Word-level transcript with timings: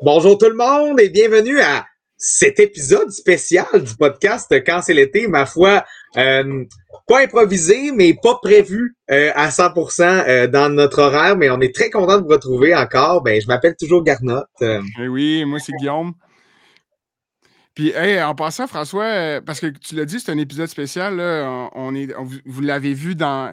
Bonjour 0.00 0.38
tout 0.38 0.48
le 0.48 0.54
monde 0.54 1.00
et 1.00 1.08
bienvenue 1.08 1.60
à 1.60 1.84
cet 2.16 2.60
épisode 2.60 3.10
spécial 3.10 3.66
du 3.74 3.96
podcast 3.96 4.48
Quand 4.64 4.80
c'est 4.80 4.94
l'été, 4.94 5.26
ma 5.26 5.44
foi, 5.44 5.84
euh, 6.16 6.64
pas 7.08 7.24
improvisé, 7.24 7.90
mais 7.90 8.14
pas 8.14 8.38
prévu 8.40 8.94
euh, 9.10 9.32
à 9.34 9.48
100% 9.48 10.02
euh, 10.02 10.46
dans 10.46 10.72
notre 10.72 11.02
horaire, 11.02 11.36
mais 11.36 11.50
on 11.50 11.60
est 11.60 11.74
très 11.74 11.90
content 11.90 12.18
de 12.18 12.22
vous 12.22 12.28
retrouver 12.28 12.76
encore. 12.76 13.24
Ben, 13.24 13.40
je 13.40 13.48
m'appelle 13.48 13.74
toujours 13.76 14.04
Garnotte. 14.04 14.46
Eh 14.60 15.08
oui, 15.08 15.44
moi 15.44 15.58
c'est 15.58 15.72
Guillaume. 15.72 16.12
Puis, 17.74 17.92
en 17.96 18.34
passant, 18.36 18.68
François, 18.68 19.40
parce 19.44 19.58
que 19.58 19.66
tu 19.66 19.96
l'as 19.96 20.04
dit, 20.04 20.20
c'est 20.20 20.30
un 20.30 20.38
épisode 20.38 20.68
spécial. 20.68 21.14
Vous 22.44 22.60
l'avez 22.60 22.94
vu 22.94 23.16
dans. 23.16 23.52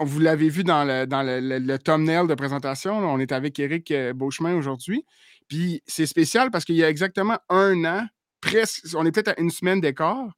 Vous 0.00 0.20
l'avez 0.20 0.48
vu 0.48 0.64
dans 0.64 0.84
le, 0.84 1.06
dans 1.06 1.22
le, 1.22 1.76
thumbnail 1.78 2.26
de 2.26 2.34
présentation. 2.34 2.96
on 2.98 3.18
est 3.18 3.32
avec 3.32 3.58
Eric 3.58 3.92
Beauchemin 4.14 4.54
aujourd'hui. 4.54 5.04
Puis 5.48 5.82
c'est 5.86 6.06
spécial 6.06 6.50
parce 6.50 6.64
qu'il 6.64 6.76
y 6.76 6.84
a 6.84 6.88
exactement 6.88 7.38
un 7.48 7.84
an, 7.84 8.06
presque, 8.40 8.84
on 8.94 9.04
est 9.06 9.12
peut-être 9.12 9.28
à 9.28 9.40
une 9.40 9.50
semaine 9.50 9.80
d'écart. 9.80 10.28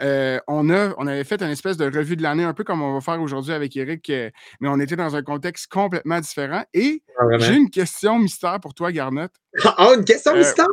Euh, 0.00 0.40
on, 0.48 0.68
a, 0.70 0.94
on 0.98 1.06
avait 1.06 1.22
fait 1.22 1.40
une 1.42 1.50
espèce 1.50 1.76
de 1.76 1.84
revue 1.84 2.16
de 2.16 2.22
l'année, 2.22 2.42
un 2.42 2.54
peu 2.54 2.64
comme 2.64 2.82
on 2.82 2.94
va 2.94 3.00
faire 3.00 3.20
aujourd'hui 3.20 3.52
avec 3.52 3.76
Eric, 3.76 4.10
euh, 4.10 4.30
mais 4.60 4.68
on 4.68 4.80
était 4.80 4.96
dans 4.96 5.14
un 5.14 5.22
contexte 5.22 5.70
complètement 5.70 6.18
différent. 6.18 6.64
Et 6.74 7.04
ah, 7.18 7.24
j'ai 7.38 7.54
une 7.54 7.70
question 7.70 8.18
mystère 8.18 8.58
pour 8.60 8.74
toi, 8.74 8.90
Garnotte. 8.90 9.34
Ah, 9.64 9.92
une 9.96 10.04
question 10.04 10.32
euh, 10.32 10.38
mystère! 10.38 10.66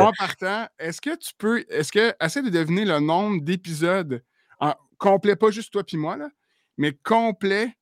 En 0.00 0.10
partant, 0.18 0.66
est-ce 0.78 1.00
que 1.00 1.14
tu 1.16 1.32
peux, 1.38 1.64
est-ce 1.68 1.92
que, 1.92 2.12
essaie 2.20 2.42
de 2.42 2.50
deviner 2.50 2.84
le 2.84 2.98
nombre 2.98 3.42
d'épisodes, 3.42 4.22
complet, 4.98 5.34
pas 5.34 5.50
juste 5.50 5.72
toi 5.72 5.82
puis 5.82 5.96
moi, 5.96 6.16
là, 6.16 6.28
mais 6.76 6.92
complet 6.92 7.76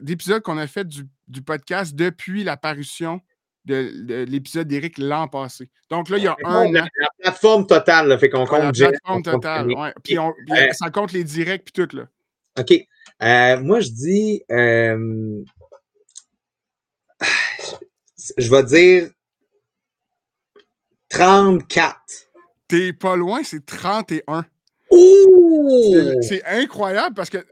d'épisodes 0.00 0.42
qu'on 0.42 0.58
a 0.58 0.66
fait 0.66 0.86
du, 0.86 1.04
du 1.26 1.42
podcast 1.42 1.94
depuis 1.94 2.44
la 2.44 2.56
parution 2.56 3.20
de, 3.64 4.24
l'épisode 4.24 4.66
d'Éric 4.68 4.98
l'an 4.98 5.28
passé. 5.28 5.68
Donc 5.90 6.08
là, 6.08 6.18
il 6.18 6.24
y 6.24 6.26
a 6.26 6.36
un. 6.44 6.70
La, 6.72 6.88
plateforme 7.18 7.66
totale, 7.66 8.08
là, 8.08 8.18
fait 8.18 8.30
qu'on 8.30 8.46
compte. 8.46 8.62
La 8.62 8.72
plateforme 8.72 9.22
totale, 9.22 9.66
oui. 9.68 9.88
Puis, 10.02 10.18
on, 10.18 10.32
euh, 10.50 10.72
ça 10.72 10.90
compte 10.90 11.12
les 11.12 11.24
directs 11.24 11.64
puis 11.64 11.86
tout, 11.86 11.96
là. 11.96 12.08
OK. 12.58 12.72
Euh, 13.22 13.60
moi, 13.60 13.80
je 13.80 13.88
dis. 13.90 14.42
Euh, 14.50 15.42
je 18.36 18.50
vais 18.50 18.64
dire 18.64 19.10
34. 21.08 21.96
T'es 22.68 22.92
pas 22.92 23.16
loin, 23.16 23.42
c'est 23.42 23.64
31. 23.64 24.44
Ouh! 24.90 26.22
C'est 26.22 26.44
incroyable 26.44 27.14
parce 27.14 27.30
que 27.30 27.44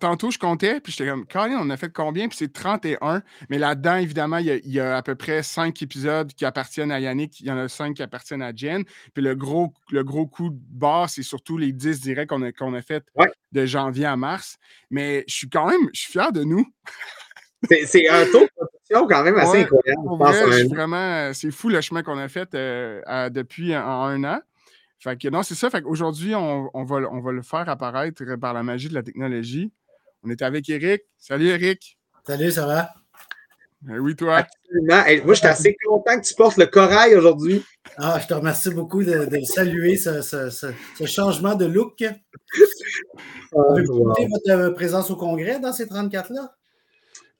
tantôt, 0.00 0.30
je 0.30 0.38
comptais, 0.38 0.80
puis 0.80 0.92
j'étais 0.92 1.08
comme, 1.08 1.26
Colin, 1.26 1.58
on 1.60 1.70
a 1.70 1.76
fait 1.76 1.92
combien? 1.92 2.28
Puis 2.28 2.38
c'est 2.38 2.52
31. 2.52 3.22
Mais 3.48 3.58
là-dedans, 3.58 3.96
évidemment, 3.96 4.38
il 4.38 4.60
y, 4.64 4.80
a, 4.80 4.96
à 4.96 5.02
peu 5.02 5.14
près 5.14 5.42
5 5.42 5.80
épisodes 5.82 6.32
qui 6.32 6.44
appartiennent 6.44 6.92
à 6.92 7.00
Yannick. 7.00 7.40
Il 7.40 7.46
y 7.46 7.50
en 7.50 7.58
a 7.58 7.68
5 7.68 7.94
qui 7.94 8.02
appartiennent 8.02 8.42
à 8.42 8.54
Jen. 8.54 8.84
Puis 9.14 9.22
le 9.22 9.34
gros, 9.34 9.72
le 9.90 10.04
gros 10.04 10.26
coup 10.26 10.50
de 10.50 10.58
barre, 10.70 11.10
c'est 11.10 11.22
surtout 11.22 11.58
les 11.58 11.72
10 11.72 12.00
directs 12.00 12.28
qu'on 12.28 12.42
a, 12.42 12.52
qu'on 12.52 12.74
a 12.74 12.82
fait 12.82 13.04
de 13.52 13.66
janvier 13.66 14.06
à 14.06 14.16
mars. 14.16 14.58
Mais 14.90 15.24
je 15.28 15.34
suis 15.34 15.48
quand 15.48 15.68
même, 15.68 15.88
je 15.92 16.00
suis 16.00 16.12
fier 16.12 16.32
de 16.32 16.44
nous. 16.44 16.66
c'est 17.86 18.08
un 18.08 18.24
taux 18.26 18.40
de 18.40 18.50
production 18.56 19.06
quand 19.06 19.22
même 19.22 19.36
assez 19.36 19.62
incroyable. 19.62 20.74
vraiment, 20.74 21.32
c'est 21.32 21.50
fou 21.50 21.68
le 21.68 21.80
chemin 21.80 22.02
qu'on 22.02 22.18
a 22.18 22.28
fait 22.28 22.54
euh, 22.54 23.30
depuis 23.30 23.74
un 23.74 24.24
an. 24.24 24.40
Fait 25.02 25.16
que 25.16 25.28
non, 25.28 25.42
c'est 25.42 25.56
ça. 25.56 25.68
Fait 25.68 25.82
qu'aujourd'hui, 25.82 26.32
on, 26.36 26.84
va, 26.84 26.96
on 27.10 27.20
va 27.20 27.32
le 27.32 27.42
faire 27.42 27.68
apparaître 27.68 28.22
par 28.36 28.54
la 28.54 28.62
magie 28.62 28.88
de 28.88 28.94
la 28.94 29.02
technologie. 29.02 29.72
On 30.22 30.30
est 30.30 30.42
avec 30.42 30.68
Eric. 30.68 31.02
Salut 31.18 31.48
Eric. 31.48 31.98
Salut, 32.24 32.52
ça 32.52 32.66
va? 32.66 32.94
Ben 33.80 33.98
oui, 33.98 34.14
toi. 34.14 34.36
Absolument. 34.36 35.24
moi, 35.24 35.34
je 35.34 35.40
suis 35.40 35.48
assez 35.48 35.76
content 35.84 36.20
que 36.20 36.24
tu 36.24 36.34
portes 36.34 36.56
le 36.56 36.66
corail 36.66 37.16
aujourd'hui. 37.16 37.64
Ah, 37.96 38.20
je 38.22 38.28
te 38.28 38.34
remercie 38.34 38.70
beaucoup 38.70 39.02
de, 39.02 39.28
saluer 39.42 39.96
ce, 39.96 40.72
changement 41.04 41.56
de 41.56 41.64
look. 41.64 42.04
Vous 43.50 44.12
avez 44.16 44.26
votre 44.28 44.68
présence 44.74 45.10
au 45.10 45.16
congrès 45.16 45.58
dans 45.58 45.72
ces 45.72 45.86
34-là? 45.86 46.54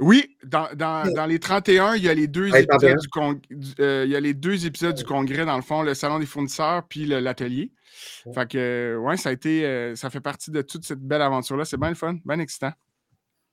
Oui, 0.03 0.37
dans, 0.45 1.27
les 1.29 1.39
31, 1.39 1.95
il 1.95 2.03
y 2.03 2.09
a 2.09 2.15
les 2.15 2.27
deux 2.27 2.49
épisodes 2.55 3.01
du, 3.51 3.75
euh, 3.79 4.03
il 4.05 4.11
y 4.11 4.17
a 4.17 4.21
les 4.21 4.35
deux 4.35 4.67
épisodes 4.67 4.97
du 4.97 5.05
congrès, 5.05 5.45
dans 5.45 5.57
le 5.57 5.63
fond, 5.63 5.83
le 5.83 5.95
salon 5.95 6.19
des 6.19 6.27
fournisseurs 6.27 6.87
puis 6.89 7.07
l'atelier. 7.07 7.71
Fait 8.35 8.49
que 8.51 8.97
ouais, 9.01 9.17
ça 9.17 9.29
a 9.29 9.33
été 9.33 9.65
euh, 9.65 9.95
ça 9.95 10.11
fait 10.11 10.21
partie 10.21 10.51
de 10.51 10.61
toute 10.63 10.85
cette 10.85 11.01
belle 11.01 11.23
aventure-là. 11.23 11.65
C'est 11.65 11.77
bien 11.77 11.91
le 11.91 11.95
fun, 11.95 12.19
bien 12.25 12.41
excitant. 12.41 12.73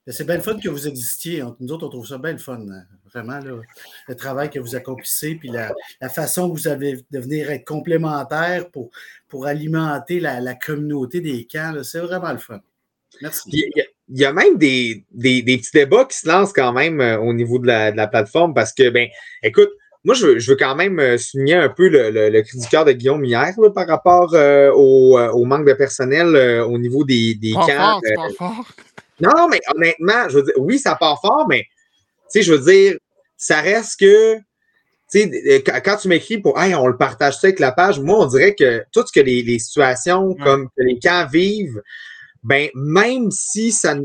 C'est 0.07 0.25
bien 0.25 0.37
le 0.37 0.41
fun 0.41 0.57
que 0.57 0.69
vous 0.69 0.87
existiez. 0.87 1.43
Nous 1.59 1.71
autres, 1.71 1.85
on 1.85 1.89
trouve 1.89 2.07
ça 2.07 2.17
bien 2.17 2.31
le 2.31 2.39
fun. 2.39 2.59
Hein. 2.59 2.83
Vraiment, 3.13 3.39
le 4.07 4.15
travail 4.15 4.49
que 4.49 4.59
vous 4.59 4.75
accomplissez, 4.75 5.35
puis 5.35 5.49
la, 5.49 5.71
façon 6.09 6.49
que 6.49 6.57
vous 6.57 6.67
avez 6.67 7.05
de 7.11 7.19
venir 7.19 7.51
être 7.51 7.65
complémentaire 7.65 8.71
pour, 8.71 8.89
pour 9.27 9.45
alimenter 9.45 10.19
la, 10.19 10.55
communauté 10.55 11.21
des 11.21 11.45
camps, 11.45 11.83
c'est 11.83 11.99
vraiment 11.99 12.31
le 12.31 12.39
fun. 12.39 12.59
Merci 13.21 13.69
il 14.09 14.19
y 14.19 14.25
a 14.25 14.33
même 14.33 14.57
des, 14.57 15.03
des, 15.11 15.41
petits 15.43 15.71
débats 15.73 16.05
qui 16.05 16.17
se 16.17 16.27
lancent 16.27 16.53
quand 16.53 16.73
même 16.73 16.99
euh, 16.99 17.19
au 17.19 17.33
niveau 17.33 17.59
de 17.59 17.67
la, 17.67 17.91
de 17.91 17.97
la, 17.97 18.07
plateforme 18.07 18.53
parce 18.53 18.73
que, 18.73 18.89
ben, 18.89 19.07
écoute, 19.43 19.69
moi, 20.03 20.15
je 20.15 20.25
veux, 20.25 20.39
je 20.39 20.51
veux 20.51 20.57
quand 20.57 20.75
même 20.75 20.99
euh, 20.99 21.17
souligner 21.17 21.55
un 21.55 21.69
peu 21.69 21.89
le, 21.89 22.09
le, 22.09 22.41
cri 22.41 22.57
du 22.57 22.67
cœur 22.67 22.85
de 22.85 22.93
Guillaume 22.93 23.23
hier 23.23 23.53
par 23.75 23.87
rapport 23.87 24.33
euh, 24.33 24.71
au, 24.73 25.19
au, 25.19 25.45
manque 25.45 25.67
de 25.67 25.73
personnel 25.73 26.35
au 26.63 26.77
niveau 26.77 27.03
des, 27.03 27.35
des 27.35 27.51
camps. 27.51 27.99
Fort, 28.15 28.31
fort. 28.37 28.65
Non, 29.21 29.49
mais 29.49 29.59
honnêtement, 29.75 30.29
je 30.29 30.37
veux 30.37 30.43
dire, 30.43 30.53
oui, 30.55 30.79
ça 30.79 30.95
part 30.95 31.19
fort, 31.19 31.45
mais 31.49 31.63
tu 32.31 32.39
sais, 32.39 32.41
je 32.41 32.53
veux 32.53 32.71
dire, 32.71 32.97
ça 33.35 33.59
reste 33.59 33.99
que 33.99 34.37
tu 35.11 35.19
sais, 35.19 35.63
quand 35.83 35.97
tu 35.97 36.07
m'écris 36.07 36.37
pour 36.37 36.57
Hey, 36.57 36.73
on 36.73 36.87
le 36.87 36.95
partage 36.95 37.37
ça 37.37 37.47
avec 37.47 37.59
la 37.59 37.73
page, 37.73 37.99
moi, 37.99 38.19
on 38.19 38.27
dirait 38.27 38.55
que 38.55 38.85
tout 38.93 39.05
ce 39.05 39.11
que 39.11 39.19
les, 39.19 39.43
les 39.43 39.59
situations 39.59 40.35
comme 40.35 40.69
que 40.69 40.83
les 40.83 40.99
camps 40.99 41.27
vivent, 41.29 41.81
ben 42.43 42.69
même 42.73 43.31
si 43.31 43.71
ça, 43.71 43.95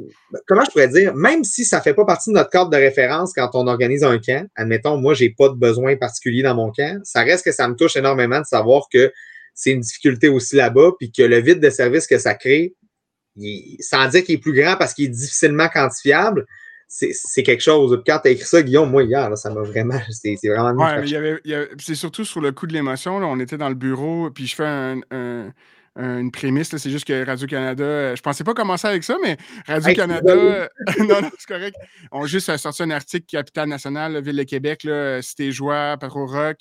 comment 0.46 0.64
je 0.64 0.70
pourrais 0.70 0.88
dire, 0.88 1.14
même 1.14 1.44
si 1.44 1.64
ça 1.64 1.80
fait 1.80 1.94
pas 1.94 2.04
partie 2.04 2.30
de 2.30 2.34
notre 2.34 2.50
cadre 2.50 2.70
de 2.70 2.76
référence 2.76 3.32
quand 3.32 3.50
on 3.54 3.66
organise 3.66 4.02
un 4.02 4.18
camp, 4.18 4.48
admettons, 4.56 4.96
moi 4.96 5.14
j'ai 5.14 5.30
pas 5.30 5.48
de 5.48 5.54
besoin 5.54 5.96
particulier 5.96 6.42
dans 6.42 6.54
mon 6.54 6.72
camp, 6.72 7.00
ça 7.04 7.22
reste 7.22 7.44
que 7.44 7.52
ça 7.52 7.68
me 7.68 7.74
touche 7.74 7.96
énormément 7.96 8.40
de 8.40 8.46
savoir 8.46 8.88
que 8.92 9.12
c'est 9.54 9.70
une 9.70 9.80
difficulté 9.80 10.28
aussi 10.28 10.56
là-bas, 10.56 10.92
puis 10.98 11.12
que 11.12 11.22
le 11.22 11.40
vide 11.40 11.60
de 11.60 11.70
service 11.70 12.06
que 12.06 12.18
ça 12.18 12.34
crée, 12.34 12.74
sans 13.80 14.08
dire 14.08 14.24
qu'il 14.24 14.34
est 14.34 14.38
plus 14.38 14.52
grand 14.52 14.76
parce 14.76 14.94
qu'il 14.94 15.06
est 15.06 15.08
difficilement 15.08 15.68
quantifiable, 15.68 16.44
c'est 16.86 17.42
quelque 17.42 17.62
chose. 17.62 18.00
Quand 18.06 18.20
tu 18.20 18.28
as 18.28 18.30
écrit 18.32 18.44
ça, 18.44 18.62
Guillaume, 18.62 18.90
moi, 18.90 19.02
hier, 19.02 19.36
ça 19.36 19.50
m'a 19.50 19.62
vraiment. 19.62 19.98
C'est 20.10 20.36
vraiment. 20.44 20.84
Ouais, 20.84 21.40
c'est 21.78 21.94
surtout 21.94 22.24
sur 22.24 22.40
le 22.40 22.52
coup 22.52 22.66
de 22.66 22.72
l'émotion. 22.72 23.16
On 23.16 23.40
était 23.40 23.56
dans 23.56 23.68
le 23.68 23.74
bureau, 23.74 24.30
puis 24.30 24.46
je 24.46 24.54
fais 24.54 24.64
un, 24.64 25.50
une 25.97 26.31
prémisse. 26.31 26.77
C'est 26.77 26.91
juste 26.91 27.06
que 27.06 27.25
Radio-Canada, 27.25 27.84
euh, 27.84 28.16
je 28.16 28.22
pensais 28.22 28.44
pas 28.44 28.55
commencer 28.55 28.88
avec 28.88 29.05
ça, 29.05 29.16
mais 29.22 29.37
Radio-Canada, 29.66 30.69
non, 30.99 31.21
non, 31.22 31.31
c'est 31.38 31.47
correct. 31.47 31.77
On 32.10 32.27
juste 32.27 32.49
euh, 32.49 32.56
sorti 32.56 32.82
un 32.82 32.91
article 32.91 33.27
Capital 33.27 33.69
National, 33.69 34.21
Ville 34.22 34.37
de 34.37 34.43
Québec, 34.43 34.84
là, 34.84 35.22
Cité 35.22 35.53
Joie, 35.53 35.97
Patro 35.99 36.27
Rock, 36.27 36.59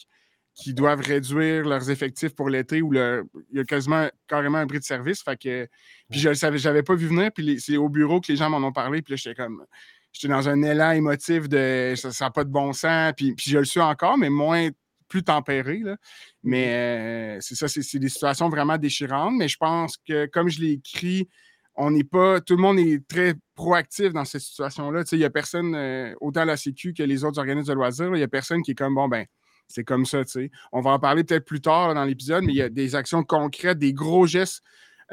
qui 0.53 0.73
doivent 0.73 1.01
réduire 1.01 1.65
leurs 1.65 1.89
effectifs 1.89 2.35
pour 2.35 2.49
l'été 2.49 2.81
où 2.81 2.93
il 2.93 3.23
y 3.53 3.59
a 3.59 3.63
quasiment 3.63 4.07
carrément 4.27 4.59
un 4.59 4.67
bris 4.67 4.79
de 4.79 4.83
service. 4.83 5.23
Fait 5.23 5.35
que, 5.35 5.67
puis 6.11 6.19
je 6.19 6.29
le 6.29 6.35
savais, 6.35 6.59
j'avais 6.59 6.83
pas 6.83 6.93
vu 6.93 7.07
venir, 7.07 7.31
puis 7.33 7.59
c'est 7.59 7.77
au 7.77 7.89
bureau 7.89 8.21
que 8.21 8.31
les 8.31 8.35
gens 8.35 8.49
m'en 8.49 8.65
ont 8.65 8.71
parlé, 8.71 9.01
puis 9.01 9.13
là, 9.13 9.17
j'étais 9.17 9.35
comme. 9.35 9.65
J'étais 10.11 10.31
dans 10.31 10.47
un 10.47 10.61
élan 10.61 10.91
émotif 10.91 11.49
de 11.49 11.95
ça 11.95 12.25
n'a 12.25 12.29
pas 12.29 12.43
de 12.43 12.51
bon 12.51 12.71
sens, 12.71 13.13
puis, 13.17 13.33
puis 13.33 13.49
je 13.49 13.57
le 13.57 13.65
suis 13.65 13.79
encore, 13.79 14.15
mais 14.15 14.29
moins 14.29 14.69
plus 15.13 15.23
tempéré. 15.23 15.77
Là. 15.77 15.95
Mais 16.41 16.65
mmh 16.65 17.37
euh, 17.37 17.37
c'est 17.39 17.55
ça, 17.55 17.67
c'est 17.67 17.99
des 17.99 18.09
situations 18.09 18.49
vraiment 18.49 18.77
déchirantes. 18.79 19.35
Mais 19.37 19.47
je 19.47 19.57
pense 19.57 19.97
que, 19.97 20.25
comme 20.25 20.49
je 20.49 20.59
l'ai 20.59 20.71
écrit, 20.71 21.29
on 21.75 21.91
n'est 21.91 22.03
pas. 22.03 22.41
Tout 22.41 22.55
le 22.55 22.61
monde 22.61 22.79
est 22.79 23.07
très 23.07 23.35
proactif 23.53 24.11
dans 24.11 24.25
cette 24.25 24.41
situation-là. 24.41 25.03
Il 25.11 25.19
n'y 25.19 25.23
a 25.23 25.29
personne, 25.29 25.75
euh, 25.75 26.15
autant 26.19 26.45
la 26.45 26.57
Sécu 26.57 26.93
que 26.93 27.03
les 27.03 27.23
autres 27.23 27.37
organismes 27.37 27.69
de 27.69 27.75
loisirs, 27.75 28.07
il 28.07 28.17
n'y 28.17 28.23
a 28.23 28.27
personne 28.27 28.63
qui 28.63 28.71
est 28.71 28.75
comme 28.75 28.95
bon 28.95 29.07
ben. 29.07 29.25
C'est 29.67 29.83
comme 29.83 30.05
ça, 30.05 30.25
tu 30.25 30.31
sais. 30.31 30.51
On 30.71 30.81
va 30.81 30.91
en 30.91 30.99
parler 30.99 31.23
peut-être 31.23 31.45
plus 31.45 31.61
tard 31.61 31.93
dans 31.93 32.03
l'épisode, 32.03 32.43
mais 32.43 32.53
il 32.53 32.57
y 32.57 32.61
a 32.61 32.69
des 32.69 32.95
actions 32.95 33.23
concrètes, 33.23 33.79
des 33.79 33.93
gros 33.93 34.25
gestes 34.25 34.61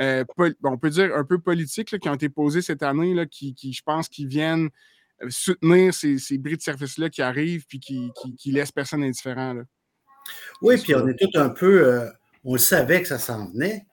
euh, 0.00 0.25
on 0.64 0.78
peut 0.78 0.90
dire 0.90 1.14
un 1.14 1.25
peu 1.25 1.38
politiques 1.38 1.98
qui 1.98 2.08
ont 2.08 2.14
été 2.14 2.28
posés 2.30 2.62
cette 2.62 2.82
année, 2.82 3.12
là, 3.12 3.26
qui, 3.26 3.54
je 3.60 3.82
pense, 3.84 4.08
qui 4.08 4.25
viennent 4.25 4.70
soutenir 5.28 5.92
ces, 5.92 6.19
ces 6.19 6.38
bris 6.38 6.56
de 6.56 6.62
service-là 6.62 7.10
qui 7.10 7.22
arrivent 7.22 7.66
puis 7.66 7.80
qui, 7.80 8.10
qui, 8.38 8.52
laissent 8.52 8.72
personne 8.72 9.02
indifférent. 9.02 9.54
Là. 9.54 9.62
Oui, 10.62 10.76
puis 10.78 10.94
on 10.94 11.06
est 11.08 11.19
tout 11.19 11.38
un 11.38 11.49
peu. 11.50 11.87
Euh, 11.87 12.11
on 12.44 12.55
le 12.55 12.58
savait 12.58 13.02
que 13.02 13.08
ça 13.08 13.19
s'en 13.19 13.46
venait. 13.50 13.87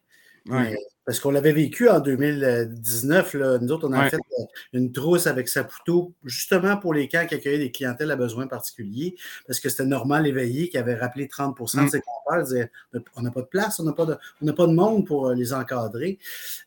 Mais 0.45 0.75
Parce 1.07 1.21
qu'on 1.21 1.31
l'avait 1.31 1.53
vécu 1.53 1.87
en 1.87 2.01
2019. 2.01 3.33
Là. 3.35 3.59
Nous 3.59 3.71
autres, 3.71 3.87
on 3.87 3.93
a 3.93 4.09
fait 4.09 4.17
euh, 4.17 4.43
une 4.73 4.91
trousse 4.91 5.25
avec 5.25 5.47
Saputo, 5.47 6.13
justement 6.25 6.75
pour 6.75 6.93
les 6.93 7.07
camps 7.07 7.25
qui 7.25 7.33
accueillaient 7.33 7.59
des 7.59 7.71
clientèles 7.71 8.11
à 8.11 8.17
besoins 8.17 8.45
particuliers, 8.45 9.15
parce 9.47 9.61
que 9.61 9.69
c'était 9.69 9.85
normal 9.85 10.27
éveillé 10.27 10.67
qui 10.67 10.77
avait 10.77 10.95
rappelé 10.95 11.29
30 11.29 11.57
de 11.57 11.63
mm. 11.63 11.87
ses 11.87 12.01
compères, 12.01 12.43
disaient 12.43 12.71
On 13.15 13.21
n'a 13.21 13.31
pas 13.31 13.39
de 13.39 13.45
place, 13.45 13.79
on 13.79 13.83
n'a 13.83 13.93
pas, 13.93 14.05
de, 14.05 14.51
pas 14.51 14.67
de 14.67 14.73
monde 14.73 15.07
pour 15.07 15.29
euh, 15.29 15.33
les 15.33 15.53
encadrer. 15.53 16.19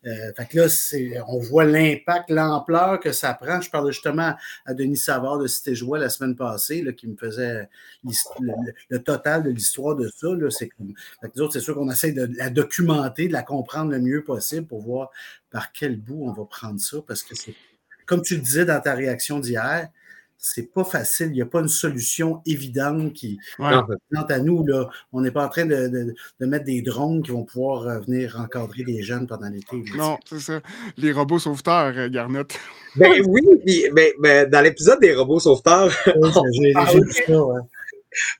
Euh, 0.07 0.33
fait 0.35 0.47
que 0.47 0.57
là, 0.57 1.23
on 1.27 1.37
voit 1.37 1.65
l'impact, 1.65 2.31
l'ampleur 2.31 2.99
que 2.99 3.11
ça 3.11 3.35
prend. 3.35 3.61
Je 3.61 3.69
parlais 3.69 3.91
justement 3.91 4.33
à 4.65 4.73
Denis 4.73 4.97
Savard 4.97 5.37
de 5.37 5.45
Cité 5.45 5.75
Joie 5.75 5.99
la 5.99 6.09
semaine 6.09 6.35
passée, 6.35 6.81
là, 6.81 6.93
qui 6.93 7.07
me 7.07 7.15
faisait 7.15 7.69
le, 8.89 8.97
total 8.97 9.43
de 9.43 9.51
l'histoire 9.51 9.95
de 9.95 10.07
ça. 10.07 10.29
C'est 10.49 10.71
c'est 11.51 11.59
sûr 11.59 11.75
qu'on 11.75 11.91
essaie 11.91 12.11
de 12.11 12.27
la 12.37 12.49
documenter, 12.49 13.27
de 13.27 13.33
la 13.33 13.43
comprendre 13.43 13.91
le 13.91 13.99
mieux 13.99 14.23
possible 14.35 14.67
pour 14.67 14.81
voir 14.81 15.09
par 15.49 15.71
quel 15.71 15.99
bout 15.99 16.25
on 16.27 16.33
va 16.33 16.45
prendre 16.45 16.79
ça. 16.79 16.97
Parce 17.05 17.23
que 17.23 17.35
c'est, 17.35 17.55
comme 18.05 18.21
tu 18.21 18.35
le 18.35 18.41
disais 18.41 18.65
dans 18.65 18.79
ta 18.79 18.93
réaction 18.93 19.39
d'hier, 19.39 19.89
c'est 20.41 20.73
pas 20.73 20.83
facile. 20.83 21.27
Il 21.27 21.33
n'y 21.33 21.41
a 21.43 21.45
pas 21.45 21.59
une 21.59 21.67
solution 21.67 22.41
évidente 22.47 23.13
qui 23.13 23.39
ouais. 23.59 23.75
à 24.29 24.39
nous. 24.39 24.65
Là. 24.65 24.89
On 25.13 25.21
n'est 25.21 25.29
pas 25.29 25.45
en 25.45 25.49
train 25.49 25.65
de, 25.65 26.15
mettre 26.39 26.65
des 26.65 26.81
drones 26.81 27.21
qui 27.21 27.29
vont 27.31 27.43
pouvoir 27.43 27.87
euh, 27.87 27.99
venir 27.99 28.39
encadrer 28.39 28.83
des 28.83 29.03
jeunes 29.03 29.27
pendant 29.27 29.49
l'été. 29.49 29.83
Non, 29.95 30.17
c'est 30.25 30.39
ça. 30.39 30.59
Les 30.97 31.11
robots 31.11 31.37
sauveteurs, 31.37 31.93
euh, 31.95 32.09
Garnet. 32.09 32.45
Ben 32.95 33.21
oui, 33.27 33.41
ben, 33.93 34.11
ben, 34.19 34.49
dans 34.49 34.61
l'épisode 34.61 34.99
des 34.99 35.13
robots 35.13 35.39
sauveteurs, 35.39 35.93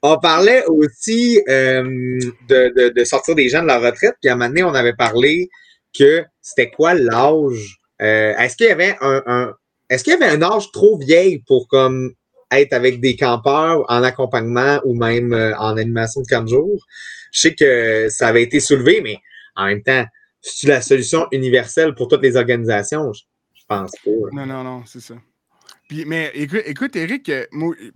on, 0.02 0.18
parlait, 0.18 0.66
aussi 0.66 1.40
euh, 1.48 2.20
de, 2.50 3.04
sortir 3.04 3.36
des 3.36 3.48
gens 3.48 3.62
de 3.62 3.68
la 3.68 3.78
retraite. 3.80 4.16
Puis 4.20 4.30
à 4.30 4.34
un 4.34 4.36
moment 4.36 4.50
donné, 4.50 4.64
on 4.64 4.74
avait 4.74 4.94
parlé 4.94 5.52
que 5.98 6.24
c'était 6.42 6.72
quoi 6.72 6.94
l'âge? 6.94 7.78
Euh, 8.02 8.36
est-ce 8.38 8.56
qu'il 8.56 8.68
y 8.68 8.70
avait 8.70 8.98
un, 9.02 9.54
est-ce 9.90 10.04
qu'il 10.04 10.14
y 10.14 10.16
avait 10.16 10.26
un 10.26 10.42
âge 10.42 10.72
trop 10.72 10.98
vieil 10.98 11.40
pour 11.48 11.68
comme 11.68 12.14
être 12.52 12.74
avec 12.74 13.00
des 13.00 13.16
campeurs 13.16 13.86
en 13.90 14.04
accompagnement 14.04 14.80
ou 14.86 14.96
même 14.96 15.34
euh, 15.34 15.56
en 15.58 15.78
animation 15.78 16.22
de 16.22 16.28
4 16.28 16.48
jours? 16.48 16.86
Je 17.32 17.42
sais 17.42 17.56
que 17.56 18.08
ça 18.10 18.28
avait 18.28 18.44
été 18.44 18.60
soulevé, 18.60 19.02
mais 19.02 19.18
en 19.56 19.68
même 19.68 19.84
temps, 19.84 20.06
c'est 20.42 20.68
la 20.68 20.82
solution 20.82 21.28
universelle 21.32 21.94
pour 21.94 22.08
toutes 22.08 22.24
les 22.24 22.36
organisations? 22.36 23.14
Je 23.14 23.62
pense 23.68 23.92
pas. 23.92 24.12
Non, 24.34 24.46
non, 24.46 24.64
non, 24.64 24.84
c'est 24.86 25.02
ça 25.02 25.16
mais 26.06 26.32
écoute, 26.34 26.62
écoute, 26.66 26.96
Eric, 26.96 27.30
euh, 27.30 27.46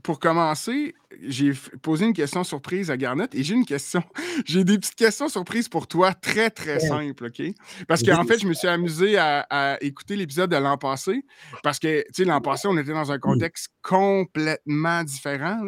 pour 0.03 0.19
commencer, 0.19 0.95
j'ai 1.21 1.53
posé 1.81 2.05
une 2.05 2.13
question 2.13 2.43
surprise 2.43 2.91
à 2.91 2.97
Garnet 2.97 3.27
et 3.33 3.43
j'ai 3.43 3.53
une 3.53 3.65
question. 3.65 4.03
J'ai 4.45 4.63
des 4.63 4.77
petites 4.77 4.95
questions 4.95 5.29
surprises 5.29 5.69
pour 5.69 5.87
toi, 5.87 6.13
très, 6.13 6.49
très 6.49 6.79
simples, 6.79 7.27
OK? 7.27 7.41
Parce 7.87 8.03
qu'en 8.03 8.25
fait, 8.25 8.39
je 8.39 8.47
me 8.47 8.53
suis 8.53 8.67
amusé 8.67 9.17
à, 9.17 9.77
écouter 9.81 10.15
l'épisode 10.15 10.51
de 10.51 10.57
l'an 10.57 10.77
passé 10.77 11.23
parce 11.63 11.79
que, 11.79 12.01
tu 12.07 12.23
sais, 12.23 12.25
l'an 12.25 12.41
passé, 12.41 12.67
on 12.67 12.77
était 12.77 12.91
dans 12.91 13.11
un 13.11 13.19
contexte 13.19 13.69
complètement 13.81 15.03
différent. 15.03 15.61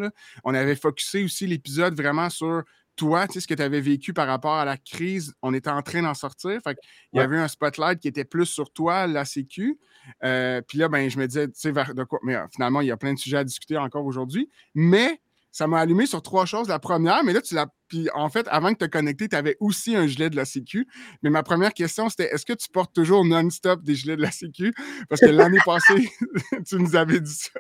On 0.44 0.54
avait 0.54 0.76
focusé 0.76 1.24
aussi 1.24 1.48
l'épisode 1.48 1.96
vraiment 1.96 2.30
sur 2.30 2.64
toi, 2.98 3.28
tu 3.28 3.34
sais, 3.34 3.40
ce 3.40 3.48
que 3.48 3.54
tu 3.54 3.62
avais 3.62 3.80
vécu 3.80 4.12
par 4.12 4.28
rapport 4.28 4.56
à 4.56 4.66
la 4.66 4.76
crise, 4.76 5.34
on 5.42 5.54
était 5.54 5.70
en 5.70 5.82
train 5.82 6.02
d'en 6.02 6.16
sortir. 6.16 6.60
Fait 6.64 6.78
il 7.14 7.20
y 7.20 7.22
avait 7.22 7.38
un 7.38 7.48
spotlight 7.48 8.00
qui 8.00 8.10
était 8.10 8.26
plus 8.26 8.48
sur 8.48 8.72
toi, 8.72 9.08
la 9.08 9.24
Sécu. 9.24 9.80
Euh, 10.24 10.62
puis 10.68 10.80
là, 10.80 10.90
ben, 10.90 11.10
je 11.10 11.18
me 11.18 11.28
disais, 11.28 11.48
tu 11.48 11.54
sais, 11.56 11.72
de 11.72 12.04
quoi. 12.04 12.20
Mais 12.24 12.36
euh, 12.36 12.46
finalement, 12.52 12.82
il 12.82 12.88
y 12.88 12.92
a 12.92 12.98
plein 12.98 13.14
de 13.14 13.20
sujets 13.20 13.38
à 13.38 13.44
discuter 13.44 13.78
encore 13.78 14.06
aujourd'hui. 14.06 14.50
Mais 14.74 15.22
ça 15.52 15.68
m'a 15.68 15.80
allumé 15.80 16.06
sur 16.06 16.22
trois 16.22 16.46
choses. 16.46 16.68
La 16.68 16.80
première, 16.80 17.24
mais 17.24 17.34
là, 17.34 17.42
tu 17.42 17.56
l'as. 17.56 17.68
Puis 17.88 18.10
en 18.14 18.30
fait, 18.30 18.48
avant 18.50 18.72
de 18.72 18.76
te 18.76 18.86
connecter, 18.86 19.30
tu 19.30 19.36
avais 19.36 19.56
aussi 19.60 19.96
un 19.96 20.08
gilet 20.08 20.30
de 20.30 20.36
la 20.36 20.46
Sécu. 20.46 20.88
Mais 21.22 21.30
ma 21.30 21.44
première 21.44 21.74
question, 21.74 22.10
c'était 22.10 22.34
est-ce 22.34 22.46
que 22.46 22.54
tu 22.54 22.68
portes 22.70 22.94
toujours 22.94 23.24
non-stop 23.24 23.84
des 23.84 23.96
gilets 23.96 24.18
de 24.18 24.22
la 24.22 24.32
Sécu? 24.32 24.74
Parce 25.08 25.22
que 25.22 25.28
l'année 25.28 25.60
passée, 25.64 26.10
tu 26.68 26.76
nous 26.76 26.96
avais 26.96 27.22
dit 27.22 27.34
ça. 27.34 27.60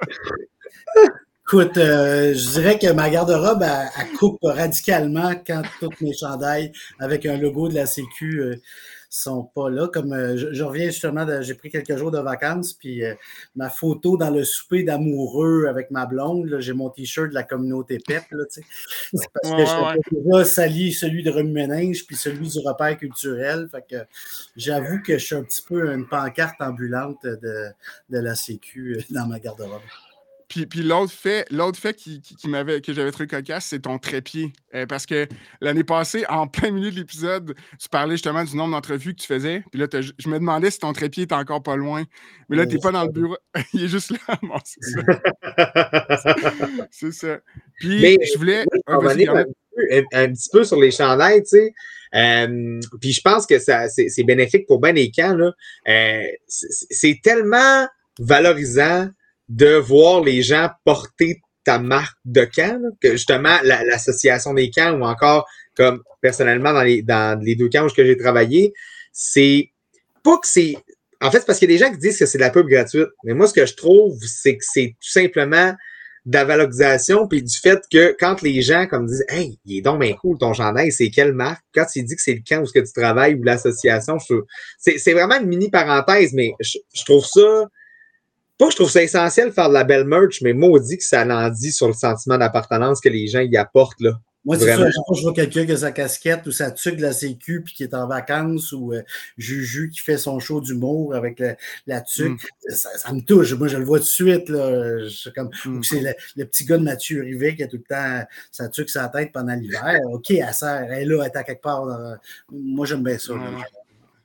Écoute, 1.49 1.77
euh, 1.77 2.33
je 2.33 2.49
dirais 2.49 2.77
que 2.77 2.91
ma 2.91 3.09
garde-robe, 3.09 3.63
elle, 3.63 4.17
coupe 4.17 4.37
radicalement 4.43 5.31
quand 5.47 5.61
toutes 5.79 6.01
mes 6.01 6.11
chandails 6.11 6.73
avec 6.99 7.25
un 7.25 7.37
logo 7.37 7.69
de 7.69 7.75
la 7.75 7.85
Sécu 7.85 8.41
euh, 8.41 8.57
sont 9.09 9.43
pas 9.55 9.69
là. 9.69 9.87
Comme 9.87 10.11
euh, 10.11 10.35
je, 10.35 10.61
reviens 10.61 10.87
justement, 10.87 11.25
j'ai 11.39 11.53
pris 11.53 11.69
quelques 11.69 11.95
jours 11.95 12.11
de 12.11 12.19
vacances, 12.19 12.73
puis 12.73 13.01
ma 13.55 13.69
photo 13.69 14.17
dans 14.17 14.29
le 14.29 14.43
souper 14.43 14.83
d'amoureux 14.83 15.67
avec 15.69 15.89
ma 15.89 16.05
blonde, 16.05 16.57
j'ai 16.59 16.73
mon 16.73 16.89
t-shirt 16.89 17.29
de 17.29 17.33
la 17.33 17.43
communauté 17.43 17.97
PEP. 18.05 18.23
Là, 18.31 18.43
c'est 18.49 18.63
parce 19.13 19.55
que 19.55 20.01
je 20.11 20.17
déjà 20.17 20.43
sali 20.43 20.91
celui 20.91 21.23
de 21.23 21.31
Remue-Ménage, 21.31 22.07
puis 22.07 22.17
celui 22.17 22.49
du 22.49 22.59
repère 22.59 22.97
culturel. 22.97 23.69
Fait 23.71 23.85
que 23.89 24.03
j'avoue 24.57 25.01
que 25.01 25.17
je 25.17 25.25
suis 25.25 25.35
un 25.35 25.43
petit 25.43 25.61
peu 25.61 25.93
une 25.93 26.09
pancarte 26.09 26.59
ambulante 26.59 27.23
de, 27.23 27.69
de 28.09 28.19
la 28.19 28.35
Sécu 28.35 29.01
dans 29.11 29.27
ma 29.27 29.39
garde-robe. 29.39 29.79
Puis, 30.47 30.65
puis 30.65 30.81
l'autre 30.81 31.11
fait, 31.11 31.45
l'autre 31.51 31.77
fait 31.77 31.93
qui, 31.93 32.21
qui, 32.21 32.47
m'avait, 32.47 32.79
que 32.79 32.93
j'avais 32.93 33.11
trouvé 33.11 33.27
cocasse, 33.27 33.65
c'est 33.65 33.81
ton 33.81 33.97
trépied. 33.97 34.53
Euh, 34.75 34.85
parce 34.85 35.05
que 35.05 35.27
l'année 35.59 35.83
passée, 35.83 36.25
en 36.29 36.47
plein 36.47 36.71
milieu 36.71 36.89
de 36.89 36.95
l'épisode, 36.95 37.53
tu 37.79 37.89
parlais 37.89 38.13
justement 38.13 38.43
du 38.43 38.55
nombre 38.55 38.71
d'entrevues 38.71 39.13
que 39.13 39.21
tu 39.21 39.27
faisais. 39.27 39.63
Puis 39.71 39.79
là, 39.79 39.87
je 39.91 40.29
me 40.29 40.39
demandais 40.39 40.71
si 40.71 40.79
ton 40.79 40.93
trépied 40.93 41.23
était 41.23 41.35
encore 41.35 41.61
pas 41.61 41.75
loin. 41.75 42.03
Mais 42.49 42.55
là, 42.55 42.65
tu 42.65 42.75
n'es 42.75 42.81
pas 42.81 42.91
dans 42.91 43.03
le 43.03 43.11
bureau. 43.11 43.37
Il 43.73 43.83
est 43.83 43.87
juste 43.87 44.11
là. 44.11 44.17
c'est 44.63 44.81
ça. 44.83 46.35
c'est 46.91 47.11
ça. 47.11 47.39
Puis 47.79 47.99
je 48.01 48.37
voulais. 48.37 48.65
un, 50.13 50.33
petit 50.33 50.49
peu 50.51 50.63
sur 50.63 50.79
les 50.79 50.91
chandails, 50.91 51.43
tu 51.43 51.49
sais. 51.49 51.73
Euh, 52.15 52.79
puis 53.01 53.11
je 53.11 53.21
pense 53.21 53.45
que 53.45 53.59
ça, 53.59 53.89
c'est, 53.89 54.23
bénéfique 54.23 54.65
pour 54.65 54.79
ben 54.79 54.95
les 54.95 55.11
camps. 55.11 55.35
Là. 55.35 55.51
Euh, 55.89 56.23
c'est 56.47 57.19
tellement 57.21 57.85
valorisant 58.19 59.09
de 59.49 59.75
voir 59.75 60.23
les 60.23 60.41
gens 60.41 60.69
porter 60.83 61.41
ta 61.63 61.79
marque 61.79 62.17
de 62.25 62.45
camp, 62.45 62.81
que 63.01 63.11
justement 63.11 63.57
l'association 63.63 64.53
des 64.53 64.69
camps 64.69 64.93
ou 64.93 65.03
encore 65.03 65.45
comme 65.75 66.01
personnellement 66.21 66.73
dans 66.73 66.83
les, 66.83 67.01
dans 67.01 67.39
les 67.41 67.55
deux 67.55 67.69
camps 67.69 67.85
où 67.85 67.89
j'ai 67.89 68.17
travaillé, 68.17 68.73
c'est 69.11 69.69
pas 70.23 70.37
que 70.37 70.47
c'est. 70.47 70.77
En 71.21 71.31
fait, 71.31 71.39
c'est 71.39 71.45
parce 71.45 71.59
qu'il 71.59 71.69
y 71.69 71.73
a 71.73 71.77
des 71.77 71.83
gens 71.83 71.91
qui 71.91 71.97
disent 71.97 72.17
que 72.17 72.25
c'est 72.25 72.37
de 72.37 72.43
la 72.43 72.51
pub 72.51 72.67
gratuite. 72.67 73.07
Mais 73.23 73.33
moi, 73.33 73.47
ce 73.47 73.53
que 73.53 73.65
je 73.65 73.73
trouve, 73.75 74.17
c'est 74.23 74.57
que 74.57 74.63
c'est 74.63 74.95
tout 74.99 75.09
simplement 75.09 75.73
de 76.25 76.33
la 76.33 76.43
valorisation, 76.43 77.27
puis 77.27 77.41
du 77.41 77.57
fait 77.57 77.79
que 77.91 78.15
quand 78.19 78.41
les 78.41 78.61
gens 78.61 78.85
comme 78.85 79.07
disent 79.07 79.25
Hey, 79.29 79.59
il 79.65 79.77
est 79.77 79.81
donc 79.81 80.01
bien 80.01 80.13
cool 80.13 80.37
ton 80.37 80.53
chandail, 80.53 80.91
c'est 80.91 81.09
quelle 81.09 81.33
marque? 81.33 81.63
Quand 81.73 81.85
tu 81.85 82.03
dis 82.03 82.15
que 82.15 82.21
c'est 82.21 82.33
le 82.33 82.41
camp 82.47 82.61
où 82.61 82.65
ce 82.65 82.73
que 82.73 82.85
tu 82.85 82.91
travailles 82.91 83.35
ou 83.35 83.43
l'association, 83.43 84.17
c'est 84.77 85.13
vraiment 85.13 85.39
une 85.39 85.47
mini 85.47 85.69
parenthèse, 85.69 86.33
mais 86.33 86.51
je 86.59 87.05
trouve 87.05 87.25
ça 87.25 87.67
pas 88.57 88.69
je 88.69 88.75
trouve 88.75 88.89
ça 88.89 89.03
essentiel 89.03 89.49
de 89.49 89.53
faire 89.53 89.69
de 89.69 89.73
la 89.73 89.83
belle 89.83 90.05
merch, 90.05 90.41
mais 90.41 90.53
maudit 90.53 90.97
que 90.97 91.03
ça 91.03 91.25
en 91.25 91.49
dit 91.49 91.71
sur 91.71 91.87
le 91.87 91.93
sentiment 91.93 92.37
d'appartenance 92.37 93.01
que 93.01 93.09
les 93.09 93.27
gens 93.27 93.41
y 93.41 93.55
apportent. 93.57 94.01
Là. 94.01 94.19
Moi, 94.47 94.57
c'est 94.57 94.77
ça, 94.77 94.89
je 95.13 95.21
vois 95.23 95.33
quelqu'un 95.33 95.65
qui 95.65 95.73
a 95.73 95.77
sa 95.77 95.91
casquette 95.91 96.47
ou 96.47 96.51
sa 96.51 96.71
tuque 96.71 96.95
de 96.95 97.01
la 97.01 97.11
sécu 97.11 97.63
puis 97.63 97.73
qui 97.73 97.83
est 97.83 97.93
en 97.93 98.07
vacances 98.07 98.71
ou 98.71 98.93
euh, 98.93 99.01
Juju 99.37 99.89
qui 99.89 99.99
fait 99.99 100.17
son 100.17 100.39
show 100.39 100.61
d'humour 100.61 101.15
avec 101.15 101.39
la, 101.39 101.57
la 101.85 101.99
tuque. 101.99 102.41
Hmm. 102.69 102.73
Ça, 102.73 103.11
me 103.11 103.19
touche. 103.19 103.53
Moi, 103.55 103.67
je 103.67 103.77
le 103.77 103.83
vois 103.83 103.99
tout 103.99 104.05
de 104.05 104.09
suite. 104.09 104.47
Là. 104.47 105.05
comme, 105.35 105.49
hmm. 105.65 105.83
C'est 105.83 106.15
le, 106.37 106.45
petit 106.45 106.63
gars 106.63 106.77
de 106.77 106.83
Mathieu 106.83 107.23
Rivet 107.23 107.57
qui 107.57 107.63
a 107.63 107.67
tout 107.67 107.75
le 107.75 107.83
temps 107.83 108.25
sa 108.49 108.69
tuque 108.69 108.93
la 108.95 109.09
tête 109.09 109.33
pendant 109.33 109.53
l'hiver. 109.53 109.99
OK, 110.13 110.31
elle 110.31 110.53
sert, 110.53 110.87
elle 110.89 111.01
est 111.01 111.05
là, 111.05 111.23
elle 111.23 111.31
est 111.31 111.37
à 111.37 111.43
quelque 111.43 111.61
part. 111.61 111.85
Moi, 112.49 112.85
j'aime 112.85 113.03
bien 113.03 113.17
ça. 113.17 113.33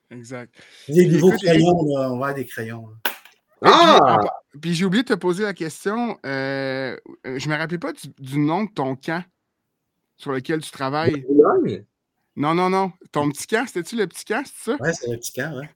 Exact. 0.08 0.54
Les 0.86 1.06
nouveaux 1.06 1.32
crayons, 1.32 1.80
on 1.80 1.98
va 1.98 2.04
avoir 2.04 2.34
des 2.34 2.46
crayons. 2.46 2.90
Ah! 3.62 4.18
Puis, 4.60 4.74
j'ai 4.74 4.84
oublié 4.84 5.02
de 5.02 5.08
te 5.08 5.14
poser 5.14 5.44
la 5.44 5.54
question. 5.54 6.18
Euh, 6.26 6.96
euh, 7.26 7.38
je 7.38 7.48
ne 7.48 7.54
me 7.54 7.58
rappelais 7.58 7.78
pas 7.78 7.92
du, 8.18 8.38
nom 8.38 8.64
de 8.64 8.70
ton 8.70 8.96
camp 8.96 9.24
sur 10.16 10.32
lequel 10.32 10.60
tu 10.60 10.70
travailles. 10.70 11.24
Non, 12.34 12.54
non, 12.54 12.70
non. 12.70 12.92
Ton 13.12 13.30
petit 13.30 13.46
camp, 13.46 13.64
c'était-tu 13.66 13.96
le 13.96 14.06
petit 14.06 14.24
camp, 14.24 14.42
c'est 14.44 14.72
ça? 14.72 14.76
Oui, 14.80 14.88
c'est 14.94 15.10
le 15.10 15.16
petit 15.18 15.32
camp, 15.32 15.52
oui. 15.58 15.66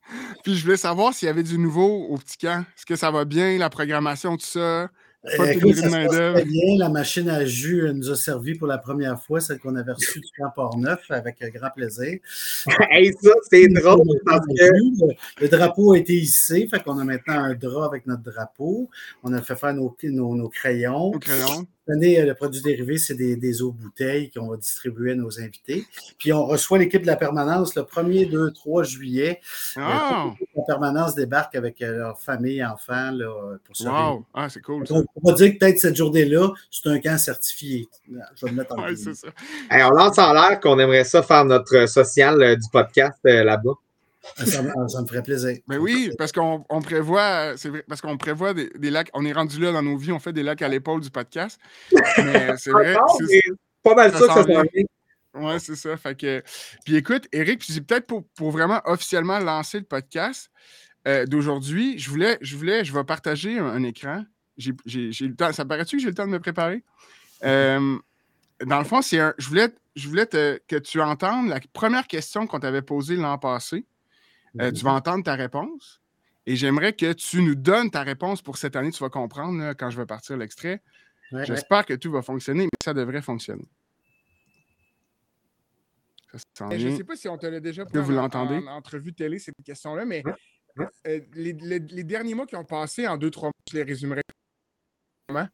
Puis 0.43 0.57
je 0.57 0.64
voulais 0.64 0.76
savoir 0.78 1.12
s'il 1.12 1.26
y 1.26 1.28
avait 1.28 1.43
du 1.43 1.59
nouveau 1.59 2.07
au 2.07 2.16
petit 2.16 2.38
camp. 2.38 2.64
Est-ce 2.76 2.87
que 2.87 2.97
ça 2.97 3.11
va 3.11 3.25
bien, 3.25 3.59
la 3.59 3.69
programmation, 3.69 4.37
tout 4.37 4.47
ça? 4.47 4.88
Pas 5.37 5.52
Écoute, 5.52 5.75
ça 5.75 5.88
se 5.88 6.45
bien. 6.45 6.78
La 6.78 6.88
machine 6.88 7.28
à 7.28 7.45
jus 7.45 7.90
nous 7.95 8.11
a 8.11 8.16
servi 8.16 8.54
pour 8.54 8.66
la 8.66 8.78
première 8.78 9.21
fois, 9.23 9.40
celle 9.40 9.59
qu'on 9.59 9.75
avait 9.76 9.92
reçue 9.92 10.21
du 10.21 10.28
camp 10.37 10.50
Port-Neuf, 10.54 11.11
avec 11.11 11.38
grand 11.54 11.71
plaisir. 11.71 12.18
hey, 12.90 13.12
ça, 13.21 13.30
c'est 13.50 13.68
drôle 13.68 14.06
parce 14.25 14.47
que... 14.47 15.42
Le 15.42 15.49
drapeau 15.49 15.92
a 15.92 15.99
été 15.99 16.14
hissé, 16.14 16.66
fait 16.68 16.83
qu'on 16.83 16.99
a 16.99 17.04
maintenant 17.04 17.45
un 17.45 17.54
drap 17.54 17.87
avec 17.87 18.06
notre 18.06 18.23
drapeau. 18.23 18.88
On 19.23 19.33
a 19.33 19.42
fait 19.42 19.56
faire 19.56 19.75
nos, 19.75 19.97
nos 20.02 20.49
crayons. 20.49 21.12
Nos 21.12 21.18
crayons. 21.18 21.66
Euh, 21.88 22.25
le 22.25 22.35
produit 22.35 22.61
dérivé, 22.62 22.99
c'est 22.99 23.14
des, 23.14 23.62
eaux 23.62 23.73
bouteilles 23.73 24.31
qu'on 24.31 24.49
va 24.49 24.57
distribuer 24.57 25.12
à 25.12 25.14
nos 25.14 25.40
invités. 25.40 25.85
Puis 26.19 26.33
on 26.33 26.45
reçoit 26.45 26.78
l'équipe 26.78 27.02
de 27.02 27.07
la 27.07 27.16
permanence 27.16 27.75
le 27.76 27.83
1er, 27.83 28.28
2, 28.28 28.50
3 28.52 28.83
juillet. 28.83 29.40
Euh, 29.76 29.81
oh. 29.83 30.31
La 30.57 30.62
permanence 30.66 31.14
débarque 31.14 31.55
avec 31.55 31.81
euh, 31.83 31.99
leur 31.99 32.21
famille, 32.21 32.64
enfants 32.64 33.12
là, 33.12 33.57
pour 33.64 33.76
ça. 33.76 33.90
Wow! 33.90 34.25
Ah, 34.35 34.49
c'est 34.49 34.61
cool. 34.61 34.85
on 34.90 35.05
va 35.23 35.33
dire 35.35 35.52
que 35.52 35.59
peut-être 35.59 35.78
cette 35.78 35.97
journée-là, 35.97 36.50
c'est 36.71 36.88
un 36.88 36.99
camp 36.99 37.19
certifié. 37.19 37.88
Je 38.09 38.47
vais 38.47 38.52
me 38.52 38.59
mettre 38.59 38.76
en 38.76 38.83
ouais, 38.83 38.97
ça. 38.97 39.28
on 39.71 39.90
lance 39.90 40.19
en 40.19 40.33
l'air 40.33 40.61
qu'on 40.61 40.78
aimerait 40.78 41.05
ça 41.05 41.23
faire 41.23 41.45
notre 41.45 41.87
social 41.87 42.57
du 42.57 42.69
podcast 42.73 43.19
là-bas. 43.23 43.75
Ah, 44.38 44.47
ça, 44.47 44.62
me 44.62 45.06
ferait 45.06 45.23
plaisir. 45.23 45.56
Ben 45.66 45.78
oui, 45.78 46.11
parce 46.18 46.33
qu'on 46.33 46.64
prévoit, 46.83 47.56
c'est 47.56 47.68
vrai, 47.68 47.85
parce 47.88 48.00
qu'on 48.00 48.16
prévoit 48.16 48.54
des, 48.54 48.90
lacs. 48.90 49.11
On 49.14 49.25
est 49.25 49.33
rendu 49.33 49.61
là 49.61 49.73
dans 49.73 49.83
nos 49.83 49.97
vies, 49.97 50.12
on 50.12 50.18
fait 50.18 50.33
des 50.33 50.42
lacs 50.42 50.62
à 50.62 50.68
l'épaule 50.68 51.00
du 51.00 51.11
podcast. 51.11 51.59
Mais 52.18 52.56
c'est 52.59 52.71
vrai. 52.71 52.97
C'est 53.18 53.40
pas 53.83 53.95
mal 53.95 54.12
ça, 54.12 54.18
ça, 54.18 54.42
ça 54.42 54.62
Oui, 55.35 55.52
c'est 55.59 55.76
ça. 55.76 55.97
Fait 55.97 56.18
que... 56.18 56.42
Puis 56.85 56.97
écoute, 56.97 57.28
Eric, 57.33 57.62
c'est 57.62 57.80
peut-être 57.80 58.06
pour, 58.06 58.25
pour, 58.37 58.50
vraiment 58.50 58.80
officiellement 58.85 59.38
lancer 59.38 59.78
le 59.78 59.85
podcast 59.85 60.50
euh, 61.06 61.25
d'aujourd'hui, 61.25 61.99
je 61.99 62.11
voulais, 62.11 62.37
je 62.40 62.56
voulais, 62.56 62.85
je 62.85 62.92
vais 62.92 63.04
partager 63.04 63.59
un, 63.59 63.83
écran. 63.85 64.25
J'ai 64.56 64.73
le 64.73 65.35
temps. 65.35 65.52
Ça 65.52 65.64
paraît-tu 65.64 65.97
que 65.97 66.02
j'ai 66.02 66.09
le 66.09 66.14
temps 66.14 66.26
de 66.26 66.33
me 66.33 66.40
préparer? 66.40 66.83
Euh, 67.45 67.97
dans 68.64 68.78
le 68.78 68.85
fond, 68.85 69.02
c'est 69.02 69.21
un. 69.21 69.35
Je 69.38 69.49
voulais, 69.49 69.68
je 69.95 70.09
voulais 70.09 70.26
que 70.26 70.78
tu 70.78 71.00
entendes 71.00 71.49
la 71.49 71.61
première 71.73 72.06
question 72.06 72.47
qu'on 72.47 72.59
t'avait 72.59 72.83
posée 72.83 73.16
l'an 73.16 73.38
passé. 73.38 73.85
Euh, 74.60 74.72
tu 74.72 74.84
vas 74.84 74.92
entendre 74.92 75.25
ta 75.25 75.34
réponse. 75.34 76.00
Et 76.46 76.56
j'aimerais 76.56 76.92
que 76.92 77.12
tu 77.12 77.42
nous 77.42 77.54
donnes 77.54 77.90
ta 77.90 78.02
réponse 78.02 78.40
pour 78.40 78.56
cette 78.56 78.76
année. 78.76 78.90
Tu 78.90 79.02
vas 79.02 79.10
comprendre 79.10 79.72
quand 79.75 79.90
je 79.90 79.98
vais 79.98 80.06
partir 80.06 80.36
l'extrait. 80.36 80.82
J'espère 81.32 81.84
que 81.84 81.94
tout 81.94 82.12
va 82.12 82.22
fonctionner, 82.22 82.64
mais 82.64 82.84
ça 82.84 82.94
devrait 82.94 83.22
fonctionner. 83.22 83.66
je 86.32 86.88
ne 86.88 86.96
sais 86.96 87.04
pas 87.04 87.16
si 87.16 87.28
on 87.28 87.36
te 87.36 87.46
l'a 87.46 87.60
déjà 87.60 87.84
posé 87.84 88.00
vous 88.00 88.12
l'entendez. 88.12 88.58
En, 88.58 88.76
entrevue 88.76 89.12
télé, 89.12 89.38
cette 89.40 89.56
question-là, 89.64 90.04
mais 90.04 90.22
euh, 91.06 91.20
les, 91.34 92.04
derniers 92.04 92.34
mois 92.34 92.46
qui 92.46 92.54
ont 92.54 92.64
passé 92.64 93.08
en 93.08 93.16
deux, 93.16 93.30
trois 93.30 93.48
mois, 93.48 93.52
je 93.70 93.76
les 93.76 93.82
résumerai 93.82 94.22
comment? 95.26 95.48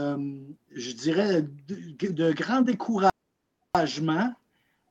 Euh, 0.00 0.34
je 0.72 0.92
dirais 0.92 1.42
de, 1.42 2.08
de 2.10 2.32
grands 2.32 2.62
découragements 2.62 4.34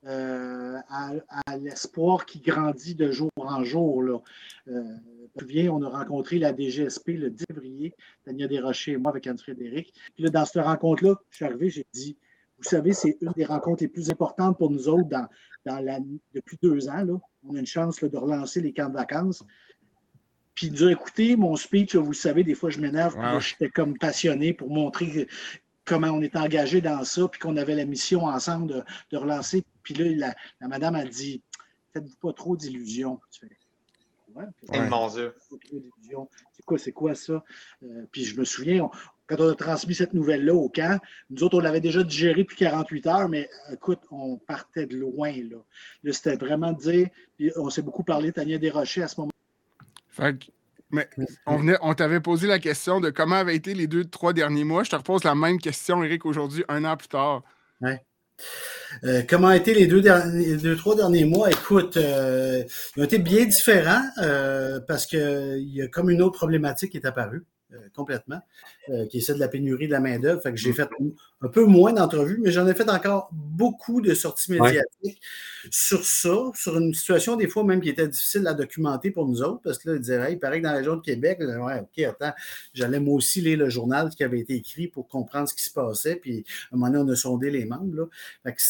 euh, 0.08 0.78
à, 0.90 1.58
l'espoir 1.58 2.26
qui 2.26 2.40
grandit 2.40 2.96
de 2.96 3.12
jour 3.12 3.32
en 3.38 3.64
jour. 3.64 4.04
Là. 4.04 4.20
Euh, 4.68 5.70
on 5.70 5.82
a 5.82 5.90
rencontré 5.90 6.38
la 6.38 6.56
DGSP 6.56 7.10
le 7.10 7.30
10 7.30 7.44
février, 7.48 7.94
Tania 8.24 8.48
Desrochers 8.48 8.94
et 8.94 8.98
moi 8.98 9.12
avec 9.12 9.26
Anne-Frédéric. 9.28 9.94
Puis 10.14 10.24
là, 10.24 10.30
dans 10.30 10.46
cette 10.46 10.64
rencontre-là, 10.64 11.16
je 11.32 11.36
suis 11.36 11.46
arrivé, 11.46 11.70
j'ai 11.70 11.86
dit, 11.94 12.18
vous 12.58 12.64
savez, 12.64 12.94
c'est 12.94 13.18
une 13.22 13.32
des 13.36 13.46
rencontres 13.46 13.84
les 13.84 13.90
plus 13.90 14.10
importantes 14.10 14.58
pour 14.58 14.72
nous 14.72 14.88
autres 14.88 15.10
dans, 15.10 15.28
dans 15.66 15.80
la, 15.80 16.00
depuis 16.34 16.58
deux 16.62 16.88
ans. 16.88 17.04
Là. 17.04 17.20
On 17.44 17.56
a 17.56 17.60
une 17.60 17.66
chance 17.66 18.02
de 18.02 18.18
relancer 18.18 18.62
les 18.62 18.74
camps 18.74 18.90
de 18.90 18.94
vacances. 18.94 19.44
Puis 20.54 20.72
nous 20.72 20.86
a 20.86 20.92
écouté 20.92 21.36
mon 21.36 21.58
speech, 21.58 21.96
vous 21.96 22.14
savez, 22.14 22.44
des 22.46 22.56
fois 22.56 22.70
je 22.70 22.80
m'énerve, 22.80 23.18
j'étais 23.42 23.70
comme 23.70 23.98
passionné 23.98 24.54
pour 24.54 24.70
montrer 24.70 25.28
comment 25.86 26.10
on 26.10 26.22
est 26.22 26.36
engagé 26.36 26.82
dans 26.82 27.04
ça, 27.04 27.28
puis 27.28 27.40
qu'on 27.40 27.58
avait 27.58 27.76
la 27.76 27.86
mission 27.86 28.26
ensemble 28.26 28.84
de, 29.12 29.18
relancer. 29.18 29.64
Puis 29.84 29.94
là, 29.94 30.34
la, 30.60 30.68
madame 30.68 30.96
a 30.96 31.06
dit 31.06 31.42
Faites-vous 31.94 32.18
pas 32.18 32.34
trop 32.34 32.58
d'illusions. 32.58 33.22
Tu 33.32 33.42
fais 33.42 33.58
ouais, 34.36 34.90
Mon 34.90 35.08
Dieu. 35.08 35.34
C'est 36.52 36.64
quoi, 36.66 36.78
c'est 36.78 36.92
quoi 36.92 37.16
ça? 37.16 37.44
Euh, 37.84 38.06
puis 38.12 38.26
je 38.26 38.38
me 38.38 38.44
souviens, 38.44 38.90
quand 39.28 39.40
on 39.40 39.50
a 39.50 39.56
transmis 39.56 39.96
cette 39.96 40.14
nouvelle-là 40.14 40.54
au 40.54 40.70
camp, 40.70 41.00
nous 41.30 41.44
autres, 41.44 41.58
on 41.58 41.62
l'avait 41.62 41.80
déjà 41.80 42.04
digéré 42.04 42.44
depuis 42.44 42.58
48 42.58 43.08
heures, 43.08 43.30
mais 43.30 43.50
écoute, 43.72 44.02
on 44.12 44.38
partait 44.38 44.88
de 44.88 44.98
loin. 44.98 45.32
Là, 45.32 45.58
là 46.04 46.14
c'était 46.14 46.36
vraiment 46.36 46.74
de 46.74 46.80
dire, 46.80 47.10
on 47.56 47.70
s'est 47.70 47.82
beaucoup 47.82 48.04
parlé, 48.04 48.32
Tania 48.32 48.58
Desrochers, 48.58 49.04
à 49.04 49.08
ce 49.08 49.22
moment. 49.22 49.32
Mais 50.92 51.10
on, 51.46 51.66
on 51.82 51.94
t'avait 51.94 52.20
posé 52.20 52.48
la 52.48 52.60
question 52.60 53.00
de 53.00 53.10
comment 53.10 53.36
avaient 53.36 53.56
été 53.56 53.74
les 53.74 53.88
deux, 53.88 54.06
trois 54.06 54.34
derniers 54.34 54.64
mois. 54.64 54.84
Je 54.84 54.92
te 54.92 54.96
repose 54.96 55.24
la 55.24 55.36
même 55.36 55.60
question, 55.60 56.04
Eric, 56.04 56.26
aujourd'hui, 56.26 56.64
un 56.70 56.86
an 56.86 56.96
plus 56.96 57.08
tard. 57.08 57.44
Ouais. 57.82 58.02
Euh, 59.04 59.24
comment 59.28 59.48
ont 59.48 59.52
été 59.52 59.74
les 59.74 59.88
deux, 59.88 60.02
derniers, 60.02 60.58
deux, 60.58 60.76
trois 60.76 60.96
derniers 60.96 61.26
mois? 61.26 61.50
Écoute, 61.50 61.98
euh, 61.98 62.64
ils 62.96 63.02
ont 63.02 63.06
été 63.06 63.18
bien 63.18 63.46
différents 63.46 64.04
euh, 64.22 64.80
parce 64.88 65.06
qu'il 65.06 65.70
y 65.74 65.82
a 65.82 65.88
comme 65.88 66.10
une 66.10 66.22
autre 66.22 66.38
problématique 66.38 66.92
qui 66.92 66.98
est 66.98 67.06
apparue. 67.06 67.46
Euh, 67.74 67.78
complètement, 67.96 68.40
euh, 68.90 69.08
qui 69.08 69.18
est 69.18 69.22
celle 69.22 69.38
de 69.38 69.40
la 69.40 69.48
pénurie 69.48 69.88
de 69.88 69.92
la 69.92 70.00
main-d'œuvre. 70.00 70.40
Fait 70.40 70.52
que 70.52 70.58
j'ai 70.58 70.70
mm. 70.70 70.76
fait 70.76 70.90
un 71.42 71.48
peu 71.48 71.66
moins 71.66 71.94
d'entrevues, 71.94 72.38
mais 72.40 72.52
j'en 72.52 72.68
ai 72.68 72.76
fait 72.76 72.88
encore 72.92 73.28
beaucoup 73.32 74.02
de 74.02 74.14
sorties 74.14 74.52
médiatiques 74.52 75.20
sur 75.72 76.06
ça, 76.06 76.52
sur 76.54 76.78
une 76.78 76.94
situation 76.94 77.36
des 77.36 77.48
fois 77.48 77.64
même 77.64 77.82
qui 77.82 77.90
était 77.90 78.08
difficile 78.08 78.46
à 78.46 78.54
documenter 78.54 79.10
pour 79.10 79.28
nous 79.28 79.42
autres, 79.42 79.62
parce 79.64 79.80
que 79.80 79.90
là, 79.90 79.96
ils 79.96 80.02
disaient, 80.02 80.34
il 80.34 80.40
paraît 80.40 80.60
que 80.60 80.66
dans 80.66 80.74
la 80.74 80.78
région 80.78 80.96
de 80.96 81.02
Québec, 81.02 81.40
ouais, 81.40 81.80
OK, 81.80 82.04
attends, 82.04 82.34
j'allais 82.76 83.00
moi 83.00 83.16
aussi 83.16 83.42
lire 83.42 83.58
le 83.58 83.70
journal 83.70 84.10
qui 84.10 84.24
avait 84.24 84.42
été 84.42 84.54
écrit 84.54 84.88
pour 84.88 85.08
comprendre 85.08 85.50
ce 85.50 85.56
qui 85.56 85.64
se 85.64 85.72
passait, 85.72 86.18
puis 86.18 86.46
à 86.72 86.76
un 86.76 86.78
moment 86.78 86.92
donné, 86.92 87.10
on 87.10 87.14
a 87.14 87.16
sondé 87.16 87.50
les 87.50 87.66
membres. 87.66 87.96
Là. 87.96 88.06
Fait 88.44 88.54
que 88.54 88.62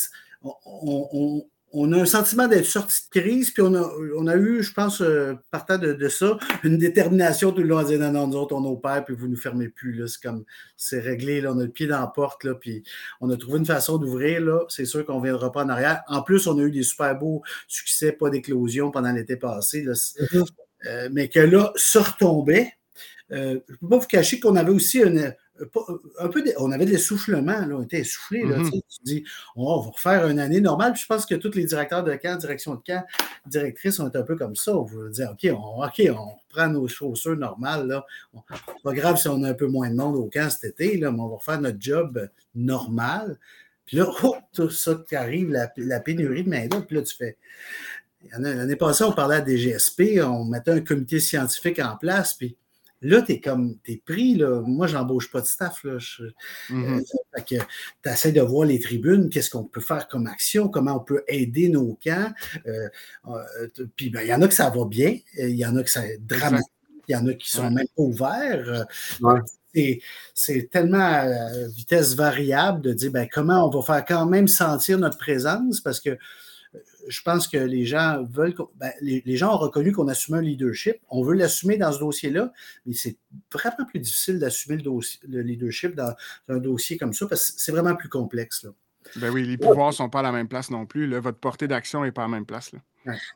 on, 0.42 1.10
on 1.12 1.46
a 1.92 1.98
un 1.98 2.06
sentiment 2.06 2.48
d'être 2.48 2.66
sorti 2.66 3.02
de 3.14 3.20
crise, 3.20 3.52
puis 3.52 3.62
on 3.62 3.74
a, 3.76 3.92
on 4.18 4.28
a 4.28 4.36
eu, 4.36 4.64
je 4.64 4.74
pense, 4.74 5.02
euh, 5.02 5.34
partant 5.52 5.78
de, 5.78 6.08
ça, 6.08 6.38
une 6.64 6.78
détermination 6.78 7.52
tout 7.52 7.62
le 7.62 7.68
long 7.68 7.78
à 7.80 7.84
dire 7.84 8.00
non, 8.00 8.12
non, 8.12 8.28
nous 8.28 8.38
autres, 8.38 8.56
on 8.56 8.64
opère, 8.66 9.04
puis 9.04 9.16
vous 9.16 9.26
ne 9.26 9.32
nous 9.32 9.38
fermez 9.38 9.70
plus. 9.70 10.08
C'est 10.08 10.22
comme, 10.22 10.46
c'est 10.78 11.00
réglé, 11.00 11.42
là, 11.42 11.54
on 11.54 11.60
a 11.60 11.64
le 11.64 11.70
pied 11.70 11.88
dans 11.88 12.00
la 12.00 12.08
porte, 12.08 12.44
là, 12.44 12.56
puis 12.56 12.84
on 13.20 13.30
a 13.30 13.38
trouvé 13.38 13.60
une 13.60 13.66
façon 13.66 13.98
d'ouvrir. 13.98 14.42
Là, 14.42 14.62
c'est 14.70 14.86
sûr 14.86 15.06
qu'on 15.06 15.20
ne 15.20 15.24
viendra 15.24 15.52
pas 15.52 15.64
en 15.64 15.70
arrière. 15.70 16.02
En 16.08 16.22
plus, 16.22 16.48
on 16.48 16.58
a 16.58 16.62
eu 16.62 16.72
des 16.72 16.84
super 16.84 17.18
beaux 17.18 17.44
succès, 17.68 18.12
pas 18.12 18.30
d'éclosion 18.30 18.92
pendant 18.92 19.12
l'été 19.12 19.36
passé. 19.36 19.84
Mm-hmm. 19.84 20.46
Euh, 20.86 21.10
mais 21.12 21.30
que 21.30 21.40
là, 21.40 21.74
ça 21.76 22.02
retombait. 22.02 22.72
Euh, 23.32 23.60
je 23.68 23.74
ne 23.74 23.78
peux 23.78 23.90
pas 23.90 23.98
vous 23.98 24.08
cacher 24.08 24.40
qu'on 24.40 24.56
avait 24.56 24.72
aussi 24.72 25.00
une, 25.00 25.34
un 26.20 26.28
peu, 26.28 26.44
on 26.58 26.72
avait 26.72 26.86
de 26.86 26.92
l'essoufflement, 26.92 27.66
on 27.72 27.84
était 27.84 28.00
essoufflés. 28.00 28.44
Mm-hmm. 28.44 28.72
Tu 28.72 29.00
dis, 29.04 29.24
on 29.56 29.66
va 29.66 29.90
refaire 29.90 30.28
une 30.28 30.40
année 30.40 30.60
normale. 30.60 30.96
je 30.96 31.06
pense 31.06 31.26
que 31.26 31.36
tous 31.36 31.56
les 31.56 31.66
directeurs 31.66 32.04
de 32.04 32.14
camp, 32.16 32.38
direction 32.38 32.76
de 32.76 32.82
camp, 32.86 33.06
directrices 33.46 33.96
sont 33.96 34.14
un 34.14 34.24
peu 34.24 34.36
comme 34.36 34.56
ça. 34.56 34.76
On 34.76 34.84
veut 34.84 35.10
dire, 35.10 35.32
OK, 35.32 35.50
on, 35.52 35.84
OK, 35.84 36.02
on 36.10 36.38
prend 36.50 36.68
nos 36.68 36.88
chaussures 36.88 37.38
normales. 37.38 37.88
Là. 37.88 38.06
pas 38.84 38.94
grave 38.94 39.18
si 39.18 39.28
on 39.28 39.44
a 39.44 39.50
un 39.50 39.54
peu 39.54 39.68
moins 39.68 39.90
de 39.90 39.96
monde 39.96 40.16
au 40.16 40.30
camp 40.30 40.50
cet 40.50 40.66
été, 40.66 40.98
là, 40.98 41.12
mais 41.12 41.20
on 41.20 41.30
va 41.30 41.36
refaire 41.38 41.62
notre 41.62 41.80
job 41.80 42.30
normal. 42.54 43.38
Puis 43.86 43.98
là, 43.98 44.08
oh, 44.24 44.36
tout 44.54 44.70
ça 44.70 45.02
qui 45.08 45.16
arrive, 45.16 45.50
la, 45.50 46.00
pénurie 46.00 46.44
de 46.44 46.50
main-d'œuvre, 46.50 46.86
puis 46.86 46.98
là, 46.98 47.02
tu 47.04 47.16
fais. 47.16 47.38
L'année 48.38 48.76
passée, 48.76 49.04
on 49.04 49.12
parlait 49.12 49.36
à 49.36 49.42
des 49.42 49.58
GSP, 49.58 50.20
on 50.24 50.46
mettait 50.46 50.72
un 50.72 50.82
comité 50.82 51.20
scientifique 51.20 51.80
en 51.80 51.96
place, 51.96 52.34
puis 52.34 52.58
Là, 53.06 53.22
tu 53.22 53.34
es 53.34 53.40
comme, 53.40 53.78
tu 53.84 53.92
es 53.92 53.98
pris, 54.04 54.34
là. 54.34 54.64
Moi, 54.66 54.88
j'embauche 54.88 55.30
pas 55.30 55.40
de 55.40 55.46
staff, 55.46 55.84
là. 55.84 55.98
Mm-hmm. 56.70 57.04
Euh, 57.40 57.42
tu 57.46 58.10
essaies 58.10 58.32
de 58.32 58.42
voir 58.42 58.66
les 58.66 58.80
tribunes, 58.80 59.30
qu'est-ce 59.30 59.52
qu'on 59.52 59.64
peut 59.64 59.80
faire 59.82 60.08
comme 60.08 60.26
action, 60.26 60.70
comment 60.70 60.96
on 60.96 61.02
peut 61.02 61.24
aider 61.28 61.70
nos 61.70 62.00
camps. 62.04 62.34
Euh, 62.66 62.90
euh, 63.28 63.68
puis, 63.96 64.10
ben, 64.10 64.22
il 64.22 64.28
y 64.28 64.34
en 64.34 64.42
a 64.42 64.48
que 64.48 64.56
ça 64.56 64.72
va 64.72 64.86
bien, 64.86 65.20
il 65.38 65.56
y 65.56 65.66
en 65.68 65.76
a 65.76 65.84
que 65.84 65.92
ça 65.92 66.02
dramatique, 66.20 66.68
il 67.08 67.12
y 67.12 67.16
en 67.16 67.28
a 67.28 67.34
qui 67.36 67.48
sont 67.48 67.70
même 67.70 67.86
pas 67.96 68.02
ouverts. 68.02 68.88
C'est 70.34 70.70
tellement 70.72 70.98
à 70.98 71.68
vitesse 71.68 72.16
variable 72.16 72.82
de 72.82 72.94
dire 72.94 73.12
ben, 73.12 73.28
comment 73.32 73.68
on 73.68 73.70
va 73.70 73.84
faire 73.84 74.06
quand 74.06 74.26
même 74.26 74.48
sentir 74.48 74.98
notre 74.98 75.20
présence 75.20 75.80
parce 75.80 76.00
que 76.00 76.18
je 77.08 77.22
pense 77.22 77.48
que 77.48 77.58
les 77.58 77.86
gens 77.86 78.24
veulent. 78.24 78.56
Ben, 78.76 78.92
les, 79.02 79.38
gens 79.38 79.54
ont 79.54 79.58
reconnu 79.58 79.92
qu'on 79.92 80.08
assumait 80.08 80.40
un 80.40 80.42
leadership. 80.42 80.98
On 81.10 81.24
veut 81.24 81.36
l'assumer 81.36 81.78
dans 81.78 81.92
ce 81.92 82.00
dossier-là, 82.00 82.52
mais 82.86 82.94
c'est 82.94 83.18
vraiment 83.52 83.86
plus 83.88 84.00
difficile 84.00 84.40
d'assumer 84.40 84.78
le, 84.78 85.42
leadership 85.42 85.96
dans, 85.96 86.16
un 86.50 86.58
dossier 86.58 86.98
comme 86.98 87.14
ça 87.14 87.28
parce 87.28 87.52
que 87.52 87.54
c'est 87.58 87.72
vraiment 87.72 87.96
plus 87.96 88.10
complexe. 88.10 88.64
Là. 88.64 88.72
Ben 89.18 89.30
oui, 89.30 89.44
les 89.44 89.58
pouvoirs 89.58 89.90
ne 89.90 89.94
sont 89.94 90.10
pas 90.10 90.20
à 90.20 90.24
la 90.24 90.32
même 90.32 90.48
place 90.48 90.72
non 90.72 90.86
plus. 90.86 91.08
Votre 91.20 91.38
portée 91.38 91.68
d'action 91.68 92.04
n'est 92.04 92.12
pas 92.12 92.24
à 92.24 92.26
la 92.26 92.32
même 92.32 92.46
place. 92.46 92.72
Là. 92.72 92.80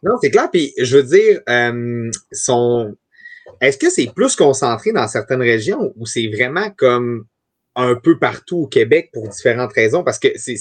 Non, 0.04 0.18
c'est 0.22 0.32
clair. 0.32 0.50
Puis 0.52 0.74
je 0.78 0.98
veux 0.98 1.04
dire, 1.04 1.42
euh, 1.48 2.12
est-ce 3.62 3.78
que 3.78 3.90
c'est 3.90 4.12
plus 4.14 4.36
concentré 4.36 4.92
dans 4.92 5.08
certaines 5.08 5.42
régions 5.42 5.94
ou 5.96 6.06
c'est 6.06 6.28
vraiment 6.28 6.72
comme 6.72 7.26
un 7.76 7.96
peu 7.96 8.18
partout 8.18 8.58
au 8.58 8.68
Québec 8.68 9.12
pour 9.14 9.28
différentes 9.28 9.74
raisons? 9.74 10.04
Parce 10.04 10.20
que 10.20 10.30
c'est 10.36 10.58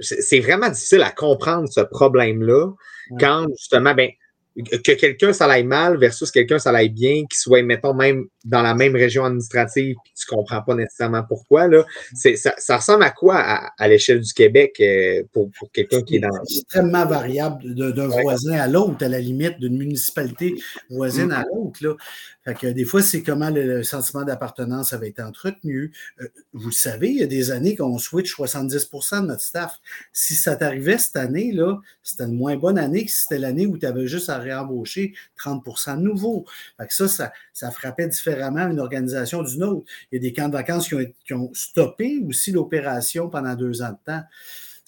c'est 0.00 0.40
vraiment 0.40 0.68
difficile 0.68 1.02
à 1.02 1.10
comprendre 1.10 1.68
ce 1.70 1.80
problème-là 1.80 2.72
quand 3.18 3.46
justement, 3.56 3.94
ben, 3.94 4.10
que 4.56 4.92
quelqu'un 4.92 5.32
ça 5.32 5.46
aille 5.46 5.64
mal 5.64 5.96
versus 5.98 6.30
quelqu'un 6.30 6.58
ça 6.58 6.70
aille 6.70 6.88
bien, 6.88 7.24
qui 7.30 7.38
soit, 7.38 7.62
mettons, 7.62 7.94
même 7.94 8.26
dans 8.44 8.62
la 8.62 8.74
même 8.74 8.94
région 8.94 9.24
administrative, 9.24 9.94
puis 10.04 10.12
tu 10.16 10.26
comprends 10.26 10.62
pas 10.62 10.74
nécessairement 10.74 11.22
pourquoi, 11.22 11.68
là, 11.68 11.84
ça, 12.14 12.52
ça 12.56 12.76
ressemble 12.76 13.04
à 13.04 13.10
quoi 13.10 13.36
à, 13.36 13.88
l'échelle 13.88 14.20
du 14.20 14.32
Québec 14.32 14.76
euh, 14.80 15.22
pour, 15.32 15.50
pour 15.58 15.70
quelqu'un 15.70 16.02
qui 16.02 16.16
est 16.16 16.20
dans... 16.20 16.30
C'est 16.44 16.60
extrêmement 16.60 17.06
variable 17.06 17.74
d'un 17.74 18.08
voisin 18.08 18.58
à 18.58 18.66
l'autre, 18.66 19.04
à 19.04 19.08
la 19.08 19.20
limite, 19.20 19.58
d'une 19.60 19.78
municipalité 19.78 20.54
voisine 20.90 21.28
mm. 21.28 21.32
à 21.32 21.44
l'autre. 21.52 21.80
Là. 21.82 21.94
Fait 22.44 22.54
que 22.54 22.66
des 22.66 22.84
fois, 22.84 23.02
c'est 23.02 23.22
comment 23.22 23.50
le, 23.50 23.82
sentiment 23.82 24.24
d'appartenance 24.24 24.92
avait 24.92 25.08
été 25.08 25.22
entretenu. 25.22 25.92
Euh, 26.20 26.28
vous 26.52 26.68
le 26.68 26.74
savez, 26.74 27.10
il 27.10 27.16
y 27.16 27.22
a 27.22 27.26
des 27.26 27.50
années 27.50 27.76
qu'on 27.76 27.98
switch 27.98 28.34
70% 28.34 29.22
de 29.22 29.26
notre 29.26 29.42
staff. 29.42 29.78
Si 30.12 30.34
ça 30.34 30.56
t'arrivait 30.56 30.96
cette 30.96 31.16
année, 31.16 31.52
là, 31.52 31.78
c'était 32.02 32.24
une 32.24 32.36
moins 32.36 32.56
bonne 32.56 32.78
année 32.78 33.04
que 33.04 33.10
si 33.10 33.22
c'était 33.22 33.38
l'année 33.38 33.66
où 33.66 33.76
tu 33.76 33.84
avais 33.84 34.06
juste 34.06 34.30
à 34.30 34.38
réembaucher 34.38 35.12
30 35.36 35.64
de 35.64 36.00
nouveaux. 36.00 36.46
Fait 36.78 36.86
que 36.86 36.94
ça, 36.94 37.08
ça, 37.08 37.32
ça 37.52 37.70
frappait 37.70 38.08
différemment 38.08 38.68
une 38.68 38.80
organisation 38.80 39.42
d'une 39.42 39.64
autre. 39.64 39.84
Il 40.10 40.16
y 40.16 40.18
a 40.18 40.20
des 40.20 40.32
camps 40.32 40.48
de 40.48 40.54
vacances 40.54 40.88
qui 40.88 40.94
ont, 40.94 41.12
qui 41.26 41.34
ont 41.34 41.50
stoppé 41.52 42.22
aussi 42.26 42.52
l'opération 42.52 43.28
pendant 43.28 43.54
deux 43.54 43.82
ans 43.82 43.92
de 43.92 43.98
temps 44.12 44.22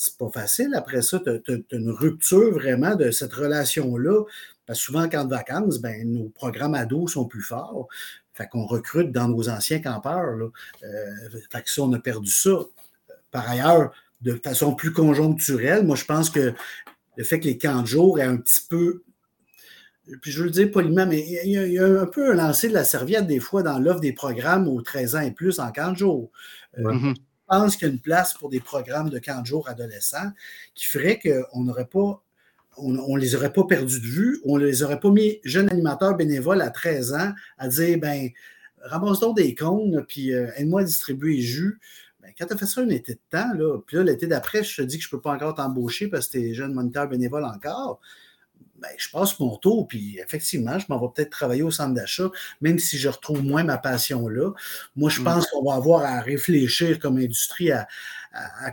c'est 0.02 0.18
pas 0.18 0.30
facile. 0.30 0.74
Après 0.74 1.00
ça, 1.00 1.20
tu 1.20 1.30
as, 1.30 1.76
une 1.76 1.90
rupture 1.90 2.52
vraiment 2.52 2.96
de 2.96 3.10
cette 3.12 3.32
relation-là. 3.32 4.24
Parce 4.66 4.78
que 4.78 4.84
souvent, 4.84 5.08
quand 5.08 5.24
de 5.24 5.30
vacances, 5.30 5.78
ben, 5.78 6.10
nos 6.10 6.28
programmes 6.28 6.74
ados 6.74 7.12
sont 7.12 7.26
plus 7.26 7.42
forts. 7.42 7.88
Fait 8.32 8.48
qu'on 8.48 8.64
recrute 8.64 9.12
dans 9.12 9.28
nos 9.28 9.48
anciens 9.48 9.80
campeurs. 9.80 10.36
Là. 10.36 10.46
Euh, 10.84 11.38
fait 11.50 11.62
que 11.62 11.70
ça, 11.70 11.82
on 11.82 11.92
a 11.92 11.98
perdu 11.98 12.30
ça. 12.30 12.58
Par 13.30 13.48
ailleurs, 13.48 13.92
de 14.20 14.34
façon 14.42 14.74
plus 14.74 14.92
conjoncturelle, 14.92 15.84
moi, 15.84 15.96
je 15.96 16.04
pense 16.04 16.30
que 16.30 16.54
le 17.16 17.24
fait 17.24 17.40
que 17.40 17.44
les 17.44 17.58
camps 17.58 17.82
de 17.82 17.86
jour 17.86 18.18
aient 18.18 18.24
un 18.24 18.36
petit 18.36 18.60
peu 18.68 19.02
puis 20.20 20.32
je 20.32 20.40
veux 20.40 20.46
le 20.46 20.50
dire 20.50 20.70
poliment, 20.70 21.06
mais 21.06 21.24
il 21.44 21.50
y, 21.50 21.78
a, 21.78 21.84
un 21.84 22.06
peu 22.06 22.32
un 22.32 22.34
lancer 22.34 22.68
de 22.68 22.74
la 22.74 22.84
serviette 22.84 23.26
des 23.26 23.40
fois 23.40 23.62
dans 23.62 23.78
l'offre 23.78 24.00
des 24.00 24.12
programmes 24.12 24.66
aux 24.68 24.82
13 24.82 25.16
ans 25.16 25.20
et 25.20 25.30
plus 25.30 25.60
en 25.60 25.70
camp 25.70 25.92
de 25.92 25.96
jour. 25.96 26.30
Euh. 26.78 27.14
Je 27.14 27.58
pense 27.58 27.76
qu'il 27.76 27.86
y 27.86 27.90
a 27.90 27.92
une 27.92 28.00
place 28.00 28.32
pour 28.32 28.48
des 28.48 28.60
programmes 28.60 29.10
de 29.10 29.18
camp 29.18 29.42
de 29.42 29.46
jour 29.46 29.68
adolescents 29.68 30.32
qui 30.74 30.86
ferait 30.86 31.20
qu'on 31.20 31.64
n'aurait 31.64 31.86
pas 31.86 32.22
on 32.76 33.16
ne 33.16 33.20
les 33.20 33.34
aurait 33.34 33.52
pas 33.52 33.64
perdus 33.64 34.00
de 34.00 34.06
vue, 34.06 34.40
on 34.44 34.58
ne 34.58 34.64
les 34.64 34.82
aurait 34.82 35.00
pas 35.00 35.10
mis 35.10 35.40
jeunes 35.44 35.70
animateurs 35.70 36.16
bénévoles 36.16 36.60
à 36.60 36.70
13 36.70 37.14
ans 37.14 37.32
à 37.58 37.68
dire 37.68 37.98
ben 37.98 38.30
ramasse 38.82 39.20
donc 39.20 39.36
des 39.36 39.54
cônes, 39.54 40.04
puis 40.06 40.32
euh, 40.32 40.50
aide-moi 40.56 40.82
à 40.82 40.84
distribuer 40.84 41.36
les 41.36 41.42
jus. 41.42 41.78
Ben, 42.20 42.32
quand 42.38 42.46
tu 42.46 42.52
as 42.52 42.56
fait 42.56 42.66
ça 42.66 42.80
un 42.80 42.88
été 42.88 43.14
de 43.14 43.20
temps, 43.30 43.52
là, 43.54 43.78
puis 43.86 43.96
là, 43.96 44.04
l'été 44.04 44.26
d'après, 44.26 44.62
je 44.62 44.76
te 44.76 44.82
dis 44.82 44.98
que 44.98 45.04
je 45.04 45.08
ne 45.08 45.10
peux 45.12 45.20
pas 45.20 45.32
encore 45.32 45.54
t'embaucher 45.54 46.08
parce 46.08 46.26
que 46.26 46.38
tu 46.38 46.50
es 46.50 46.54
jeune 46.54 46.72
moniteur 46.72 47.08
bénévole 47.08 47.44
encore, 47.44 48.00
ben, 48.82 48.90
je 48.96 49.08
passe 49.10 49.38
mon 49.38 49.56
tour, 49.56 49.86
puis 49.86 50.18
effectivement, 50.18 50.78
je 50.78 50.86
m'en 50.88 50.98
vais 50.98 51.06
peut-être 51.14 51.30
travailler 51.30 51.62
au 51.62 51.70
centre 51.70 51.94
d'achat, 51.94 52.30
même 52.60 52.78
si 52.78 52.98
je 52.98 53.08
retrouve 53.08 53.44
moins 53.44 53.62
ma 53.62 53.78
passion 53.78 54.28
là. 54.28 54.52
Moi, 54.96 55.08
je 55.08 55.20
mm. 55.20 55.24
pense 55.24 55.46
qu'on 55.46 55.62
va 55.62 55.76
avoir 55.76 56.02
à 56.04 56.20
réfléchir 56.20 56.98
comme 56.98 57.18
industrie 57.18 57.70
à, 57.70 57.86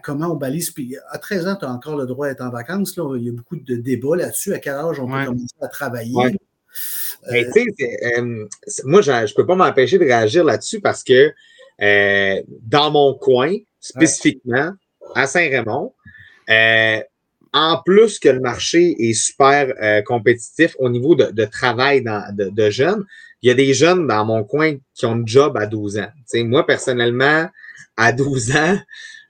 comment 0.03 0.33
on 0.33 0.35
balise. 0.35 0.71
Puis 0.71 0.95
à 1.11 1.17
13 1.17 1.47
ans, 1.47 1.55
tu 1.55 1.65
as 1.65 1.71
encore 1.71 1.95
le 1.95 2.05
droit 2.05 2.27
d'être 2.27 2.41
en 2.41 2.49
vacances. 2.49 2.97
Là. 2.97 3.15
Il 3.17 3.25
y 3.25 3.29
a 3.29 3.33
beaucoup 3.33 3.57
de 3.57 3.75
débats 3.75 4.15
là-dessus. 4.15 4.53
À 4.53 4.59
quel 4.59 4.75
âge 4.75 4.99
on 4.99 5.05
peut 5.05 5.25
commencer 5.25 5.55
à 5.61 5.67
travailler? 5.67 6.39
Euh, 7.27 7.43
euh, 7.53 8.47
moi, 8.85 9.01
je 9.01 9.11
ne 9.11 9.35
peux 9.35 9.45
pas 9.45 9.55
m'empêcher 9.55 9.97
de 9.97 10.05
réagir 10.05 10.43
là-dessus 10.43 10.79
parce 10.79 11.03
que 11.03 11.33
euh, 11.81 12.41
dans 12.61 12.91
mon 12.91 13.13
coin, 13.13 13.53
spécifiquement, 13.79 14.71
à 15.15 15.27
Saint-Raymond, 15.27 15.93
en 17.53 17.81
plus 17.83 18.19
que 18.19 18.29
le 18.29 18.39
marché 18.39 18.95
est 18.99 19.13
super 19.13 19.73
euh, 19.81 20.01
compétitif 20.01 20.75
au 20.79 20.89
niveau 20.89 21.15
de, 21.15 21.45
travail 21.45 22.03
de, 22.03 22.69
jeunes, 22.69 23.05
il 23.41 23.47
y 23.47 23.51
a 23.51 23.55
des 23.55 23.73
jeunes 23.73 24.07
dans 24.07 24.25
mon 24.25 24.43
coin 24.43 24.75
qui 24.93 25.05
ont 25.05 25.13
un 25.13 25.23
job 25.25 25.57
à 25.57 25.65
12 25.65 25.99
ans. 25.99 26.09
moi, 26.45 26.65
personnellement, 26.65 27.47
à 27.97 28.11
12 28.11 28.55
ans, 28.55 28.79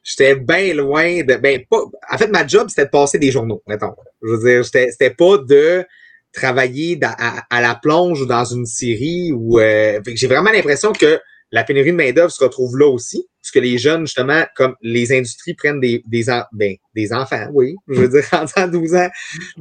j'étais 0.03 0.35
bien 0.35 0.73
loin 0.73 1.23
de. 1.23 1.35
Ben, 1.35 1.63
pas, 1.69 1.81
en 2.11 2.17
fait, 2.17 2.27
ma 2.27 2.45
job, 2.45 2.67
c'était 2.69 2.85
de 2.85 2.89
passer 2.89 3.19
des 3.19 3.31
journaux, 3.31 3.63
mettons. 3.67 3.95
Je 4.21 4.31
veux 4.31 4.43
dire, 4.43 4.65
c'était 4.65 5.11
pas 5.11 5.38
de 5.38 5.85
travailler 6.33 6.99
à, 7.01 7.61
la 7.61 7.75
plonge 7.75 8.21
ou 8.21 8.25
dans 8.25 8.45
une 8.45 8.65
série. 8.65 9.31
ou 9.31 9.59
euh, 9.59 9.99
J'ai 10.05 10.27
vraiment 10.27 10.51
l'impression 10.51 10.91
que 10.91 11.19
la 11.51 11.63
pénurie 11.63 11.91
de 11.91 11.98
main-d'œuvre 11.98 12.32
se 12.32 12.44
retrouve 12.44 12.77
là 12.77 12.88
aussi, 12.88 13.27
puisque 13.41 13.63
les 13.63 13.77
jeunes, 13.77 14.06
justement, 14.06 14.44
comme 14.56 14.75
les 14.82 15.12
industries 15.12 15.56
prennent 15.56 15.79
des, 15.79 16.03
des, 16.06 16.25
ben, 16.51 16.75
des 16.96 17.13
enfants, 17.13 17.48
oui, 17.53 17.75
je 17.88 18.01
veux 18.01 18.10
dire, 18.10 18.24
en 18.58 18.68
12 18.68 18.96
ans, 18.96 19.10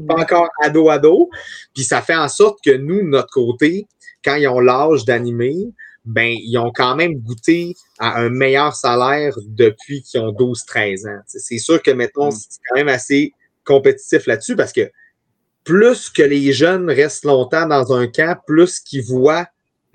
pas 0.07 0.16
encore 0.16 0.49
ado-ado, 0.61 1.30
puis 1.75 1.85
ça 1.85 2.02
fait 2.02 2.16
en 2.16 2.28
sorte 2.28 2.59
que 2.64 2.76
nous, 2.76 2.99
de 2.99 3.09
notre 3.09 3.33
côté, 3.33 3.87
quand 4.25 4.35
ils 4.35 4.49
ont 4.49 4.61
l'âge 4.61 5.04
d'animer, 5.04 5.57
ben, 6.04 6.35
ils 6.42 6.57
ont 6.59 6.73
quand 6.75 6.97
même 6.97 7.14
goûté 7.16 7.75
à 7.99 8.21
un 8.21 8.30
meilleur 8.30 8.75
salaire 8.75 9.35
depuis 9.47 10.02
qu'ils 10.02 10.21
ont 10.21 10.33
12-13 10.33 11.09
ans. 11.09 11.21
C'est 11.26 11.59
sûr 11.59 11.83
que, 11.83 11.90
mettons, 11.90 12.28
mm. 12.28 12.33
c'est 12.33 12.61
quand 12.68 12.76
même 12.76 12.88
assez 12.88 13.33
compétitif 13.64 14.26
là-dessus 14.26 14.57
parce 14.57 14.73
que 14.73 14.90
plus 15.64 16.09
que 16.09 16.23
les 16.23 16.52
jeunes 16.54 16.88
restent 16.90 17.26
longtemps 17.26 17.66
dans 17.66 17.92
un 17.92 18.07
camp, 18.07 18.38
plus 18.47 18.80
qu'ils 18.80 19.04
voient 19.04 19.47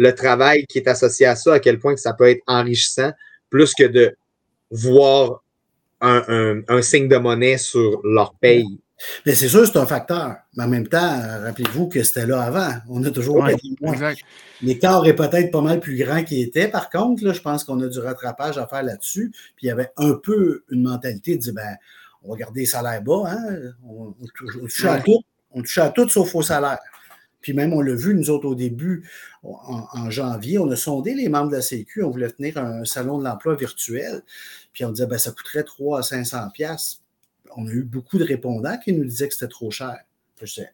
le 0.03 0.13
travail 0.13 0.65
qui 0.67 0.77
est 0.77 0.87
associé 0.87 1.25
à 1.25 1.35
ça, 1.35 1.53
à 1.53 1.59
quel 1.59 1.79
point 1.79 1.95
que 1.95 2.01
ça 2.01 2.13
peut 2.13 2.29
être 2.29 2.43
enrichissant, 2.45 3.11
plus 3.49 3.73
que 3.73 3.85
de 3.85 4.15
voir 4.69 5.43
un, 6.01 6.81
signe 6.81 7.07
de 7.07 7.15
monnaie 7.15 7.57
sur 7.57 8.01
leur 8.03 8.35
paye. 8.35 8.79
Mais 9.25 9.35
c'est 9.35 9.47
sûr, 9.47 9.65
c'est 9.65 9.77
un 9.77 9.85
facteur. 9.85 10.35
Mais 10.55 10.63
en 10.63 10.67
même 10.67 10.87
temps, 10.87 11.19
rappelez-vous 11.43 11.87
que 11.87 12.03
c'était 12.03 12.25
là 12.25 12.41
avant. 12.41 12.71
On 12.89 13.03
a 13.03 13.11
toujours 13.11 13.37
ouais, 13.37 13.55
L'écart 14.61 15.05
est 15.05 15.15
peut-être 15.15 15.51
pas 15.51 15.61
mal 15.61 15.79
plus 15.79 15.97
grand 15.97 16.23
qu'il 16.23 16.41
était. 16.41 16.67
Par 16.67 16.89
contre, 16.89 17.23
là, 17.23 17.33
je 17.33 17.41
pense 17.41 17.63
qu'on 17.63 17.79
a 17.81 17.87
du 17.87 17.99
rattrapage 17.99 18.57
à 18.57 18.67
faire 18.67 18.83
là-dessus. 18.83 19.31
Puis 19.55 19.65
il 19.65 19.67
y 19.67 19.71
avait 19.71 19.91
un 19.97 20.13
peu 20.13 20.63
une 20.69 20.83
mentalité 20.83 21.35
de 21.35 21.41
dire 21.41 21.53
ben, 21.53 21.75
on 22.23 22.31
va 22.31 22.37
garder 22.37 22.61
les 22.61 22.65
salaires 22.65 23.01
bas, 23.01 23.23
hein? 23.27 23.71
on, 23.85 24.13
touche 24.61 24.85
à 24.85 24.99
tout, 24.99 25.21
on 25.51 25.61
touche 25.61 25.77
à 25.77 25.89
tout 25.89 26.07
sauf 26.07 26.33
au 26.35 26.41
salaire. 26.41 26.79
Puis 27.43 27.53
même, 27.53 27.73
on 27.73 27.81
l'a 27.81 27.93
vu, 27.93 28.15
nous 28.15 28.29
autres, 28.31 28.47
au 28.47 28.55
début, 28.55 29.07
en, 29.43 30.09
janvier, 30.09 30.57
on 30.57 30.71
a 30.71 30.75
sondé 30.77 31.13
les 31.13 31.27
membres 31.27 31.51
de 31.51 31.57
la 31.57 31.61
Sécu, 31.61 32.01
on 32.01 32.09
voulait 32.09 32.31
tenir 32.31 32.57
un 32.57 32.85
salon 32.85 33.19
de 33.19 33.25
l'emploi 33.25 33.55
virtuel. 33.55 34.23
Puis 34.71 34.85
on 34.85 34.91
disait, 34.91 35.05
ben, 35.05 35.19
ça 35.19 35.31
coûterait 35.31 35.63
300 35.63 35.99
à 35.99 36.23
500 36.23 36.49
pièces. 36.51 37.01
On 37.55 37.67
a 37.67 37.69
eu 37.69 37.83
beaucoup 37.83 38.17
de 38.17 38.23
répondants 38.23 38.77
qui 38.77 38.93
nous 38.93 39.03
disaient 39.03 39.27
que 39.27 39.33
c'était 39.35 39.49
trop 39.49 39.69
cher. 39.69 39.99
Je 40.41 40.45
disais, 40.45 40.73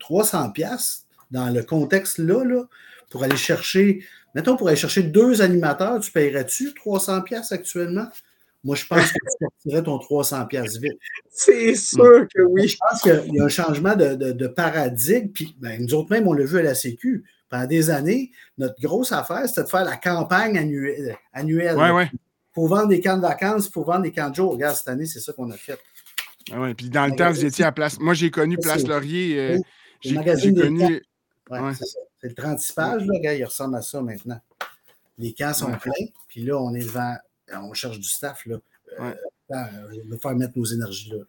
300 0.00 0.50
pièces 0.50 1.06
dans 1.30 1.50
le 1.50 1.62
contexte-là, 1.62 2.44
là, 2.44 2.64
pour 3.10 3.22
aller 3.22 3.36
chercher, 3.36 4.04
mettons, 4.34 4.56
pour 4.56 4.68
aller 4.68 4.76
chercher 4.76 5.02
deux 5.02 5.42
animateurs, 5.42 6.00
tu 6.00 6.10
paierais-tu 6.10 6.74
300 6.74 7.22
pièces 7.22 7.52
actuellement? 7.52 8.08
Moi, 8.66 8.74
je 8.74 8.84
pense 8.84 9.12
que 9.12 9.18
tu 9.18 9.44
sortirais 9.44 9.82
ton 9.84 9.96
300 9.96 10.44
pièces 10.46 10.78
vite. 10.78 10.98
C'est 11.30 11.76
sûr 11.76 12.26
que 12.34 12.42
oui. 12.42 12.66
Je 12.66 12.76
pense 12.76 13.00
qu'il 13.00 13.34
y 13.36 13.40
a 13.40 13.44
un 13.44 13.48
changement 13.48 13.94
de, 13.94 14.46
paradigme. 14.48 15.28
Puis, 15.28 15.56
ben, 15.60 15.80
nous 15.80 15.94
autres 15.94 16.10
même, 16.10 16.26
on 16.26 16.32
l'a 16.32 16.44
vu 16.44 16.58
à 16.58 16.62
la 16.62 16.74
Sécu. 16.74 17.24
Pendant 17.48 17.66
des 17.66 17.90
années, 17.90 18.32
notre 18.58 18.74
grosse 18.80 19.12
affaire, 19.12 19.46
c'était 19.46 19.62
de 19.62 19.68
faire 19.68 19.84
la 19.84 19.96
campagne 19.96 20.58
annuelle. 20.58 21.16
annuelle. 21.32 21.76
Ouais, 21.76 22.10
Pour 22.52 22.66
vendre 22.66 22.88
des 22.88 23.00
camps 23.00 23.16
de 23.16 23.22
vacances, 23.22 23.68
pour 23.68 23.86
vendre 23.86 24.02
des 24.02 24.10
camps 24.10 24.30
de 24.30 24.34
jour. 24.34 24.50
Regarde, 24.50 24.74
cette 24.74 24.88
année, 24.88 25.06
c'est 25.06 25.20
ça 25.20 25.32
qu'on 25.32 25.48
a 25.52 25.56
fait. 25.56 25.78
Ah 26.50 26.60
ouais, 26.60 26.74
puis 26.74 26.90
dans 26.90 27.06
le 27.06 27.14
temps, 27.14 27.30
vous 27.30 27.44
étiez 27.44 27.64
à 27.64 27.70
Place. 27.70 28.00
Moi, 28.00 28.14
j'ai 28.14 28.32
connu 28.32 28.58
Place 28.58 28.84
Laurier. 28.84 29.38
Euh, 29.38 29.58
j'ai 30.00 30.16
connu. 30.16 31.04
C'est 32.20 32.28
le 32.28 32.34
36 32.34 32.72
pages, 32.72 33.06
là, 33.06 33.12
regarde, 33.16 33.38
il 33.38 33.44
ressemble 33.44 33.76
à 33.76 33.82
ça 33.82 34.02
maintenant. 34.02 34.40
Les 35.18 35.32
camps 35.34 35.54
sont 35.54 35.70
pleins, 35.70 36.06
puis 36.26 36.42
là, 36.42 36.58
on 36.60 36.74
est 36.74 36.82
devant 36.82 37.14
on 37.52 37.72
cherche 37.74 37.98
du 37.98 38.08
staff, 38.08 38.46
là. 38.46 38.58
Euh, 39.00 39.14
de 40.04 40.16
faire 40.16 40.34
mettre 40.34 40.56
nos 40.56 40.64
énergies 40.64 41.10
là. 41.10 41.24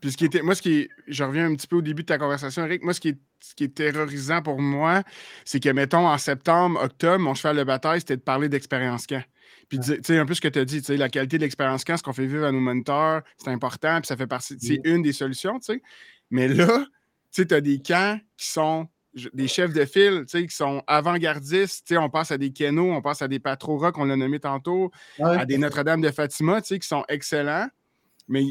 Puis 0.00 0.12
ce 0.12 0.16
qui 0.16 0.24
était, 0.24 0.40
moi, 0.40 0.54
ce 0.54 0.62
qui 0.62 0.88
je 1.08 1.24
reviens 1.24 1.46
un 1.46 1.54
petit 1.54 1.66
peu 1.66 1.76
au 1.76 1.82
début 1.82 2.02
de 2.02 2.06
ta 2.06 2.18
conversation, 2.18 2.64
Eric. 2.64 2.82
Moi, 2.82 2.94
ce 2.94 3.00
qui 3.00 3.08
est, 3.08 3.18
ce 3.40 3.54
qui 3.54 3.64
est 3.64 3.74
terrorisant 3.74 4.40
pour 4.40 4.58
moi, 4.58 5.02
c'est 5.44 5.60
que, 5.60 5.68
mettons, 5.68 6.08
en 6.08 6.16
septembre, 6.16 6.80
octobre, 6.82 7.18
mon 7.18 7.34
cheval 7.34 7.58
de 7.58 7.64
bataille, 7.64 8.00
c'était 8.00 8.16
de 8.16 8.22
parler 8.22 8.48
d'expérience 8.48 9.06
camp. 9.06 9.22
Puis, 9.68 9.78
tu 9.78 10.00
sais, 10.02 10.18
un 10.18 10.26
peu 10.26 10.34
ce 10.34 10.40
que 10.40 10.48
tu 10.48 10.58
as 10.58 10.64
dit, 10.64 10.80
tu 10.80 10.86
sais, 10.86 10.96
la 10.96 11.10
qualité 11.10 11.36
de 11.36 11.42
l'expérience 11.42 11.84
camp, 11.84 11.96
ce 11.96 12.02
qu'on 12.02 12.12
fait 12.12 12.26
vivre 12.26 12.44
à 12.44 12.52
nos 12.52 12.60
moniteurs, 12.60 13.22
c'est 13.36 13.50
important, 13.50 14.00
puis 14.00 14.06
ça 14.06 14.16
fait 14.16 14.26
partie, 14.26 14.56
c'est 14.58 14.80
une 14.84 15.02
des 15.02 15.12
solutions, 15.12 15.58
tu 15.60 15.74
sais. 15.74 15.82
Mais 16.30 16.48
là, 16.48 16.66
tu 16.66 17.42
sais, 17.42 17.46
tu 17.46 17.54
as 17.54 17.60
des 17.60 17.80
camps 17.80 18.18
qui 18.36 18.48
sont 18.48 18.88
des 19.32 19.48
chefs 19.48 19.72
de 19.72 19.84
file 19.84 20.24
qui 20.26 20.48
sont 20.50 20.82
avant-gardistes. 20.86 21.92
On 21.96 22.10
passe 22.10 22.30
à 22.30 22.38
des 22.38 22.52
Keno, 22.52 22.92
on 22.92 23.02
passe 23.02 23.22
à 23.22 23.28
des 23.28 23.40
Patrora 23.40 23.92
qu'on 23.92 24.10
a 24.10 24.16
nommé 24.16 24.40
tantôt, 24.40 24.90
à 25.20 25.44
des 25.44 25.58
Notre-Dame 25.58 26.00
de 26.00 26.10
Fatima 26.10 26.60
qui 26.60 26.80
sont 26.82 27.04
excellents, 27.08 27.68
mais, 28.28 28.44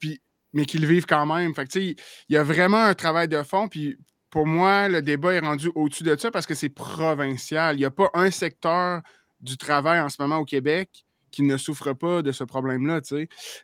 puis, 0.00 0.20
mais 0.52 0.64
qui 0.64 0.78
le 0.78 0.86
vivent 0.86 1.06
quand 1.06 1.26
même. 1.26 1.52
il 1.74 1.96
y 2.28 2.36
a 2.36 2.42
vraiment 2.42 2.82
un 2.84 2.94
travail 2.94 3.28
de 3.28 3.42
fond. 3.42 3.68
Puis 3.68 3.98
pour 4.30 4.46
moi, 4.46 4.88
le 4.88 5.02
débat 5.02 5.34
est 5.34 5.40
rendu 5.40 5.70
au-dessus 5.74 6.02
de 6.02 6.16
ça 6.16 6.30
parce 6.30 6.46
que 6.46 6.54
c'est 6.54 6.68
provincial. 6.68 7.76
Il 7.76 7.80
n'y 7.80 7.84
a 7.84 7.90
pas 7.90 8.10
un 8.14 8.30
secteur 8.30 9.02
du 9.40 9.56
travail 9.56 10.00
en 10.00 10.08
ce 10.08 10.20
moment 10.20 10.38
au 10.38 10.44
Québec 10.44 11.04
qui 11.30 11.42
ne 11.42 11.56
souffre 11.56 11.92
pas 11.92 12.22
de 12.22 12.32
ce 12.32 12.44
problème-là. 12.44 13.00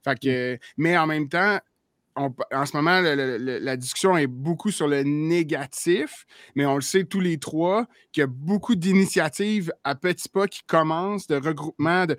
Fait 0.04 0.60
mais 0.76 0.98
en 0.98 1.06
même 1.06 1.28
temps, 1.28 1.58
en 2.14 2.66
ce 2.66 2.76
moment, 2.76 3.00
la 3.00 3.76
discussion 3.76 4.16
est 4.16 4.26
beaucoup 4.26 4.70
sur 4.70 4.86
le 4.86 5.02
négatif, 5.02 6.26
mais 6.54 6.66
on 6.66 6.74
le 6.74 6.82
sait 6.82 7.04
tous 7.04 7.20
les 7.20 7.38
trois 7.38 7.86
qu'il 8.12 8.20
y 8.20 8.24
a 8.24 8.26
beaucoup 8.26 8.74
d'initiatives 8.74 9.72
à 9.82 9.94
petits 9.94 10.28
pas 10.28 10.46
qui 10.46 10.62
commencent, 10.66 11.26
de 11.26 11.36
regroupement. 11.36 12.06
De, 12.06 12.16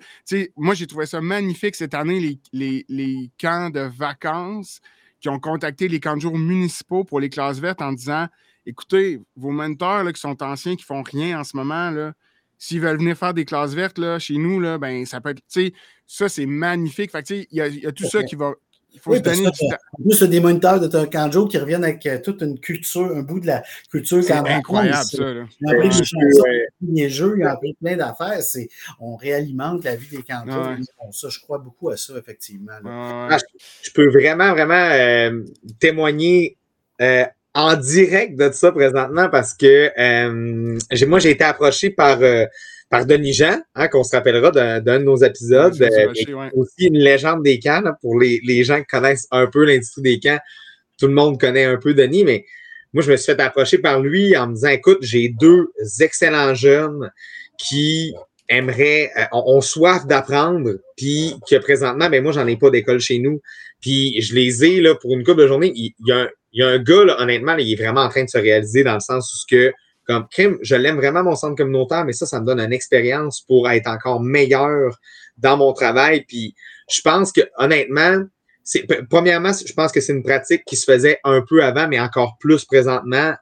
moi, 0.56 0.74
j'ai 0.74 0.86
trouvé 0.86 1.06
ça 1.06 1.20
magnifique 1.20 1.76
cette 1.76 1.94
année, 1.94 2.40
les, 2.52 3.30
camps 3.38 3.70
de 3.70 3.80
vacances 3.80 4.80
qui 5.20 5.28
ont 5.28 5.38
contacté 5.38 5.88
les 5.88 6.00
camps 6.00 6.16
de 6.16 6.20
jour 6.20 6.36
municipaux 6.36 7.04
pour 7.04 7.20
les 7.20 7.30
classes 7.30 7.58
vertes 7.58 7.80
en 7.80 7.92
disant 7.92 8.26
écoutez, 8.66 9.20
vos 9.36 9.50
mentors 9.50 10.02
là, 10.04 10.12
qui 10.12 10.20
sont 10.20 10.42
anciens, 10.42 10.76
qui 10.76 10.84
font 10.84 11.02
rien 11.02 11.40
en 11.40 11.44
ce 11.44 11.56
moment, 11.56 12.12
s'ils 12.58 12.80
veulent 12.80 12.98
venir 12.98 13.16
faire 13.16 13.34
des 13.34 13.44
classes 13.44 13.74
vertes 13.74 13.98
là, 13.98 14.18
chez 14.18 14.38
nous, 14.38 14.58
là, 14.58 14.78
ben, 14.78 15.04
ça 15.06 15.20
peut 15.20 15.30
être. 15.30 15.72
Ça, 16.06 16.28
c'est 16.28 16.46
magnifique. 16.46 17.12
il 17.30 17.46
y, 17.50 17.86
a 17.86 17.92
tout 17.92 18.04
ça 18.04 18.22
qui 18.22 18.34
va 18.34 18.54
il 18.94 19.00
faut 19.00 19.14
se 19.14 19.20
donner 19.20 19.50
du 19.50 19.50
temps. 19.50 19.76
En 19.98 20.02
plus, 20.02 20.22
des 20.22 20.40
moniteurs 20.40 20.80
de 20.80 20.86
ton 20.86 21.04
Kanjo 21.06 21.46
qui 21.46 21.58
reviennent 21.58 21.84
avec 21.84 22.06
euh, 22.06 22.18
toute 22.22 22.42
une 22.42 22.58
culture, 22.58 23.10
un 23.14 23.22
bout 23.22 23.40
de 23.40 23.46
la 23.48 23.62
culture 23.90 24.22
C'est 24.22 24.32
incroyable, 24.32 25.04
ça. 25.04 25.22
Là. 25.22 25.44
Ils 25.60 25.66
ont 25.66 25.72
appris 25.72 25.88
des 25.88 26.04
chansons, 26.04 26.42
des 26.80 27.10
jeux, 27.10 27.34
ils 27.38 27.44
ont 27.44 27.48
appris 27.48 27.74
plein 27.74 27.96
d'affaires. 27.96 28.38
On 29.00 29.16
réalimente 29.16 29.84
la 29.84 29.96
vie 29.96 30.16
des 30.16 30.22
canteurs. 30.22 30.76
ça, 31.10 31.28
je 31.28 31.40
crois 31.40 31.58
beaucoup 31.58 31.90
à 31.90 31.96
ça, 31.96 32.14
effectivement. 32.16 32.72
Ah, 32.86 33.36
je, 33.82 33.90
peux 33.90 34.08
vraiment, 34.08 34.52
vraiment 34.52 34.74
euh, 34.74 35.42
témoigner 35.80 36.56
euh, 37.00 37.24
en 37.54 37.76
direct 37.76 38.36
de 38.38 38.50
ça 38.52 38.72
présentement 38.72 39.28
parce 39.28 39.54
que 39.54 39.92
moi, 41.04 41.18
j'ai 41.18 41.30
été 41.30 41.44
approché 41.44 41.90
par 41.90 42.18
par 42.90 43.06
Denis 43.06 43.32
Jean, 43.32 43.60
hein, 43.74 43.88
qu'on 43.88 44.04
se 44.04 44.14
rappellera 44.14 44.50
d'un 44.50 44.80
de 44.80 45.04
nos 45.04 45.16
épisodes. 45.16 45.80
Euh, 45.80 46.48
aussi 46.54 46.86
une 46.86 46.98
légende 46.98 47.42
des 47.42 47.58
camps, 47.58 47.82
pour 48.00 48.18
les, 48.18 48.40
les, 48.44 48.64
gens 48.64 48.80
qui 48.80 48.86
connaissent 48.86 49.26
un 49.30 49.46
peu 49.46 49.64
l'industrie 49.64 50.02
des 50.02 50.20
camps. 50.20 50.38
Tout 50.98 51.08
le 51.08 51.14
monde 51.14 51.40
connaît 51.40 51.64
un 51.64 51.76
peu 51.76 51.94
Denis, 51.94 52.24
mais 52.24 52.44
moi, 52.94 53.02
je 53.02 53.10
me 53.10 53.16
suis 53.16 53.32
fait 53.32 53.40
approcher 53.40 53.78
par 53.78 54.00
lui 54.00 54.36
en 54.36 54.46
me 54.46 54.54
disant, 54.54 54.68
écoute, 54.68 54.98
j'ai 55.00 55.28
deux 55.28 55.66
excellents 56.00 56.54
jeunes 56.54 57.10
qui 57.58 58.14
aimeraient, 58.48 59.10
euh, 59.16 59.24
ont, 59.32 59.60
soif 59.60 60.06
d'apprendre, 60.06 60.70
puis 60.96 61.34
que 61.50 61.56
présentement, 61.56 62.08
ben, 62.08 62.22
moi, 62.22 62.30
j'en 62.30 62.46
ai 62.46 62.56
pas 62.56 62.70
d'école 62.70 63.00
chez 63.00 63.18
nous. 63.18 63.40
Puis 63.80 64.20
je 64.22 64.34
les 64.34 64.64
ai 64.64 64.80
là 64.80 64.94
pour 64.94 65.12
une 65.12 65.24
couple 65.24 65.42
de 65.42 65.48
journée. 65.48 65.72
Il, 65.74 65.92
y, 66.06 66.12
a 66.12 66.20
un, 66.20 66.28
il 66.52 66.60
y 66.60 66.64
a 66.64 66.68
un 66.68 66.78
gars, 66.78 67.04
là, 67.04 67.20
honnêtement, 67.20 67.56
il 67.56 67.72
est 67.72 67.82
vraiment 67.82 68.02
en 68.02 68.08
train 68.08 68.24
de 68.24 68.30
se 68.30 68.38
réaliser 68.38 68.84
dans 68.84 68.94
le 68.94 69.00
sens 69.00 69.32
où 69.32 69.36
ce 69.36 69.46
que 69.52 69.72
comme 70.06 70.26
crime, 70.30 70.58
je 70.62 70.74
l'aime 70.74 70.96
vraiment 70.96 71.22
mon 71.22 71.36
centre 71.36 71.56
communautaire, 71.56 72.04
mais 72.04 72.12
ça, 72.12 72.26
ça 72.26 72.40
me 72.40 72.46
donne 72.46 72.60
une 72.60 72.72
expérience 72.72 73.40
pour 73.40 73.70
être 73.70 73.88
encore 73.88 74.20
meilleur 74.20 74.98
dans 75.38 75.56
mon 75.56 75.72
travail. 75.72 76.24
Puis 76.26 76.54
je 76.90 77.00
pense 77.00 77.32
que 77.32 77.40
honnêtement, 77.58 78.24
c'est 78.62 78.86
premièrement, 79.10 79.52
je 79.52 79.72
pense 79.72 79.92
que 79.92 80.00
c'est 80.00 80.12
une 80.12 80.22
pratique 80.22 80.64
qui 80.64 80.76
se 80.76 80.90
faisait 80.90 81.18
un 81.24 81.42
peu 81.42 81.62
avant, 81.62 81.86
mais 81.86 82.00
encore 82.00 82.36
plus 82.38 82.64
présentement 82.64 83.34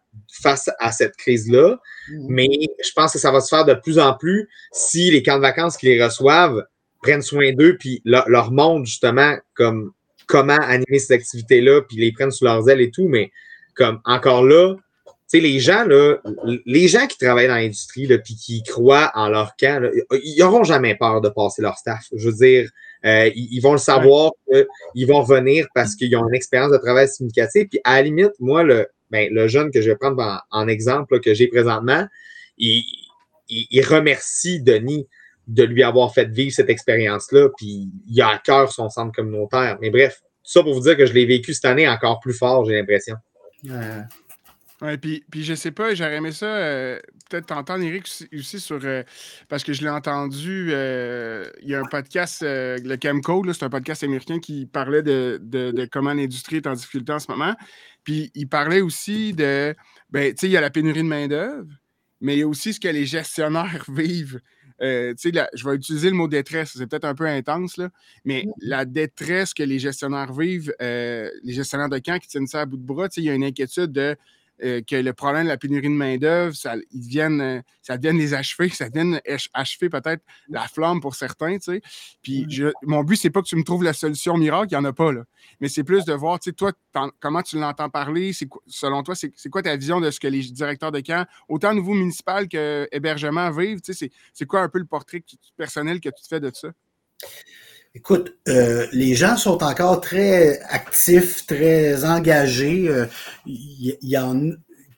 face 0.42 0.68
à 0.78 0.90
cette 0.90 1.16
crise-là. 1.16 1.78
Mmh. 2.08 2.26
Mais 2.28 2.48
je 2.84 2.90
pense 2.94 3.12
que 3.12 3.18
ça 3.18 3.30
va 3.30 3.40
se 3.40 3.48
faire 3.48 3.64
de 3.64 3.74
plus 3.74 3.98
en 3.98 4.14
plus 4.14 4.48
si 4.72 5.10
les 5.10 5.22
camps 5.22 5.36
de 5.36 5.42
vacances 5.42 5.76
qui 5.76 5.86
les 5.86 6.02
reçoivent 6.02 6.64
prennent 7.02 7.22
soin 7.22 7.52
d'eux, 7.52 7.76
puis 7.78 8.02
leur, 8.04 8.28
leur 8.28 8.50
montrent 8.52 8.86
justement 8.86 9.36
comme 9.54 9.92
comment 10.26 10.58
animer 10.58 10.98
ces 10.98 11.14
activités-là, 11.14 11.82
puis 11.82 11.98
les 11.98 12.12
prennent 12.12 12.30
sous 12.30 12.44
leurs 12.44 12.68
ailes 12.68 12.80
et 12.80 12.90
tout. 12.90 13.08
Mais 13.08 13.30
comme 13.74 14.00
encore 14.04 14.44
là, 14.44 14.74
les 15.40 15.60
gens, 15.60 15.84
là, 15.84 16.16
les 16.66 16.88
gens 16.88 17.06
qui 17.06 17.18
travaillent 17.18 17.48
dans 17.48 17.54
l'industrie, 17.54 18.06
puis 18.18 18.34
qui 18.34 18.62
croient 18.62 19.10
en 19.14 19.28
leur 19.28 19.56
camp, 19.56 19.82
ils 20.12 20.36
n'auront 20.38 20.64
jamais 20.64 20.94
peur 20.94 21.20
de 21.20 21.28
passer 21.28 21.62
leur 21.62 21.76
staff. 21.78 22.06
Je 22.14 22.28
veux 22.28 22.34
dire, 22.34 22.70
euh, 23.04 23.30
ils, 23.34 23.60
vont 23.60 23.72
le 23.72 23.78
savoir 23.78 24.32
qu'ils 24.94 25.06
vont 25.06 25.22
revenir 25.22 25.66
parce 25.74 25.96
qu'ils 25.96 26.14
ont 26.16 26.28
une 26.28 26.34
expérience 26.34 26.70
de 26.70 26.78
travail 26.78 27.08
significative. 27.08 27.66
Puis 27.68 27.80
à 27.84 27.96
la 27.96 28.02
limite, 28.02 28.32
moi, 28.38 28.62
le, 28.62 28.88
ben, 29.10 29.32
le 29.32 29.48
jeune 29.48 29.70
que 29.70 29.80
je 29.80 29.90
vais 29.90 29.96
prendre 29.96 30.42
en, 30.50 30.68
exemple 30.68 31.20
que 31.20 31.34
j'ai 31.34 31.48
présentement, 31.48 32.06
il, 32.58 32.84
il, 33.48 33.84
remercie 33.84 34.60
Denis 34.60 35.08
de 35.48 35.64
lui 35.64 35.82
avoir 35.82 36.14
fait 36.14 36.30
vivre 36.30 36.54
cette 36.54 36.70
expérience-là, 36.70 37.48
puis 37.56 37.88
il 38.08 38.22
a 38.22 38.28
à 38.28 38.38
cœur 38.38 38.72
son 38.72 38.88
centre 38.88 39.12
communautaire. 39.12 39.78
Mais 39.80 39.90
bref, 39.90 40.20
tout 40.44 40.52
ça 40.52 40.62
pour 40.62 40.74
vous 40.74 40.80
dire 40.80 40.96
que 40.96 41.06
je 41.06 41.12
l'ai 41.12 41.26
vécu 41.26 41.54
cette 41.54 41.64
année 41.64 41.88
encore 41.88 42.20
plus 42.20 42.34
fort, 42.34 42.64
j'ai 42.64 42.74
l'impression. 42.74 43.16
Oui, 44.82 44.96
puis, 44.98 45.24
puis 45.30 45.44
je 45.44 45.54
sais 45.54 45.70
pas, 45.70 45.94
j'aurais 45.94 46.16
aimé 46.16 46.32
ça, 46.32 46.46
euh, 46.46 46.98
peut-être 47.30 47.46
t'entendre, 47.46 47.84
Eric, 47.84 48.04
aussi, 48.34 48.58
sur. 48.58 48.80
Euh, 48.82 49.04
parce 49.48 49.62
que 49.62 49.72
je 49.72 49.80
l'ai 49.82 49.88
entendu, 49.88 50.70
euh, 50.70 51.48
il 51.62 51.68
y 51.68 51.74
a 51.76 51.80
un 51.80 51.84
podcast, 51.84 52.42
le 52.42 52.96
Chemcode, 53.00 53.52
c'est 53.52 53.64
un 53.64 53.70
podcast 53.70 54.02
américain 54.02 54.40
qui 54.40 54.66
parlait 54.66 55.02
de, 55.02 55.38
de, 55.40 55.88
comment 55.90 56.12
l'industrie 56.12 56.56
est 56.56 56.66
en 56.66 56.72
difficulté 56.72 57.12
en 57.12 57.20
ce 57.20 57.30
moment. 57.30 57.54
Puis 58.02 58.32
il 58.34 58.48
parlait 58.48 58.80
aussi 58.80 59.32
de. 59.32 59.72
Ben, 60.10 60.34
tu 60.34 60.40
sais, 60.40 60.46
il 60.48 60.52
y 60.52 60.56
a 60.56 60.60
la 60.60 60.70
pénurie 60.70 61.04
de 61.04 61.08
main-d'œuvre, 61.08 61.68
mais 62.20 62.34
il 62.34 62.40
y 62.40 62.42
a 62.42 62.48
aussi 62.48 62.72
ce 62.72 62.80
que 62.80 62.88
les 62.88 63.06
gestionnaires 63.06 63.84
vivent. 63.88 64.40
Euh, 64.80 65.14
je 65.16 65.68
vais 65.68 65.76
utiliser 65.76 66.10
le 66.10 66.16
mot 66.16 66.26
détresse, 66.26 66.72
c'est 66.76 66.88
peut-être 66.88 67.04
un 67.04 67.14
peu 67.14 67.26
intense, 67.26 67.76
là, 67.76 67.90
mais 68.24 68.46
la 68.60 68.84
détresse 68.84 69.54
que 69.54 69.62
les 69.62 69.78
gestionnaires 69.78 70.32
vivent, 70.32 70.74
les 70.80 71.52
gestionnaires 71.52 71.88
de 71.88 71.98
camp 71.98 72.18
qui 72.18 72.26
tiennent 72.26 72.48
ça 72.48 72.62
à 72.62 72.66
bout 72.66 72.78
de 72.78 72.84
bras, 72.84 73.06
il 73.16 73.22
y 73.22 73.30
a 73.30 73.34
une 73.34 73.44
inquiétude 73.44 73.92
de 73.92 74.16
euh, 74.62 74.80
que 74.82 74.96
le 74.96 75.12
problème 75.12 75.44
de 75.44 75.48
la 75.48 75.56
pénurie 75.56 75.88
de 75.88 75.94
main-d'œuvre, 75.94 76.54
ça, 76.54 76.74
euh, 76.74 77.62
ça 77.80 77.96
vienne 77.96 78.18
les 78.18 78.34
achever, 78.34 78.68
ça 78.70 78.88
vienne 78.88 79.20
achever 79.54 79.88
peut-être 79.88 80.22
la 80.48 80.68
flamme 80.68 81.00
pour 81.00 81.14
certains. 81.14 81.58
Tu 81.58 81.72
sais. 81.72 81.82
Puis 82.22 82.46
mon 82.82 83.02
but, 83.02 83.16
c'est 83.16 83.30
pas 83.30 83.42
que 83.42 83.48
tu 83.48 83.56
me 83.56 83.64
trouves 83.64 83.82
la 83.82 83.92
solution 83.92 84.36
miracle, 84.36 84.68
il 84.70 84.74
n'y 84.74 84.80
en 84.80 84.84
a 84.84 84.92
pas. 84.92 85.12
Là. 85.12 85.24
Mais 85.60 85.68
c'est 85.68 85.84
plus 85.84 86.04
de 86.04 86.12
voir, 86.12 86.38
tu 86.38 86.50
sais, 86.50 86.54
toi, 86.54 86.72
comment 87.18 87.42
tu 87.42 87.58
l'entends 87.58 87.90
parler, 87.90 88.32
selon 88.66 89.02
toi, 89.02 89.14
c'est 89.14 89.48
quoi 89.50 89.62
ta 89.62 89.76
vision 89.76 90.00
de 90.00 90.10
ce 90.10 90.20
que 90.20 90.28
les 90.28 90.42
directeurs 90.42 90.92
de 90.92 91.00
camp, 91.00 91.26
autant 91.48 91.70
au 91.70 91.74
niveau 91.74 91.94
municipal 91.94 92.46
qu'hébergement, 92.46 93.50
vivent? 93.50 93.80
Tu 93.80 93.94
sais, 93.94 94.10
c'est 94.32 94.46
quoi 94.46 94.62
un 94.62 94.68
peu 94.68 94.78
le 94.78 94.86
portrait 94.86 95.24
personnel 95.56 96.00
que 96.00 96.08
tu 96.08 96.22
te 96.22 96.28
fais 96.28 96.40
de 96.40 96.50
ça? 96.54 96.68
Écoute, 97.94 98.34
euh, 98.48 98.86
les 98.92 99.14
gens 99.14 99.36
sont 99.36 99.62
encore 99.62 100.00
très 100.00 100.60
actifs, 100.62 101.46
très 101.46 102.04
engagés. 102.04 102.88
Euh, 102.88 103.06
il 103.44 103.96
y, 104.00 104.16
en, 104.16 104.52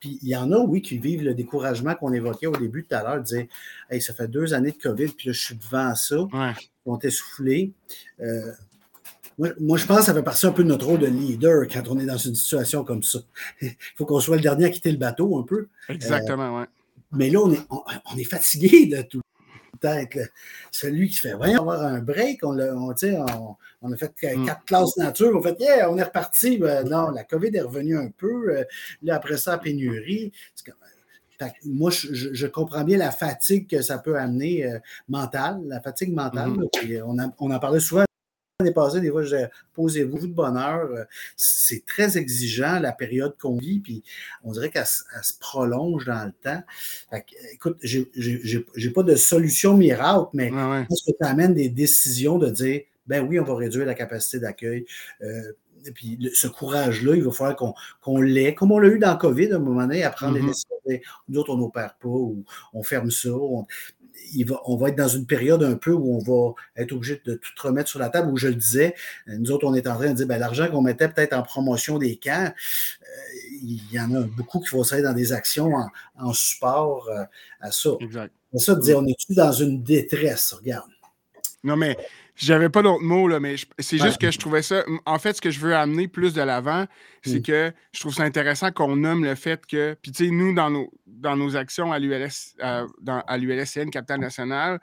il 0.05 0.29
y 0.29 0.37
en 0.37 0.53
a, 0.53 0.59
oui, 0.59 0.81
qui 0.81 0.99
vivent 0.99 1.25
le 1.25 1.35
découragement 1.35 1.97
qu'on 1.97 2.13
évoquait 2.13 2.47
au 2.47 2.57
début 2.57 2.85
tout 2.85 2.95
à 2.95 3.03
l'heure, 3.03 3.21
disaient 3.21 3.49
Hey, 3.91 4.01
ça 4.01 4.15
fait 4.15 4.29
deux 4.29 4.55
années 4.55 4.71
de 4.71 4.81
COVID, 4.81 5.09
puis 5.09 5.29
là, 5.29 5.33
je 5.33 5.41
suis 5.41 5.57
devant 5.57 5.93
ça. 5.97 6.21
Ouais. 6.21 6.53
Ils 6.87 6.91
ont 6.91 6.99
essoufflé. 7.01 7.73
Euh, 8.21 8.53
moi, 9.39 9.77
je 9.77 9.87
pense 9.87 9.99
que 9.99 10.05
ça 10.05 10.15
fait 10.15 10.23
partie 10.23 10.47
un 10.47 10.53
peu 10.53 10.63
de 10.63 10.69
notre 10.69 10.87
rôle 10.87 11.01
de 11.01 11.07
leader 11.07 11.67
quand 11.67 11.89
on 11.89 11.99
est 11.99 12.07
dans 12.07 12.17
une 12.17 12.37
situation 12.37 12.85
comme 12.85 13.03
ça. 13.03 13.19
Il 13.61 13.75
faut 13.97 14.07
qu'on 14.07 14.21
soit 14.21 14.37
le 14.37 14.43
dernier 14.43 14.67
à 14.67 14.71
quitter 14.71 14.93
le 14.93 14.99
bateau 14.99 15.37
un 15.37 15.43
peu. 15.43 15.67
Exactement, 15.89 16.61
oui. 16.61 16.65
Mais 17.11 17.31
là, 17.31 17.41
on 17.41 17.53
est, 17.53 17.61
on 17.71 18.17
est 18.17 18.25
fatigué 18.25 18.87
de 18.87 19.03
tout 19.03 19.21
celui 20.71 21.09
qui 21.09 21.17
fait, 21.17 21.35
voyons, 21.35 21.61
avoir 21.61 21.83
un 21.83 22.01
break, 22.01 22.45
on, 22.45 22.59
on, 22.59 22.95
on, 23.83 23.93
a 23.93 23.97
fait 23.97 24.13
mm. 24.23 24.47
quatre 24.47 24.65
classes 24.65 24.97
nature, 24.97 25.33
on 25.35 25.43
fait, 25.43 25.57
yeah, 25.61 25.91
on 25.91 25.99
est 25.99 26.03
reparti. 26.03 26.59
Ben, 26.59 26.89
non, 26.89 27.11
la 27.11 27.25
COVID 27.25 27.51
est 27.55 27.63
revenue 27.63 27.97
un 27.97 28.11
peu. 28.11 28.57
Euh, 28.57 28.65
là, 29.03 29.17
après 29.17 29.37
ça, 29.37 29.59
pénurie. 29.59 30.33
moi, 31.67 31.91
je, 31.91 32.47
comprends 32.47 32.85
bien 32.85 32.99
la 32.99 33.11
fatigue 33.11 33.69
que 33.69 33.83
ça 33.83 33.99
peut 33.99 34.19
amener 34.19 34.65
euh, 34.67 34.79
mentale, 35.09 35.61
la 35.67 35.81
fatigue 35.81 36.13
mentale. 36.13 36.51
Mm-hmm. 36.51 37.03
on, 37.05 37.33
on, 37.39 37.51
en 37.51 37.59
parlait 37.59 37.81
souvent 37.81 38.05
dépassé, 38.63 39.01
des 39.01 39.11
fois, 39.11 39.25
je 39.25 39.37
posez-vous 39.73 40.29
de 40.29 40.33
bonheur. 40.33 40.85
Euh, 40.85 41.05
c'est 41.37 41.85
très 41.85 42.17
exigeant, 42.17 42.79
la 42.79 42.93
période 42.93 43.37
qu'on 43.37 43.57
vit, 43.57 43.81
puis 43.81 44.05
on 44.45 44.53
dirait 44.53 44.71
qu'elle 44.71 44.87
se 44.87 45.33
prolonge 45.41 46.05
dans 46.05 46.25
le 46.25 46.31
temps. 46.31 46.63
Fait 47.11 47.25
écoute, 47.53 47.79
j'ai 47.83 48.91
pas 48.95 49.03
de 49.03 49.17
solution 49.17 49.77
miracle, 49.77 50.29
mais 50.35 50.51
je 50.51 50.87
pense 50.87 51.03
que 51.03 51.13
ça 51.21 51.31
amène 51.31 51.55
des 51.55 51.69
décisions 51.69 52.39
de 52.39 52.49
dire, 52.49 52.83
ben 53.09 53.27
oui, 53.27 53.41
on 53.41 53.45
va 53.45 53.57
réduire 53.57 53.87
la 53.87 53.95
capacité 53.95 54.39
d'accueil. 54.39 54.87
Euh, 55.23 55.53
et 55.87 55.91
puis 55.91 56.31
ce 56.33 56.47
courage-là, 56.47 57.17
il 57.17 57.25
va 57.25 57.33
falloir 57.33 57.75
qu'on 58.01 58.21
l'ait, 58.21 58.55
comme 58.55 58.71
on 58.71 58.79
l'a 58.79 58.89
eu 58.89 59.01
dans 59.01 59.13
le 59.13 59.19
COVID 59.19 59.53
à 59.53 59.57
un 59.57 59.59
moment 59.59 59.83
donné, 59.83 60.05
à 60.05 60.11
prendre 60.11 60.35
les 60.35 60.41
mm-hmm. 60.41 60.47
décisions. 60.47 61.11
Nous 61.29 61.41
autres, 61.41 61.53
on 61.53 61.59
n'opère 61.59 61.97
pas 61.97 62.09
ou 62.09 62.45
on 62.73 62.83
ferme 62.85 63.11
ça 63.11 63.31
on 63.31 63.67
va 64.77 64.89
être 64.89 64.97
dans 64.97 65.09
une 65.09 65.27
période 65.27 65.63
un 65.63 65.77
peu 65.77 65.93
où 65.93 66.17
on 66.17 66.19
va 66.19 66.55
être 66.77 66.93
obligé 66.93 67.21
de 67.25 67.35
tout 67.35 67.53
remettre 67.63 67.89
sur 67.89 67.99
la 67.99 68.09
table, 68.09 68.31
où 68.31 68.37
je 68.37 68.49
le 68.49 68.55
disais, 68.55 68.95
nous 69.27 69.51
autres, 69.51 69.67
on 69.67 69.75
est 69.75 69.87
en 69.87 69.95
train 69.95 70.11
de 70.11 70.15
dire, 70.15 70.27
ben, 70.27 70.39
l'argent 70.39 70.69
qu'on 70.69 70.83
mettait 70.83 71.09
peut-être 71.09 71.33
en 71.35 71.43
promotion 71.43 71.99
des 71.99 72.17
camps, 72.17 72.53
euh, 72.53 73.07
il 73.63 73.83
y 73.93 74.01
en 74.01 74.15
a 74.15 74.21
beaucoup 74.21 74.61
qui 74.61 74.71
vont 74.75 74.85
s'aider 74.85 75.03
dans 75.03 75.13
des 75.13 75.33
actions 75.33 75.73
en, 76.19 76.33
support 76.33 77.09
euh, 77.09 77.25
à 77.61 77.71
ça. 77.71 77.91
Exact. 78.01 78.33
ça, 78.57 78.75
de 78.75 78.81
dire, 78.81 78.99
on 78.99 79.07
est-tu 79.07 79.35
dans 79.35 79.53
une 79.53 79.83
détresse, 79.83 80.53
regarde. 80.53 80.91
Non, 81.63 81.77
mais 81.77 81.97
j'avais 82.37 82.69
pas 82.69 82.83
d'autre 82.83 83.03
mot, 83.03 83.29
là, 83.29 83.39
mais 83.39 83.57
c'est 83.79 83.99
juste 83.99 84.21
que 84.21 84.31
je 84.31 84.39
trouvais 84.39 84.63
ça. 84.63 84.85
En 85.07 85.19
fait, 85.19 85.35
ce 85.35 85.41
que 85.41 85.51
je 85.51 85.61
veux 85.61 85.75
amener 85.75 86.09
plus 86.09 86.35
de 86.35 86.43
l'avant, 86.43 86.87
c'est 87.23 87.39
mm. 87.39 87.43
que 87.43 87.73
je 87.93 88.01
trouve 88.01 88.15
ça 88.15 88.25
intéressant 88.25 88.73
qu'on 88.73 88.97
nomme 88.97 89.25
le 89.25 89.35
fait 89.35 89.65
que. 89.67 89.97
Puis, 90.03 90.11
tu 90.11 90.25
sais, 90.25 90.31
nous, 90.31 90.53
dans 90.53 90.71
nos, 90.71 90.93
dans 91.07 91.37
nos 91.37 91.57
actions 91.57 91.93
à 91.93 91.99
l'ULS, 91.99 92.57
euh, 92.63 92.87
à 93.07 93.39
l'ULSCN, 93.39 93.91
Capital 93.91 94.21
National, 94.21 94.81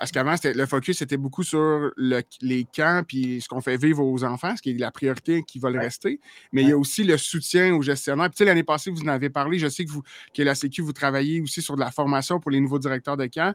parce 0.00 0.12
qu'avant, 0.12 0.34
le 0.42 0.64
focus 0.64 1.02
était 1.02 1.18
beaucoup 1.18 1.42
sur 1.42 1.92
les 1.98 2.64
camps 2.74 3.02
puis 3.06 3.42
ce 3.42 3.48
qu'on 3.48 3.60
fait 3.60 3.76
vivre 3.76 4.02
aux 4.02 4.24
enfants, 4.24 4.56
ce 4.56 4.62
qui 4.62 4.70
est 4.70 4.78
la 4.78 4.90
priorité 4.90 5.42
qui 5.46 5.58
va 5.58 5.68
le 5.68 5.78
rester. 5.78 6.20
Mais 6.52 6.62
il 6.62 6.70
y 6.70 6.72
a 6.72 6.78
aussi 6.78 7.04
le 7.04 7.18
soutien 7.18 7.74
aux 7.74 7.82
gestionnaires. 7.82 8.30
Puis, 8.34 8.46
l'année 8.46 8.62
passée, 8.62 8.90
vous 8.90 9.02
en 9.02 9.08
avez 9.08 9.28
parlé. 9.28 9.58
Je 9.58 9.68
sais 9.68 9.84
que, 9.84 9.90
vous, 9.90 10.02
que 10.34 10.42
la 10.42 10.54
Sécu, 10.54 10.80
vous 10.80 10.94
travaillez 10.94 11.42
aussi 11.42 11.60
sur 11.60 11.74
de 11.74 11.80
la 11.80 11.90
formation 11.90 12.40
pour 12.40 12.50
les 12.50 12.60
nouveaux 12.60 12.78
directeurs 12.78 13.18
de 13.18 13.26
camps. 13.26 13.52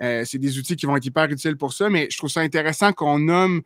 Euh, 0.00 0.24
c'est 0.24 0.38
des 0.38 0.58
outils 0.58 0.74
qui 0.74 0.86
vont 0.86 0.96
être 0.96 1.04
hyper 1.04 1.30
utiles 1.30 1.58
pour 1.58 1.74
ça. 1.74 1.90
Mais 1.90 2.08
je 2.10 2.16
trouve 2.16 2.30
ça 2.30 2.40
intéressant 2.40 2.94
qu'on 2.94 3.18
nomme 3.18 3.60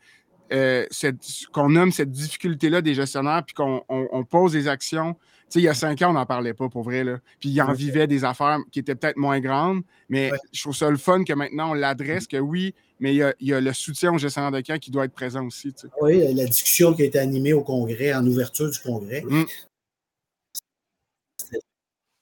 euh, 0.52 0.86
cette, 0.90 1.22
qu'on 1.52 1.68
nomme 1.68 1.92
cette 1.92 2.10
difficulté-là 2.10 2.82
des 2.82 2.94
gestionnaires, 2.94 3.44
puis 3.44 3.54
qu'on 3.54 4.26
pose 4.28 4.52
des 4.52 4.66
actions 4.66 5.14
sais, 5.48 5.60
il 5.60 5.64
y 5.64 5.68
a 5.68 5.74
cinq 5.74 6.02
ans, 6.02 6.10
on 6.10 6.14
n'en 6.14 6.26
parlait 6.26 6.54
pas 6.54 6.68
pour 6.68 6.82
vrai. 6.82 7.04
Là. 7.04 7.18
Puis 7.40 7.50
il 7.50 7.62
en 7.62 7.72
vivait 7.72 8.06
des 8.06 8.24
affaires 8.24 8.58
qui 8.70 8.78
étaient 8.80 8.94
peut-être 8.94 9.16
moins 9.16 9.40
grandes, 9.40 9.82
mais 10.08 10.30
je 10.52 10.62
trouve 10.62 10.76
ça 10.76 10.90
le 10.90 10.96
fun 10.96 11.24
que 11.24 11.32
maintenant 11.32 11.70
on 11.70 11.74
l'adresse, 11.74 12.26
que 12.26 12.36
oui, 12.36 12.74
mais 13.00 13.14
il 13.14 13.34
y, 13.40 13.52
a, 13.52 13.60
le 13.60 13.72
soutien 13.72 14.12
au 14.12 14.18
gestionnaire 14.18 14.50
de 14.50 14.60
camp 14.60 14.78
qui 14.78 14.90
doit 14.90 15.04
être 15.04 15.12
présent 15.12 15.46
aussi. 15.46 15.74
Oui, 16.00 16.18
la 16.34 16.46
discussion 16.46 16.94
qui 16.94 17.02
a 17.02 17.04
été 17.04 17.18
animée 17.18 17.52
au 17.52 17.62
Congrès, 17.62 18.12
en 18.12 18.26
ouverture 18.26 18.70
du 18.70 18.78
Congrès. 18.78 19.22
Mm. 19.22 19.44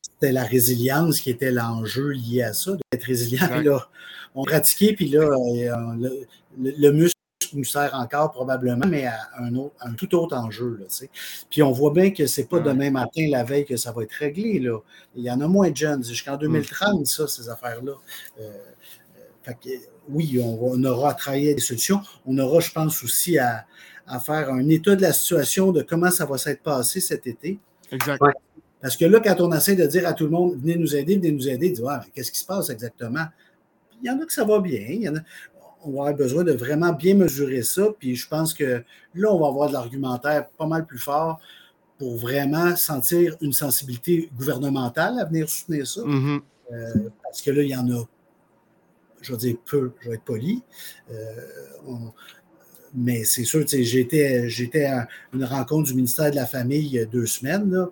C'était 0.03 0.33
la 0.33 0.45
résilience 0.45 1.21
qui 1.21 1.31
était 1.31 1.51
l'enjeu 1.51 2.11
lié 2.11 2.43
à 2.43 2.53
ça, 2.53 2.73
d'être 2.91 3.05
résilient. 3.05 3.61
Là, 3.63 3.89
on 4.35 4.45
pratiquait, 4.45 4.95
puis 4.95 5.09
là, 5.09 5.21
euh, 5.21 6.25
le, 6.59 6.93
muscle 6.93 7.17
nous 7.57 7.65
sert 7.65 7.95
encore 7.95 8.31
probablement, 8.33 8.87
mais 8.87 9.07
à 9.07 9.19
un, 9.39 9.55
autre, 9.57 9.75
un 9.81 9.93
tout 9.93 10.15
autre 10.15 10.37
enjeu. 10.37 10.79
Là, 10.81 11.09
puis 11.51 11.63
on 11.63 11.73
voit 11.73 11.93
bien 11.93 12.11
que 12.11 12.27
ce 12.27 12.41
n'est 12.41 12.47
pas 12.47 12.61
demain 12.61 12.91
matin, 12.91 13.27
la 13.29 13.45
veille, 13.45 13.65
que 13.65 13.77
ça 13.77 13.93
va 13.93 14.03
être 14.03 14.13
réglé. 14.13 14.61
Là. 14.61 14.79
Il 15.15 15.25
y 15.25 15.31
en 15.31 15.41
a 15.41 15.49
moins 15.49 15.71
de 15.71 15.77
jeunes. 15.77 16.05
Jusqu'en 16.05 16.37
2030, 16.37 17.01
mm. 17.01 17.05
ça, 17.05 17.27
ces 17.27 17.49
affaires-là. 17.49 17.93
Euh, 18.41 18.51
euh, 19.49 19.53
oui, 20.09 20.41
on, 20.43 20.83
aura 20.85 21.11
à 21.11 21.15
travailler 21.15 21.55
des 21.55 21.61
solutions. 21.61 22.01
On 22.27 22.39
aura, 22.39 22.61
je 22.61 22.71
pense, 22.71 23.03
aussi 23.03 23.39
à, 23.39 23.67
faire 24.25 24.51
un 24.51 24.69
état 24.69 24.95
de 24.95 25.03
la 25.03 25.13
situation 25.13 25.73
de 25.73 25.83
comment 25.83 26.11
ça 26.11 26.27
va 26.27 26.39
s'être 26.39 26.63
passé 26.63 27.01
cet 27.01 27.27
été. 27.27 27.59
Exact. 27.91 28.23
Parce 28.81 28.97
que 28.97 29.05
là, 29.05 29.21
quand 29.21 29.41
on 29.41 29.53
essaie 29.53 29.75
de 29.75 29.87
dire 29.87 30.07
à 30.07 30.13
tout 30.13 30.25
le 30.25 30.31
monde, 30.31 30.61
venez 30.61 30.77
nous 30.77 30.95
aider, 30.95 31.17
venez 31.17 31.33
nous 31.33 31.49
aider, 31.49 31.71
dire, 31.71 32.01
qu'est-ce 32.15 32.31
qui 32.31 32.39
se 32.39 32.45
passe 32.45 32.71
exactement? 32.71 33.25
Il 34.01 34.07
y 34.07 34.11
en 34.11 34.21
a 34.21 34.27
que 34.27 34.33
ça 34.33 34.45
va 34.45 34.61
bien. 34.61 34.87
Il 34.89 35.03
y 35.03 35.09
en 35.09 35.17
a, 35.17 35.21
on 35.87 35.93
va 35.93 36.09
avoir 36.09 36.15
besoin 36.15 36.45
de 36.45 36.53
vraiment 36.53 36.93
bien 36.93 37.15
mesurer 37.15 37.63
ça. 37.63 37.89
Puis 37.99 38.17
je 38.17 38.29
pense 38.29 38.53
que 38.55 38.83
là, 39.15 39.33
on 39.33 39.41
va 39.41 39.49
avoir 39.49 39.69
de 39.69 39.75
l'argumentaire 39.75 40.49
pas 40.51 40.67
mal 40.67 40.85
plus 40.85 40.99
fort 40.99 41.41
pour 41.99 42.17
vraiment 42.17 42.77
sentir 42.77 43.37
une 43.41 43.53
sensibilité 43.53 44.29
gouvernementale 44.37 45.19
à 45.19 45.25
venir 45.25 45.49
soutenir 45.49 45.87
ça. 45.87 46.03
Mm-hmm. 46.03 46.41
Euh, 46.73 46.95
parce 47.23 47.41
que 47.43 47.51
là, 47.51 47.63
il 47.63 47.71
y 47.71 47.77
en 47.77 47.89
a 47.91 48.05
je 49.27 49.33
vais 49.33 49.39
dire 49.39 49.57
peu, 49.65 49.93
je 50.01 50.09
vais 50.09 50.15
être 50.17 50.25
poli. 50.25 50.63
Euh, 51.11 51.15
mais 52.95 53.25
c'est 53.25 53.45
sûr, 53.45 53.65
j'étais 53.67 54.85
à 54.85 55.09
une 55.35 55.45
rencontre 55.45 55.89
du 55.89 55.95
ministère 55.95 56.31
de 56.31 56.37
la 56.37 56.47
Famille 56.47 56.87
il 56.87 56.93
y 56.93 56.99
a 56.99 57.05
deux 57.05 57.27
semaines. 57.27 57.87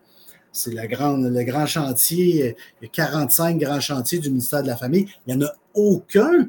C'est 0.52 0.72
le 0.72 1.44
grand 1.44 1.66
chantier, 1.66 2.56
il 2.80 2.84
y 2.84 2.86
a 2.86 2.88
45 2.88 3.58
grands 3.58 3.80
chantiers 3.80 4.18
du 4.18 4.30
ministère 4.30 4.62
de 4.62 4.68
la 4.68 4.76
Famille. 4.76 5.06
Il 5.26 5.36
n'y 5.36 5.44
en 5.44 5.46
a 5.46 5.52
aucun 5.74 6.48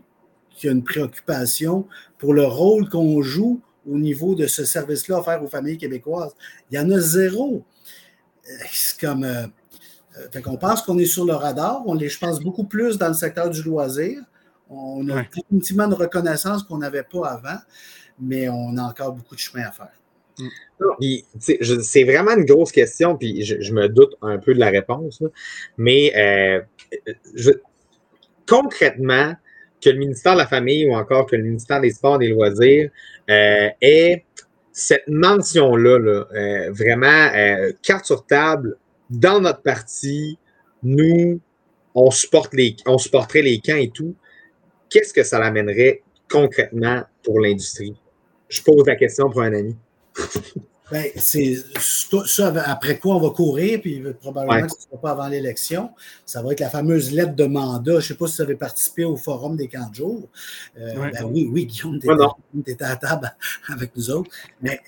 qui 0.55 0.67
a 0.67 0.71
une 0.71 0.83
préoccupation 0.83 1.87
pour 2.17 2.33
le 2.33 2.45
rôle 2.45 2.89
qu'on 2.89 3.21
joue 3.21 3.61
au 3.87 3.97
niveau 3.97 4.35
de 4.35 4.47
ce 4.47 4.65
service-là 4.65 5.19
offert 5.19 5.43
aux 5.43 5.47
familles 5.47 5.77
québécoises. 5.77 6.33
Il 6.71 6.75
y 6.75 6.79
en 6.79 6.89
a 6.91 6.99
zéro. 6.99 7.63
Euh, 8.49 8.53
c'est 8.71 8.99
comme. 8.99 9.23
Euh, 9.23 9.45
fait 10.31 10.41
qu'on 10.41 10.57
pense 10.57 10.81
qu'on 10.81 10.97
est 10.97 11.05
sur 11.05 11.25
le 11.25 11.33
radar. 11.33 11.83
On 11.85 11.99
est, 11.99 12.07
je 12.07 12.17
pense, 12.17 12.39
beaucoup 12.39 12.63
plus 12.63 12.97
dans 12.97 13.09
le 13.09 13.13
secteur 13.13 13.49
du 13.49 13.61
loisir. 13.61 14.21
On 14.69 15.07
a 15.09 15.23
définitivement 15.23 15.85
une 15.85 15.93
reconnaissance 15.93 16.63
qu'on 16.63 16.77
n'avait 16.77 17.03
pas 17.03 17.27
avant, 17.27 17.59
mais 18.19 18.47
on 18.49 18.77
a 18.77 18.83
encore 18.83 19.11
beaucoup 19.11 19.35
de 19.35 19.39
chemin 19.39 19.63
à 19.63 19.71
faire. 19.71 19.91
Mm. 20.39 20.47
C'est 21.39 22.03
vraiment 22.03 22.31
une 22.31 22.45
grosse 22.45 22.71
question, 22.71 23.17
puis 23.17 23.43
je, 23.43 23.73
me 23.73 23.87
doute 23.87 24.15
un 24.21 24.37
peu 24.37 24.53
de 24.53 24.59
la 24.59 24.69
réponse, 24.69 25.21
mais 25.77 26.13
euh, 26.15 26.61
concrètement, 28.47 29.35
que 29.85 29.89
le 29.91 29.99
ministère 29.99 30.33
de 30.33 30.39
la 30.39 30.47
Famille 30.47 30.87
ou 30.87 30.95
encore 30.95 31.27
que 31.27 31.35
le 31.35 31.43
ministère 31.43 31.79
des 31.79 31.91
Sports 31.91 32.15
et 32.21 32.27
des 32.27 32.33
Loisirs 32.33 32.89
euh, 33.29 33.69
ait 33.81 34.25
cette 34.71 35.07
mention-là, 35.07 35.99
euh, 35.99 36.71
vraiment 36.71 37.29
carte 37.81 38.05
sur 38.05 38.25
table, 38.25 38.77
dans 39.09 39.39
notre 39.39 39.61
parti, 39.61 40.37
nous, 40.83 41.39
on, 41.93 42.11
supporte 42.11 42.53
les, 42.53 42.75
on 42.85 42.97
supporterait 42.97 43.43
les 43.43 43.59
camps 43.59 43.77
et 43.77 43.89
tout 43.89 44.15
qu'est-ce 44.89 45.13
que 45.13 45.23
ça 45.23 45.39
l'amènerait 45.39 46.03
concrètement 46.29 47.03
pour 47.23 47.39
l'industrie? 47.39 47.95
Je 48.47 48.61
pose 48.61 48.85
la 48.87 48.95
question 48.95 49.29
pour 49.29 49.41
un 49.41 49.53
ami. 49.53 49.75
Ben, 50.91 51.05
c'est 51.15 51.55
ça, 52.25 52.53
après 52.65 52.99
quoi 52.99 53.15
on 53.15 53.19
va 53.19 53.31
courir, 53.31 53.81
puis 53.81 54.03
probablement 54.19 54.67
que 54.67 54.71
ce 54.71 54.77
ne 54.77 54.81
sera 54.81 55.01
pas 55.01 55.11
avant 55.11 55.27
l'élection. 55.27 55.89
Ça 56.25 56.43
va 56.43 56.51
être 56.51 56.59
la 56.59 56.69
fameuse 56.69 57.11
lettre 57.11 57.35
de 57.35 57.45
mandat. 57.45 57.93
Je 57.93 57.97
ne 57.97 58.01
sais 58.01 58.13
pas 58.13 58.27
si 58.27 58.37
vous 58.37 58.41
avez 58.43 58.55
participé 58.55 59.03
au 59.03 59.17
forum 59.17 59.57
des 59.57 59.67
camps 59.67 59.89
de 59.89 59.95
jour. 59.95 60.29
Euh, 60.77 60.93
ben 61.11 61.23
oui, 61.25 61.49
oui, 61.51 61.65
Guillaume, 61.65 61.99
tu 61.99 62.71
étais, 62.71 62.83
à 62.83 62.95
table 62.95 63.35
avec 63.67 63.95
nous 63.95 64.11
autres. 64.11 64.29
Mais 64.61 64.79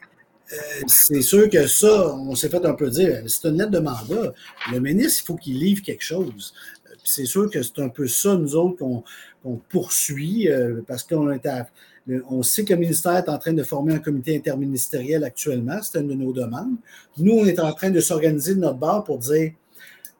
euh, 0.53 0.55
c'est 0.85 1.21
sûr 1.21 1.49
que 1.49 1.65
ça, 1.65 2.13
on 2.15 2.35
s'est 2.35 2.49
fait 2.49 2.63
un 2.63 2.73
peu 2.73 2.91
dire, 2.91 3.23
c'est 3.25 3.47
une 3.47 3.57
lettre 3.57 3.71
de 3.71 3.79
mandat. 3.79 4.33
Le 4.71 4.79
ministre, 4.79 5.23
il 5.23 5.25
faut 5.25 5.35
qu'il 5.35 5.57
livre 5.57 5.81
quelque 5.81 6.03
chose. 6.03 6.53
C'est 7.03 7.25
sûr 7.25 7.49
que 7.49 7.63
c'est 7.63 7.79
un 7.79 7.89
peu 7.89 8.07
ça, 8.07 8.35
nous 8.35 8.55
autres, 8.55 8.77
qu'on 8.77 9.03
on 9.45 9.55
poursuit 9.55 10.49
euh, 10.49 10.81
parce 10.87 11.03
qu'on 11.03 11.31
on 12.29 12.43
sait 12.43 12.63
que 12.63 12.73
le 12.73 12.79
ministère 12.79 13.17
est 13.17 13.29
en 13.29 13.37
train 13.37 13.53
de 13.53 13.63
former 13.63 13.93
un 13.93 13.99
comité 13.99 14.35
interministériel 14.35 15.23
actuellement. 15.23 15.79
C'est 15.81 15.99
une 15.99 16.07
de 16.07 16.13
nos 16.13 16.33
demandes. 16.33 16.77
Nous, 17.17 17.33
on 17.33 17.45
est 17.45 17.59
en 17.59 17.73
train 17.73 17.89
de 17.89 17.99
s'organiser 17.99 18.55
de 18.55 18.59
notre 18.59 18.77
bord 18.77 19.03
pour 19.03 19.17
dire 19.17 19.51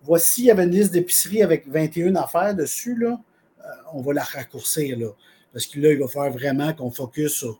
voici, 0.03 0.43
il 0.43 0.45
y 0.45 0.51
avait 0.51 0.63
une 0.63 0.71
liste 0.71 0.91
d'épicerie 0.91 1.43
avec 1.43 1.67
21 1.67 2.15
affaires 2.15 2.55
dessus, 2.55 2.97
là. 2.97 3.19
Euh, 3.59 3.69
on 3.93 4.01
va 4.01 4.13
la 4.13 4.23
raccourcir, 4.23 4.97
là. 4.97 5.09
Parce 5.53 5.65
que 5.65 5.79
là, 5.79 5.91
il 5.91 5.99
va 5.99 6.07
falloir 6.07 6.31
vraiment 6.31 6.73
qu'on 6.73 6.91
focus 6.91 7.33
sur 7.33 7.59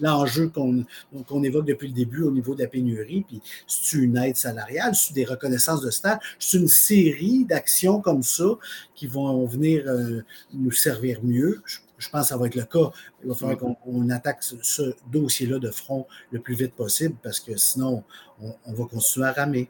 l'enjeu 0.00 0.48
qu'on 0.48 1.42
évoque 1.42 1.66
depuis 1.66 1.88
le 1.88 1.94
début 1.94 2.22
au 2.22 2.30
niveau 2.30 2.54
de 2.54 2.62
la 2.62 2.68
pénurie, 2.68 3.24
puis 3.26 3.40
c'est 3.66 3.96
une 3.96 4.16
aide 4.16 4.36
salariale, 4.36 4.94
c'est 4.94 5.14
des 5.14 5.24
reconnaissances 5.24 5.80
de 5.80 5.90
stage, 5.90 6.18
c'est 6.38 6.58
une 6.58 6.68
série 6.68 7.44
d'actions 7.44 8.00
comme 8.00 8.22
ça 8.22 8.58
qui 8.94 9.06
vont 9.06 9.44
venir 9.46 9.84
euh, 9.86 10.20
nous 10.52 10.70
servir 10.70 11.20
mieux? 11.22 11.62
Je, 11.64 11.78
pense 12.08 12.22
que 12.22 12.28
ça 12.28 12.36
va 12.36 12.46
être 12.46 12.54
le 12.54 12.64
cas. 12.64 12.90
Il 13.22 13.28
va 13.28 13.34
falloir 13.34 13.58
qu'on 13.58 14.10
attaque 14.10 14.42
ce, 14.42 14.94
dossier-là 15.08 15.58
de 15.58 15.70
front 15.70 16.06
le 16.30 16.40
plus 16.40 16.54
vite 16.54 16.74
possible 16.74 17.16
parce 17.22 17.40
que 17.40 17.56
sinon, 17.56 18.04
on, 18.40 18.72
va 18.72 18.84
continuer 18.86 19.26
à 19.26 19.32
ramer. 19.32 19.68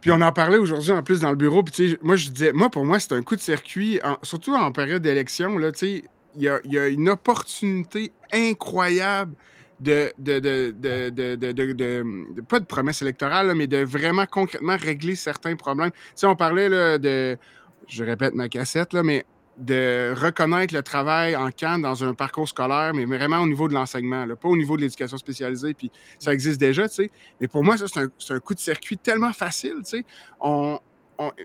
Puis 0.00 0.10
on 0.10 0.20
en 0.20 0.32
parlait 0.32 0.58
aujourd'hui 0.58 0.92
en 0.92 1.02
plus 1.02 1.20
dans 1.20 1.30
le 1.30 1.36
bureau. 1.36 1.62
Puis 1.62 1.96
moi, 2.02 2.16
je 2.16 2.30
disais, 2.30 2.52
moi, 2.52 2.70
pour 2.70 2.84
moi, 2.84 3.00
c'est 3.00 3.12
un 3.12 3.22
coup 3.22 3.36
de 3.36 3.40
circuit, 3.40 4.00
surtout 4.22 4.54
en 4.54 4.72
période 4.72 5.02
d'élection. 5.02 5.58
Là, 5.58 5.72
tu 5.72 5.78
sais, 5.78 6.04
il 6.36 6.42
y 6.42 6.78
a, 6.78 6.88
une 6.88 7.08
opportunité 7.08 8.12
incroyable 8.32 9.34
de, 9.80 10.12
de, 10.18 10.38
de, 10.38 12.42
pas 12.42 12.60
de 12.60 12.64
promesse 12.64 13.02
électorale, 13.02 13.52
mais 13.54 13.66
de 13.66 13.78
vraiment 13.78 14.26
concrètement 14.26 14.76
régler 14.76 15.16
certains 15.16 15.56
problèmes. 15.56 15.90
Si 16.14 16.24
on 16.24 16.36
parlait 16.36 16.68
là, 16.68 16.98
de, 16.98 17.36
je 17.88 18.04
répète 18.04 18.34
ma 18.34 18.48
cassette, 18.48 18.92
là, 18.92 19.02
mais 19.02 19.24
de 19.58 20.14
reconnaître 20.16 20.74
le 20.74 20.82
travail 20.82 21.36
en 21.36 21.50
camp 21.50 21.80
dans 21.80 22.04
un 22.04 22.14
parcours 22.14 22.48
scolaire, 22.48 22.92
mais 22.94 23.04
vraiment 23.04 23.40
au 23.40 23.46
niveau 23.46 23.68
de 23.68 23.74
l'enseignement, 23.74 24.26
pas 24.34 24.48
au 24.48 24.56
niveau 24.56 24.76
de 24.76 24.82
l'éducation 24.82 25.18
spécialisée, 25.18 25.74
puis 25.74 25.90
ça 26.18 26.32
existe 26.32 26.58
déjà, 26.58 26.88
tu 26.88 26.94
sais. 26.94 27.10
Mais 27.40 27.48
pour 27.48 27.62
moi, 27.62 27.76
ça, 27.76 27.86
c'est 27.86 28.00
un, 28.00 28.36
un, 28.36 28.40
coup 28.40 28.54
de 28.54 28.60
circuit 28.60 28.96
tellement 28.96 29.32
facile, 29.32 29.76
tu 29.84 29.98
sais. 29.98 30.04
On, 30.40 30.78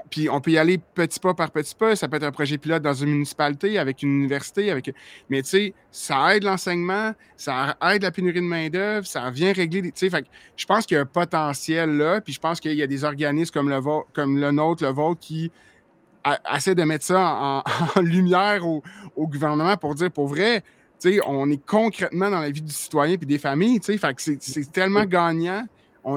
puis 0.09 0.29
on 0.29 0.39
peut 0.41 0.51
y 0.51 0.57
aller 0.57 0.77
petit 0.77 1.19
pas 1.19 1.33
par 1.33 1.51
petit 1.51 1.75
pas. 1.75 1.95
Ça 1.95 2.07
peut 2.07 2.17
être 2.17 2.23
un 2.23 2.31
projet 2.31 2.57
pilote 2.57 2.81
dans 2.81 2.93
une 2.93 3.09
municipalité, 3.09 3.77
avec 3.77 4.01
une 4.01 4.09
université, 4.09 4.71
avec. 4.71 4.93
Mais 5.29 5.41
tu 5.41 5.49
sais, 5.49 5.73
ça 5.91 6.35
aide 6.35 6.43
l'enseignement, 6.43 7.13
ça 7.35 7.77
aide 7.91 8.03
la 8.03 8.11
pénurie 8.11 8.41
de 8.41 8.45
main-d'œuvre, 8.45 9.05
ça 9.05 9.29
vient 9.29 9.53
régler. 9.53 9.83
Tu 9.83 9.91
sais, 9.95 10.09
fait 10.09 10.25
je 10.55 10.65
pense 10.65 10.85
qu'il 10.85 10.95
y 10.95 10.97
a 10.97 11.01
un 11.01 11.05
potentiel 11.05 11.97
là, 11.97 12.21
puis 12.21 12.33
je 12.33 12.39
pense 12.39 12.59
qu'il 12.59 12.73
y 12.73 12.83
a 12.83 12.87
des 12.87 13.03
organismes 13.03 13.51
comme 13.51 13.69
le, 13.69 13.79
comme 14.13 14.37
le 14.37 14.51
nôtre, 14.51 14.83
le 14.83 14.91
vôtre, 14.91 15.19
qui 15.19 15.51
essaient 16.53 16.75
de 16.75 16.83
mettre 16.83 17.05
ça 17.05 17.19
en, 17.19 17.63
lumière 18.01 18.65
au, 18.65 18.81
gouvernement 19.17 19.77
pour 19.77 19.95
dire, 19.95 20.11
pour 20.11 20.27
vrai, 20.27 20.63
on 21.25 21.49
est 21.49 21.63
concrètement 21.65 22.29
dans 22.29 22.39
la 22.39 22.49
vie 22.49 22.61
du 22.61 22.73
citoyen 22.73 23.17
puis 23.17 23.27
des 23.27 23.37
familles, 23.37 23.79
fait 23.81 23.97
que 23.97 24.21
c'est 24.21 24.71
tellement 24.71 25.05
gagnant 25.05 25.65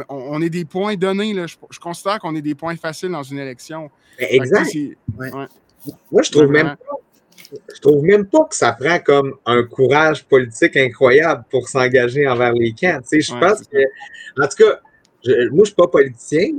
on, 0.09 0.41
est 0.41 0.51
des 0.51 0.65
points 0.65 0.95
donnés. 0.97 1.35
Là. 1.35 1.47
Je, 1.47 1.79
considère 1.79 2.19
qu'on 2.21 2.35
est 2.37 2.43
des 2.43 2.55
points 2.55 2.77
faciles 2.77 3.11
dans 3.11 3.23
une 3.23 3.39
élection. 3.39 3.91
Exact. 4.19 4.73
Moi, 5.19 6.23
je 6.23 6.31
trouve 6.31 6.49
même 6.49 6.77
pas. 6.77 6.97
Je 7.75 7.81
trouve 7.81 8.05
même 8.05 8.27
pas 8.27 8.45
que 8.45 8.55
ça 8.55 8.73
prend 8.73 9.01
comme 9.01 9.35
un 9.45 9.65
courage 9.65 10.25
politique 10.25 10.77
incroyable 10.77 11.45
pour 11.51 11.69
s'engager 11.69 12.29
envers 12.29 12.53
les 12.53 12.73
camps. 12.73 13.01
je 13.11 13.41
pense 13.41 13.67
que, 13.67 13.79
en 14.41 14.47
tout 14.47 14.57
cas, 14.59 14.81
moi, 15.25 15.25
je 15.25 15.51
ne 15.51 15.65
suis 15.65 15.75
pas 15.75 15.89
politicien, 15.89 16.53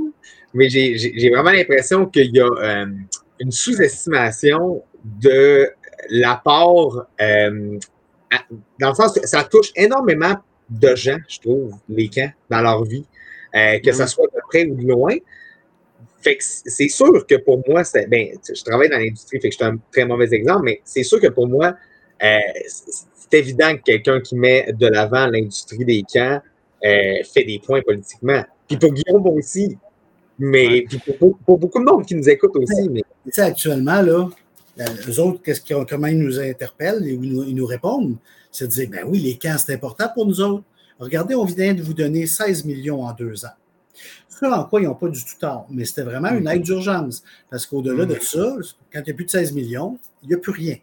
mais 0.53 0.69
j'ai 0.69 1.29
vraiment 1.29 1.51
l'impression 1.51 2.05
qu'il 2.07 2.35
y 2.35 2.41
a 2.41 2.45
euh, 2.45 2.85
une 3.41 3.51
sous-estimation 3.51 4.84
de 5.04 5.69
l'apport, 6.10 7.06
euh, 7.19 7.80
dans 8.80 8.89
le 8.89 8.95
sens 8.95 9.13
que 9.13 9.27
ça 9.27 9.43
touche 9.43 9.71
énormément 9.75 10.36
de 10.69 10.95
gens, 10.95 11.17
je 11.27 11.39
trouve, 11.39 11.73
les 11.89 12.08
camps, 12.08 12.32
dans 12.49 12.62
leur 12.62 12.84
vie. 12.86 13.06
Euh, 13.54 13.80
que 13.80 13.91
ce 13.91 14.06
soit 14.08 14.27
de 14.27 14.39
près 14.47 14.65
ou 14.65 14.75
de 14.75 14.88
loin. 14.88 15.15
Fait 16.21 16.38
que 16.38 16.43
c'est 16.43 16.88
sûr 16.88 17.25
que 17.25 17.36
pour 17.36 17.62
moi, 17.67 17.84
c'est, 17.84 18.08
ben, 18.08 18.30
je 18.47 18.63
travaille 18.63 18.89
dans 18.89 18.97
l'industrie, 18.97 19.41
fait 19.41 19.49
que 19.49 19.56
je 19.56 19.58
suis 19.58 19.65
un 19.65 19.77
très 19.91 20.06
mauvais 20.06 20.34
exemple, 20.34 20.63
mais 20.63 20.82
c'est 20.86 21.04
sûr 21.04 21.19
que 21.19 21.27
pour 21.27 21.47
moi, 21.47 21.75
euh, 22.23 22.39
c'est 22.67 23.39
évident 23.39 23.75
que 23.75 23.82
quelqu'un 23.82 24.21
qui 24.21 24.36
met 24.36 24.71
de 24.71 24.88
l'avant 24.88 25.27
l'industrie 25.27 25.84
des 25.84 26.04
camps 26.04 26.39
euh, 26.86 27.23
fait 27.34 27.43
des 27.43 27.60
points 27.60 27.82
politiquement. 27.82 28.43
Puis 28.67 28.77
pour 28.77 28.93
Guillaume 28.93 29.25
aussi, 29.27 29.77
mais 30.41 30.86
pour, 31.19 31.38
beaucoup 31.60 31.80
de 31.80 31.86
monde 31.86 32.04
qui 32.04 32.15
nous 32.15 32.27
écoute 32.27 32.56
aussi. 32.56 32.89
Mais... 32.89 33.04
actuellement, 33.38 34.01
là, 34.01 34.27
les 35.06 35.19
autres, 35.19 35.39
qu'est-ce 35.43 35.62
comment 35.86 36.08
ils 36.08 36.17
nous 36.17 36.39
interpellent 36.39 37.06
et 37.06 37.12
ils 37.12 37.56
nous, 37.56 37.65
répondent? 37.65 38.17
C'est 38.51 38.65
de 38.65 38.71
dire, 38.71 38.89
ben 38.89 39.06
oui, 39.08 39.19
les 39.19 39.38
camps, 39.38 39.56
c'est 39.58 39.73
important 39.73 40.08
pour 40.13 40.25
nous 40.25 40.41
autres. 40.41 40.63
Regardez, 40.97 41.36
on 41.36 41.45
vient 41.45 41.75
de 41.75 41.84
vous 41.84 41.93
donner 41.93 42.25
16 42.25 42.65
millions 42.65 43.04
en 43.04 43.13
deux 43.13 43.45
ans. 43.45 43.56
Ça, 44.27 44.60
en 44.60 44.63
quoi 44.63 44.82
ils 44.82 44.88
n'ont 44.88 44.95
pas 44.95 45.10
du 45.10 45.23
tout 45.23 45.38
tort, 45.39 45.67
mais 45.69 45.86
c'était 45.86 46.01
vraiment 46.01 46.30
une 46.30 46.47
aide 46.47 46.63
d'urgence. 46.63 47.23
Parce 47.51 47.67
qu'au-delà 47.67 48.08
de 48.08 48.17
ça, 48.19 48.56
quand 48.91 48.99
il 48.99 49.06
n'y 49.06 49.12
a 49.12 49.13
plus 49.13 49.25
de 49.25 49.30
16 49.30 49.54
millions, 49.54 49.99
il 50.23 50.30
n'y 50.30 50.34
a 50.34 50.38
plus 50.39 50.51
rien. 50.51 50.77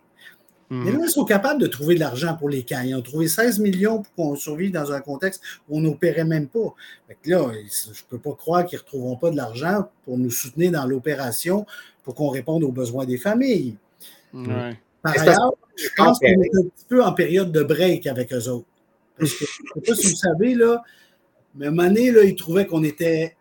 Mais 0.70 0.92
là, 0.92 0.98
ils 1.02 1.08
sont 1.08 1.24
capables 1.24 1.60
de 1.60 1.66
trouver 1.66 1.94
de 1.94 2.00
l'argent 2.00 2.36
pour 2.36 2.50
les 2.50 2.62
camps. 2.62 2.82
Ils 2.84 2.94
ont 2.94 3.02
trouvé 3.02 3.26
16 3.26 3.58
millions 3.58 4.02
pour 4.02 4.14
qu'on 4.14 4.36
survive 4.36 4.70
dans 4.70 4.92
un 4.92 5.00
contexte 5.00 5.42
où 5.68 5.78
on 5.78 5.80
n'opérait 5.80 6.24
même 6.26 6.46
pas. 6.46 6.74
là, 7.08 7.16
je 7.24 7.88
ne 7.88 7.94
peux 8.10 8.18
pas 8.18 8.34
croire 8.34 8.66
qu'ils 8.66 8.76
ne 8.76 8.82
retrouveront 8.82 9.16
pas 9.16 9.30
de 9.30 9.36
l'argent 9.36 9.88
pour 10.04 10.18
nous 10.18 10.30
soutenir 10.30 10.72
dans 10.72 10.84
l'opération 10.84 11.64
pour 12.02 12.14
qu'on 12.14 12.28
réponde 12.28 12.64
aux 12.64 12.72
besoins 12.72 13.06
des 13.06 13.16
familles. 13.16 13.76
Par 15.02 15.18
ailleurs, 15.18 15.52
je 15.76 15.88
pense 15.96 16.18
qu'on 16.18 16.26
est 16.26 16.56
un 16.56 16.62
petit 16.64 16.84
peu 16.88 17.02
en 17.02 17.12
période 17.12 17.50
de 17.50 17.62
break 17.62 18.06
avec 18.06 18.32
eux 18.32 18.48
autres. 18.48 18.66
Parce 19.18 19.32
que, 19.32 19.44
je 19.46 19.80
ne 19.80 19.84
sais 19.84 19.90
pas 19.90 19.96
si 19.96 20.06
vous 20.08 20.16
savez, 20.16 20.54
là, 20.54 20.82
mais 21.54 21.66
à 21.66 21.68
un 21.68 21.72
moment 21.72 21.88
donné, 21.88 22.10
là, 22.10 22.24
ils 22.24 22.36
trouvaient 22.36 22.66
qu'on 22.66 22.84
était, 22.84 23.36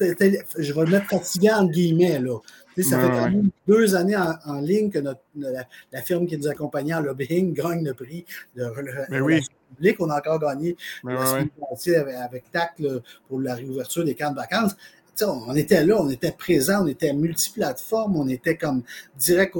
Je 0.00 0.72
vais 0.72 0.84
le 0.84 0.90
mettre 0.90 1.08
fatiguant 1.08 1.56
en 1.58 1.64
guillemets. 1.66 2.18
Là. 2.18 2.38
Ça 2.78 2.98
fait 2.98 3.08
quand 3.08 3.30
même 3.30 3.50
deux 3.68 3.94
années 3.94 4.16
en, 4.16 4.60
ligne 4.60 4.90
que 4.90 4.98
notre, 4.98 5.20
la, 5.36 6.02
firme 6.02 6.26
qui 6.26 6.38
nous 6.38 6.48
accompagnait 6.48 6.94
en 6.94 7.00
lobbying 7.00 7.52
gagne 7.52 7.84
le 7.84 7.92
prix 7.94 8.24
de 8.56 8.64
relations 8.64 9.52
publiques. 9.74 9.96
On 10.00 10.08
a 10.08 10.18
encore 10.18 10.38
gagné 10.38 10.76
la 11.04 11.26
semaine 11.26 11.50
avec, 11.70 12.14
avec 12.14 12.50
TAC 12.50 12.82
pour 13.28 13.40
la 13.40 13.54
réouverture 13.54 14.04
des 14.04 14.14
camps 14.14 14.30
de 14.30 14.36
vacances 14.36 14.74
on 15.20 15.54
était 15.54 15.84
là, 15.84 16.00
on 16.00 16.10
était 16.10 16.32
présent, 16.32 16.84
on 16.84 16.86
était 16.86 17.12
multiplateforme, 17.12 18.16
on 18.16 18.28
était 18.28 18.56
comme 18.56 18.82
direct. 19.18 19.56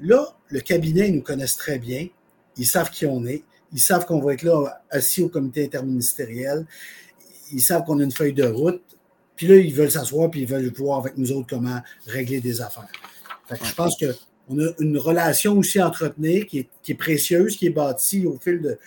Là, 0.00 0.26
le 0.48 0.60
cabinet, 0.60 1.08
ils 1.08 1.16
nous 1.16 1.22
connaissent 1.22 1.56
très 1.56 1.78
bien. 1.78 2.08
Ils 2.56 2.66
savent 2.66 2.90
qui 2.90 3.06
on 3.06 3.24
est. 3.24 3.44
Ils 3.72 3.80
savent 3.80 4.06
qu'on 4.06 4.20
va 4.20 4.34
être 4.34 4.42
là 4.42 4.82
assis 4.90 5.22
au 5.22 5.28
comité 5.28 5.64
interministériel. 5.64 6.66
Ils 7.52 7.60
savent 7.60 7.84
qu'on 7.84 8.00
a 8.00 8.04
une 8.04 8.12
feuille 8.12 8.32
de 8.32 8.46
route. 8.46 8.82
Puis 9.36 9.46
là, 9.46 9.56
ils 9.56 9.74
veulent 9.74 9.90
s'asseoir 9.90 10.30
puis 10.30 10.40
ils 10.40 10.46
veulent 10.46 10.72
voir 10.74 11.00
avec 11.00 11.16
nous 11.16 11.30
autres 11.32 11.46
comment 11.48 11.80
régler 12.06 12.40
des 12.40 12.60
affaires. 12.60 12.88
je 13.50 13.74
pense 13.74 13.96
qu'on 13.98 14.58
a 14.60 14.70
une 14.80 14.98
relation 14.98 15.58
aussi 15.58 15.78
à 15.78 15.88
entretenir 15.88 16.46
qui 16.46 16.60
est, 16.60 16.68
qui 16.82 16.92
est, 16.92 16.96
précieuse, 16.96 17.56
qui 17.56 17.66
est 17.66 17.70
bâtie 17.70 18.26
au 18.26 18.38
fil 18.38 18.60
de, 18.60 18.78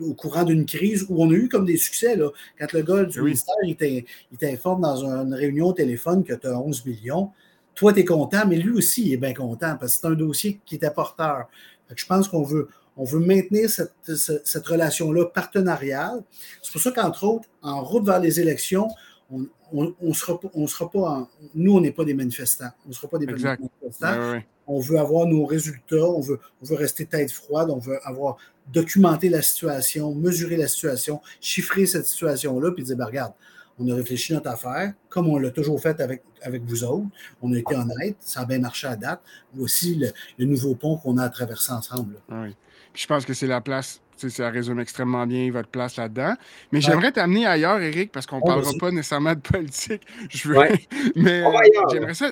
au 0.00 0.14
courant 0.14 0.44
d'une 0.44 0.66
crise 0.66 1.06
où 1.08 1.22
on 1.22 1.30
a 1.30 1.34
eu 1.34 1.48
comme 1.48 1.64
des 1.64 1.76
succès. 1.76 2.16
Là. 2.16 2.30
Quand 2.58 2.72
le 2.72 2.82
gars 2.82 3.04
du 3.04 3.22
ministère 3.22 3.54
il 3.64 4.04
t'informe 4.38 4.82
dans 4.82 5.04
une 5.04 5.34
réunion 5.34 5.68
au 5.68 5.72
téléphone 5.72 6.24
que 6.24 6.34
tu 6.34 6.46
as 6.46 6.58
11 6.58 6.84
millions, 6.84 7.30
toi, 7.74 7.92
tu 7.92 8.00
es 8.00 8.04
content, 8.04 8.44
mais 8.46 8.56
lui 8.56 8.76
aussi, 8.76 9.06
il 9.06 9.12
est 9.12 9.18
bien 9.18 9.34
content 9.34 9.76
parce 9.78 9.94
que 9.94 10.00
c'est 10.00 10.06
un 10.08 10.16
dossier 10.16 10.60
qui 10.66 10.74
était 10.74 10.90
porteur. 10.90 11.46
je 11.94 12.06
pense 12.06 12.26
qu'on 12.26 12.42
veut, 12.42 12.68
on 12.96 13.04
veut 13.04 13.20
maintenir 13.20 13.70
cette, 13.70 13.92
cette, 14.02 14.66
relation-là 14.66 15.26
partenariale. 15.26 16.24
C'est 16.60 16.72
pour 16.72 16.80
ça 16.80 16.90
qu'entre 16.90 17.22
autres, 17.22 17.48
en 17.62 17.84
route 17.84 18.04
vers 18.04 18.18
les 18.18 18.40
élections, 18.40 18.88
on 19.30 19.46
ne 19.72 20.12
sera, 20.12 20.38
on 20.54 20.66
sera 20.66 20.90
pas, 20.90 21.28
nous, 21.54 21.76
on 21.76 21.80
n'est 21.80 21.92
pas 21.92 22.04
des 22.04 22.14
manifestants. 22.14 22.70
On 22.86 22.88
ne 22.88 22.94
sera 22.94 23.08
pas 23.08 23.18
des 23.18 23.26
manifestants. 23.26 24.40
On 24.66 24.80
veut 24.80 24.98
avoir 24.98 25.26
nos 25.26 25.46
résultats, 25.46 25.96
on 25.96 26.20
veut, 26.20 26.38
on 26.62 26.66
veut 26.66 26.76
rester 26.76 27.06
tête 27.06 27.32
froide, 27.32 27.70
on 27.70 27.78
veut 27.78 27.98
avoir 28.06 28.36
documenté 28.72 29.30
la 29.30 29.40
situation, 29.40 30.14
mesurer 30.14 30.56
la 30.56 30.68
situation, 30.68 31.20
chiffrer 31.40 31.86
cette 31.86 32.06
situation-là, 32.06 32.72
puis 32.72 32.84
dire, 32.84 32.96
ben, 32.96 33.06
regarde, 33.06 33.32
on 33.78 33.88
a 33.90 33.94
réfléchi 33.94 34.32
notre 34.32 34.50
affaire, 34.50 34.92
comme 35.08 35.28
on 35.28 35.38
l'a 35.38 35.50
toujours 35.50 35.80
fait 35.80 36.00
avec, 36.00 36.22
avec 36.42 36.62
vous 36.64 36.84
autres. 36.84 37.06
On 37.40 37.52
a 37.52 37.58
été 37.58 37.74
honnête, 37.74 38.16
ça 38.20 38.40
a 38.40 38.44
bien 38.44 38.58
marché 38.58 38.86
à 38.88 38.96
date. 38.96 39.20
Voici 39.54 39.94
le, 40.38 40.44
nouveau 40.44 40.74
pont 40.74 40.96
qu'on 40.96 41.16
a 41.16 41.24
à 41.24 41.28
traverser 41.28 41.72
ensemble. 41.72 42.20
Oui. 42.28 42.54
je 42.92 43.06
pense 43.06 43.24
que 43.24 43.34
c'est 43.34 43.46
la 43.46 43.60
place 43.60 44.00
ça 44.18 44.50
résume 44.50 44.80
extrêmement 44.80 45.26
bien 45.26 45.50
votre 45.50 45.68
place 45.68 45.96
là-dedans. 45.96 46.34
Mais 46.72 46.80
j'aimerais 46.80 47.12
t'amener 47.12 47.46
ailleurs, 47.46 47.80
Eric, 47.80 48.12
parce 48.12 48.26
qu'on 48.26 48.36
ne 48.36 48.42
parlera 48.42 48.72
pas 48.78 48.90
nécessairement 48.90 49.34
de 49.34 49.40
politique. 49.40 50.02
Je 50.30 50.48
veux... 50.48 50.56
Mais 51.16 51.42
euh, 51.42 51.50
j'aimerais 51.92 52.14
ça, 52.14 52.30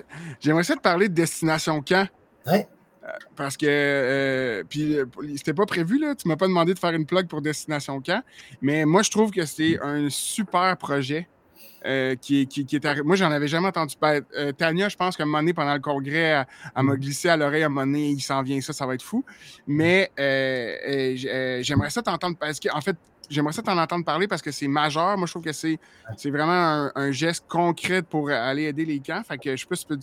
ça 0.63 0.77
te 0.77 0.81
parler 0.81 1.09
de 1.09 1.15
Destination 1.15 1.83
Camp. 1.83 2.09
Euh, 2.49 2.59
parce 3.37 3.57
que, 3.57 3.67
euh, 3.69 4.65
puis, 4.69 4.97
c'était 5.37 5.55
pas 5.55 5.67
prévu, 5.67 5.99
là. 5.99 6.15
Tu 6.15 6.27
m'as 6.27 6.37
pas 6.37 6.49
demandé 6.49 6.75
de 6.75 6.79
faire 6.79 6.93
une 6.93 7.07
plug 7.07 7.29
pour 7.29 7.41
Destination 7.41 8.01
Camp. 8.01 8.23
Mais 8.61 8.85
moi, 8.85 9.03
je 9.03 9.11
trouve 9.11 9.31
que 9.31 9.47
c'est 9.47 9.79
un 9.81 10.09
super 10.11 10.77
projet. 10.77 11.29
Euh, 11.87 12.17
qui, 12.17 12.49
qui, 12.49 12.67
qui, 12.67 12.75
est 12.75 12.85
arrivé. 12.85 13.05
Moi, 13.05 13.15
j'en 13.15 13.31
avais 13.31 13.47
jamais 13.47 13.69
entendu 13.69 13.95
parler. 13.97 14.21
Euh, 14.37 14.51
Tania, 14.51 14.89
je 14.89 14.97
pense 14.97 15.17
qu'à 15.17 15.23
un 15.23 15.27
moment 15.27 15.39
donné, 15.39 15.55
pendant 15.55 15.75
le 15.75 15.81
congrès, 15.81 16.45
elle, 16.75 16.83
m'a 16.83 16.95
mm. 16.95 16.97
glissé 16.97 17.29
à 17.29 17.37
l'oreille 17.37 17.63
à 17.63 17.67
un 17.67 17.69
moment 17.69 17.87
donné, 17.87 18.11
il 18.11 18.21
s'en 18.21 18.43
vient 18.43 18.61
ça, 18.61 18.73
ça 18.73 18.87
va 18.87 18.95
être 18.95 19.03
fou. 19.03 19.25
Mais 19.69 20.11
euh, 20.19 21.61
j'aimerais 21.63 21.91
ça 21.91 22.03
t'entendre 22.03 22.37
parce 22.39 22.59
qu'en 22.59 22.81
fait, 22.81 22.97
j'aimerais 23.31 23.53
ça 23.53 23.63
t'en 23.63 23.79
entendre 23.79 24.05
parler 24.05 24.27
parce 24.27 24.43
que 24.43 24.51
c'est 24.51 24.67
majeur. 24.67 25.17
Moi, 25.17 25.27
je 25.29 25.33
trouve 25.33 25.45
que 25.45 25.53
c'est, 25.53 25.79
c'est 26.17 26.31
vraiment 26.31 26.91
un, 26.93 27.13
geste 27.13 27.45
concret 27.47 28.03
pour 28.03 28.31
aller 28.31 28.65
aider 28.65 28.85
les 28.85 28.99
camps. 28.99 29.23
Fait 29.23 29.39
que 29.39 29.55
je 29.55 29.61
sais 29.61 29.67
pas 29.69 29.77
si 29.77 29.87
tu 29.87 29.95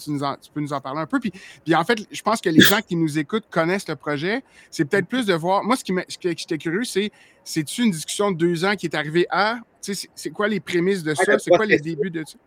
peux, 0.54 0.62
nous 0.62 0.72
en, 0.72 0.80
parler 0.80 1.02
un 1.02 1.06
peu. 1.06 1.20
Puis, 1.20 1.34
puis 1.66 1.76
en 1.76 1.84
fait, 1.84 2.00
je 2.10 2.22
pense 2.22 2.40
que 2.40 2.50
les 2.50 2.62
gens 2.62 2.80
qui 2.80 2.96
nous 2.96 3.20
écoutent 3.20 3.50
connaissent 3.50 3.90
le 3.90 3.98
projet. 3.98 4.42
C'est 4.72 4.86
peut-être 4.86 5.08
plus 5.08 5.26
de 5.26 5.34
voir. 5.34 5.66
Moi, 5.66 5.76
ce 5.76 5.84
qui, 5.84 5.94
ce 6.08 6.18
qui 6.18 6.30
j'étais 6.30 6.58
curieux, 6.58 6.86
c'est 6.86 7.12
c'est-tu 7.44 7.84
une 7.84 7.92
discussion 7.92 8.32
de 8.32 8.38
deux 8.38 8.64
ans 8.64 8.76
qui 8.78 8.86
est 8.86 8.96
arrivée 8.96 9.28
à 9.30 9.60
c'est 9.84 10.30
quoi 10.30 10.48
les 10.48 10.60
prémices 10.60 11.04
de 11.04 11.14
ça? 11.14 11.38
C'est 11.40 11.52
quoi 11.52 11.66
les 11.66 11.80
débuts 11.80 12.10
de 12.10 12.24
ça? 12.26 12.38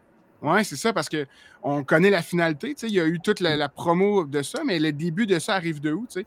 Oui, 0.43 0.65
c'est 0.65 0.77
ça, 0.77 0.93
parce 0.93 1.09
qu'on 1.09 1.83
connaît 1.85 2.11
la 2.11 2.23
finalité. 2.23 2.75
Il 2.83 2.91
y 2.91 3.01
a 3.01 3.07
eu 3.07 3.21
toute 3.21 3.41
la, 3.41 3.69
promo 3.69 4.25
de 4.25 4.43
ça, 4.43 4.63
mais 4.65 4.79
le 4.79 4.93
début 4.93 5.27
de 5.27 5.39
ça 5.39 5.55
arrive 5.55 5.81
de 5.81 5.93
où? 5.93 6.07
Oui. 6.15 6.25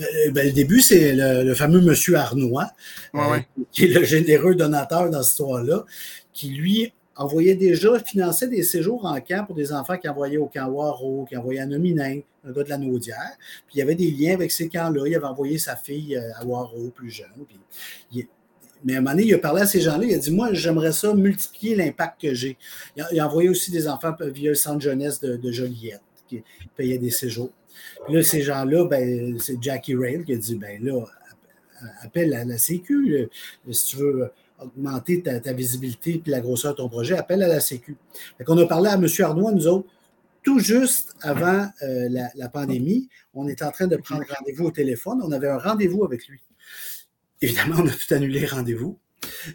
Euh, 0.00 0.30
ben, 0.32 0.46
le 0.46 0.52
début, 0.52 0.80
c'est 0.80 1.14
le, 1.14 1.54
fameux 1.54 1.80
monsieur 1.80 2.16
Arnois, 2.16 2.70
euh, 3.14 3.40
qui 3.72 3.84
est 3.84 3.88
le 3.88 4.04
généreux 4.04 4.54
donateur 4.54 5.10
dans 5.10 5.22
cette 5.22 5.32
histoire-là, 5.32 5.84
qui 6.32 6.50
lui 6.50 6.92
envoyait 7.16 7.54
déjà, 7.54 7.98
finançait 7.98 8.48
des 8.48 8.62
séjours 8.62 9.06
en 9.06 9.20
camp 9.20 9.46
pour 9.46 9.56
des 9.56 9.72
enfants 9.72 9.96
qui 9.96 10.08
envoyaient 10.08 10.36
au 10.36 10.46
camp 10.46 10.68
Waro, 10.68 11.26
qui 11.28 11.36
envoyaient 11.36 11.60
à 11.60 11.66
Nominin, 11.66 12.20
un 12.44 12.52
gars 12.52 12.62
de 12.62 12.68
la 12.68 12.78
Naudière. 12.78 13.32
Puis 13.66 13.76
il 13.76 13.78
y 13.78 13.82
avait 13.82 13.94
des 13.94 14.10
liens 14.10 14.34
avec 14.34 14.52
ces 14.52 14.68
camps-là. 14.68 15.02
Il 15.06 15.14
avait 15.14 15.24
envoyé 15.24 15.58
sa 15.58 15.76
fille 15.76 16.16
euh, 16.16 16.30
à 16.36 16.44
Waro, 16.44 16.90
plus 16.94 17.10
jeune. 17.10 17.46
Puis 18.10 18.28
mais 18.84 18.94
à 18.94 18.98
un 18.98 19.00
moment 19.00 19.12
donné, 19.12 19.26
il 19.26 19.34
a 19.34 19.38
parlé 19.38 19.62
à 19.62 19.66
ces 19.66 19.80
gens-là, 19.80 20.04
il 20.04 20.14
a 20.14 20.18
dit 20.18 20.30
Moi, 20.30 20.52
j'aimerais 20.52 20.92
ça 20.92 21.14
multiplier 21.14 21.74
l'impact 21.74 22.20
que 22.20 22.34
j'ai. 22.34 22.56
Il, 23.12 23.20
a 23.20 23.26
envoyé 23.26 23.48
aussi 23.48 23.70
des 23.70 23.88
enfants 23.88 24.14
via 24.20 24.50
le 24.50 24.54
centre 24.54 24.80
jeunesse 24.80 25.20
de, 25.20 25.50
Joliette, 25.50 26.02
qui 26.28 26.42
payait 26.76 26.98
des 26.98 27.10
séjours. 27.10 27.50
Puis 28.04 28.14
là, 28.14 28.22
ces 28.22 28.42
gens-là, 28.42 28.86
ben, 28.86 29.38
c'est 29.38 29.60
Jackie 29.62 29.94
Rail 29.94 30.24
qui 30.24 30.34
a 30.34 30.36
dit 30.36 30.56
Ben 30.56 30.82
là, 30.84 31.04
appelle 32.02 32.34
à 32.34 32.44
la 32.44 32.58
Sécu, 32.58 33.28
si 33.70 33.86
tu 33.86 33.96
veux 33.96 34.30
augmenter 34.58 35.22
ta, 35.22 35.52
visibilité 35.52 36.22
et 36.24 36.30
la 36.30 36.40
grosseur 36.40 36.72
de 36.72 36.78
ton 36.78 36.88
projet, 36.88 37.16
appelle 37.16 37.42
à 37.42 37.48
la 37.48 37.60
Sécu. 37.60 37.96
Qu'on 38.44 38.58
a 38.58 38.66
parlé 38.66 38.88
à 38.88 38.94
M. 38.94 39.06
Arnois, 39.20 39.52
nous 39.52 39.66
autres, 39.66 39.88
tout 40.42 40.60
juste 40.60 41.16
avant 41.22 41.68
euh, 41.82 42.08
la, 42.08 42.48
pandémie, 42.48 43.08
on 43.34 43.48
était 43.48 43.64
en 43.64 43.72
train 43.72 43.88
de 43.88 43.96
prendre 43.96 44.22
rendez-vous 44.38 44.66
au 44.66 44.70
téléphone. 44.70 45.20
On 45.22 45.32
avait 45.32 45.48
un 45.48 45.58
rendez-vous 45.58 46.04
avec 46.04 46.28
lui. 46.28 46.40
Évidemment, 47.42 47.76
on 47.80 47.86
a 47.86 47.90
tout 47.90 48.14
annulé 48.14 48.46
rendez-vous. 48.46 48.98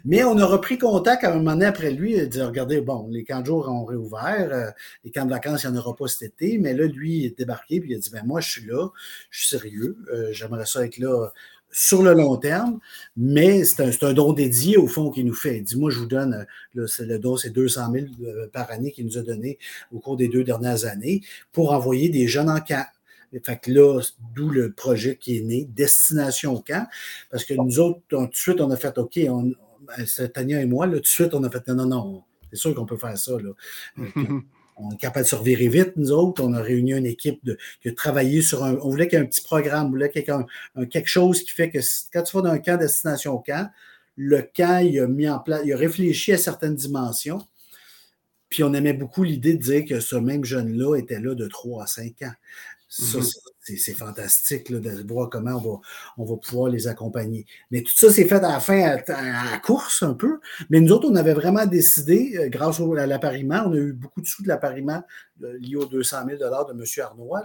Mais 0.04 0.24
on 0.24 0.36
a 0.38 0.44
repris 0.44 0.78
contact 0.78 1.24
à 1.24 1.32
un 1.32 1.36
moment 1.36 1.52
donné 1.52 1.66
après 1.66 1.90
lui 1.90 2.14
et 2.14 2.26
dit 2.26 2.40
Regardez, 2.40 2.80
bon, 2.80 3.08
les 3.10 3.24
camps 3.24 3.40
de 3.40 3.46
jour 3.46 3.68
ont 3.68 3.84
réouvert, 3.84 4.48
euh, 4.52 4.70
les 5.04 5.10
camps 5.10 5.24
de 5.24 5.30
vacances, 5.30 5.64
il 5.64 5.70
n'y 5.70 5.76
en 5.76 5.80
aura 5.80 5.94
pas 5.94 6.08
cet 6.08 6.22
été. 6.22 6.58
Mais 6.58 6.74
là, 6.74 6.86
lui, 6.86 7.18
il 7.18 7.26
est 7.26 7.38
débarqué 7.38 7.76
et 7.76 7.84
il 7.84 7.94
a 7.94 7.98
dit 7.98 8.10
ben, 8.10 8.22
Moi, 8.24 8.40
je 8.40 8.50
suis 8.50 8.66
là, 8.66 8.88
je 9.30 9.40
suis 9.40 9.48
sérieux, 9.48 9.96
euh, 10.12 10.28
j'aimerais 10.32 10.66
ça 10.66 10.84
être 10.84 10.98
là 10.98 11.30
sur 11.74 12.02
le 12.02 12.12
long 12.12 12.36
terme, 12.36 12.80
mais 13.16 13.64
c'est 13.64 14.04
un, 14.04 14.12
don 14.12 14.34
dédié 14.34 14.76
au 14.76 14.86
fond 14.86 15.10
qu'il 15.10 15.24
nous 15.24 15.34
fait. 15.34 15.58
Il 15.58 15.64
dit 15.64 15.78
Moi, 15.78 15.90
je 15.90 15.98
vous 15.98 16.06
donne, 16.06 16.46
le 16.74 17.16
don, 17.18 17.36
c'est 17.36 17.50
200 17.50 17.92
000 17.92 18.06
euh, 18.24 18.46
par 18.52 18.70
année 18.70 18.92
qu'il 18.92 19.06
nous 19.06 19.18
a 19.18 19.22
donné 19.22 19.58
au 19.90 19.98
cours 19.98 20.16
des 20.16 20.28
deux 20.28 20.44
dernières 20.44 20.84
années 20.84 21.22
pour 21.50 21.72
envoyer 21.72 22.08
des 22.08 22.28
jeunes 22.28 22.50
en 22.50 22.60
camp. 22.60 22.86
Fait 23.42 23.58
que 23.60 23.70
là, 23.70 24.00
d'où 24.34 24.50
le 24.50 24.72
projet 24.72 25.16
qui 25.16 25.38
est 25.38 25.42
né, 25.42 25.64
Destination 25.64 26.62
Camp, 26.66 26.86
parce 27.30 27.44
que 27.44 27.54
nous 27.54 27.80
autres, 27.80 28.00
tout 28.08 28.26
de 28.26 28.34
suite, 28.34 28.60
on 28.60 28.70
a 28.70 28.76
fait 28.76 28.98
OK, 28.98 29.18
on, 29.28 29.52
Tania 30.34 30.60
et 30.60 30.66
moi, 30.66 30.86
là, 30.86 30.96
tout 30.96 31.00
de 31.00 31.06
suite, 31.06 31.34
on 31.34 31.42
a 31.44 31.50
fait 31.50 31.66
non, 31.68 31.74
non, 31.74 31.86
non, 31.86 32.24
c'est 32.50 32.58
sûr 32.58 32.74
qu'on 32.74 32.86
peut 32.86 32.96
faire 32.96 33.16
ça. 33.16 33.32
Là. 33.38 33.50
on 34.76 34.90
est 34.90 34.96
capable 34.96 35.24
de 35.24 35.30
se 35.30 35.34
revirer 35.34 35.68
vite, 35.68 35.92
nous 35.96 36.12
autres. 36.12 36.42
On 36.42 36.52
a 36.52 36.60
réuni 36.60 36.92
une 36.92 37.06
équipe 37.06 37.44
de, 37.44 37.58
qui 37.80 37.88
a 37.88 37.92
travaillé 37.92 38.42
sur 38.42 38.64
un. 38.64 38.76
On 38.82 38.90
voulait 38.90 39.08
qu'il 39.08 39.18
y 39.18 39.22
ait 39.22 39.24
un 39.24 39.28
petit 39.28 39.42
programme, 39.42 39.86
on 39.86 39.90
voulait 39.90 40.10
qu'il 40.10 40.22
y 40.22 40.24
ait 40.24 40.30
un, 40.30 40.86
quelque 40.86 41.08
chose 41.08 41.42
qui 41.42 41.52
fait 41.52 41.70
que 41.70 41.78
quand 42.12 42.22
tu 42.22 42.36
vas 42.36 42.42
dans 42.42 42.50
un 42.50 42.58
camp 42.58 42.78
destination 42.78 43.38
camp, 43.38 43.70
le 44.16 44.42
camp, 44.42 44.84
il 44.84 45.00
a 45.00 45.06
mis 45.06 45.28
en 45.28 45.38
place, 45.38 45.62
il 45.64 45.72
a 45.72 45.76
réfléchi 45.76 46.32
à 46.32 46.38
certaines 46.38 46.76
dimensions. 46.76 47.40
Puis 48.48 48.62
on 48.62 48.74
aimait 48.74 48.92
beaucoup 48.92 49.22
l'idée 49.22 49.54
de 49.54 49.62
dire 49.62 49.84
que 49.86 50.00
ce 50.00 50.14
même 50.14 50.44
jeune-là 50.44 50.96
était 50.96 51.20
là 51.20 51.34
de 51.34 51.46
3 51.46 51.84
à 51.84 51.86
5 51.86 52.22
ans. 52.22 52.32
Ça, 52.94 53.20
mhm. 53.20 53.24
c'est 53.78 53.94
fantastique 53.94 54.70
de 54.70 55.02
voir 55.10 55.30
comment 55.30 55.52
on 55.52 55.60
va, 55.60 55.80
on 56.18 56.24
va 56.26 56.36
pouvoir 56.36 56.68
les 56.68 56.88
accompagner. 56.88 57.46
Mais 57.70 57.80
tout 57.80 57.94
ça, 57.94 58.12
c'est 58.12 58.26
fait 58.26 58.34
à 58.34 58.40
la 58.40 58.60
fin, 58.60 58.82
à, 58.82 59.50
la 59.50 59.58
course 59.60 60.02
un 60.02 60.12
peu. 60.12 60.40
Mais 60.68 60.78
nous 60.78 60.92
autres, 60.92 61.08
on 61.10 61.16
avait 61.16 61.32
vraiment 61.32 61.64
décidé, 61.64 62.36
euh, 62.36 62.48
grâce 62.50 62.80
à 62.80 63.06
l'appariement, 63.06 63.62
on 63.64 63.72
a 63.72 63.76
eu 63.76 63.94
beaucoup 63.94 64.20
de 64.20 64.26
sous 64.26 64.42
de 64.42 64.48
l'appariement 64.48 65.02
lié 65.40 65.76
aux 65.76 65.86
200 65.86 66.18
000 66.26 66.38
de 66.38 66.44
M. 66.44 66.84
Arnois. 67.02 67.42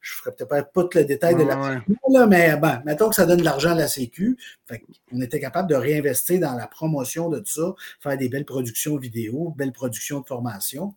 Je 0.00 0.14
ne 0.14 0.16
ferai 0.16 0.34
peut-être 0.34 0.72
pas 0.72 0.82
tout 0.82 0.88
le 0.94 1.04
détail 1.04 1.36
de 1.36 1.42
la 1.42 2.26
mais 2.26 2.56
bon, 2.56 2.78
mettons 2.86 3.10
que 3.10 3.14
ça 3.14 3.26
donne 3.26 3.40
de 3.40 3.44
l'argent 3.44 3.72
à 3.72 3.74
la 3.74 3.88
Sécu. 3.88 4.38
on 5.12 5.20
était 5.20 5.40
capable 5.40 5.68
de 5.68 5.74
réinvestir 5.74 6.40
dans 6.40 6.54
la 6.54 6.66
promotion 6.66 7.28
de 7.28 7.38
tout 7.40 7.52
ça, 7.52 7.74
faire 8.00 8.16
des 8.16 8.28
belles 8.28 8.46
productions 8.46 8.96
vidéo, 8.96 9.54
belles 9.56 9.72
productions 9.72 10.20
de 10.20 10.26
formation. 10.26 10.94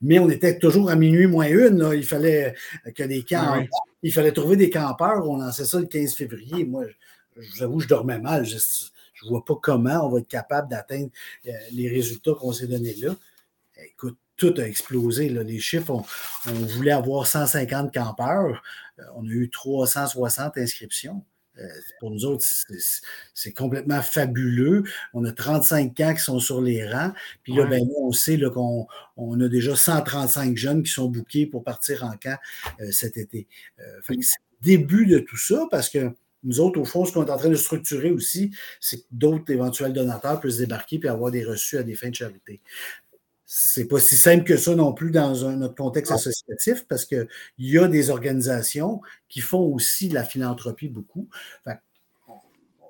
Mais 0.00 0.18
on 0.18 0.30
était 0.30 0.58
toujours 0.58 0.90
à 0.90 0.96
minuit 0.96 1.26
moins 1.26 1.48
une. 1.48 1.90
Il 1.94 2.04
fallait 2.04 2.54
que 2.94 3.02
des 3.02 3.22
camps. 3.22 3.62
Il 4.02 4.12
fallait 4.12 4.32
trouver 4.32 4.56
des 4.56 4.70
campeurs. 4.70 5.28
On 5.28 5.36
lançait 5.36 5.64
ça 5.64 5.78
le 5.78 5.86
15 5.86 6.14
février. 6.14 6.64
Moi, 6.64 6.84
j'avoue, 7.56 7.80
je 7.80 7.88
dormais 7.88 8.18
mal. 8.18 8.46
Je 8.46 8.54
ne 9.24 9.28
vois 9.28 9.44
pas 9.44 9.56
comment 9.60 10.06
on 10.06 10.10
va 10.10 10.20
être 10.20 10.28
capable 10.28 10.68
d'atteindre 10.68 11.10
euh, 11.46 11.50
les 11.72 11.88
résultats 11.88 12.32
qu'on 12.34 12.52
s'est 12.52 12.68
donnés 12.68 12.94
là. 12.94 13.14
Écoute, 13.84 14.16
tout 14.38 14.54
a 14.56 14.62
explosé. 14.62 15.28
Les 15.28 15.60
chiffres, 15.60 16.02
on, 16.46 16.50
voulait 16.50 16.92
avoir 16.92 17.26
150 17.26 17.92
campeurs. 17.92 18.62
Euh, 18.98 19.02
on 19.16 19.24
a 19.24 19.30
eu 19.30 19.50
360 19.50 20.56
inscriptions. 20.56 21.22
Euh, 21.58 21.66
pour 21.98 22.12
nous 22.12 22.24
autres, 22.24 22.44
c'est 23.34 23.52
complètement 23.52 24.00
fabuleux. 24.00 24.84
On 25.12 25.24
a 25.24 25.32
35 25.32 25.92
camps 25.94 26.14
qui 26.14 26.22
sont 26.22 26.38
sur 26.38 26.62
les 26.62 26.88
rangs. 26.88 27.12
Puis 27.42 27.52
là, 27.52 27.66
ben, 27.66 27.82
on 27.98 28.12
sait 28.12 28.40
qu'on 28.40 28.86
on 29.16 29.40
a 29.40 29.48
déjà 29.48 29.74
135 29.74 30.56
jeunes 30.56 30.82
qui 30.84 30.92
sont 30.92 31.08
bookés 31.08 31.46
pour 31.46 31.64
partir 31.64 32.04
en 32.04 32.12
camp 32.12 32.38
euh, 32.80 32.92
cet 32.92 33.16
été. 33.16 33.48
c'est 34.00 34.14
le 34.14 34.22
début 34.62 35.06
de 35.06 35.18
tout 35.18 35.36
ça 35.36 35.66
parce 35.70 35.88
que 35.88 36.12
nous 36.44 36.60
autres, 36.60 36.80
au 36.80 36.84
fond, 36.84 37.04
ce 37.04 37.12
qu'on 37.12 37.26
est 37.26 37.30
en 37.30 37.36
train 37.36 37.48
de 37.48 37.56
structurer 37.56 38.12
aussi, 38.12 38.54
c'est 38.80 38.98
que 38.98 39.06
d'autres 39.10 39.52
éventuels 39.52 39.92
donateurs 39.92 40.38
puissent 40.38 40.58
débarquer 40.58 41.00
et 41.02 41.08
avoir 41.08 41.32
des 41.32 41.44
reçus 41.44 41.78
à 41.78 41.82
des 41.82 41.96
fins 41.96 42.10
de 42.10 42.14
charité 42.14 42.60
c'est 43.50 43.88
pas 43.88 43.98
si 43.98 44.14
simple 44.14 44.44
que 44.44 44.58
ça 44.58 44.74
non 44.74 44.92
plus 44.92 45.10
dans 45.10 45.46
un, 45.46 45.56
notre 45.56 45.74
contexte 45.74 46.12
associatif 46.12 46.84
parce 46.86 47.06
qu'il 47.06 47.26
y 47.56 47.78
a 47.78 47.88
des 47.88 48.10
organisations 48.10 49.00
qui 49.30 49.40
font 49.40 49.62
aussi 49.72 50.10
de 50.10 50.14
la 50.14 50.22
philanthropie 50.22 50.90
beaucoup. 50.90 51.30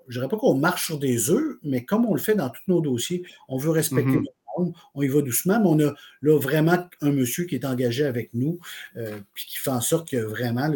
je 0.08 0.18
dirais 0.18 0.28
pas 0.28 0.36
qu'on 0.36 0.56
marche 0.56 0.86
sur 0.86 0.98
des 0.98 1.30
œufs, 1.30 1.58
mais 1.62 1.84
comme 1.84 2.06
on 2.06 2.12
le 2.12 2.20
fait 2.20 2.34
dans 2.34 2.50
tous 2.50 2.62
nos 2.66 2.80
dossiers, 2.80 3.22
on 3.48 3.56
veut 3.56 3.70
respecter 3.70 4.10
mm-hmm. 4.10 4.24
le 4.58 4.64
monde, 4.64 4.74
on 4.96 5.02
y 5.02 5.06
va 5.06 5.22
doucement, 5.22 5.60
mais 5.60 5.68
on 5.68 5.88
a 5.90 5.94
là 6.22 6.40
vraiment 6.40 6.88
un 7.02 7.12
monsieur 7.12 7.44
qui 7.44 7.54
est 7.54 7.64
engagé 7.64 8.04
avec 8.04 8.30
nous, 8.34 8.58
euh, 8.96 9.20
puis 9.34 9.46
qui 9.46 9.58
fait 9.58 9.70
en 9.70 9.80
sorte 9.80 10.10
que 10.10 10.16
vraiment, 10.16 10.68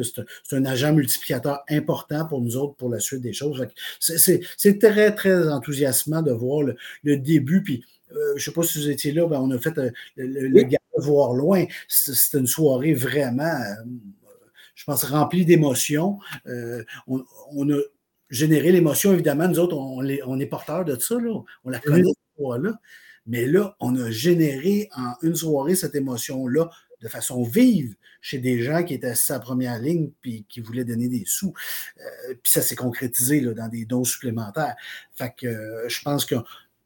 c'est 0.45 0.57
un, 0.57 0.65
agent 0.65 0.93
multiplicateur 0.93 1.65
important 1.69 2.25
pour 2.27 2.41
nous 2.41 2.57
autres 2.57 2.77
pour 2.77 2.89
la 2.89 3.01
suite 3.01 3.23
des 3.23 3.33
choses. 3.33 3.67
C'est 3.99 4.79
très, 4.79 5.13
très 5.13 5.49
enthousiasmant 5.49 6.23
de 6.23 6.31
voir 6.31 6.63
le, 6.63 6.77
le 7.03 7.17
début, 7.17 7.65
puis 7.65 7.85
euh, 8.17 8.31
je 8.31 8.35
ne 8.35 8.39
sais 8.41 8.53
pas 8.53 8.63
si 8.63 8.79
vous 8.79 8.91
étiez 8.91 9.13
là, 9.13 9.27
ben, 9.27 9.41
on 9.41 9.51
a 9.51 9.59
fait 9.59 9.77
euh, 9.79 9.91
le, 10.17 10.63
gars 10.63 10.79
Voir 10.97 11.33
Loin. 11.33 11.65
C'était 11.89 12.39
une 12.39 12.47
soirée 12.47 12.95
vraiment, 12.95 13.45
euh, 13.45 13.85
je 14.75 14.85
pense, 14.85 15.05
remplie 15.05 15.45
d'émotions. 15.45 16.19
On, 17.07 17.71
a 17.71 17.81
généré 18.31 18.73
l'émotion, 18.73 19.13
évidemment. 19.13 19.49
Nous 19.49 19.59
autres, 19.59 19.77
on, 19.77 20.41
est 20.41 20.47
porteurs 20.47 20.85
de 20.85 20.99
ça. 20.99 21.17
On 21.65 21.71
la 21.71 21.81
connaît, 21.81 22.03
cette 22.05 22.63
là 22.63 22.75
Mais 23.27 23.47
là, 23.47 23.77
on 23.81 23.97
a 23.97 24.11
généré 24.11 24.89
en 24.97 25.15
une 25.23 25.35
soirée 25.35 25.75
cette 25.75 25.95
émotion-là 25.95 26.71
de 27.01 27.09
façon 27.09 27.43
vive 27.43 27.97
chez 28.21 28.39
des 28.39 28.63
gens 28.63 28.85
qui 28.85 28.95
étaient 28.95 29.09
assis 29.09 29.33
à 29.33 29.41
première 29.41 29.81
ligne 29.81 30.11
puis 30.21 30.47
qui 30.49 30.61
voulaient 30.61 30.85
donner 30.85 31.09
des 31.09 31.25
sous. 31.27 31.53
puis 32.43 32.53
ça 32.53 32.63
s'est 32.63 32.77
concrétisé 32.77 33.41
là, 33.41 33.55
dans 33.55 33.69
des 33.69 33.87
dons 33.87 34.05
supplémentaires. 34.05 34.77
Fait 35.15 35.35
que 35.37 35.85
je 35.89 36.03
pense 36.03 36.25
que 36.25 36.37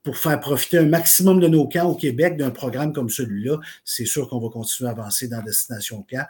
pour 0.06 0.18
faire 0.18 0.38
profiter 0.38 0.78
un 0.78 0.86
maximum 0.86 1.40
de 1.40 1.48
nos 1.48 1.66
camps 1.66 1.86
au 1.86 1.96
Québec 1.96 2.36
d'un 2.36 2.52
programme 2.52 2.92
comme 2.92 3.10
celui-là, 3.10 3.58
c'est 3.84 4.04
sûr 4.04 4.28
qu'on 4.28 4.38
va 4.38 4.50
continuer 4.50 4.88
à 4.88 4.92
avancer 4.92 5.26
dans 5.26 5.42
Destination 5.42 6.06
Camp. 6.08 6.24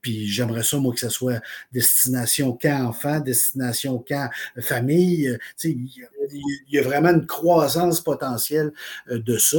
Puis 0.00 0.26
j'aimerais 0.28 0.62
ça, 0.62 0.78
moi, 0.78 0.94
que 0.94 1.00
ce 1.00 1.10
soit 1.10 1.42
destination 1.70 2.54
camp 2.54 2.86
enfant, 2.88 3.20
destination 3.20 3.98
camp 3.98 4.30
famille. 4.62 5.36
Il 5.62 5.90
y, 6.70 6.78
a 6.78 6.82
vraiment 6.82 7.10
une 7.10 7.26
croissance 7.26 8.00
potentielle 8.00 8.72
euh, 9.10 9.18
de 9.18 9.36
ça. 9.36 9.58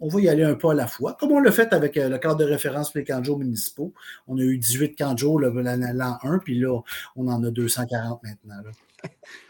On 0.00 0.08
va 0.08 0.20
y 0.20 0.28
aller 0.28 0.42
un 0.42 0.56
pas 0.56 0.72
à 0.72 0.74
la 0.74 0.88
fois, 0.88 1.16
comme 1.20 1.30
on 1.30 1.38
l'a 1.38 1.52
fait 1.52 1.72
avec 1.72 1.96
euh, 1.96 2.08
le 2.08 2.18
cadre 2.18 2.38
de 2.38 2.44
référence 2.44 2.90
pour 2.90 2.98
les 2.98 3.04
camps 3.04 3.22
municipaux. 3.38 3.94
On 4.26 4.36
a 4.38 4.42
eu 4.42 4.58
18 4.58 4.96
camps 4.96 5.14
l'an 5.14 6.18
1, 6.20 6.38
puis 6.38 6.58
là, 6.58 6.80
on 7.14 7.28
en 7.28 7.44
a 7.44 7.50
240 7.52 8.24
maintenant. 8.24 8.72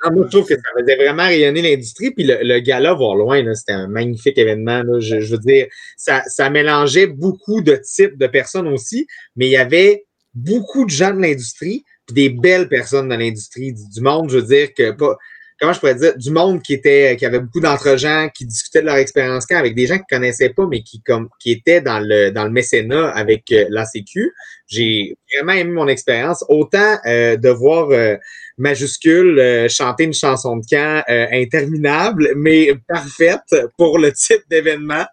Ah, 0.02 0.10
moi, 0.10 0.26
je 0.26 0.36
trouve 0.36 0.46
que 0.46 0.54
ça 0.54 0.62
faisait 0.78 0.96
vraiment 0.96 1.24
rayonner 1.24 1.62
l'industrie. 1.62 2.10
Puis 2.10 2.24
le, 2.24 2.58
gala 2.60 2.92
voir 2.92 3.16
loin, 3.16 3.42
c'était 3.54 3.72
un 3.72 3.88
magnifique 3.88 4.36
événement. 4.36 4.82
Je, 5.00 5.16
veux 5.16 5.38
dire, 5.38 5.66
ça, 5.96 6.50
mélangeait 6.50 7.06
beaucoup 7.06 7.62
de 7.62 7.80
types 7.82 8.18
de 8.18 8.26
personnes 8.26 8.68
aussi, 8.68 9.06
mais 9.36 9.46
il 9.46 9.52
y 9.52 9.56
avait 9.56 10.04
beaucoup 10.34 10.84
de 10.84 10.90
gens 10.90 11.14
de 11.14 11.20
l'industrie, 11.20 11.84
puis 12.06 12.14
des 12.14 12.28
belles 12.28 12.68
personnes 12.68 13.08
dans 13.08 13.16
l'industrie, 13.16 13.72
du, 13.72 14.00
monde, 14.00 14.30
je 14.30 14.38
veux 14.38 14.46
dire, 14.46 14.74
que 14.74 14.90
pas. 14.90 15.16
Comment 15.60 15.72
je 15.72 15.78
pourrais 15.78 15.94
dire, 15.94 16.16
du 16.18 16.32
monde 16.32 16.60
qui 16.62 16.74
était, 16.74 17.16
qui 17.16 17.24
avait 17.24 17.38
beaucoup 17.38 17.60
d'entre-gens, 17.60 18.28
qui 18.34 18.44
discutaient 18.44 18.80
de 18.80 18.86
leur 18.86 18.96
expérience 18.96 19.46
quand 19.46 19.56
avec 19.56 19.76
des 19.76 19.86
gens 19.86 19.94
qu'ils 19.94 20.04
connaissaient 20.10 20.50
pas, 20.50 20.66
mais 20.66 20.82
qui, 20.82 21.00
comme, 21.02 21.28
qui 21.38 21.52
étaient 21.52 21.80
dans 21.80 22.00
le, 22.00 22.30
dans 22.30 22.44
le 22.44 22.50
mécénat 22.50 23.10
avec 23.10 23.44
euh, 23.52 23.66
la 23.70 23.84
Sécu. 23.84 24.34
J'ai 24.66 25.16
vraiment 25.32 25.52
aimé 25.52 25.70
mon 25.70 25.86
expérience. 25.86 26.44
Autant 26.48 26.98
euh, 27.06 27.36
de 27.36 27.48
voir 27.50 27.90
euh, 27.90 28.16
majuscule, 28.56 29.38
euh, 29.38 29.68
chanter 29.68 30.04
une 30.04 30.14
chanson 30.14 30.56
de 30.56 30.64
camp 30.68 31.02
euh, 31.08 31.26
interminable, 31.32 32.32
mais 32.36 32.74
parfaite 32.88 33.54
pour 33.76 33.98
le 33.98 34.12
type 34.12 34.42
d'événement. 34.48 35.04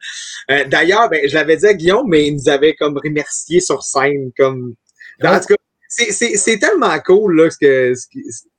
Euh, 0.49 0.65
d'ailleurs, 0.65 1.09
ben, 1.09 1.27
je 1.27 1.33
l'avais 1.33 1.57
dit 1.57 1.65
à 1.65 1.73
Guillaume, 1.73 2.07
mais 2.07 2.27
il 2.27 2.35
nous 2.35 2.49
avait 2.49 2.75
comme 2.75 2.97
remercié 3.03 3.59
sur 3.59 3.83
scène. 3.83 4.31
Comme... 4.37 4.75
En 5.23 5.39
tout 5.39 5.47
cas, 5.47 5.55
c'est 5.89 6.59
tellement 6.59 6.97
cool 6.99 7.41
là, 7.41 7.49
ce, 7.49 7.57
que, 7.57 7.93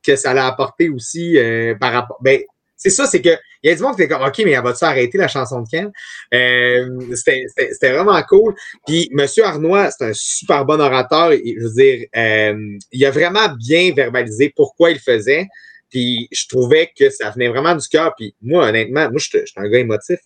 que 0.04 0.16
ça 0.16 0.34
l'a 0.34 0.46
apporté 0.46 0.88
aussi 0.88 1.36
par 1.80 1.92
rapport. 1.92 2.18
Ben, 2.22 2.40
c'est 2.76 2.90
ça, 2.90 3.06
c'est 3.06 3.22
que 3.22 3.36
il 3.62 3.70
y 3.70 3.72
a 3.72 3.76
du 3.76 3.82
monde 3.82 3.96
qui 3.96 4.02
était 4.02 4.12
comme 4.12 4.26
OK, 4.26 4.38
mais 4.44 4.52
elle 4.52 4.62
va-tu 4.62 4.84
arrêter 4.84 5.18
la 5.18 5.28
chanson 5.28 5.62
de 5.62 5.68
Ken? 5.68 5.92
Euh, 6.34 7.14
C'était 7.14 7.92
vraiment 7.92 8.20
cool. 8.28 8.54
Puis 8.86 9.10
M. 9.16 9.26
Arnois, 9.44 9.90
c'est 9.90 10.04
un 10.04 10.12
super 10.14 10.64
bon 10.64 10.80
orateur. 10.80 11.32
je 11.32 11.62
veux 11.62 11.72
dire, 11.72 12.06
euh, 12.16 12.78
il 12.90 13.06
a 13.06 13.10
vraiment 13.10 13.48
bien 13.56 13.92
verbalisé 13.94 14.52
pourquoi 14.54 14.90
il 14.90 14.98
faisait. 14.98 15.46
Puis 15.90 16.26
je 16.32 16.48
trouvais 16.48 16.90
que 16.98 17.10
ça 17.10 17.30
venait 17.30 17.48
vraiment 17.48 17.74
du 17.74 17.86
cœur. 17.86 18.14
Puis 18.16 18.34
moi, 18.42 18.68
honnêtement, 18.68 19.10
moi, 19.10 19.18
je 19.18 19.28
suis 19.28 19.40
un 19.56 19.68
gars 19.68 19.78
émotif. 19.78 20.18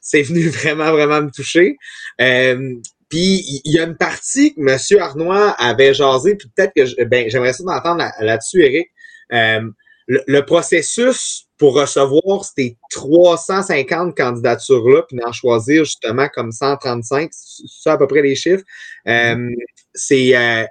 C'est 0.00 0.22
venu 0.22 0.48
vraiment, 0.48 0.90
vraiment 0.92 1.22
me 1.22 1.30
toucher. 1.30 1.76
Euh, 2.20 2.74
puis 3.08 3.42
il 3.64 3.72
y 3.72 3.78
a 3.78 3.84
une 3.84 3.96
partie 3.96 4.54
que 4.54 4.60
M. 4.60 5.00
Arnois 5.00 5.50
avait 5.58 5.92
jasé, 5.94 6.36
puis 6.36 6.48
peut-être 6.54 6.72
que 6.74 7.04
ben, 7.04 7.28
j'aimerais 7.28 7.52
ça 7.52 7.64
m'entendre 7.64 8.04
là-dessus, 8.20 8.62
Eric. 8.62 8.88
Euh, 9.32 9.68
le, 10.10 10.40
processus 10.40 11.46
pour 11.56 11.74
recevoir 11.74 12.44
ces 12.44 12.76
350 12.90 14.16
candidatures-là, 14.16 15.02
puis 15.02 15.18
d'en 15.18 15.32
choisir 15.32 15.84
justement 15.84 16.28
comme 16.34 16.50
135, 16.50 17.30
c'est 17.32 17.90
à 17.90 17.96
peu 17.96 18.06
près 18.06 18.22
les 18.22 18.34
chiffres, 18.34 18.64
euh, 19.06 19.50
c'est, 19.94 20.36
euh, 20.36 20.64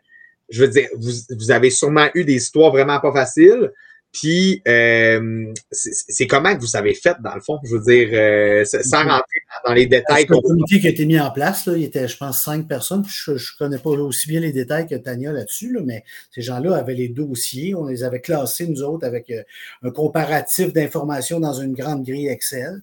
je 0.50 0.64
veux 0.64 0.68
dire, 0.70 0.90
vous, 0.98 1.52
avez 1.52 1.70
sûrement 1.70 2.10
eu 2.16 2.26
des 2.26 2.36
histoires 2.36 2.72
vraiment 2.72 3.00
pas 3.00 3.14
faciles. 3.14 3.72
Puis, 4.12 4.64
euh, 4.68 5.54
c'est 5.72 6.26
comment 6.26 6.56
que 6.56 6.62
vous 6.62 6.76
avez 6.76 6.96
fait, 6.96 7.16
dans 7.24 7.36
le 7.36 7.42
fond, 7.42 7.60
je 7.64 7.76
veux 7.76 7.84
dire, 7.84 8.10
euh, 8.12 8.66
sans 8.66 9.04
rentrer 9.04 9.40
dans 9.66 9.74
les 9.74 9.86
détails. 9.86 10.26
C'est 10.28 10.36
un 10.36 10.42
comité 10.42 10.80
qui 10.80 10.88
a 10.88 10.90
été 10.90 11.06
mis 11.06 11.20
en 11.20 11.30
place, 11.30 11.68
là, 11.68 11.78
il 11.78 11.84
était, 11.84 12.08
je 12.08 12.18
pense, 12.18 12.42
cinq 12.42 12.68
personnes. 12.68 13.04
je 13.08 13.34
ne 13.34 13.38
connais 13.60 13.78
pas 13.78 13.92
aussi 13.92 14.28
bien 14.28 14.40
les 14.40 14.52
détails 14.52 14.88
que 14.88 14.96
Tania 14.96 15.32
là-dessus, 15.32 15.74
là, 15.74 15.82
mais 15.86 16.04
ces 16.32 16.42
gens-là 16.42 16.76
avaient 16.76 16.96
les 16.96 17.10
dossiers, 17.10 17.76
on 17.76 17.86
les 17.86 18.04
avait 18.04 18.20
classés, 18.20 18.66
nous 18.68 18.82
autres, 18.82 19.06
avec 19.06 19.30
euh, 19.30 19.44
un 19.84 19.92
comparatif 19.92 20.74
d'informations 20.74 21.40
dans 21.40 21.54
une 21.54 21.74
grande 21.74 22.04
grille 22.04 22.30
Excel. 22.30 22.82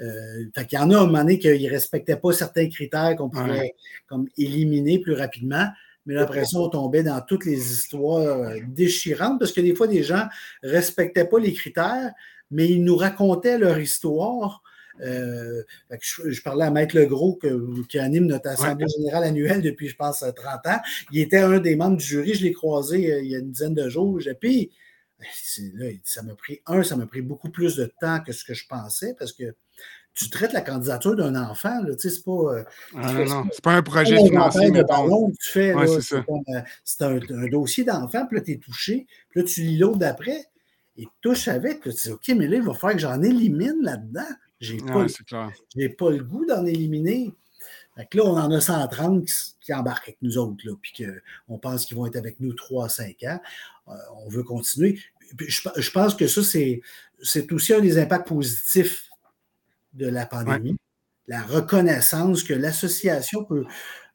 Euh, 0.00 0.44
fait 0.54 0.66
qu'il 0.66 0.78
y 0.78 0.82
en 0.82 0.90
a 0.90 0.98
un 0.98 1.06
moment 1.06 1.20
donné 1.20 1.38
qui 1.38 1.48
ne 1.48 1.70
respectaient 1.70 2.16
pas 2.16 2.32
certains 2.32 2.68
critères 2.68 3.16
qu'on 3.16 3.30
pouvait 3.30 3.74
comme 4.08 4.28
éliminer 4.36 4.98
plus 4.98 5.14
rapidement. 5.14 5.66
Mais 6.06 6.14
l'impression 6.14 6.62
on 6.62 6.68
tombait 6.68 7.02
dans 7.02 7.20
toutes 7.20 7.44
les 7.44 7.72
histoires 7.72 8.20
euh, 8.20 8.58
déchirantes 8.68 9.38
parce 9.38 9.52
que 9.52 9.60
des 9.60 9.74
fois, 9.74 9.86
des 9.86 10.02
gens 10.02 10.26
ne 10.62 10.70
respectaient 10.70 11.26
pas 11.26 11.38
les 11.38 11.52
critères, 11.52 12.12
mais 12.50 12.68
ils 12.68 12.82
nous 12.82 12.96
racontaient 12.96 13.58
leur 13.58 13.78
histoire. 13.78 14.62
Euh, 15.02 15.62
je, 16.00 16.40
parlais 16.42 16.64
à 16.64 16.70
Maître 16.70 16.96
Legros 16.96 17.38
qui 17.88 17.98
anime 17.98 18.26
notre 18.26 18.48
Assemblée 18.48 18.86
générale 18.96 19.24
annuelle 19.24 19.60
depuis, 19.60 19.88
je 19.88 19.96
pense, 19.96 20.20
30 20.20 20.66
ans. 20.66 20.80
Il 21.12 21.20
était 21.20 21.38
un 21.38 21.58
des 21.58 21.76
membres 21.76 21.98
du 21.98 22.04
jury. 22.04 22.34
Je 22.34 22.44
l'ai 22.44 22.52
croisé 22.52 23.12
euh, 23.12 23.20
il 23.20 23.30
y 23.30 23.34
a 23.34 23.38
une 23.38 23.50
dizaine 23.50 23.74
de 23.74 23.88
jours. 23.88 24.18
Puis, 24.40 24.70
là, 25.74 25.86
ça 26.04 26.22
m'a 26.22 26.34
pris, 26.34 26.60
un, 26.66 26.82
ça 26.82 26.96
m'a 26.96 27.06
pris 27.06 27.20
beaucoup 27.20 27.50
plus 27.50 27.76
de 27.76 27.92
temps 28.00 28.20
que 28.20 28.32
ce 28.32 28.44
que 28.44 28.54
je 28.54 28.66
pensais 28.66 29.14
parce 29.18 29.32
que 29.32 29.54
tu 30.16 30.30
traites 30.30 30.54
la 30.54 30.62
candidature 30.62 31.14
d'un 31.14 31.36
enfant, 31.36 31.84
tu 31.84 31.92
sais, 31.98 32.10
c'est 32.10 32.24
pas. 32.24 32.32
Euh, 32.32 32.64
ah, 32.96 33.12
non, 33.12 33.24
non, 33.26 33.44
c'est 33.52 33.62
pas 33.62 33.74
un 33.74 33.82
projet 33.82 34.16
financier. 34.16 34.70
De 34.70 34.82
ballon, 34.82 35.30
tu 35.38 35.50
fais, 35.50 35.74
c'est 36.84 37.02
un, 37.02 37.18
dossier 37.50 37.84
d'enfant, 37.84 38.26
puis 38.26 38.38
là, 38.38 38.44
tu 38.44 38.52
es 38.52 38.56
touché, 38.56 39.06
puis 39.28 39.40
là, 39.40 39.46
tu 39.46 39.60
lis 39.60 39.76
l'autre 39.76 39.98
d'après, 39.98 40.46
et 40.96 41.06
touche 41.20 41.48
avec, 41.48 41.80
puis 41.80 41.94
tu 41.94 42.08
dis, 42.08 42.12
OK, 42.12 42.28
mais 42.28 42.48
là, 42.48 42.56
il 42.56 42.62
va 42.62 42.72
falloir 42.72 42.94
que 42.94 43.02
j'en 43.02 43.22
élimine 43.22 43.82
là-dedans. 43.82 44.22
J'ai 44.58 44.78
pas, 44.78 45.04
pas 45.04 46.10
le 46.10 46.24
goût 46.24 46.46
d'en 46.46 46.64
éliminer. 46.64 47.30
là, 47.96 48.22
on 48.24 48.38
en 48.38 48.50
a 48.50 48.60
130 48.60 49.28
qui, 49.60 49.74
embarquent 49.74 50.08
avec 50.08 50.18
nous 50.22 50.38
autres, 50.38 50.62
là, 50.64 50.72
puis 50.80 51.04
qu'on 51.04 51.58
pense 51.58 51.84
qu'ils 51.84 51.98
vont 51.98 52.06
être 52.06 52.16
avec 52.16 52.40
nous 52.40 52.54
3 52.54 52.86
à 52.86 52.88
5 52.88 53.22
ans. 53.24 53.40
Euh, 53.88 53.92
on 54.24 54.30
veut 54.30 54.44
continuer. 54.44 54.98
Je, 55.38 55.90
pense 55.90 56.14
que 56.14 56.26
ça, 56.26 56.42
c'est, 56.42 56.80
aussi 57.50 57.74
un 57.74 57.80
des 57.80 57.98
impacts 57.98 58.28
positifs 58.28 59.10
de 59.96 60.06
la 60.06 60.26
pandémie. 60.26 60.76
La 61.26 61.42
reconnaissance 61.42 62.44
que 62.44 62.54
l'association 62.54 63.44
peut, 63.44 63.64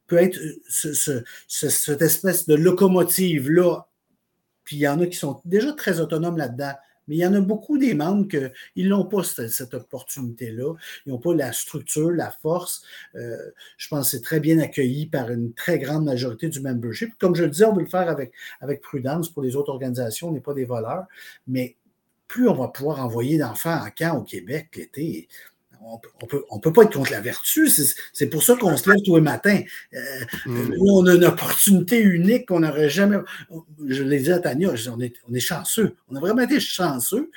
peut 0.08 0.18
être 0.18 0.40
euh, 0.86 1.24
cette 1.48 2.02
espèce 2.02 2.48
de 2.48 2.56
locomotive-là. 2.56 3.88
Puis 4.64 4.78
il 4.78 4.80
y 4.80 4.88
en 4.88 5.00
a 5.02 5.08
qui 5.08 5.18
sont 5.18 5.42
déjà 5.46 5.74
très 5.74 6.00
autonomes 6.00 6.38
là-dedans. 6.38 6.74
Mais 7.08 7.16
il 7.16 7.20
y 7.20 7.26
en 7.26 7.34
a 7.34 7.42
beaucoup 7.42 7.78
des 7.78 7.94
membres 7.94 8.28
qui 8.28 8.84
n'ont 8.84 9.06
pas 9.06 9.24
cette, 9.24 9.74
opportunité-là. 9.74 10.76
Ils 11.06 11.12
n'ont 11.12 11.18
pas 11.18 11.34
la 11.34 11.52
structure, 11.52 12.12
la 12.12 12.30
force. 12.30 12.84
Euh, 13.16 13.36
je 13.78 13.88
pense 13.90 14.12
que 14.12 14.18
c'est 14.18 14.24
très 14.24 14.40
bien 14.40 14.60
accueilli 14.60 15.08
par 15.08 15.30
une 15.32 15.54
très 15.54 15.80
grande 15.80 16.06
majorité 16.06 16.48
du 16.48 16.62
membership. 16.62 17.10
Comme 17.20 17.36
je 17.36 17.44
le 17.44 17.50
disais, 17.50 17.66
on 17.66 17.74
veut 17.74 17.84
le 17.84 17.90
faire 17.90 18.08
avec, 18.08 18.32
avec 18.62 18.82
prudence 18.82 19.30
pour 19.30 19.42
les 19.42 19.56
autres 19.56 19.72
organisations. 19.72 20.30
On 20.30 20.32
n'est 20.32 20.40
pas 20.40 20.54
des 20.54 20.66
voleurs. 20.66 21.06
Mais 21.48 21.76
plus 22.32 22.48
on 22.48 22.54
va 22.54 22.70
pouvoir 22.70 23.04
envoyer 23.04 23.38
d'enfants 23.38 23.78
en 23.86 23.90
camp 23.90 24.20
au 24.20 24.24
Québec 24.24 24.70
l'été, 24.76 25.28
on 25.84 26.00
ne 26.56 26.62
peut, 26.62 26.74
pas 26.74 26.84
être 26.84 26.94
contre 26.94 27.12
la 27.12 27.22
vertu. 27.22 27.70
C'est 28.14 28.28
pour 28.28 28.44
ça 28.44 28.56
qu'on 28.56 28.76
se 28.78 28.90
lève 28.90 29.00
tous 29.04 29.16
les 29.16 29.22
matins. 29.22 29.62
Euh, 29.94 30.00
mm. 30.46 30.74
on 30.80 31.06
a 31.08 31.16
une 31.16 31.26
opportunité 31.26 32.00
unique 32.00 32.48
qu'on 32.48 32.62
n'aurait 32.62 32.90
jamais. 32.90 33.18
Je 33.88 34.04
l'ai 34.04 34.20
dit 34.20 34.32
à 34.32 34.40
Tania, 34.40 34.70
on, 34.90 35.00
est, 35.00 35.16
on 35.30 35.34
est 35.34 35.40
chanceux. 35.40 35.96
On 36.10 36.16
a 36.16 36.20
vraiment 36.20 36.44
été 36.44 36.60
chanceux. 36.60 37.32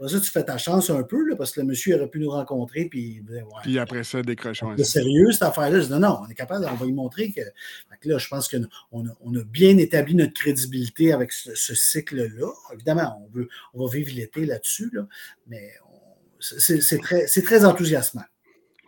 Après 0.00 0.14
ça, 0.14 0.20
tu 0.20 0.30
fais 0.30 0.42
ta 0.42 0.56
chance 0.56 0.88
un 0.88 1.02
peu, 1.02 1.28
là, 1.28 1.36
parce 1.36 1.52
que 1.52 1.60
le 1.60 1.66
monsieur 1.66 1.94
aurait 1.96 2.08
pu 2.08 2.20
nous 2.20 2.30
rencontrer. 2.30 2.86
Puis, 2.86 3.22
puis 3.62 3.78
après 3.78 4.02
ça, 4.02 4.22
décrochons. 4.22 4.72
C'est 4.78 4.84
sérieux, 4.84 5.30
cette 5.30 5.42
affaire-là? 5.42 5.80
Je 5.80 5.84
dis 5.84 5.90
non, 5.90 5.98
non, 5.98 6.20
on 6.24 6.28
est 6.30 6.34
capable, 6.34 6.66
on 6.72 6.74
va 6.74 6.86
lui 6.86 6.94
montrer 6.94 7.32
que. 7.32 7.42
là, 8.08 8.16
je 8.16 8.28
pense 8.28 8.48
qu'on 8.48 8.62
a, 8.62 9.12
on 9.20 9.34
a 9.34 9.44
bien 9.44 9.76
établi 9.76 10.14
notre 10.14 10.32
crédibilité 10.32 11.12
avec 11.12 11.32
ce, 11.32 11.74
cycle-là. 11.74 12.50
Évidemment, 12.72 13.22
on, 13.26 13.36
veut, 13.36 13.48
on 13.74 13.84
va 13.84 13.92
vivre 13.92 14.14
l'été 14.14 14.46
là-dessus, 14.46 14.88
là, 14.94 15.06
mais 15.48 15.70
c'est 16.40 16.98
très, 16.98 17.26
très 17.26 17.64
enthousiasmant. 17.64 18.24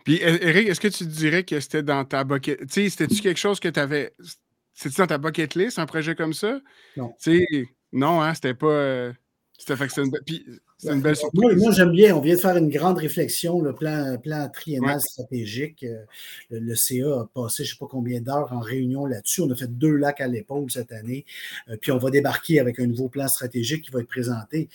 Puis, 0.03 0.19
Eric, 0.21 0.67
est-ce 0.67 0.81
que 0.81 0.89
tu 0.89 1.05
dirais 1.05 1.43
que 1.43 1.59
c'était 1.59 1.83
dans 1.83 2.03
ta 2.03 2.23
bucket... 2.23 2.59
Tu 2.59 2.67
sais, 2.69 2.89
c'était-tu 2.89 3.21
quelque 3.21 3.39
chose 3.39 3.59
que 3.59 3.69
tu 3.69 3.79
avais... 3.79 4.13
C'était 4.73 4.97
dans 4.97 5.07
ta 5.07 5.17
bucket 5.17 5.55
list, 5.55 5.79
un 5.79 5.85
projet 5.85 6.15
comme 6.15 6.33
ça? 6.33 6.59
Non. 6.97 7.13
Tu 7.21 7.45
sais, 7.49 7.65
non, 7.93 8.21
hein, 8.21 8.33
c'était 8.33 8.53
pas... 8.53 8.67
Euh, 8.67 9.13
c'était 9.57 9.75
une, 10.01 10.11
une 10.91 11.01
belle 11.01 11.15
surprise. 11.15 11.57
Moi, 11.57 11.71
j'aime 11.71 11.91
bien. 11.91 12.15
On 12.15 12.21
vient 12.21 12.35
de 12.35 12.39
faire 12.39 12.57
une 12.57 12.69
grande 12.69 12.97
réflexion, 12.97 13.61
le 13.61 13.73
plan, 13.73 14.17
plan 14.17 14.49
triennal 14.49 14.99
stratégique. 14.99 15.83
Euh, 15.83 16.03
le, 16.49 16.75
CA 16.75 17.21
a 17.21 17.29
passé 17.33 17.63
je 17.63 17.69
ne 17.69 17.73
sais 17.73 17.79
pas 17.79 17.87
combien 17.89 18.19
d'heures 18.19 18.51
en 18.51 18.59
réunion 18.59 19.05
là-dessus. 19.05 19.41
On 19.41 19.51
a 19.51 19.55
fait 19.55 19.71
deux 19.71 19.95
lacs 19.95 20.21
à 20.21 20.27
l'épaule 20.27 20.69
cette 20.71 20.91
année. 20.91 21.25
Euh, 21.69 21.77
puis 21.79 21.91
on 21.91 21.97
va 21.97 22.09
débarquer 22.09 22.59
avec 22.59 22.79
un 22.79 22.87
nouveau 22.87 23.09
plan 23.09 23.27
stratégique 23.27 23.85
qui 23.85 23.91
va 23.91 24.01
être 24.01 24.07
présenté 24.07 24.69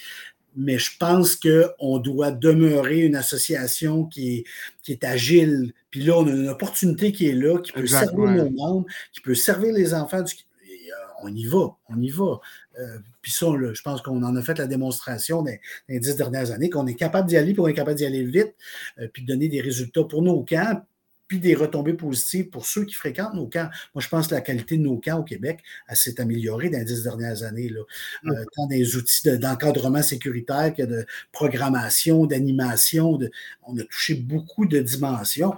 mais 0.59 0.77
je 0.77 0.91
pense 0.99 1.37
qu'on 1.37 1.99
doit 1.99 2.33
demeurer 2.33 3.03
une 3.03 3.15
association 3.15 4.05
qui 4.05 4.39
est, 4.39 4.45
qui 4.83 4.91
est 4.91 5.05
agile. 5.05 5.73
Puis 5.91 6.03
là, 6.03 6.19
on 6.19 6.27
a 6.27 6.31
une 6.31 6.49
opportunité 6.49 7.13
qui 7.13 7.29
est 7.29 7.35
là, 7.35 7.59
qui 7.61 7.71
peut 7.71 7.87
servir 7.87 8.27
nos 8.27 8.51
membres, 8.51 8.87
qui 9.13 9.21
peut 9.21 9.37
servir 9.37 9.73
les 9.73 9.95
enfants. 9.95 10.23
Du... 10.23 10.35
Euh, 10.35 10.93
on 11.23 11.33
y 11.33 11.47
va, 11.47 11.77
on 11.89 12.01
y 12.01 12.11
va. 12.11 12.41
Euh, 12.81 12.99
puis 13.23 13.31
ça, 13.31 13.47
je 13.73 13.83
pense 13.83 14.03
qu'on 14.03 14.21
en 14.25 14.35
a 14.35 14.43
fait 14.43 14.59
la 14.59 14.67
démonstration 14.67 15.43
dans, 15.43 15.57
les 15.89 16.01
dix 16.01 16.17
dernières 16.17 16.51
années, 16.51 16.71
qu'on 16.71 16.89
est 16.89 16.97
capable 16.97 17.29
d'y 17.29 17.37
aller, 17.37 17.53
puis 17.53 17.61
on 17.61 17.69
est 17.69 17.75
capable 17.75 17.97
d'y 17.97 18.05
aller 18.05 18.25
vite, 18.25 18.55
euh, 18.99 19.07
puis 19.13 19.23
de 19.23 19.29
donner 19.29 19.49
des 19.49 19.61
résultats 19.61 20.05
pour 20.05 20.23
nos 20.23 20.43
camps, 20.43 20.83
puis 21.29 21.39
des 21.39 21.55
retombées 21.55 21.93
positives 21.93 22.49
pour 22.49 22.66
ceux 22.66 22.85
qui 22.85 22.95
fréquentent 22.95 23.35
nos 23.35 23.47
camps. 23.47 23.68
Moi, 23.95 24.03
je 24.03 24.09
pense 24.09 24.29
que 24.29 24.35
la 24.35 24.41
qualité 24.41 24.79
de 24.79 24.83
nos 24.83 24.97
camps 24.97 25.18
au 25.18 25.24
Québec 25.24 25.61
s'est 25.93 26.20
améliorée 26.20 26.70
dans 26.70 26.79
les 26.79 26.85
dix 26.85 27.03
dernières 27.03 27.43
années, 27.43 27.68
là. 27.68 27.83
Mm. 28.22 28.31
Euh, 28.31 28.45
tant 28.57 28.66
des 28.66 28.97
outils 28.97 29.39
d'encadrement 29.39 30.03
sécuritaire 30.03 30.74
que 30.74 30.83
de 30.83 31.07
programmation, 31.31 32.26
d'animation. 32.26 33.18
On 33.66 33.79
a 33.79 33.85
touché 33.85 34.14
beaucoup 34.14 34.66
de 34.66 34.81
dimensions 34.81 35.55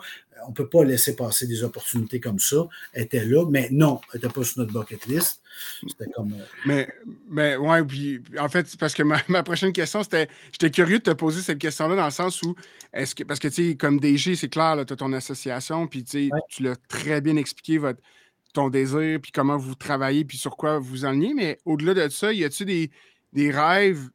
on 0.47 0.51
ne 0.51 0.55
peut 0.55 0.69
pas 0.69 0.85
laisser 0.85 1.17
passer 1.17 1.47
des 1.47 1.63
opportunités 1.65 2.21
comme 2.21 2.39
ça. 2.39 2.67
Elle 2.93 3.05
était 3.05 3.25
là, 3.25 3.47
mais 3.49 3.69
non, 3.71 4.01
elle 4.13 4.21
n'était 4.21 4.33
pas 4.33 4.45
sur 4.45 4.61
notre 4.61 4.73
bucket 4.73 5.07
list. 5.07 5.43
C'était 5.87 6.11
comme. 6.11 6.33
Euh, 6.33 6.45
mais, 6.67 6.89
mais 7.29 7.57
ouais, 7.57 7.85
puis 7.85 8.23
en 8.39 8.49
fait, 8.49 8.77
parce 8.79 8.95
que 8.95 9.03
ma, 9.29 9.43
prochaine 9.43 9.73
question, 9.73 10.03
c'était. 10.03 10.29
J'étais 10.53 10.71
curieux 10.71 10.99
de 10.99 11.05
te 11.05 11.11
poser 11.11 11.43
cette 11.43 11.59
question-là 11.59 11.97
dans 11.97 12.05
le 12.05 12.11
sens 12.11 12.43
où 12.43 12.55
est-ce 12.93 13.15
que. 13.15 13.25
Parce 13.25 13.41
que 13.41 13.49
tu 13.49 13.71
sais, 13.71 13.77
comme 13.77 14.01
DG, 14.01 14.37
c'est 14.37 14.49
clair, 14.49 14.77
tu 14.87 14.93
as 14.93 14.97
ton 14.97 15.13
association, 15.13 15.87
puis 15.87 16.05
tu 16.05 16.31
l'as 16.61 16.77
très 16.89 17.21
bien 17.21 17.37
expliqué, 17.37 17.79
votre, 17.79 18.01
ton 18.53 18.69
désir, 18.69 19.21
puis 19.21 19.33
comment 19.33 19.57
vous 19.57 19.75
travaillez, 19.75 20.25
puis 20.25 20.39
sur 20.39 20.57
quoi 20.57 20.79
vous 20.79 21.05
enlignez. 21.05 21.35
Mais 21.35 21.59
au-delà 21.65 21.95
de 21.95 22.09
ça, 22.09 22.33
y 22.33 22.45
a-tu 22.45 22.65
des, 22.65 22.91
des 23.33 23.51
rêves 23.51 24.09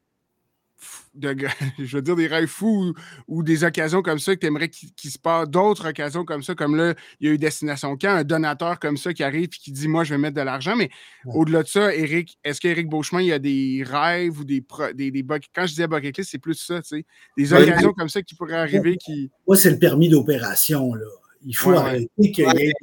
de, 1.14 1.36
je 1.80 1.96
veux 1.98 2.02
dire, 2.02 2.16
des 2.16 2.28
rêves 2.28 2.48
fous 2.48 2.94
ou, 3.28 3.44
des 3.44 3.64
occasions 3.64 4.02
comme 4.02 4.20
ça 4.20 4.36
que 4.36 4.42
tu 4.42 4.48
aimerais 4.48 4.70
qu'il 4.70 5.12
se 5.12 5.20
passe, 5.20 5.50
d'autres 5.50 5.90
occasions 5.90 6.26
comme 6.26 6.44
ça, 6.44 6.56
comme 6.56 6.76
là, 6.76 6.94
il 7.20 7.28
y 7.28 7.32
a 7.32 7.34
eu 7.34 7.38
Destination 7.38 7.96
Camp, 7.98 8.10
un 8.10 8.24
donateur 8.24 8.80
comme 8.80 8.98
ça 8.98 9.14
qui 9.14 9.24
arrive 9.24 9.46
et 9.46 9.48
qui 9.48 9.72
dit 9.72 9.88
Moi, 9.88 10.04
je 10.04 10.14
vais 10.14 10.18
mettre 10.18 10.36
de 10.36 10.42
l'argent. 10.42 10.76
Mais 10.76 10.90
au-delà 11.26 11.64
de 11.64 11.68
ça, 11.68 11.94
Eric, 11.94 12.38
est-ce 12.44 12.60
qu'Éric 12.60 12.88
Beauchemin, 12.88 13.22
il 13.22 13.28
y 13.28 13.34
a 13.34 13.40
des 13.40 13.84
rêves 13.86 14.40
ou 14.40 14.44
des. 14.44 14.64
des, 14.94 15.12
des 15.12 15.26
quand 15.54 15.66
je 15.66 15.72
disais 15.72 15.88
bucket 15.88 16.18
list, 16.18 16.32
c'est 16.32 16.40
plus 16.40 16.56
ça, 16.56 16.82
tu 16.82 16.98
sais. 16.98 17.06
Des 17.38 17.54
occasions 17.54 17.94
comme 17.94 18.10
ça 18.10 18.22
qui 18.22 18.36
pourraient 18.36 18.54
arriver 18.54 18.98
qui. 18.98 19.32
Moi, 19.48 19.58
c'est 19.58 19.72
le 19.72 19.80
permis 19.80 20.10
d'opération, 20.10 20.94
là. 20.94 21.06
Il 21.48 21.56
faut 21.56 21.72
arrêter 21.72 22.10
qu'il 22.32 22.74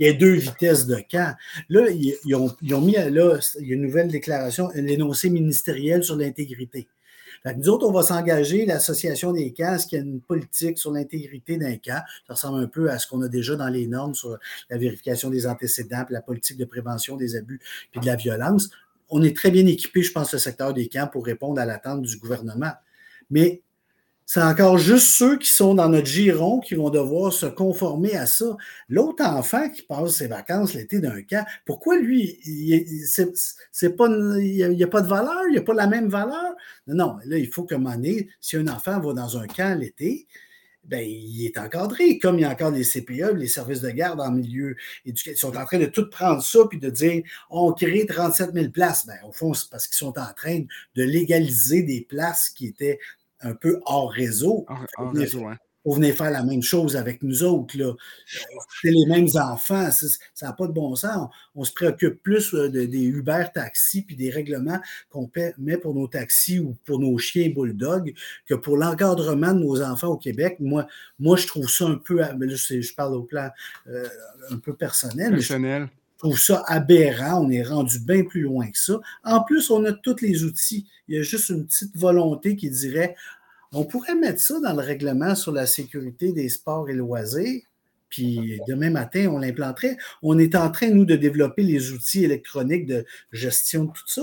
y, 0.00 0.04
ait 0.04 0.14
deux 0.14 0.32
vitesses 0.32 0.86
de 0.86 0.96
camp. 1.08 1.36
Là, 1.68 1.88
ils, 1.88 2.34
ont, 2.34 2.52
ils 2.62 2.74
ont 2.74 2.80
mis 2.80 2.94
là, 2.94 3.38
il 3.60 3.68
y 3.68 3.70
a 3.70 3.74
une 3.76 3.82
nouvelle 3.82 4.08
déclaration, 4.08 4.68
un 4.74 4.86
énoncé 4.88 5.30
ministériel 5.30 6.02
sur 6.02 6.16
l'intégrité 6.16 6.88
nous 7.56 7.68
autres, 7.68 7.86
on 7.86 7.92
va 7.92 8.02
s'engager, 8.02 8.66
l'Association 8.66 9.32
des 9.32 9.52
qu'il 9.52 9.66
y 9.92 9.96
a 9.96 10.04
une 10.04 10.20
politique 10.20 10.78
sur 10.78 10.92
l'intégrité 10.92 11.56
d'un 11.56 11.76
camp? 11.76 12.02
Ça 12.26 12.34
ressemble 12.34 12.62
un 12.62 12.66
peu 12.66 12.90
à 12.90 12.98
ce 12.98 13.06
qu'on 13.06 13.22
a 13.22 13.28
déjà 13.28 13.56
dans 13.56 13.68
les 13.68 13.86
normes 13.86 14.14
sur 14.14 14.38
la 14.70 14.78
vérification 14.78 15.30
des 15.30 15.46
antécédents, 15.46 16.04
la 16.10 16.22
politique 16.22 16.56
de 16.56 16.64
prévention 16.64 17.16
des 17.16 17.36
abus, 17.36 17.60
puis 17.90 18.00
de 18.00 18.06
la 18.06 18.16
violence. 18.16 18.70
On 19.10 19.22
est 19.22 19.34
très 19.34 19.50
bien 19.50 19.66
équipé, 19.66 20.02
je 20.02 20.12
pense, 20.12 20.32
le 20.32 20.38
secteur 20.38 20.74
des 20.74 20.88
camps 20.88 21.08
pour 21.10 21.24
répondre 21.24 21.60
à 21.60 21.64
l'attente 21.64 22.02
du 22.02 22.16
gouvernement. 22.18 22.72
Mais 23.30 23.62
c'est 24.30 24.42
encore 24.42 24.76
juste 24.76 25.06
ceux 25.06 25.38
qui 25.38 25.48
sont 25.48 25.74
dans 25.74 25.88
notre 25.88 26.06
giron 26.06 26.60
qui 26.60 26.74
vont 26.74 26.90
devoir 26.90 27.32
se 27.32 27.46
conformer 27.46 28.14
à 28.14 28.26
ça. 28.26 28.58
L'autre 28.90 29.24
enfant 29.24 29.70
qui 29.70 29.80
passe 29.80 30.16
ses 30.16 30.26
vacances 30.26 30.74
l'été 30.74 31.00
d'un 31.00 31.22
camp, 31.22 31.46
pourquoi 31.64 31.96
lui, 31.96 32.38
pas, 33.96 34.06
il 34.38 34.68
n'y 34.68 34.84
a, 34.84 34.86
pas 34.86 35.00
de 35.00 35.06
valeur, 35.06 35.44
il 35.48 35.52
n'y 35.52 35.58
a 35.58 35.62
pas 35.62 35.72
la 35.72 35.86
même 35.86 36.10
valeur? 36.10 36.54
Non, 36.86 37.16
là, 37.24 37.38
il 37.38 37.48
faut 37.48 37.66
un 37.70 37.78
moment 37.78 37.96
si 38.38 38.58
un 38.58 38.68
enfant 38.68 39.00
va 39.00 39.14
dans 39.14 39.38
un 39.38 39.46
camp 39.46 39.78
l'été, 39.80 40.26
ben, 40.84 41.06
il 41.06 41.46
est 41.46 41.56
encadré, 41.56 42.18
comme 42.18 42.38
il 42.38 42.42
y 42.42 42.44
a 42.44 42.50
encore 42.50 42.70
les 42.70 42.84
CPE, 42.84 43.34
les 43.34 43.46
services 43.46 43.80
de 43.80 43.90
garde 43.90 44.20
en 44.20 44.30
milieu 44.30 44.76
éducatif. 45.06 45.38
Ils 45.38 45.40
sont 45.40 45.56
en 45.56 45.64
train 45.64 45.78
de 45.78 45.86
tout 45.86 46.08
prendre 46.10 46.42
ça 46.42 46.60
puis 46.68 46.78
de 46.78 46.90
dire 46.90 47.22
on 47.50 47.72
crée 47.72 48.06
37 48.06 48.52
000 48.52 48.70
places. 48.70 49.06
Ben, 49.06 49.16
au 49.26 49.32
fond, 49.32 49.54
c'est 49.54 49.70
parce 49.70 49.86
qu'ils 49.86 49.96
sont 49.96 50.18
en 50.18 50.32
train 50.34 50.60
de 50.96 51.02
légaliser 51.02 51.82
des 51.82 52.02
places 52.02 52.50
qui 52.50 52.66
étaient 52.66 52.98
un 53.40 53.54
peu 53.54 53.80
hors 53.84 54.10
réseau. 54.10 54.66
Hors, 54.96 55.12
réseau, 55.12 55.46
venez 55.94 56.12
faire 56.12 56.30
la 56.30 56.42
même 56.42 56.62
chose 56.62 56.96
avec 56.96 57.22
nous 57.22 57.44
autres. 57.44 57.76
Là. 57.78 57.94
C'est 58.82 58.90
les 58.90 59.06
mêmes 59.06 59.28
enfants. 59.34 59.90
Ça 59.90 60.46
n'a 60.46 60.52
pas 60.52 60.66
de 60.66 60.72
bon 60.72 60.94
sens. 60.94 61.30
On, 61.54 61.64
se 61.64 61.72
préoccupe 61.72 62.22
plus 62.22 62.54
euh, 62.54 62.68
de, 62.68 62.84
des 62.84 63.04
Uber 63.04 63.46
taxis 63.54 64.02
puis 64.02 64.16
des 64.16 64.30
règlements 64.30 64.80
qu'on 65.10 65.30
met 65.58 65.78
pour 65.78 65.94
nos 65.94 66.08
taxis 66.08 66.58
ou 66.58 66.76
pour 66.84 66.98
nos 66.98 67.16
chiens 67.18 67.50
bulldog 67.50 68.12
que 68.46 68.54
pour 68.54 68.76
l'encadrement 68.76 69.54
de 69.54 69.60
nos 69.60 69.82
enfants 69.82 70.08
au 70.08 70.16
Québec. 70.16 70.56
Moi, 70.60 70.86
moi 71.18 71.36
je 71.36 71.46
trouve 71.46 71.68
ça 71.68 71.86
un 71.86 71.96
peu. 71.96 72.18
je 72.20 72.94
parle 72.94 73.14
au 73.14 73.22
plan 73.22 73.48
euh, 73.88 74.06
un 74.50 74.58
peu 74.58 74.74
personnel. 74.74 75.32
Personnel. 75.32 75.82
Je 75.82 76.07
trouve 76.18 76.38
ça 76.38 76.62
aberrant. 76.66 77.44
On 77.44 77.50
est 77.50 77.62
rendu 77.62 77.98
bien 78.00 78.24
plus 78.24 78.42
loin 78.42 78.70
que 78.70 78.78
ça. 78.78 79.00
En 79.24 79.42
plus, 79.42 79.70
on 79.70 79.84
a 79.84 79.92
tous 79.92 80.20
les 80.20 80.44
outils. 80.44 80.86
Il 81.08 81.16
y 81.16 81.18
a 81.18 81.22
juste 81.22 81.48
une 81.48 81.66
petite 81.66 81.96
volonté 81.96 82.56
qui 82.56 82.70
dirait 82.70 83.14
on 83.72 83.84
pourrait 83.84 84.14
mettre 84.14 84.40
ça 84.40 84.60
dans 84.60 84.72
le 84.72 84.80
règlement 84.80 85.34
sur 85.34 85.52
la 85.52 85.66
sécurité 85.66 86.32
des 86.32 86.48
sports 86.48 86.88
et 86.88 86.94
loisirs. 86.94 87.62
Puis 88.08 88.58
demain 88.66 88.90
matin, 88.90 89.28
on 89.30 89.38
l'implanterait. 89.38 89.98
On 90.22 90.38
est 90.38 90.54
en 90.54 90.70
train, 90.70 90.88
nous, 90.88 91.04
de 91.04 91.16
développer 91.16 91.62
les 91.62 91.92
outils 91.92 92.24
électroniques 92.24 92.86
de 92.86 93.04
gestion 93.32 93.84
de 93.84 93.92
tout 93.92 94.06
ça. 94.06 94.22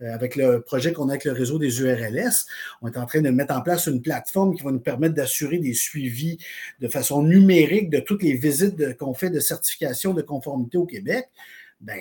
Euh, 0.00 0.14
avec 0.14 0.36
le 0.36 0.60
projet 0.60 0.92
qu'on 0.92 1.08
a 1.08 1.12
avec 1.12 1.24
le 1.24 1.32
réseau 1.32 1.58
des 1.58 1.80
URLS. 1.80 2.46
On 2.82 2.88
est 2.88 2.96
en 2.96 3.04
train 3.04 3.20
de 3.20 3.30
mettre 3.30 3.52
en 3.52 3.62
place 3.62 3.86
une 3.86 4.00
plateforme 4.00 4.54
qui 4.56 4.62
va 4.62 4.70
nous 4.70 4.78
permettre 4.78 5.14
d'assurer 5.14 5.58
des 5.58 5.74
suivis 5.74 6.38
de 6.78 6.86
façon 6.86 7.22
numérique 7.24 7.90
de 7.90 7.98
toutes 7.98 8.22
les 8.22 8.34
visites 8.34 8.96
qu'on 8.96 9.12
fait 9.12 9.30
de 9.30 9.40
certification 9.40 10.14
de 10.14 10.22
conformité 10.22 10.78
au 10.78 10.86
Québec. 10.86 11.28
Ben, 11.80 11.98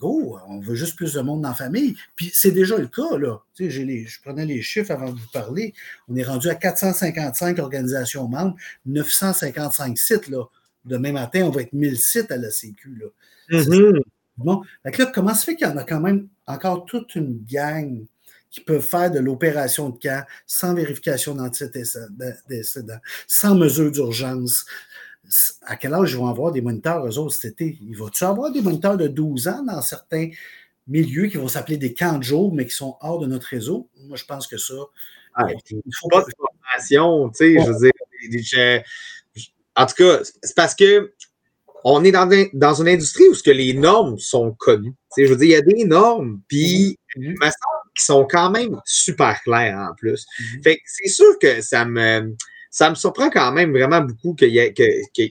go, 0.00 0.36
on 0.48 0.58
veut 0.58 0.74
juste 0.74 0.96
plus 0.96 1.14
de 1.14 1.20
monde 1.20 1.42
dans 1.42 1.50
la 1.50 1.54
famille. 1.54 1.94
Puis 2.16 2.30
c'est 2.34 2.50
déjà 2.50 2.76
le 2.76 2.88
cas, 2.88 3.16
là. 3.16 3.40
Tu 3.54 3.70
sais, 3.70 4.04
je 4.06 4.20
prenais 4.20 4.44
les 4.44 4.60
chiffres 4.60 4.90
avant 4.90 5.12
de 5.12 5.18
vous 5.18 5.30
parler. 5.32 5.74
On 6.08 6.16
est 6.16 6.24
rendu 6.24 6.48
à 6.48 6.56
455 6.56 7.60
organisations 7.60 8.26
membres, 8.26 8.56
955 8.86 9.96
sites, 9.96 10.28
là. 10.28 10.44
demain 10.84 11.12
matin, 11.12 11.42
on 11.44 11.50
va 11.50 11.62
être 11.62 11.72
1000 11.72 11.98
sites 11.98 12.32
à 12.32 12.36
la 12.36 12.50
Sécu. 12.50 12.98
Là. 13.00 13.06
Mhm. 13.60 14.02
Bon, 14.36 14.62
là, 14.84 14.90
comment 15.12 15.34
se 15.34 15.44
fait 15.44 15.56
qu'il 15.56 15.66
y 15.66 15.70
en 15.70 15.76
a 15.76 15.84
quand 15.84 16.00
même 16.00 16.28
encore 16.46 16.84
toute 16.86 17.14
une 17.14 17.44
gang 17.44 18.04
qui 18.50 18.60
peuvent 18.60 18.82
faire 18.84 19.10
de 19.10 19.18
l'opération 19.18 19.90
de 19.90 19.98
camp 19.98 20.24
sans 20.46 20.74
vérification 20.74 21.34
d'antécédents, 21.34 23.00
sans 23.26 23.54
mesure 23.54 23.90
d'urgence? 23.90 24.64
À 25.62 25.76
quel 25.76 25.94
âge 25.94 26.12
ils 26.12 26.18
vont 26.18 26.28
avoir 26.28 26.52
des 26.52 26.60
moniteurs, 26.60 27.06
eux 27.06 27.18
autres, 27.18 27.34
cet 27.34 27.60
été? 27.60 27.78
Il 27.80 27.96
va-tu 27.96 28.24
avoir 28.24 28.50
des 28.50 28.60
moniteurs 28.60 28.96
de 28.96 29.08
12 29.08 29.48
ans 29.48 29.62
dans 29.62 29.80
certains 29.80 30.28
milieux 30.86 31.28
qui 31.28 31.36
vont 31.36 31.48
s'appeler 31.48 31.76
des 31.76 31.94
camps 31.94 32.18
de 32.18 32.22
jour, 32.22 32.52
mais 32.52 32.66
qui 32.66 32.74
sont 32.74 32.96
hors 33.00 33.18
de 33.18 33.26
notre 33.26 33.46
réseau? 33.46 33.88
Moi, 33.96 34.16
je 34.16 34.24
pense 34.24 34.46
que 34.46 34.58
ça. 34.58 34.74
Ah, 35.34 35.46
il 35.48 35.80
faut 35.98 36.08
pas 36.08 36.22
de 36.22 36.30
formation, 36.36 37.30
tu 37.30 37.36
sais, 37.36 37.54
je 37.58 37.70
veux 37.70 37.78
dire. 37.78 38.82
en 39.76 39.86
tout 39.86 39.94
cas, 39.94 40.20
c'est 40.42 40.54
parce 40.54 40.74
que 40.74 41.14
on 41.84 42.04
est 42.04 42.12
dans, 42.12 42.28
dans 42.52 42.74
une 42.80 42.88
industrie 42.88 43.28
où 43.28 43.34
ce 43.34 43.42
que 43.42 43.50
les 43.50 43.74
normes 43.74 44.18
sont 44.18 44.54
connues. 44.58 44.94
Je 45.16 45.26
veux 45.26 45.36
dire, 45.36 45.46
il 45.46 45.52
y 45.52 45.56
a 45.56 45.60
des 45.62 45.84
normes, 45.84 46.40
puis 46.48 46.98
semble 47.14 47.82
qui 47.96 48.04
sont 48.04 48.26
quand 48.28 48.50
même 48.50 48.80
super 48.84 49.40
claires 49.42 49.78
en 49.90 49.94
plus. 49.94 50.24
Mm-hmm. 50.24 50.62
Fait 50.62 50.76
que 50.76 50.82
c'est 50.86 51.10
sûr 51.10 51.38
que 51.40 51.60
ça 51.60 51.84
me 51.84 52.34
ça 52.70 52.88
me 52.88 52.94
surprend 52.94 53.28
quand 53.28 53.52
même 53.52 53.70
vraiment 53.70 54.00
beaucoup 54.00 54.34
qu'il 54.34 54.48
y 54.48 54.58
ait, 54.58 54.72
que, 54.72 54.82
que, 55.14 55.30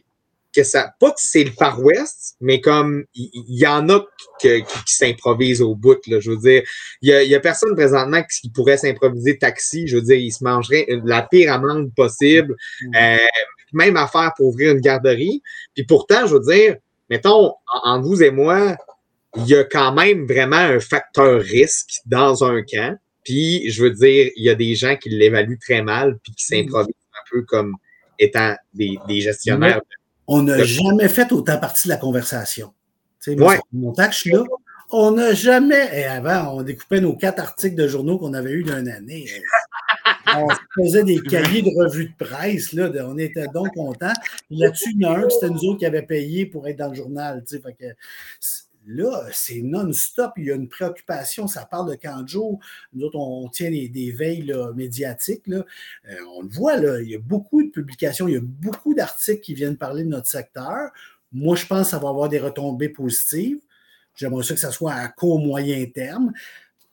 que 0.56 0.64
ça, 0.64 0.94
pas 1.00 1.10
que 1.10 1.18
c'est 1.18 1.44
le 1.44 1.50
Far 1.50 1.82
West, 1.82 2.36
mais 2.40 2.62
comme 2.62 3.04
il 3.16 3.32
y, 3.48 3.66
en 3.66 3.90
a 3.90 4.06
qui, 4.40 4.62
qui 4.62 4.94
s'improvisent 4.94 5.62
au 5.62 5.74
bout. 5.74 5.98
Là, 6.06 6.20
je 6.20 6.30
veux 6.30 6.38
dire, 6.38 6.62
il 7.02 7.10
y 7.10 7.14
a, 7.14 7.24
y 7.24 7.34
a 7.34 7.40
personne 7.40 7.74
présentement 7.74 8.22
qui 8.24 8.52
pourrait 8.52 8.78
s'improviser 8.78 9.40
taxi. 9.40 9.88
Je 9.88 9.96
veux 9.96 10.04
dire, 10.04 10.18
il 10.18 10.32
se 10.32 10.44
mangerait 10.44 10.86
la 11.04 11.24
pire 11.24 11.52
amende 11.52 11.92
possible, 11.96 12.56
mm-hmm. 12.84 13.16
euh, 13.16 13.28
même 13.74 13.98
à 13.98 14.08
faire 14.08 14.32
pour 14.36 14.48
ouvrir 14.48 14.72
une 14.72 14.82
garderie. 14.82 15.42
Puis 15.74 15.84
pourtant, 15.84 16.28
je 16.28 16.36
veux 16.36 16.54
dire, 16.54 16.78
mettons, 17.10 17.54
en 17.84 18.02
vous 18.02 18.24
et 18.24 18.32
moi, 18.32 18.76
il 19.36 19.48
y 19.48 19.56
a 19.56 19.64
quand 19.64 19.94
même 19.94 20.26
vraiment 20.26 20.58
un 20.58 20.80
facteur 20.80 21.42
risque 21.42 22.02
dans 22.06 22.44
un 22.44 22.62
camp. 22.64 22.98
Puis, 23.24 23.70
je 23.70 23.84
veux 23.84 23.92
dire, 23.92 24.32
il 24.36 24.44
y 24.44 24.50
a 24.50 24.56
des 24.56 24.76
gens 24.76 24.96
qui 24.96 25.10
l'évaluent 25.10 25.60
très 25.60 25.82
mal 25.82 26.18
puis 26.24 26.34
qui 26.34 26.46
s'improvisent 26.46 26.96
un 27.14 27.24
peu 27.30 27.44
comme 27.44 27.76
étant 28.18 28.56
des, 28.74 28.98
gestionnaires. 29.10 29.82
on 30.28 30.44
n'a 30.44 30.64
jamais 30.64 31.08
fait 31.08 31.32
autant 31.32 31.60
partie 31.60 31.88
de 31.88 31.94
la 31.94 31.98
conversation. 31.98 32.74
Tu 33.22 33.32
sais, 33.32 33.36
moi, 33.38 33.58
mon 33.72 33.94
tâche 33.94 34.26
là, 34.26 34.44
on 34.92 35.12
n'a 35.12 35.34
jamais. 35.34 35.90
Et 35.94 36.06
avant, 36.06 36.58
on 36.58 36.64
découpait 36.64 37.02
nos 37.02 37.16
quatre 37.16 37.40
articles 37.40 37.76
de 37.76 37.88
journaux 37.88 38.18
qu'on 38.18 38.34
avait 38.34 38.52
eu 38.52 38.64
d'une 38.64 38.90
année. 38.90 39.28
on 40.36 40.48
faisait 40.84 41.04
des 41.04 41.22
cahiers 41.22 41.62
de 41.62 41.72
revues 41.76 42.10
de 42.10 42.26
presse. 42.26 42.74
Là, 42.74 42.92
on 43.06 43.18
était 43.18 43.48
donc 43.54 43.74
contents. 43.74 44.14
Là-dessus, 44.50 44.92
il 44.96 45.02
y 45.02 45.06
en 45.06 45.14
a 45.14 45.20
un, 45.20 45.30
c'était 45.30 45.50
nous 45.50 45.64
autres 45.66 45.80
qui 45.80 45.86
avaient 45.86 46.02
payé 46.02 46.46
pour 46.46 46.68
être 46.68 46.78
dans 46.78 46.90
le 46.90 46.96
journal. 46.96 47.44
Que, 47.44 47.86
Là, 48.88 49.28
c'est 49.32 49.62
non-stop. 49.62 50.34
Il 50.38 50.46
y 50.46 50.52
a 50.52 50.56
une 50.56 50.68
préoccupation. 50.68 51.48
Ça 51.48 51.66
parle 51.66 51.92
de 51.92 51.96
Kanjo. 51.96 52.60
Nous 52.94 53.06
autres, 53.06 53.20
on, 53.20 53.48
tient 53.50 53.70
des, 53.70 54.12
veilles 54.12 54.54
médiatiques. 54.76 55.46
Là. 55.48 55.64
Euh, 56.10 56.16
on 56.36 56.42
le 56.42 56.50
voit, 56.50 56.78
là, 56.78 57.00
il 57.00 57.10
y 57.10 57.16
a 57.16 57.20
beaucoup 57.20 57.62
de 57.62 57.70
publications, 57.70 58.28
il 58.28 58.34
y 58.34 58.38
a 58.38 58.42
beaucoup 58.42 58.94
d'articles 58.94 59.42
qui 59.42 59.54
viennent 59.54 59.78
parler 59.78 60.04
de 60.04 60.10
notre 60.10 60.28
secteur. 60.28 60.92
Moi, 61.32 61.56
je 61.56 61.66
pense 61.66 61.88
que 61.88 61.92
ça 61.92 62.00
va 62.00 62.10
avoir 62.10 62.28
des 62.28 62.40
retombées 62.40 62.90
positives. 62.90 63.60
J'aimerais 64.16 64.44
ça 64.44 64.56
que 64.56 64.60
ça 64.60 64.72
soit 64.72 64.94
à 64.94 65.08
court, 65.08 65.40
moyen 65.40 65.86
terme. 65.86 66.34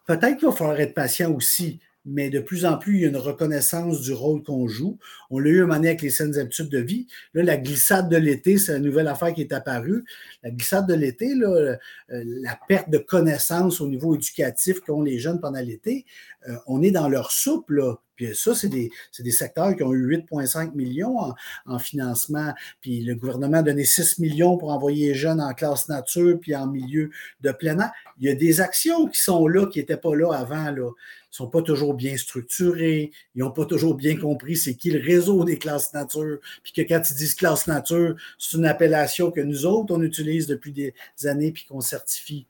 Peut-être 0.07 0.39
qu'il 0.39 0.49
va 0.49 0.55
falloir 0.55 0.79
être 0.81 0.95
patient 0.95 1.33
aussi 1.33 1.81
mais 2.09 2.31
de 2.31 2.41
plus 2.41 2.65
en 2.65 2.79
plus, 2.79 2.97
il 2.97 3.01
y 3.03 3.05
a 3.05 3.09
une 3.09 3.17
reconnaissance 3.17 4.01
du 4.01 4.13
rôle 4.13 4.43
qu'on 4.43 4.67
joue. 4.67 4.99
On 5.31 5.39
l'a 5.39 5.51
eu 5.51 5.59
un 5.63 5.67
moment 5.67 5.75
avec 5.75 6.01
les 6.01 6.11
saines 6.11 6.39
habitudes 6.39 6.71
de 6.71 6.79
vie. 6.79 7.07
Là, 7.35 7.43
la 7.43 7.57
glissade 7.57 8.09
de 8.09 8.17
l'été, 8.17 8.57
c'est 8.57 8.73
la 8.73 8.79
nouvelle 8.79 9.09
affaire 9.09 9.35
qui 9.35 9.43
est 9.43 9.53
apparue. 9.53 10.05
La 10.43 10.51
glissade 10.51 10.87
de 10.87 10.95
l'été, 10.95 11.35
euh, 11.35 11.77
la 12.09 12.59
perte 12.67 12.89
de 12.91 12.99
connaissance 12.99 13.81
au 13.81 13.89
niveau 13.89 14.15
éducatif 14.15 14.81
qu'ont 14.81 15.03
les 15.03 15.19
jeunes 15.19 15.41
pendant 15.41 15.61
l'été, 15.61 16.07
euh, 16.49 16.57
on 16.67 16.83
est 16.83 16.91
dans 16.91 17.09
leur 17.09 17.31
soupe, 17.31 17.71
là. 17.71 17.97
Puis 18.17 18.35
ça, 18.35 18.53
c'est 18.53 18.69
des, 18.69 18.91
des, 19.21 19.31
secteurs 19.31 19.77
qui 19.77 19.85
ont 19.85 19.93
eu 19.93 20.17
8,5 20.17 20.75
millions 20.75 21.21
en, 21.21 21.35
en, 21.67 21.79
financement. 21.79 22.53
Puis 22.81 23.01
le 23.05 23.15
gouvernement 23.15 23.59
a 23.59 23.63
donné 23.63 23.85
6 23.85 24.19
millions 24.19 24.57
pour 24.57 24.71
envoyer 24.71 25.11
les 25.11 25.15
jeunes 25.15 25.41
en 25.41 25.55
classe 25.55 25.89
nature 25.89 26.37
puis 26.41 26.57
en 26.57 26.67
milieu 26.67 27.11
de 27.43 27.53
plein 27.53 27.79
air. 27.79 27.93
Il 28.19 28.27
y 28.27 28.29
a 28.29 28.35
des 28.35 28.61
actions 28.61 29.07
qui 29.07 29.21
sont 29.21 29.47
là, 29.47 29.67
qui 29.67 29.79
n'étaient 29.79 29.97
pas 29.97 30.17
là 30.17 30.33
avant. 30.33 30.73
Là 30.73 30.91
sont 31.31 31.49
pas 31.49 31.63
toujours 31.63 31.95
bien 31.95 32.17
structurés, 32.17 33.11
ils 33.35 33.41
n'ont 33.41 33.51
pas 33.51 33.67
toujours 33.67 33.95
bien 33.95 34.17
compris 34.17 34.57
c'est 34.57 34.75
qui 34.75 34.91
le 34.91 35.01
réseau 35.01 35.45
des 35.45 35.59
classes 35.59 35.93
nature, 35.93 36.39
puis 36.63 36.73
que 36.73 36.83
quand 36.83 37.03
ils 37.11 37.17
disent 37.17 37.35
classe 37.35 37.67
nature, 37.67 38.17
c'est 38.39 38.57
une 38.57 38.67
appellation 38.67 39.31
que 39.31 39.41
nous 39.41 39.67
autres, 39.67 39.95
on 39.95 40.03
utilise 40.03 40.47
depuis 40.47 40.73
des 40.73 40.95
années, 41.25 41.53
puis 41.53 41.65
qu'on 41.65 41.81
certifie. 41.81 42.47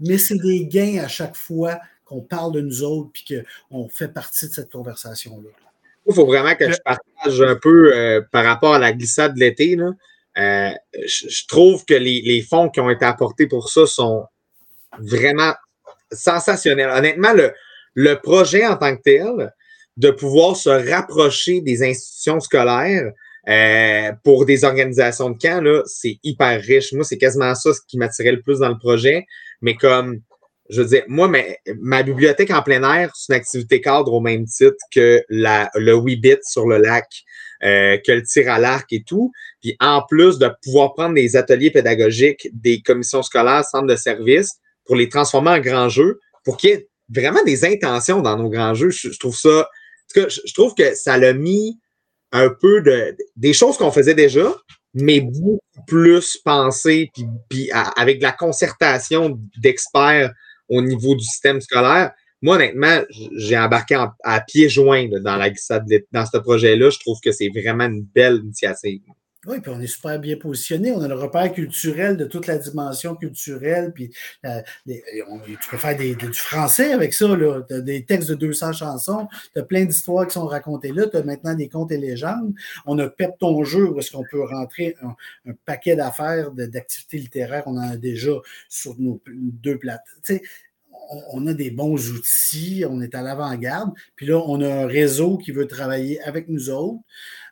Mais 0.00 0.18
c'est 0.18 0.38
des 0.38 0.66
gains 0.66 1.02
à 1.02 1.08
chaque 1.08 1.36
fois 1.36 1.78
qu'on 2.04 2.20
parle 2.20 2.52
de 2.52 2.60
nous 2.60 2.82
autres, 2.82 3.10
puis 3.12 3.44
qu'on 3.70 3.88
fait 3.88 4.08
partie 4.08 4.48
de 4.48 4.52
cette 4.52 4.70
conversation-là. 4.70 5.50
Il 6.06 6.14
faut 6.14 6.26
vraiment 6.26 6.54
que 6.54 6.70
je 6.70 6.78
partage 6.82 7.42
un 7.42 7.56
peu 7.56 7.94
euh, 7.94 8.22
par 8.32 8.44
rapport 8.44 8.74
à 8.74 8.78
la 8.78 8.92
glissade 8.92 9.34
de 9.34 9.40
l'été. 9.40 9.76
Euh, 9.78 10.70
je, 11.04 11.46
trouve 11.46 11.84
que 11.84 11.94
les, 11.94 12.22
les 12.22 12.40
fonds 12.40 12.70
qui 12.70 12.80
ont 12.80 12.88
été 12.88 13.04
apportés 13.04 13.46
pour 13.46 13.68
ça 13.68 13.86
sont 13.86 14.24
vraiment 14.98 15.52
sensationnels. 16.10 16.90
Honnêtement, 16.90 17.34
le, 17.34 17.52
le 17.94 18.14
projet 18.14 18.66
en 18.66 18.76
tant 18.76 18.96
que 18.96 19.02
tel, 19.02 19.52
de 19.96 20.10
pouvoir 20.10 20.56
se 20.56 20.70
rapprocher 20.70 21.60
des 21.60 21.82
institutions 21.82 22.40
scolaires 22.40 23.10
euh, 23.48 24.12
pour 24.22 24.44
des 24.44 24.64
organisations 24.64 25.30
de 25.30 25.38
camp, 25.38 25.82
c'est 25.86 26.18
hyper 26.22 26.60
riche. 26.60 26.92
Moi, 26.92 27.04
c'est 27.04 27.18
quasiment 27.18 27.54
ça 27.54 27.72
ce 27.72 27.80
qui 27.86 27.98
m'attirait 27.98 28.32
le 28.32 28.40
plus 28.42 28.60
dans 28.60 28.68
le 28.68 28.78
projet. 28.78 29.26
Mais 29.60 29.74
comme, 29.74 30.20
je 30.70 30.82
veux 30.82 30.88
dire, 30.88 31.02
moi, 31.08 31.30
ma 31.80 32.02
bibliothèque 32.02 32.50
en 32.50 32.62
plein 32.62 32.82
air, 32.94 33.10
c'est 33.14 33.32
une 33.32 33.40
activité 33.40 33.80
cadre 33.80 34.12
au 34.12 34.20
même 34.20 34.44
titre 34.44 34.76
que 34.92 35.22
la, 35.28 35.70
le 35.74 35.94
Weebit 35.94 36.38
sur 36.42 36.68
le 36.68 36.76
lac, 36.78 37.08
euh, 37.64 37.96
que 38.06 38.12
le 38.12 38.22
tir 38.22 38.50
à 38.50 38.58
l'arc 38.58 38.92
et 38.92 39.02
tout. 39.02 39.32
Puis 39.62 39.76
en 39.80 40.02
plus 40.08 40.38
de 40.38 40.48
pouvoir 40.62 40.94
prendre 40.94 41.14
des 41.14 41.36
ateliers 41.36 41.70
pédagogiques 41.70 42.48
des 42.52 42.82
commissions 42.82 43.22
scolaires, 43.22 43.64
centres 43.64 43.86
de 43.86 43.96
services, 43.96 44.58
pour 44.84 44.94
les 44.94 45.08
transformer 45.08 45.50
en 45.50 45.58
grands 45.58 45.88
jeux, 45.88 46.20
pour 46.44 46.56
qu'il 46.56 46.84
vraiment 47.08 47.42
des 47.44 47.64
intentions 47.64 48.20
dans 48.20 48.36
nos 48.36 48.50
grands 48.50 48.74
jeux. 48.74 48.90
Je, 48.90 49.18
trouve 49.18 49.36
ça. 49.36 49.68
je, 50.14 50.54
trouve 50.54 50.74
que 50.74 50.94
ça 50.94 51.16
l'a 51.18 51.32
mis 51.32 51.78
un 52.32 52.50
peu 52.50 52.82
de 52.82 53.16
des 53.36 53.52
choses 53.52 53.78
qu'on 53.78 53.90
faisait 53.90 54.14
déjà, 54.14 54.54
mais 54.94 55.20
beaucoup 55.20 55.60
plus 55.86 56.36
pensées, 56.44 57.10
puis, 57.14 57.26
puis 57.48 57.70
avec 57.72 58.18
de 58.18 58.22
la 58.22 58.32
concertation 58.32 59.38
d'experts 59.58 60.32
au 60.68 60.82
niveau 60.82 61.14
du 61.14 61.24
système 61.24 61.60
scolaire. 61.60 62.12
Moi, 62.40 62.54
honnêtement, 62.54 63.00
j'ai 63.36 63.58
embarqué 63.58 63.96
à 64.22 64.40
pieds 64.40 64.68
joints 64.68 65.08
dans 65.08 65.36
la 65.36 65.50
dans 66.12 66.26
ce 66.26 66.38
projet-là. 66.38 66.90
Je 66.90 66.98
trouve 67.00 67.18
que 67.20 67.32
c'est 67.32 67.48
vraiment 67.48 67.86
une 67.86 68.02
belle 68.02 68.40
initiative. 68.44 69.00
Oui, 69.48 69.60
puis 69.60 69.72
on 69.74 69.80
est 69.80 69.86
super 69.86 70.18
bien 70.18 70.36
positionné. 70.36 70.92
On 70.92 71.00
a 71.00 71.08
le 71.08 71.14
repère 71.14 71.50
culturel 71.52 72.18
de 72.18 72.26
toute 72.26 72.46
la 72.46 72.58
dimension 72.58 73.14
culturelle. 73.14 73.92
Puis 73.94 74.10
euh, 74.44 74.60
tu 74.86 75.70
peux 75.70 75.78
faire 75.78 75.96
du 75.96 76.32
français 76.34 76.92
avec 76.92 77.14
ça. 77.14 77.26
Tu 77.66 77.74
as 77.74 77.80
des 77.80 78.04
textes 78.04 78.28
de 78.28 78.34
200 78.34 78.74
chansons. 78.74 79.26
Tu 79.54 79.58
as 79.58 79.62
plein 79.62 79.86
d'histoires 79.86 80.26
qui 80.26 80.34
sont 80.34 80.46
racontées 80.46 80.92
là. 80.92 81.06
Tu 81.06 81.16
as 81.16 81.22
maintenant 81.22 81.54
des 81.54 81.68
contes 81.70 81.92
et 81.92 81.96
légendes. 81.96 82.52
On 82.84 82.98
a 82.98 83.08
Pep 83.08 83.38
ton 83.38 83.64
jeu 83.64 83.88
où 83.88 83.98
est-ce 83.98 84.10
qu'on 84.10 84.24
peut 84.30 84.44
rentrer 84.44 84.96
un, 85.02 85.52
paquet 85.64 85.96
d'affaires, 85.96 86.50
d'activités 86.52 87.16
littéraires. 87.16 87.62
On 87.66 87.78
en 87.78 87.92
a 87.92 87.96
déjà 87.96 88.32
sur 88.68 88.98
nos 88.98 89.18
deux 89.26 89.78
plates. 89.78 90.04
On 91.30 91.46
a 91.46 91.54
des 91.54 91.70
bons 91.70 92.10
outils, 92.10 92.84
on 92.86 93.00
est 93.00 93.14
à 93.14 93.22
l'avant-garde. 93.22 93.92
Puis 94.14 94.26
là, 94.26 94.42
on 94.46 94.60
a 94.60 94.68
un 94.68 94.86
réseau 94.86 95.38
qui 95.38 95.52
veut 95.52 95.66
travailler 95.66 96.20
avec 96.22 96.48
nous 96.48 96.68
autres. 96.68 97.00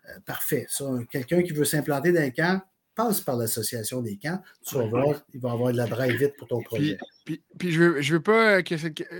Euh, 0.08 0.20
parfait. 0.24 0.66
quelqu'un 1.10 1.42
qui 1.42 1.52
veut 1.52 1.64
s'implanter 1.64 2.12
dans 2.12 2.20
un 2.20 2.30
camp, 2.30 2.62
passe 2.94 3.20
par 3.20 3.36
l'association 3.36 4.00
des 4.00 4.16
camps. 4.16 4.40
Tu 4.66 4.74
vas 4.74 4.86
voir, 4.86 5.22
il 5.34 5.40
va 5.40 5.52
avoir 5.52 5.70
de 5.70 5.76
la 5.76 5.86
drive 5.86 6.16
vite 6.16 6.34
pour 6.38 6.48
ton 6.48 6.62
projet. 6.62 6.96
Puis, 7.24 7.70
je 7.70 7.82
veux, 7.82 8.00
je 8.00 8.14
veux 8.14 8.22
pas. 8.22 8.60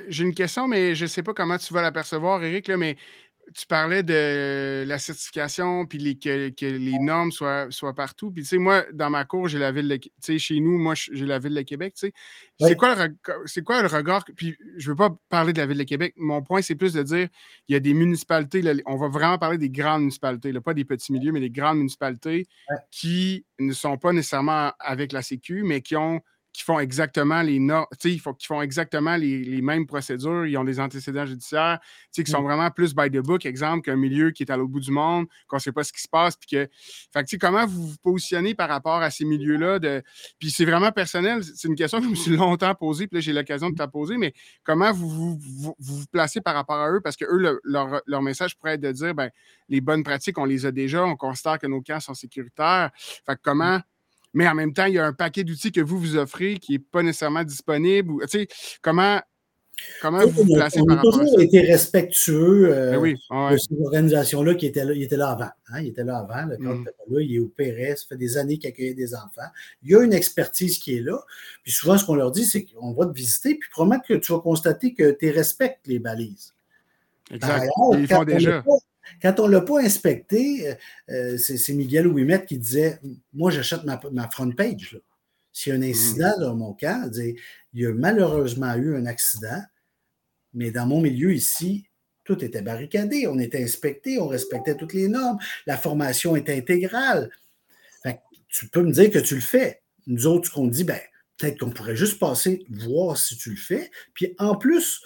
J'ai 0.08 0.24
une 0.24 0.34
question, 0.34 0.66
mais 0.66 0.94
je 0.94 1.04
ne 1.04 1.08
sais 1.08 1.22
pas 1.22 1.34
comment 1.34 1.58
tu 1.58 1.72
vas 1.74 1.82
l'apercevoir, 1.82 2.42
Eric, 2.42 2.68
là, 2.68 2.76
mais 2.76 2.96
tu 3.54 3.66
parlais 3.66 4.02
de 4.02 4.84
la 4.86 4.98
certification, 4.98 5.86
puis 5.86 5.98
les, 5.98 6.18
que, 6.18 6.50
les 6.60 6.98
normes 6.98 7.30
soient, 7.30 7.66
soient 7.70 7.94
partout. 7.94 8.30
Puis, 8.30 8.42
tu 8.42 8.48
sais, 8.48 8.58
moi, 8.58 8.84
dans 8.92 9.10
ma 9.10 9.24
cour, 9.24 9.48
j'ai 9.48 9.58
la 9.58 9.72
ville 9.72 9.88
de 9.88 9.96
Tu 9.96 10.10
sais, 10.20 10.38
chez 10.38 10.60
nous, 10.60 10.78
moi, 10.78 10.94
j'ai 10.94 11.26
la 11.26 11.38
ville 11.38 11.54
de 11.54 11.62
Québec, 11.62 11.94
tu 11.94 12.08
sais. 12.08 12.12
C'est 12.58 12.76
quoi, 12.76 12.94
le, 12.94 13.62
quoi 13.62 13.82
le 13.82 13.88
regard? 13.88 14.24
Puis, 14.36 14.56
je 14.76 14.90
veux 14.90 14.96
pas 14.96 15.16
parler 15.28 15.52
de 15.52 15.58
la 15.58 15.66
ville 15.66 15.78
de 15.78 15.84
Québec. 15.84 16.14
Mon 16.16 16.42
point, 16.42 16.62
c'est 16.62 16.74
plus 16.74 16.92
de 16.92 17.02
dire, 17.02 17.28
il 17.68 17.72
y 17.72 17.76
a 17.76 17.80
des 17.80 17.94
municipalités, 17.94 18.62
on 18.86 18.96
va 18.96 19.08
vraiment 19.08 19.38
parler 19.38 19.58
des 19.58 19.70
grandes 19.70 20.00
municipalités, 20.00 20.52
là, 20.52 20.60
pas 20.60 20.74
des 20.74 20.84
petits 20.84 21.12
milieux, 21.12 21.32
mais 21.32 21.40
des 21.40 21.50
grandes 21.50 21.78
municipalités 21.78 22.46
qui 22.90 23.44
ne 23.58 23.72
sont 23.72 23.96
pas 23.96 24.12
nécessairement 24.12 24.72
avec 24.80 25.12
la 25.12 25.22
Sécu, 25.22 25.62
mais 25.62 25.80
qui 25.80 25.96
ont 25.96 26.20
qui 26.56 26.62
font 26.62 26.80
exactement 26.80 27.42
les 27.42 27.58
normes, 27.58 27.84
qui 28.00 28.18
font 28.18 28.62
exactement 28.62 29.16
les, 29.16 29.60
mêmes 29.60 29.86
procédures, 29.86 30.46
ils 30.46 30.56
ont 30.56 30.64
des 30.64 30.80
antécédents 30.80 31.26
judiciaires, 31.26 31.78
qui 32.14 32.24
sont 32.24 32.40
mm. 32.40 32.44
vraiment 32.44 32.70
plus 32.70 32.94
by 32.94 33.10
the 33.10 33.18
book, 33.18 33.44
exemple, 33.44 33.82
qu'un 33.82 33.96
milieu 33.96 34.30
qui 34.30 34.44
est 34.44 34.50
à 34.50 34.56
l'autre 34.56 34.70
bout 34.70 34.80
du 34.80 34.90
monde, 34.90 35.26
qu'on 35.48 35.56
ne 35.56 35.60
sait 35.60 35.72
pas 35.72 35.84
ce 35.84 35.92
qui 35.92 36.00
se 36.00 36.08
passe. 36.08 36.34
Puis 36.34 36.48
que, 36.48 36.68
fait 37.12 37.38
comment 37.38 37.66
vous 37.66 37.88
vous 37.88 37.96
positionnez 38.02 38.54
par 38.54 38.70
rapport 38.70 39.02
à 39.02 39.10
ces 39.10 39.26
milieux-là? 39.26 39.78
De... 39.78 40.02
Puis 40.38 40.50
c'est 40.50 40.64
vraiment 40.64 40.92
personnel, 40.92 41.44
c'est 41.44 41.68
une 41.68 41.74
question 41.74 41.98
que 41.98 42.04
je 42.04 42.10
me 42.10 42.14
suis 42.14 42.36
longtemps 42.38 42.74
posée, 42.74 43.06
puis 43.06 43.18
là, 43.18 43.20
j'ai 43.20 43.34
l'occasion 43.34 43.68
de 43.68 43.74
te 43.74 43.82
la 43.82 43.88
poser, 43.88 44.16
mais 44.16 44.32
comment 44.64 44.92
vous 44.92 45.38
vous, 45.38 45.74
vous 45.78 46.06
placez 46.10 46.40
par 46.40 46.54
rapport 46.54 46.78
à 46.78 46.90
eux? 46.90 47.02
Parce 47.02 47.16
que 47.16 47.26
eux, 47.26 47.60
leur, 47.64 48.00
leur, 48.06 48.22
message 48.22 48.56
pourrait 48.56 48.76
être 48.76 48.80
de 48.80 48.92
dire, 48.92 49.14
ben, 49.14 49.28
les 49.68 49.82
bonnes 49.82 50.02
pratiques, 50.02 50.38
on 50.38 50.46
les 50.46 50.64
a 50.64 50.72
déjà, 50.72 51.04
on 51.04 51.16
constate 51.16 51.60
que 51.60 51.66
nos 51.66 51.82
camps 51.82 52.00
sont 52.00 52.14
sécuritaires. 52.14 52.92
Fait 52.96 53.38
comment 53.42 53.82
mais 54.34 54.46
en 54.48 54.54
même 54.54 54.72
temps, 54.72 54.86
il 54.86 54.94
y 54.94 54.98
a 54.98 55.06
un 55.06 55.12
paquet 55.12 55.44
d'outils 55.44 55.72
que 55.72 55.80
vous 55.80 55.98
vous 55.98 56.16
offrez 56.16 56.56
qui 56.56 56.72
n'est 56.72 56.78
pas 56.78 57.02
nécessairement 57.02 57.44
disponible. 57.44 58.12
Tu 58.28 58.40
sais, 58.40 58.48
comment, 58.82 59.20
comment 60.02 60.26
vous 60.26 60.44
vous 60.44 60.54
placez 60.54 60.80
par 60.86 60.96
rapport 60.96 61.14
à 61.14 61.16
ça? 61.16 61.18
On 61.18 61.22
a 61.22 61.26
toujours 61.26 61.40
été 61.40 61.60
respectueux 61.60 62.70
euh, 62.72 63.00
ben 63.00 63.52
de 63.52 63.56
cette 63.56 63.78
organisation-là 63.80 64.54
qui 64.54 64.66
était 64.66 64.84
là, 64.84 64.92
il 64.92 65.02
était 65.02 65.16
là 65.16 65.30
avant. 65.30 65.50
Hein, 65.68 65.80
il 65.80 65.88
était 65.88 66.04
là 66.04 66.18
avant, 66.18 66.48
le 66.48 66.58
mmh. 66.58 66.84
là, 66.84 67.20
il 67.20 67.34
est 67.34 67.38
au 67.38 67.48
PRS, 67.48 68.00
ça 68.00 68.06
fait 68.10 68.16
des 68.16 68.36
années 68.36 68.58
qu'il 68.58 68.68
accueille 68.68 68.94
des 68.94 69.14
enfants. 69.14 69.48
Il 69.82 69.90
y 69.90 69.94
a 69.94 70.02
une 70.02 70.12
expertise 70.12 70.78
qui 70.78 70.96
est 70.96 71.02
là. 71.02 71.18
Puis 71.62 71.72
souvent, 71.72 71.96
ce 71.96 72.04
qu'on 72.04 72.14
leur 72.14 72.30
dit, 72.30 72.44
c'est 72.44 72.64
qu'on 72.64 72.92
va 72.92 73.06
te 73.06 73.12
visiter, 73.12 73.54
puis 73.54 73.68
probablement 73.70 74.02
que 74.06 74.14
tu 74.14 74.32
vas 74.32 74.40
constater 74.40 74.92
que 74.92 75.12
tu 75.12 75.30
respectes 75.30 75.86
les 75.86 75.98
balises. 75.98 76.54
Exact. 77.30 77.68
ils 77.94 78.06
font 78.06 78.24
déjà. 78.24 78.62
Quand 79.22 79.40
on 79.40 79.46
ne 79.46 79.52
l'a 79.52 79.60
pas 79.60 79.80
inspecté, 79.80 80.68
euh, 80.68 80.74
euh, 81.10 81.38
c'est 81.38 81.72
Miguel 81.72 82.06
Ouimet 82.06 82.44
qui 82.44 82.58
disait 82.58 82.98
Moi, 83.32 83.50
j'achète 83.50 83.84
ma, 83.84 84.28
front 84.30 84.50
page. 84.50 85.00
S'il 85.52 85.72
y 85.72 85.76
a 85.76 85.78
un 85.78 85.82
incident 85.82 86.38
dans 86.38 86.54
mon 86.54 86.74
cas, 86.74 87.08
il 87.14 87.36
y 87.74 87.86
a 87.86 87.92
malheureusement 87.92 88.74
eu 88.74 88.96
un 88.96 89.06
accident, 89.06 89.62
mais 90.52 90.70
dans 90.70 90.86
mon 90.86 91.00
milieu 91.00 91.32
ici, 91.32 91.86
tout 92.24 92.44
était 92.44 92.60
barricadé. 92.60 93.26
On 93.26 93.38
était 93.38 93.62
inspecté, 93.62 94.20
on 94.20 94.26
respectait 94.26 94.76
toutes 94.76 94.92
les 94.92 95.08
normes, 95.08 95.38
la 95.66 95.78
formation 95.78 96.36
était 96.36 96.56
intégrale. 96.56 97.30
tu 98.48 98.68
peux 98.68 98.82
me 98.82 98.92
dire 98.92 99.10
que 99.10 99.18
tu 99.18 99.34
le 99.34 99.40
fais. 99.40 99.82
Nous 100.06 100.26
autres, 100.26 100.52
qu'on 100.52 100.66
dit, 100.66 100.84
ben, 100.84 101.00
peut-être 101.36 101.58
qu'on 101.58 101.70
pourrait 101.70 101.96
juste 101.96 102.18
passer, 102.18 102.64
voir 102.70 103.16
si 103.16 103.36
tu 103.36 103.50
le 103.50 103.56
fais. 103.56 103.90
Puis 104.14 104.34
en 104.38 104.56
plus, 104.56 105.02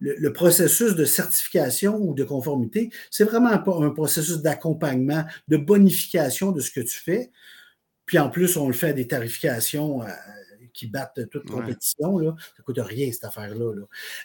le, 0.00 0.32
processus 0.32 0.94
de 0.94 1.04
certification 1.04 1.96
ou 1.96 2.14
de 2.14 2.24
conformité, 2.24 2.90
c'est 3.10 3.24
vraiment 3.24 3.50
un, 3.50 3.82
un 3.82 3.90
processus 3.90 4.38
d'accompagnement, 4.38 5.24
de 5.48 5.56
bonification 5.56 6.52
de 6.52 6.60
ce 6.60 6.70
que 6.70 6.80
tu 6.80 6.98
fais. 6.98 7.30
Puis 8.06 8.18
en 8.18 8.30
plus, 8.30 8.56
on 8.56 8.68
le 8.68 8.74
fait 8.74 8.90
à 8.90 8.92
des 8.92 9.06
tarifications 9.06 10.02
euh, 10.02 10.08
qui 10.72 10.86
battent 10.86 11.28
toute 11.30 11.50
compétition. 11.50 12.18
Là. 12.18 12.34
Ça 12.38 12.52
ne 12.60 12.64
coûte 12.64 12.78
rien, 12.78 13.10
cette 13.12 13.24
affaire-là. 13.24 13.74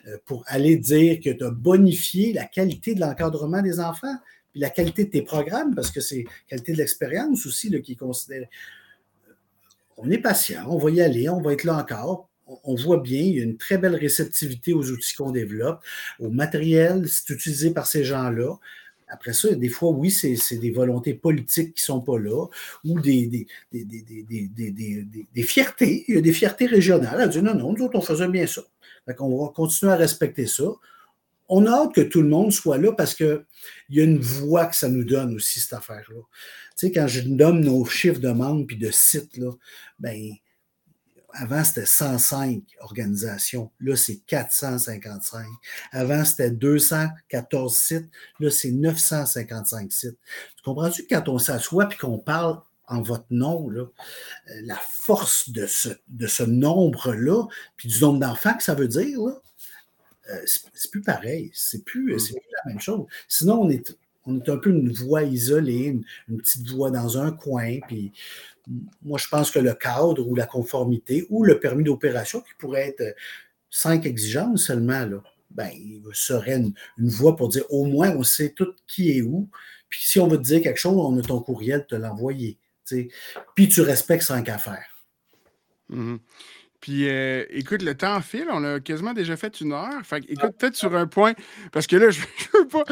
Euh, 0.07 0.17
pour 0.25 0.43
aller 0.47 0.77
dire 0.77 1.19
que 1.19 1.31
tu 1.31 1.43
as 1.43 1.51
bonifié 1.51 2.33
la 2.33 2.45
qualité 2.45 2.95
de 2.95 3.01
l'encadrement 3.01 3.61
des 3.61 3.79
enfants, 3.79 4.15
puis 4.51 4.61
la 4.61 4.69
qualité 4.69 5.05
de 5.05 5.09
tes 5.09 5.23
programmes, 5.23 5.73
parce 5.73 5.91
que 5.91 5.99
c'est 5.99 6.23
la 6.23 6.47
qualité 6.47 6.73
de 6.73 6.77
l'expérience 6.77 7.45
aussi 7.45 7.69
là, 7.69 7.79
qui 7.79 7.93
est 7.93 7.97
considérée. 7.97 8.49
On 9.97 10.09
est 10.09 10.19
patient, 10.19 10.65
on 10.67 10.77
va 10.77 10.91
y 10.91 11.01
aller, 11.01 11.27
on 11.29 11.41
va 11.41 11.53
être 11.53 11.63
là 11.63 11.77
encore 11.77 12.29
on 12.45 12.75
voit 12.75 12.97
bien, 12.97 13.21
il 13.21 13.35
y 13.35 13.39
a 13.39 13.43
une 13.43 13.57
très 13.57 13.77
belle 13.77 13.95
réceptivité 13.95 14.73
aux 14.73 14.89
outils 14.91 15.15
qu'on 15.15 15.31
développe, 15.31 15.81
au 16.19 16.29
matériel, 16.29 17.07
c'est 17.07 17.29
utilisé 17.29 17.71
par 17.71 17.87
ces 17.87 18.03
gens-là. 18.03 18.57
Après 19.07 19.33
ça, 19.33 19.53
des 19.53 19.69
fois, 19.69 19.91
oui, 19.91 20.09
c'est 20.09 20.57
des 20.57 20.71
volontés 20.71 21.13
politiques 21.13 21.75
qui 21.75 21.83
ne 21.83 21.85
sont 21.85 22.01
pas 22.01 22.17
là, 22.17 22.47
ou 22.83 22.99
des, 22.99 23.27
des, 23.27 23.45
des, 23.71 25.43
fiertés. 25.43 26.03
Il 26.07 26.15
y 26.15 26.17
a 26.17 26.21
des 26.21 26.33
fiertés 26.33 26.65
régionales. 26.65 27.19
Elle 27.21 27.29
dit 27.29 27.41
non, 27.41 27.53
non, 27.53 27.73
nous 27.73 27.85
autres, 27.85 27.97
on 27.97 28.01
faisait 28.01 28.27
bien 28.27 28.47
ça. 28.47 28.63
on 29.19 29.45
va 29.45 29.51
continuer 29.53 29.91
à 29.91 29.97
respecter 29.97 30.47
ça. 30.47 30.65
On 31.47 31.67
a 31.67 31.71
hâte 31.71 31.93
que 31.93 32.01
tout 32.01 32.21
le 32.21 32.29
monde 32.29 32.51
soit 32.51 32.79
là 32.79 32.91
parce 32.93 33.13
qu'il 33.13 33.45
y 33.89 34.01
a 34.01 34.03
une 34.03 34.19
voix 34.19 34.65
que 34.65 34.75
ça 34.75 34.89
nous 34.89 35.03
donne 35.03 35.35
aussi, 35.35 35.59
cette 35.59 35.73
affaire-là. 35.73 36.21
Tu 36.75 36.87
sais, 36.87 36.91
quand 36.91 37.07
je 37.07 37.21
nomme 37.21 37.59
nos 37.59 37.85
chiffres 37.85 38.19
de 38.19 38.29
membres 38.29 38.65
puis 38.65 38.77
de 38.77 38.89
sites, 38.89 39.37
là, 39.37 39.51
ben, 39.99 40.31
avant, 41.33 41.63
c'était 41.63 41.85
105 41.85 42.61
organisations. 42.79 43.71
Là, 43.79 43.95
c'est 43.95 44.17
455. 44.27 45.45
Avant, 45.91 46.23
c'était 46.23 46.51
214 46.51 47.75
sites. 47.75 48.09
Là, 48.39 48.49
c'est 48.51 48.71
955 48.71 49.91
sites. 49.91 50.17
Tu 50.55 50.63
comprends-tu 50.63 51.05
quand 51.07 51.27
on 51.29 51.39
s'assoit 51.39 51.89
et 51.91 51.97
qu'on 51.97 52.19
parle 52.19 52.59
en 52.87 53.01
votre 53.01 53.25
nom, 53.31 53.69
là, 53.69 53.83
euh, 53.83 54.61
la 54.63 54.77
force 54.77 55.49
de 55.49 55.65
ce, 55.65 55.89
de 56.09 56.27
ce 56.27 56.43
nombre-là, 56.43 57.47
puis 57.77 57.87
du 57.87 57.99
nombre 58.01 58.19
d'enfants 58.19 58.55
que 58.55 58.63
ça 58.63 58.75
veut 58.75 58.87
dire, 58.89 59.19
là, 59.19 59.41
euh, 60.29 60.41
c'est 60.73 60.91
plus 60.91 61.01
pareil. 61.01 61.51
C'est 61.53 61.83
plus, 61.83 62.13
mm. 62.13 62.35
plus 62.35 62.45
la 62.65 62.69
même 62.71 62.79
chose. 62.79 63.05
Sinon, 63.27 63.61
on 63.61 63.69
est, 63.69 63.97
on 64.25 64.39
est 64.39 64.49
un 64.49 64.57
peu 64.57 64.69
une 64.69 64.91
voix 64.91 65.23
isolée, 65.23 65.99
une, 66.27 66.37
petite 66.37 66.67
voix 66.69 66.91
dans 66.91 67.17
un 67.17 67.31
coin, 67.31 67.79
puis 67.87 68.11
moi, 69.03 69.17
je 69.17 69.27
pense 69.27 69.51
que 69.51 69.59
le 69.59 69.73
cadre 69.73 70.25
ou 70.25 70.35
la 70.35 70.45
conformité 70.45 71.25
ou 71.29 71.43
le 71.43 71.59
permis 71.59 71.83
d'opération, 71.83 72.41
qui 72.41 72.53
pourrait 72.57 72.89
être 72.89 73.01
euh, 73.01 73.11
cinq 73.69 74.05
exigences 74.05 74.67
seulement, 74.67 75.05
là, 75.05 75.21
ben, 75.51 75.69
il 75.73 76.01
serait 76.13 76.55
une, 76.55 76.73
voie 76.97 77.35
pour 77.35 77.49
dire 77.49 77.63
au 77.69 77.85
moins 77.85 78.09
on 78.11 78.23
sait 78.23 78.53
tout 78.55 78.73
qui 78.87 79.17
est 79.17 79.21
où. 79.21 79.49
Puis 79.89 80.01
si 80.03 80.19
on 80.19 80.27
veut 80.27 80.37
te 80.37 80.43
dire 80.43 80.61
quelque 80.61 80.79
chose, 80.79 80.97
on 80.97 81.17
a 81.19 81.21
ton 81.21 81.41
courriel, 81.41 81.85
te 81.85 81.95
l'envoyer. 81.95 82.57
Puis 83.55 83.67
tu 83.67 83.81
respectes 83.81 84.23
cinq 84.23 84.49
affaires. 84.49 85.05
Mm-hmm. 85.91 86.19
Puis, 86.83 87.07
euh, 87.07 87.45
écoute, 87.49 87.81
le 87.81 87.95
temps 87.95 88.19
file. 88.19 88.47
On 88.51 88.61
a 88.65 88.81
quasiment 88.81 89.13
déjà 89.13 89.37
fait 89.37 89.61
une 89.61 89.71
heure. 89.71 90.03
Fait 90.03 90.21
écoute, 90.27 90.51
peut-être 90.59 90.75
sur 90.75 90.93
un 90.97 91.07
point, 91.07 91.31
parce 91.71 91.87
que 91.87 91.95
là, 91.95 92.09
je 92.11 92.19
veux 92.19 92.67
pas. 92.67 92.83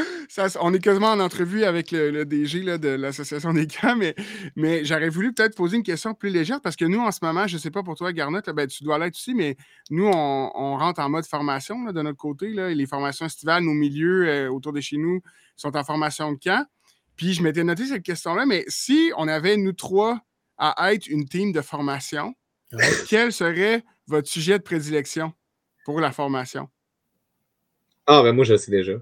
on 0.61 0.73
est 0.73 0.79
quasiment 0.79 1.11
en 1.11 1.19
entrevue 1.19 1.65
avec 1.65 1.91
le, 1.91 2.23
DG 2.23 2.61
de 2.77 2.87
l'Association 2.87 3.51
des 3.51 3.67
camps, 3.67 3.97
mais, 3.97 4.15
mais 4.55 4.85
j'aurais 4.85 5.09
voulu 5.09 5.33
peut-être 5.33 5.57
poser 5.57 5.75
une 5.75 5.83
question 5.83 6.13
plus 6.13 6.29
légère, 6.29 6.61
parce 6.61 6.77
que 6.77 6.85
nous, 6.85 7.01
en 7.01 7.11
ce 7.11 7.19
moment, 7.21 7.47
je 7.47 7.55
ne 7.55 7.59
sais 7.59 7.69
pas 7.69 7.83
pour 7.83 7.95
toi, 7.95 8.13
Garnett, 8.13 8.49
ben, 8.51 8.65
tu 8.65 8.85
dois 8.85 8.97
l'être 8.97 9.15
aussi, 9.15 9.33
mais 9.33 9.57
nous, 9.89 10.05
on, 10.07 10.77
rentre 10.77 11.01
en 11.01 11.09
mode 11.09 11.25
formation 11.25 11.91
de 11.91 12.01
notre 12.01 12.17
côté. 12.17 12.53
Là, 12.53 12.73
les 12.73 12.87
formations 12.87 13.25
estivales, 13.25 13.61
nos 13.61 13.73
milieux 13.73 14.25
euh, 14.25 14.49
autour 14.49 14.71
de 14.71 14.79
chez 14.79 14.95
nous 14.95 15.19
sont 15.57 15.75
en 15.75 15.83
formation 15.83 16.31
de 16.31 16.39
camp. 16.41 16.65
Puis, 17.17 17.33
je 17.33 17.43
m'étais 17.43 17.65
noté 17.65 17.87
cette 17.87 18.03
question-là, 18.03 18.45
mais 18.45 18.63
si 18.69 19.11
on 19.17 19.27
avait, 19.27 19.57
nous 19.57 19.73
trois, 19.73 20.21
à 20.57 20.93
être 20.93 21.07
une 21.07 21.27
team 21.27 21.51
de 21.51 21.59
formation, 21.59 22.35
quel 23.09 23.31
serait 23.31 23.83
votre 24.07 24.27
sujet 24.27 24.57
de 24.57 24.63
prédilection 24.63 25.33
pour 25.85 25.99
la 25.99 26.11
formation? 26.11 26.69
Ah, 28.07 28.21
ben 28.23 28.33
moi, 28.33 28.45
je 28.45 28.53
le 28.53 28.57
sais 28.57 28.71
déjà. 28.71 28.93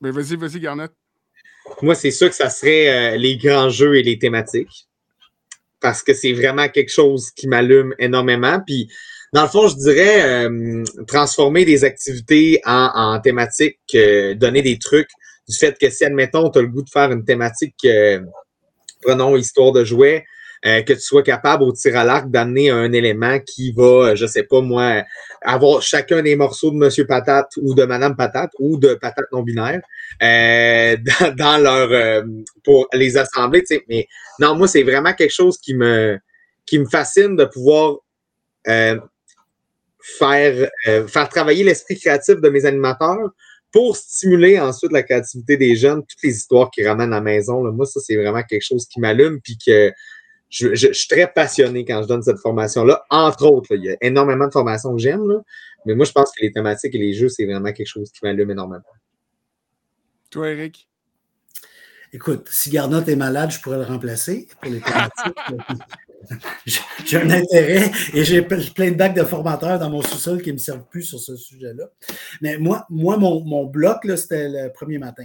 Ben 0.00 0.10
vas-y, 0.10 0.36
vas-y, 0.36 0.60
Garnett. 0.60 0.90
Moi, 1.80 1.94
c'est 1.94 2.10
sûr 2.10 2.28
que 2.28 2.34
ça 2.34 2.50
serait 2.50 3.14
euh, 3.14 3.16
les 3.16 3.36
grands 3.36 3.68
jeux 3.68 3.96
et 3.96 4.02
les 4.02 4.18
thématiques. 4.18 4.88
Parce 5.80 6.02
que 6.02 6.14
c'est 6.14 6.32
vraiment 6.32 6.68
quelque 6.68 6.90
chose 6.90 7.30
qui 7.32 7.48
m'allume 7.48 7.94
énormément. 7.98 8.60
Puis, 8.64 8.88
dans 9.32 9.42
le 9.42 9.48
fond, 9.48 9.68
je 9.68 9.76
dirais 9.76 10.46
euh, 10.46 10.84
transformer 11.06 11.64
des 11.64 11.84
activités 11.84 12.60
en, 12.64 13.18
thématiques, 13.20 13.78
euh, 13.94 14.34
donner 14.34 14.62
des 14.62 14.78
trucs 14.78 15.08
du 15.48 15.56
fait 15.56 15.76
que 15.78 15.90
si, 15.90 16.04
admettons, 16.04 16.50
tu 16.50 16.58
as 16.58 16.62
le 16.62 16.68
goût 16.68 16.82
de 16.82 16.90
faire 16.90 17.10
une 17.10 17.24
thématique, 17.24 17.86
prenons 19.02 19.36
histoire 19.36 19.72
de 19.72 19.84
jouets, 19.84 20.24
euh, 20.64 20.82
que 20.82 20.92
tu 20.92 21.00
sois 21.00 21.22
capable 21.22 21.64
au 21.64 21.72
tir 21.72 21.96
à 21.96 22.04
l'arc 22.04 22.30
d'amener 22.30 22.70
un 22.70 22.92
élément 22.92 23.40
qui 23.40 23.72
va, 23.72 24.10
euh, 24.10 24.16
je 24.16 24.26
sais 24.26 24.44
pas 24.44 24.60
moi, 24.60 25.02
avoir 25.40 25.82
chacun 25.82 26.22
des 26.22 26.36
morceaux 26.36 26.70
de 26.70 26.76
Monsieur 26.76 27.06
Patate 27.06 27.50
ou 27.60 27.74
de 27.74 27.84
Madame 27.84 28.16
Patate 28.16 28.52
ou 28.60 28.78
de 28.78 28.94
Patate 28.94 29.26
non 29.32 29.42
binaire 29.42 29.80
euh, 30.22 30.96
dans, 31.36 31.60
leur 31.60 32.24
pour 32.62 32.86
les 32.92 33.16
assembler. 33.16 33.64
Mais 33.88 34.06
non, 34.38 34.54
moi 34.54 34.68
c'est 34.68 34.84
vraiment 34.84 35.14
quelque 35.14 35.34
chose 35.34 35.58
qui 35.58 35.74
me 35.74 36.18
qui 36.64 36.78
me 36.78 36.86
fascine 36.86 37.34
de 37.34 37.44
pouvoir 37.44 37.96
faire 38.64 39.00
faire 41.08 41.28
travailler 41.28 41.64
l'esprit 41.64 41.98
créatif 41.98 42.40
de 42.40 42.48
mes 42.48 42.64
animateurs 42.64 43.30
pour 43.72 43.96
stimuler 43.96 44.60
ensuite 44.60 44.92
la 44.92 45.02
créativité 45.02 45.56
des 45.56 45.74
jeunes, 45.74 46.02
toutes 46.02 46.22
les 46.22 46.36
histoires 46.36 46.70
qu'ils 46.70 46.86
ramènent 46.86 47.12
à 47.12 47.16
la 47.16 47.22
maison. 47.22 47.64
Là, 47.64 47.72
moi, 47.72 47.86
ça, 47.86 48.00
c'est 48.00 48.16
vraiment 48.16 48.42
quelque 48.42 48.62
chose 48.62 48.86
qui 48.86 49.00
m'allume, 49.00 49.40
puis 49.40 49.56
que 49.56 49.90
je, 50.52 50.92
suis 50.92 51.08
très 51.08 51.32
passionné 51.32 51.84
quand 51.84 52.02
je 52.02 52.08
donne 52.08 52.22
cette 52.22 52.38
formation-là. 52.38 53.04
Entre 53.08 53.46
autres, 53.46 53.74
il 53.74 53.84
y 53.84 53.90
a 53.90 53.96
énormément 54.02 54.46
de 54.46 54.52
formations 54.52 54.94
que 54.94 55.00
j'aime, 55.00 55.22
mais 55.86 55.94
moi, 55.94 56.04
je 56.04 56.12
pense 56.12 56.30
que 56.30 56.42
les 56.42 56.52
thématiques 56.52 56.94
et 56.94 56.98
les 56.98 57.14
jeux, 57.14 57.28
c'est 57.28 57.46
vraiment 57.46 57.72
quelque 57.72 57.86
chose 57.86 58.10
qui 58.12 58.20
m'allume 58.22 58.50
énormément. 58.50 58.82
Toi, 60.30 60.50
Eric? 60.50 60.88
Écoute, 62.12 62.46
si 62.50 62.68
Garnot 62.68 63.02
est 63.04 63.16
malade, 63.16 63.50
je 63.50 63.60
pourrais 63.60 63.78
le 63.78 63.84
remplacer 63.84 64.46
pour 64.60 64.70
les 64.70 64.80
thématiques. 64.80 65.38
j'ai 67.06 67.16
un 67.16 67.30
intérêt 67.30 67.90
et 68.12 68.22
j'ai 68.22 68.42
plein 68.42 68.90
de 68.90 68.96
bacs 68.96 69.14
de 69.14 69.24
formateurs 69.24 69.78
dans 69.78 69.88
mon 69.88 70.02
sous-sol 70.02 70.42
qui 70.42 70.50
ne 70.50 70.54
me 70.54 70.58
servent 70.58 70.86
plus 70.90 71.04
sur 71.04 71.18
ce 71.18 71.34
sujet-là. 71.34 71.86
Mais 72.42 72.58
moi, 72.58 72.84
moi 72.90 73.16
mon, 73.16 73.42
mon 73.44 73.64
bloc, 73.64 74.06
c'était 74.16 74.50
le 74.50 74.70
premier 74.70 74.98
matin 74.98 75.24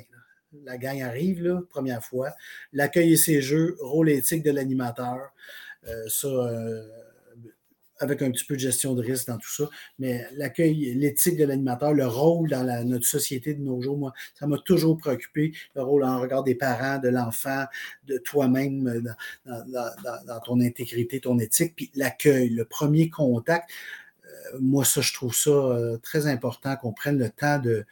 la 0.65 0.77
gang 0.77 1.01
arrive, 1.01 1.61
première 1.69 2.03
fois. 2.03 2.31
L'accueil 2.73 3.13
et 3.13 3.17
ses 3.17 3.41
jeux, 3.41 3.77
rôle 3.79 4.09
éthique 4.09 4.43
de 4.43 4.51
l'animateur. 4.51 5.33
Euh, 5.87 6.07
ça, 6.09 6.27
euh, 6.27 6.87
avec 7.99 8.21
un 8.21 8.29
petit 8.29 8.45
peu 8.45 8.55
de 8.55 8.59
gestion 8.59 8.93
de 8.93 9.01
risque 9.01 9.27
dans 9.27 9.37
tout 9.37 9.49
ça. 9.49 9.69
Mais 9.97 10.27
l'accueil, 10.33 10.93
l'éthique 10.93 11.35
de 11.35 11.45
l'animateur, 11.45 11.93
le 11.93 12.05
rôle 12.05 12.49
dans 12.49 12.85
notre 12.85 13.05
société 13.05 13.55
de 13.55 13.61
nos 13.61 13.81
jours, 13.81 13.97
moi, 13.97 14.13
ça 14.35 14.45
m'a 14.45 14.59
toujours 14.59 14.97
préoccupé. 14.97 15.53
Le 15.75 15.81
rôle 15.81 16.03
en 16.03 16.19
regard 16.19 16.43
des 16.43 16.53
parents, 16.53 16.99
de 16.99 17.09
l'enfant, 17.09 17.65
de 18.05 18.17
toi-même, 18.19 19.03
dans, 19.45 20.25
dans, 20.27 20.39
ton 20.41 20.61
intégrité, 20.61 21.21
ton 21.21 21.39
éthique, 21.39 21.73
puis 21.75 21.91
l'accueil, 21.95 22.49
le 22.49 22.65
premier 22.65 23.09
contact 23.09 23.69
moi, 24.59 24.85
ça, 24.85 25.01
je 25.01 25.13
trouve 25.13 25.35
ça 25.35 25.49
euh, 25.49 25.97
très 25.97 26.27
important 26.27 26.75
qu'on 26.75 26.93
prenne 26.93 27.17
le 27.17 27.29
temps 27.29 27.59
de, 27.59 27.85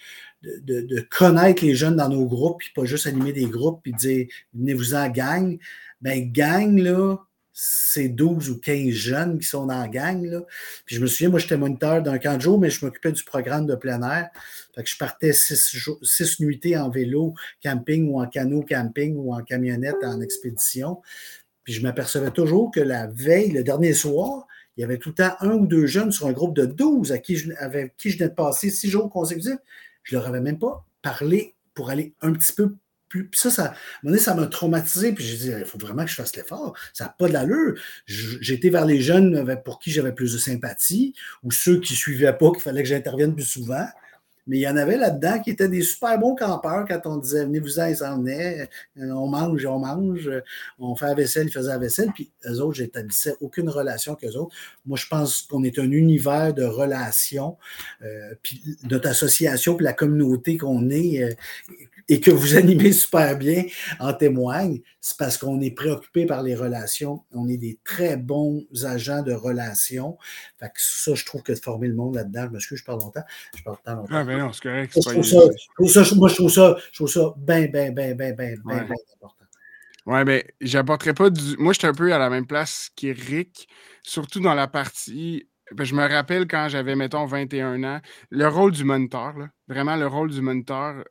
de, 0.64 1.08
connaître 1.10 1.64
les 1.64 1.76
jeunes 1.76 1.96
dans 1.96 2.10
nos 2.10 2.26
groupes, 2.26 2.60
puis 2.60 2.72
pas 2.76 2.86
juste 2.86 3.08
animer 3.08 3.34
des 3.34 3.46
groupes, 3.46 3.82
puis 3.84 3.93
dire 3.93 4.28
venez-vous-en 4.54 5.10
gang. 5.10 5.58
Ben, 6.02 6.32
gang, 6.32 6.78
là, 6.78 7.18
c'est 7.58 8.10
12 8.10 8.50
ou 8.50 8.60
15 8.60 8.89
jeunes 8.89 9.39
qui 9.39 9.48
sont 9.48 9.66
dans 9.66 9.80
la 9.80 9.88
gang. 9.88 10.26
Là. 10.26 10.41
Puis 10.86 10.98
je 10.98 11.02
me 11.02 11.08
souviens, 11.08 11.30
moi, 11.30 11.39
j'étais 11.39 11.56
moniteur 11.56 12.04
d'un 12.04 12.18
camp 12.18 12.36
de 12.36 12.41
jour, 12.41 12.60
mais 12.60 12.70
je 12.70 12.84
m'occupais 12.84 13.14
du 13.14 13.24
programme 13.24 13.66
de 13.66 13.76
plein 13.76 14.02
air. 14.04 14.30
Fait 14.76 14.84
que 14.84 14.89
je 14.89 14.98
partais 14.98 15.32
six, 15.32 16.39
nuitées 16.41 16.78
en 16.78 16.89
vélo, 16.89 17.34
camping 17.64 18.10
ou 18.10 18.22
en 18.22 18.28
canot 18.28 18.64
camping 18.64 19.16
ou 19.16 19.34
en 19.34 19.41
camionnette 19.41 20.04
en 20.04 20.20
expédition. 20.20 21.02
Puis 21.64 21.74
je 21.74 21.82
m'apercevais 21.82 22.32
toujours 22.32 22.72
que 22.72 22.82
la 22.82 23.08
veille, 23.08 23.52
le 23.52 23.64
dernier 23.64 23.93
soir, 23.93 24.48
il 24.76 24.82
y 24.82 24.84
avait 24.84 24.98
tout 24.98 25.10
le 25.10 25.16
temps 25.16 25.36
un 25.39 25.52
ou 25.52 25.66
deux 25.66 25.86
jeunes 25.86 26.12
sur 26.12 26.28
un 26.28 26.34
groupe 26.34 26.56
de 26.56 26.66
12 26.66 27.14
à 27.14 27.20
qui 27.20 27.41
avec 27.60 27.96
qui 27.96 28.10
je 28.10 28.18
venais 28.18 28.30
de 28.30 28.36
passer 28.36 28.70
six 28.70 28.89
jours 28.89 29.10
consécutifs. 29.10 29.60
Je 30.06 30.16
leur 30.16 30.28
avais 30.28 30.39
même 30.39 30.60
pas 30.60 30.88
parlé 31.01 31.56
pour 31.74 31.89
aller 31.89 32.14
un 32.22 32.32
petit 32.32 32.53
peu 32.53 32.76
plus. 33.10 33.28
Puis 33.28 33.39
ça, 33.39 33.49
ça, 33.49 33.64
à 33.64 33.66
un 33.66 33.70
moment 34.03 34.12
donné, 34.12 34.20
ça 34.20 34.34
m'a 34.34 34.47
traumatisé. 34.47 35.12
Puis 35.12 35.26
j'ai 35.26 35.38
dit, 35.38 35.51
il 35.60 35.66
faut 35.66 35.78
vraiment 35.78 36.06
que 36.06 36.10
je 36.10 36.16
fasse 36.16 36.36
l'effort. 36.36 36.78
Ça 36.93 37.06
n'a 37.06 37.16
pas 37.18 37.28
de 37.28 37.34
l'allure. 37.34 37.78
J'étais 38.06 38.70
vers 38.70 38.86
les 38.86 39.01
jeunes 39.01 39.62
pour 39.64 39.80
qui 39.80 39.91
j'avais 39.91 40.14
plus 40.14 40.34
de 40.34 40.38
sympathie 40.38 41.14
ou 41.43 41.51
ceux 41.51 41.80
qui 41.82 41.93
ne 41.93 41.97
suivaient 41.97 42.38
pas, 42.38 42.51
qu'il 42.51 42.62
fallait 42.62 42.84
que 42.84 42.89
j'intervienne 42.89 43.36
plus 43.36 43.45
souvent. 43.45 43.86
Mais 44.48 44.58
il 44.58 44.62
y 44.62 44.68
en 44.68 44.78
avait 44.78 44.98
là-dedans 44.98 45.41
qui 45.41 45.50
étaient 45.52 45.68
des 45.68 45.82
super 45.82 46.20
bons 46.20 46.36
campeurs 46.36 46.86
quand 46.88 47.02
on 47.06 47.18
disait 47.18 47.46
venez-vous-en, 47.46 47.86
ils 47.88 47.98
s'en 47.98 48.18
venaient, 48.18 48.70
euh, 49.00 49.10
on 49.12 49.28
mange, 49.28 49.66
on 49.66 49.80
mange, 49.80 50.30
on 50.80 50.96
fait 50.96 51.08
la 51.08 51.14
vaisselle, 51.16 51.48
ils 51.48 51.52
faisaient 51.52 51.70
la 51.70 51.78
vaisselle, 51.78 52.12
puis 52.14 52.32
eux 52.46 52.62
autres, 52.62 52.76
j'établissais 52.76 53.36
aucune 53.41 53.70
relation 53.70 54.16
qu'eux 54.16 54.36
autres. 54.36 54.56
Moi, 54.86 54.98
je 54.98 55.08
pense 55.08 55.41
qu'on 55.41 55.64
est 55.64 55.80
un 55.80 55.89
univers 55.91 56.54
de 56.54 56.64
relations, 56.64 57.58
euh, 58.04 58.36
puis 58.41 58.62
notre 58.89 59.10
association, 59.10 59.76
puis 59.76 59.84
la 59.84 59.93
communauté 59.93 60.58
qu'on 60.58 60.89
est, 60.89 61.24
euh, 61.24 61.34
et 62.08 62.20
que 62.20 62.32
vous 62.32 62.56
animez 62.56 62.91
super 62.91 63.38
bien 63.38 63.64
en 64.00 64.14
témoigne, 64.14 64.82
c'est 65.02 65.18
parce 65.18 65.38
qu'on 65.38 65.60
est 65.62 65.72
préoccupé 65.72 66.26
par 66.26 66.43
les 66.43 66.56
relations. 66.56 67.24
On 67.32 67.48
est 67.48 67.58
des 67.58 67.80
très 67.84 68.16
bons 68.18 68.66
agents 68.84 69.24
de 69.24 69.34
relations. 69.34 70.18
Fait 70.60 70.68
que 70.68 70.74
ça, 70.78 71.16
je 71.16 71.26
trouve 71.26 71.41
que 71.41 71.54
de 71.54 71.60
former 71.60 71.88
le 71.88 71.96
monde 71.96 72.16
là-dedans, 72.16 72.50
parce 72.52 72.68
que 72.68 72.76
je 72.76 72.84
parle 72.84 73.02
longtemps, 73.02 73.24
je 73.56 73.64
parle 73.64 73.78
pas 73.84 73.96
longtemps. 73.96 74.16
Ah, 74.16 74.24
ben 74.24 74.35
non, 74.38 74.52
c'est 74.54 74.64
correct. 74.64 74.94
Je 74.96 75.00
trouve, 75.02 75.24
ça, 75.90 76.16
moi, 76.16 76.30
je 76.30 76.36
trouve 76.36 76.52
ça, 76.52 76.76
je 76.92 76.96
trouve 76.98 77.10
ça 77.10 77.34
bien, 77.38 77.68
bien, 77.68 77.92
bien, 77.92 78.14
bien, 78.16 78.34
bien, 78.34 78.56
bien, 78.66 78.84
bien 78.84 78.96
important. 79.16 79.46
Ouais, 80.06 80.24
ben, 80.24 80.44
j'apporterai 80.62 81.14
pas 81.14 81.30
du. 81.30 81.58
Moi, 81.58 81.74
je 81.74 81.80
suis 81.80 81.88
un 81.88 81.94
peu 81.94 82.14
à 82.14 82.20
la 82.20 82.30
même 82.30 82.46
place 82.46 82.90
qu'Éric, 82.96 83.68
surtout 84.04 84.40
dans 84.40 84.54
la 84.54 84.68
partie 84.68 85.48
ben, 85.72 85.84
je 85.84 85.96
me 85.96 86.08
rappelle 86.08 86.48
quand 86.48 86.68
j'avais, 86.70 86.96
mettons, 86.96 87.26
21 87.26 87.84
ans, 87.84 88.02
le 88.30 88.48
rôle 88.48 88.72
du 88.72 88.84
moniteur, 88.84 89.38
là, 89.38 89.50
vraiment 89.68 89.96
le 89.96 90.06
rôle 90.06 90.30
du 90.30 90.42
moniteur, 90.42 91.04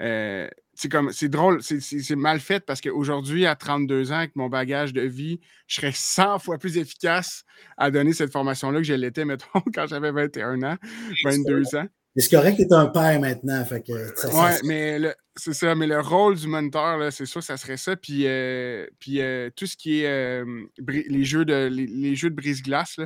euh, 0.00 0.48
c'est 0.74 0.90
comme 0.90 1.10
c'est 1.10 1.28
drôle, 1.28 1.62
c'est 1.62 2.16
mal 2.16 2.38
fait 2.38 2.64
parce 2.64 2.80
qu'aujourd'hui, 2.80 3.46
à 3.46 3.56
32 3.56 4.12
ans, 4.12 4.16
avec 4.16 4.36
mon 4.36 4.48
bagage 4.48 4.92
de 4.92 5.00
vie, 5.00 5.40
je 5.66 5.76
serais 5.76 5.92
100 5.92 6.38
fois 6.38 6.58
plus 6.58 6.76
efficace 6.76 7.44
à 7.78 7.90
donner 7.90 8.12
cette 8.12 8.30
formation-là 8.30 8.78
que 8.78 8.84
je 8.84 8.94
l'étais, 8.94 9.24
mettons, 9.24 9.62
quand 9.74 9.86
j'avais 9.86 10.12
21 10.12 10.62
ans, 10.62 10.76
22 11.24 11.76
ans. 11.76 11.86
C'est 12.16 12.30
correct 12.30 12.56
que 12.56 12.62
tu 12.62 12.68
es 12.68 12.72
un 12.72 12.86
père 12.86 13.20
maintenant. 13.20 13.64
Fait 13.64 13.82
que 13.82 13.92
ouais, 13.92 14.58
mais 14.64 15.14
c'est 15.36 15.52
ça. 15.52 15.74
Mais 15.74 15.86
le 15.86 16.00
rôle 16.00 16.36
du 16.36 16.48
moniteur, 16.48 17.12
c'est 17.12 17.26
sûr, 17.26 17.42
ça 17.42 17.56
serait 17.56 17.76
ça. 17.76 17.94
Puis, 17.94 18.26
euh, 18.26 18.86
puis 18.98 19.20
euh, 19.20 19.50
tout 19.54 19.66
ce 19.66 19.76
qui 19.76 20.00
est 20.00 20.06
euh, 20.06 20.64
les, 20.78 21.24
jeux 21.24 21.44
de, 21.44 21.68
les, 21.70 22.16
jeux 22.16 22.30
de 22.30 22.34
brise-glace, 22.34 22.96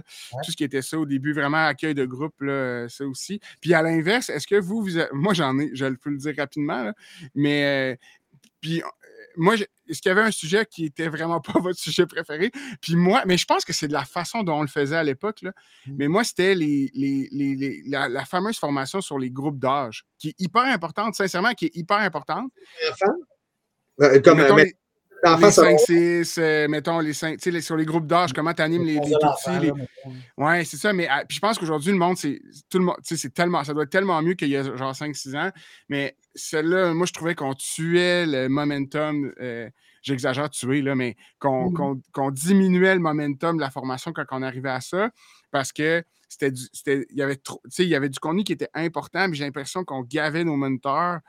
tout 0.44 0.50
ce 0.50 0.56
qui 0.56 0.64
était 0.64 0.82
ça 0.82 0.98
au 0.98 1.06
début, 1.06 1.32
vraiment 1.32 1.66
accueil 1.66 1.94
de 1.94 2.04
groupe, 2.04 2.40
là, 2.40 2.88
ça 2.88 3.04
aussi. 3.04 3.40
Puis 3.60 3.74
à 3.74 3.82
l'inverse, 3.82 4.30
est-ce 4.30 4.46
que 4.46 4.60
vous, 4.60 4.82
vous 4.82 4.98
moi 5.12 5.34
j'en 5.34 5.58
ai, 5.58 5.70
je 5.74 5.86
peux 5.86 6.10
le 6.10 6.18
dire 6.18 6.34
rapidement, 6.36 6.92
mais 7.34 7.98
puis 8.60 8.82
moi, 9.36 9.54
est-ce 9.54 10.00
qu'il 10.00 10.08
y 10.08 10.12
avait 10.12 10.22
un 10.22 10.30
sujet 10.30 10.66
qui 10.66 10.86
était 10.86 11.08
vraiment 11.08 11.40
pas 11.40 11.58
votre 11.58 11.78
sujet 11.78 12.06
préféré? 12.06 12.50
Puis 12.80 12.96
moi, 12.96 13.22
mais 13.26 13.36
je 13.36 13.44
pense 13.44 13.64
que 13.64 13.72
c'est 13.72 13.88
de 13.88 13.92
la 13.92 14.04
façon 14.04 14.42
dont 14.42 14.58
on 14.58 14.62
le 14.62 14.68
faisait 14.68 14.96
à 14.96 15.04
l'époque. 15.04 15.42
Mmh. 15.42 15.92
Mais 15.96 16.08
moi, 16.08 16.24
c'était 16.24 16.54
les, 16.54 16.90
les, 16.94 17.82
la, 17.86 18.24
fameuse 18.24 18.58
formation 18.58 19.00
sur 19.00 19.18
les 19.18 19.30
groupes 19.30 19.58
d'âge, 19.58 20.04
qui 20.18 20.28
est 20.28 20.40
hyper 20.40 20.62
importante, 20.62 21.14
sincèrement, 21.14 21.52
qui 21.52 21.66
est 21.66 21.76
hyper 21.76 21.98
importante. 21.98 22.50
Euh, 24.02 24.20
comme, 24.20 24.38
les 24.38 24.74
5-6, 25.22 26.40
euh, 26.40 26.68
mettons, 26.68 26.98
les 27.00 27.12
5, 27.12 27.44
les, 27.44 27.60
sur 27.60 27.76
les 27.76 27.84
groupes 27.84 28.06
d'âge, 28.06 28.32
comment 28.32 28.54
tu 28.54 28.62
animes 28.62 28.84
les, 28.84 28.94
les. 28.94 29.72
Ouais, 30.36 30.64
c'est 30.64 30.76
ça. 30.76 30.92
Mais 30.92 31.06
ah, 31.10 31.24
je 31.28 31.38
pense 31.38 31.58
qu'aujourd'hui, 31.58 31.92
le 31.92 31.98
monde, 31.98 32.16
c'est 32.16 32.40
tout 32.70 32.78
le 32.78 32.84
monde, 32.84 32.96
c'est 33.02 33.32
tellement, 33.34 33.62
ça 33.64 33.74
doit 33.74 33.82
être 33.84 33.90
tellement 33.90 34.20
mieux 34.22 34.34
qu'il 34.34 34.48
y 34.48 34.56
a 34.56 34.62
genre 34.62 34.92
5-6 34.92 35.36
ans. 35.36 35.50
Mais 35.88 36.16
celle-là, 36.34 36.94
moi, 36.94 37.06
je 37.06 37.12
trouvais 37.12 37.34
qu'on 37.34 37.54
tuait 37.54 38.26
le 38.26 38.48
momentum. 38.48 39.32
Euh, 39.40 39.68
j'exagère 40.02 40.50
tuer, 40.50 40.82
là, 40.82 40.94
mais 40.94 41.16
mmh 41.42 42.00
qu'on 42.12 42.30
diminuait 42.30 42.94
le 42.94 43.00
momentum 43.00 43.56
de 43.56 43.60
la 43.60 43.70
formation 43.70 44.12
quand 44.12 44.24
on 44.30 44.42
arrivait 44.42 44.70
à 44.70 44.80
ça. 44.80 45.10
Parce 45.50 45.72
que 45.72 46.04
c'était 46.28 47.04
il 47.10 47.16
y 47.16 47.22
avait 47.22 47.36
trop, 47.36 47.60
il 47.78 47.86
y 47.86 47.94
avait 47.94 48.08
du 48.08 48.18
contenu 48.18 48.44
qui 48.44 48.52
était 48.52 48.70
important, 48.74 49.28
mais 49.28 49.34
j'ai 49.34 49.44
l'impression 49.44 49.84
qu'on 49.84 50.02
gavait 50.02 50.44
nos 50.44 50.56
moniteurs. 50.56 51.20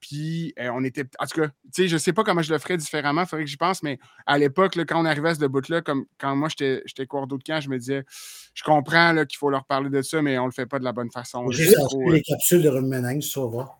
Puis 0.00 0.52
euh, 0.58 0.70
on 0.74 0.82
était. 0.82 1.04
En 1.20 1.26
tout 1.26 1.40
cas, 1.40 1.48
tu 1.48 1.54
sais, 1.72 1.88
je 1.88 1.96
sais 1.96 2.12
pas 2.12 2.24
comment 2.24 2.42
je 2.42 2.52
le 2.52 2.58
ferais 2.58 2.76
différemment, 2.76 3.22
il 3.22 3.26
faudrait 3.26 3.44
que 3.44 3.50
j'y 3.50 3.56
pense, 3.56 3.82
mais 3.84 3.98
à 4.26 4.36
l'époque, 4.36 4.76
quand 4.76 5.00
on 5.00 5.04
arrivait 5.04 5.30
à 5.30 5.34
ce 5.36 5.46
bout-là, 5.46 5.80
comme 5.80 6.06
quand 6.18 6.34
moi 6.34 6.48
j'étais 6.48 7.06
cordeau 7.06 7.38
de 7.38 7.44
camp, 7.44 7.60
je 7.60 7.70
me 7.70 7.78
disais, 7.78 8.04
je 8.52 8.62
comprends 8.64 9.14
qu'il 9.24 9.38
faut 9.38 9.48
leur 9.48 9.64
parler 9.64 9.90
de 9.90 10.02
ça, 10.02 10.20
mais 10.20 10.38
on 10.38 10.46
le 10.46 10.52
fait 10.52 10.66
pas 10.66 10.80
de 10.80 10.84
la 10.84 10.92
bonne 10.92 11.10
façon. 11.10 11.48
Juste 11.52 11.76
les 12.08 12.22
capsules 12.22 12.62
de 12.62 12.68
Rumenang, 12.68 13.20
tu 13.20 13.38
vas 13.38 13.78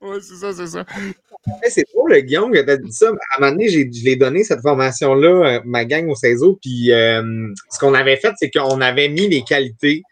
oui, 0.00 0.18
c'est 0.20 0.36
ça, 0.36 0.52
c'est 0.52 0.66
ça. 0.66 0.84
C'est 1.68 1.84
drôle, 1.92 2.16
Guillaume, 2.20 2.52
que 2.52 2.76
tu 2.76 2.82
dit 2.82 2.92
ça. 2.92 3.08
À 3.08 3.10
un 3.10 3.40
moment 3.40 3.52
donné, 3.52 3.68
je 3.68 4.04
l'ai 4.04 4.16
donné, 4.16 4.44
cette 4.44 4.60
formation-là, 4.60 5.28
euh, 5.28 5.60
ma 5.64 5.84
gang 5.84 6.08
au 6.08 6.14
CESO. 6.14 6.58
Puis 6.62 6.92
euh, 6.92 7.48
ce 7.70 7.78
qu'on 7.78 7.94
avait 7.94 8.16
fait, 8.16 8.32
c'est 8.38 8.50
qu'on 8.50 8.80
avait 8.80 9.08
mis 9.08 9.28
les 9.28 9.42
qualités 9.42 10.02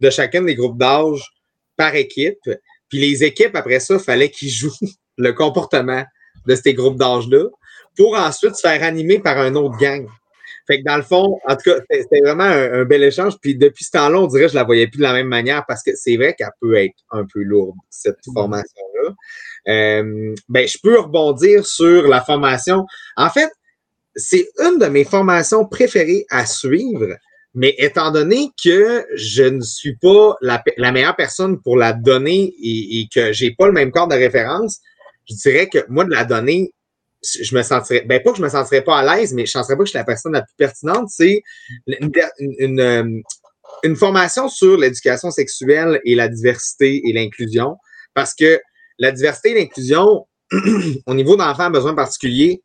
de 0.00 0.10
chacun 0.10 0.42
des 0.42 0.54
groupes 0.54 0.78
d'âge 0.78 1.22
par 1.76 1.94
équipe. 1.94 2.38
Puis 2.88 2.98
les 2.98 3.24
équipes, 3.24 3.54
après 3.54 3.80
ça, 3.80 3.94
il 3.94 4.00
fallait 4.00 4.30
qu'ils 4.30 4.50
jouent 4.50 4.72
le 5.18 5.32
comportement 5.32 6.04
de 6.46 6.54
ces 6.54 6.74
groupes 6.74 6.98
d'âge-là 6.98 7.44
pour 7.96 8.16
ensuite 8.16 8.54
se 8.54 8.60
faire 8.60 8.82
animer 8.82 9.18
par 9.18 9.38
un 9.38 9.54
autre 9.54 9.76
gang. 9.76 10.06
Fait 10.68 10.80
que 10.80 10.84
dans 10.84 10.96
le 10.96 11.02
fond, 11.02 11.40
en 11.48 11.56
tout 11.56 11.70
cas, 11.70 11.80
c'était 11.90 12.20
vraiment 12.20 12.44
un, 12.44 12.84
bel 12.84 13.02
échange. 13.02 13.34
Puis 13.40 13.56
depuis 13.56 13.84
ce 13.84 13.90
temps-là, 13.92 14.20
on 14.20 14.26
dirait 14.26 14.44
que 14.44 14.50
je 14.50 14.54
la 14.54 14.64
voyais 14.64 14.86
plus 14.86 14.98
de 14.98 15.02
la 15.02 15.14
même 15.14 15.26
manière 15.26 15.64
parce 15.66 15.82
que 15.82 15.90
c'est 15.96 16.16
vrai 16.16 16.34
qu'elle 16.34 16.50
peut 16.60 16.76
être 16.76 16.94
un 17.10 17.24
peu 17.24 17.42
lourde, 17.42 17.74
cette 17.90 18.18
mm. 18.26 18.32
formation-là. 18.34 19.14
Euh, 19.68 20.34
ben, 20.48 20.68
je 20.68 20.78
peux 20.80 21.00
rebondir 21.00 21.66
sur 21.66 22.06
la 22.06 22.20
formation. 22.20 22.84
En 23.16 23.30
fait, 23.30 23.50
c'est 24.14 24.48
une 24.58 24.78
de 24.78 24.86
mes 24.86 25.04
formations 25.04 25.64
préférées 25.64 26.26
à 26.30 26.46
suivre 26.46 27.16
mais 27.54 27.74
étant 27.78 28.12
donné 28.12 28.50
que 28.62 29.04
je 29.16 29.42
ne 29.42 29.60
suis 29.62 29.96
pas 29.96 30.36
la, 30.40 30.62
meilleure 30.92 31.16
personne 31.16 31.60
pour 31.60 31.76
la 31.76 31.92
donner 31.92 32.54
et, 32.62 33.08
que 33.12 33.32
j'ai 33.32 33.52
pas 33.52 33.66
le 33.66 33.72
même 33.72 33.90
corps 33.90 34.06
de 34.06 34.14
référence, 34.14 34.78
je 35.28 35.34
dirais 35.34 35.68
que 35.68 35.78
moi, 35.88 36.04
de 36.04 36.10
la 36.10 36.24
donner, 36.24 36.72
je 37.22 37.54
me 37.54 37.62
sentirais, 37.62 38.04
ben 38.06 38.22
pas 38.22 38.30
que 38.30 38.38
je 38.38 38.42
me 38.42 38.48
sentirais 38.48 38.82
pas 38.82 38.98
à 38.98 39.16
l'aise, 39.16 39.32
mais 39.32 39.44
je 39.44 39.50
ne 39.50 39.62
sentirais 39.62 39.76
pas 39.76 39.82
que 39.82 39.86
je 39.86 39.90
suis 39.90 39.98
la 39.98 40.04
personne 40.04 40.32
la 40.32 40.42
plus 40.42 40.54
pertinente. 40.56 41.08
C'est 41.08 41.42
une, 41.86 42.80
euh, 42.80 43.20
une, 43.82 43.96
formation 43.96 44.48
sur 44.48 44.76
l'éducation 44.76 45.30
sexuelle 45.30 46.00
et 46.04 46.14
la 46.14 46.28
diversité 46.28 47.02
et 47.04 47.12
l'inclusion. 47.12 47.76
Parce 48.14 48.34
que 48.34 48.60
la 48.98 49.10
diversité 49.10 49.50
et 49.50 49.54
l'inclusion, 49.54 50.26
au 51.06 51.14
niveau 51.14 51.36
d'enfants 51.36 51.64
à 51.64 51.70
besoins 51.70 51.94
particuliers, 51.94 52.62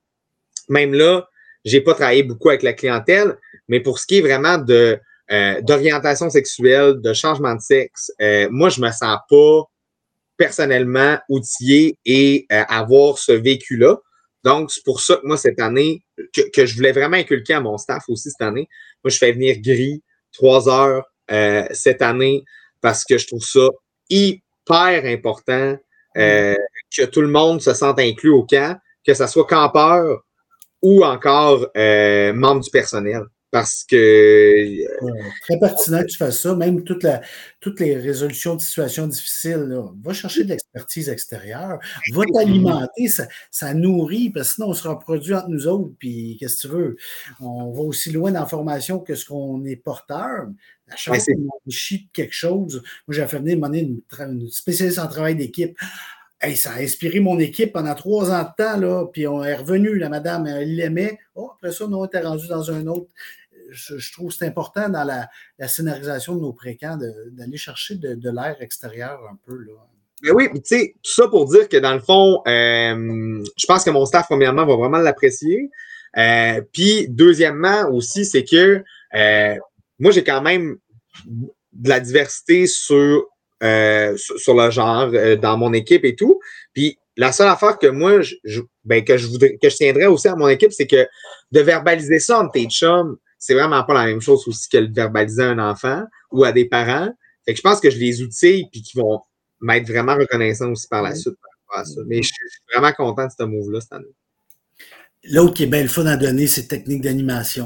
même 0.70 0.94
là, 0.94 1.28
j'ai 1.66 1.82
pas 1.82 1.94
travaillé 1.94 2.24
beaucoup 2.24 2.50
avec 2.50 2.62
la 2.62 2.74
clientèle, 2.74 3.38
mais 3.68 3.80
pour 3.80 4.00
ce 4.00 4.06
qui 4.06 4.18
est 4.18 4.22
vraiment 4.22 4.58
de 4.58 5.00
euh, 5.32 5.62
d'orientation 5.62 6.30
sexuelle, 6.30 7.02
de 7.02 7.14
changement 7.14 7.56
de 7.56 7.62
sexe, 7.62 8.12
euh, 8.22 8.48
moi, 8.52 8.70
je 8.70 8.82
me 8.82 8.92
sens 8.92 9.18
pas 9.30 9.62
personnellement 10.38 11.18
outillé 11.30 11.98
et 12.06 12.46
avoir 12.50 13.18
ce 13.18 13.32
vécu-là. 13.32 13.98
Donc, 14.44 14.72
c'est 14.72 14.84
pour 14.84 15.00
ça 15.02 15.16
que 15.18 15.26
moi, 15.26 15.38
cette 15.38 15.60
année, 15.62 16.04
que, 16.34 16.66
je 16.66 16.76
voulais 16.76 16.92
vraiment 16.92 17.18
inculquer 17.18 17.54
à 17.54 17.62
mon 17.62 17.78
staff 17.78 18.04
aussi 18.10 18.30
cette 18.30 18.42
année. 18.42 18.68
Moi, 19.04 19.10
je 19.10 19.18
fais 19.18 19.32
venir 19.32 19.58
Gris 19.60 20.04
trois 20.32 20.68
heures 20.70 21.06
cette 21.72 22.02
année 22.02 22.44
parce 22.82 23.06
que 23.06 23.18
je 23.18 23.28
trouve 23.28 23.44
ça 23.44 23.68
hyper 24.10 25.06
important 25.06 25.78
que 26.16 27.06
tout 27.06 27.22
le 27.22 27.30
monde 27.30 27.62
se 27.62 27.74
sente 27.74 28.00
inclus 28.00 28.32
au 28.32 28.44
camp, 28.44 28.78
que 29.06 29.14
ce 29.14 29.28
soit 29.28 29.46
campeur 29.46 30.24
ou 30.82 31.06
encore 31.06 31.68
membre 31.76 32.62
du 32.62 32.70
personnel. 32.70 33.24
Parce 33.54 33.84
que. 33.84 34.84
très 35.42 35.60
pertinent 35.60 36.02
que 36.02 36.08
tu 36.08 36.18
fasses 36.18 36.42
ça. 36.42 36.56
Même 36.56 36.84
toute 36.84 37.04
la, 37.04 37.22
toutes 37.60 37.80
les 37.80 37.96
résolutions 37.96 38.56
de 38.56 38.62
situations 38.62 39.06
difficiles, 39.06 39.80
va 40.04 40.12
chercher 40.12 40.44
de 40.44 40.50
l'expertise 40.50 41.08
extérieure, 41.08 41.78
va 42.14 42.24
t'alimenter, 42.34 43.08
ça, 43.08 43.28
ça, 43.52 43.76
nourrit, 43.76 44.32
parce 44.32 44.50
que 44.50 44.56
sinon 44.56 44.70
on 44.70 44.74
se 44.74 44.88
reproduit 44.88 45.36
entre 45.36 45.50
nous 45.50 45.68
autres, 45.68 45.92
puis 46.00 46.36
qu'est-ce 46.40 46.64
que 46.64 46.68
tu 46.68 46.74
veux? 46.74 46.96
On 47.40 47.72
va 47.72 47.82
aussi 47.82 48.12
loin 48.12 48.32
d'informations 48.32 49.00
que 49.00 49.14
ce 49.14 49.26
qu'on 49.26 49.64
est 49.66 49.76
porteur. 49.76 50.48
À 50.90 50.96
chaque 50.96 51.22
fois 51.22 51.34
qu'on 51.36 51.70
chie 51.70 52.10
quelque 52.12 52.34
chose, 52.34 52.82
moi 53.08 53.16
j'ai 53.16 53.28
fait 53.28 53.38
venir 53.38 53.56
une, 53.56 54.02
une 54.20 54.50
spécialiste 54.50 54.98
en 54.98 55.08
travail 55.08 55.36
d'équipe 55.36 55.78
ça 56.56 56.72
a 56.74 56.82
inspiré 56.82 57.20
mon 57.20 57.40
équipe 57.40 57.72
pendant 57.72 57.96
trois 57.96 58.32
ans 58.32 58.44
de 58.44 58.64
temps, 58.64 58.78
là, 58.78 59.06
puis 59.06 59.28
on 59.28 59.44
est 59.44 59.56
revenu, 59.56 59.98
la 59.98 60.10
madame, 60.10 60.46
elle 60.46 60.76
l'aimait. 60.76 61.18
Oh, 61.36 61.52
après 61.56 61.72
ça, 61.72 61.86
on 61.86 62.06
était 62.06 62.20
rendu 62.20 62.48
dans 62.48 62.70
un 62.72 62.86
autre. 62.88 63.08
Je, 63.74 64.12
trouve 64.14 64.30
que 64.30 64.36
c'est 64.36 64.46
important 64.46 64.90
dans 64.90 65.04
la, 65.04 65.68
scénarisation 65.68 66.36
de 66.36 66.42
nos 66.42 66.54
précamps 66.54 66.98
d'aller 67.32 67.58
chercher 67.58 67.96
de, 67.96 68.30
l'air 68.30 68.58
extérieur 68.62 69.22
un 69.30 69.38
peu. 69.46 69.58
Là. 69.58 69.74
Mais 70.24 70.32
oui, 70.32 70.48
tu 70.54 70.62
sais, 70.64 70.96
tout 71.04 71.12
ça 71.12 71.28
pour 71.28 71.46
dire 71.48 71.68
que 71.68 71.78
dans 71.78 71.94
le 71.94 72.00
fond, 72.00 72.42
euh, 72.48 73.44
je 73.58 73.66
pense 73.66 73.84
que 73.84 73.90
mon 73.90 74.06
staff, 74.06 74.28
premièrement, 74.28 74.66
va 74.66 74.76
vraiment 74.76 75.00
l'apprécier. 75.00 75.70
Euh, 76.18 76.62
puis, 76.72 77.08
deuxièmement 77.10 77.90
aussi, 77.90 78.26
c'est 78.26 78.46
que 78.46 78.84
euh, 79.16 79.56
moi, 80.00 80.12
j'ai 80.12 80.24
quand 80.24 80.42
même 80.42 80.78
de 81.26 81.90
la 81.90 82.00
diversité 82.00 82.68
sur 82.68 83.26
sur, 83.62 84.56
le 84.56 84.72
genre 84.72 85.10
dans 85.38 85.58
mon 85.58 85.72
équipe 85.72 86.04
et 86.04 86.18
tout. 86.18 86.38
Puis 86.74 87.00
la 87.16 87.32
seule 87.32 87.48
affaire 87.48 87.78
que 87.78 87.88
moi, 87.88 88.22
je, 88.22 88.62
ben, 88.84 89.06
que 89.06 89.18
je 89.18 89.28
voudrais, 89.28 89.58
que 89.62 89.70
je 89.70 89.76
tiendrais 89.78 90.08
aussi 90.08 90.28
à 90.28 90.36
mon 90.36 90.50
équipe, 90.50 90.74
c'est 90.74 90.88
que 90.88 91.08
de 91.52 91.60
verbaliser 91.62 92.20
ça 92.20 92.40
entre 92.40 92.52
tes 92.52 92.66
chums, 92.66 93.18
c'est 93.46 93.56
vraiment 93.56 93.84
pas 93.84 93.94
la 93.94 94.06
même 94.06 94.22
chose 94.22 94.48
aussi 94.48 94.70
que 94.70 94.78
de 94.78 94.96
verbaliser 94.96 95.44
à 95.44 95.50
un 95.50 95.60
enfant 95.60 96.06
ou 96.32 96.46
à 96.46 96.54
des 96.54 96.64
parents. 96.64 97.10
Fait 97.44 97.52
que 97.52 97.58
je 97.58 97.62
pense 97.62 97.82
que 97.82 97.90
je 97.90 97.98
les 97.98 98.22
outille 98.22 98.70
puis 98.72 98.82
qu'ils 98.82 99.02
vont 99.02 99.20
m'être 99.60 99.86
vraiment 99.86 100.16
reconnaissants 100.16 100.72
aussi 100.72 100.88
par 100.88 101.02
la 101.02 101.14
suite 101.14 101.36
Mais 102.08 102.22
je 102.22 102.28
suis 102.28 102.36
vraiment 102.74 102.94
content 102.94 103.26
de 103.26 103.32
ce 103.38 103.44
move-là 103.44 103.82
cette 103.82 103.92
année. 103.92 104.16
L'autre 105.26 105.56
qui 105.56 105.64
est 105.64 105.68
bien 105.68 105.82
le 105.82 105.90
fun 105.90 106.06
à 106.06 106.16
donner, 106.16 106.48
c'est 106.48 106.70
technique 106.70 107.02
d'animation. 107.02 107.66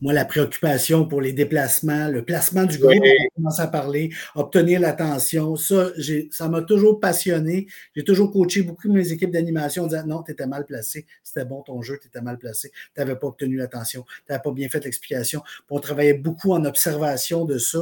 Moi, 0.00 0.12
la 0.12 0.24
préoccupation 0.24 1.06
pour 1.06 1.20
les 1.20 1.32
déplacements, 1.32 2.06
le 2.06 2.24
placement 2.24 2.64
du 2.64 2.78
groupe, 2.78 3.02
on 3.02 3.34
commence 3.34 3.58
à 3.58 3.66
parler, 3.66 4.10
obtenir 4.36 4.78
l'attention, 4.78 5.56
ça, 5.56 5.88
ça 6.30 6.48
m'a 6.48 6.62
toujours 6.62 7.00
passionné. 7.00 7.66
J'ai 7.96 8.04
toujours 8.04 8.30
coaché 8.30 8.62
beaucoup 8.62 8.86
de 8.86 8.92
mes 8.92 9.10
équipes 9.10 9.32
d'animation 9.32 9.84
en 9.84 9.86
disant 9.88 10.06
non, 10.06 10.22
tu 10.22 10.30
étais 10.30 10.46
mal 10.46 10.64
placé, 10.66 11.04
c'était 11.24 11.44
bon 11.44 11.62
ton 11.62 11.82
jeu, 11.82 11.98
tu 12.00 12.06
étais 12.06 12.20
mal 12.20 12.38
placé, 12.38 12.70
tu 12.94 13.00
n'avais 13.00 13.16
pas 13.16 13.26
obtenu 13.26 13.56
l'attention, 13.56 14.04
tu 14.04 14.32
n'avais 14.32 14.42
pas 14.42 14.52
bien 14.52 14.68
fait 14.68 14.84
l'explication. 14.84 15.42
On 15.68 15.80
travaillait 15.80 16.14
beaucoup 16.14 16.52
en 16.52 16.64
observation 16.64 17.44
de 17.44 17.58
ça. 17.58 17.80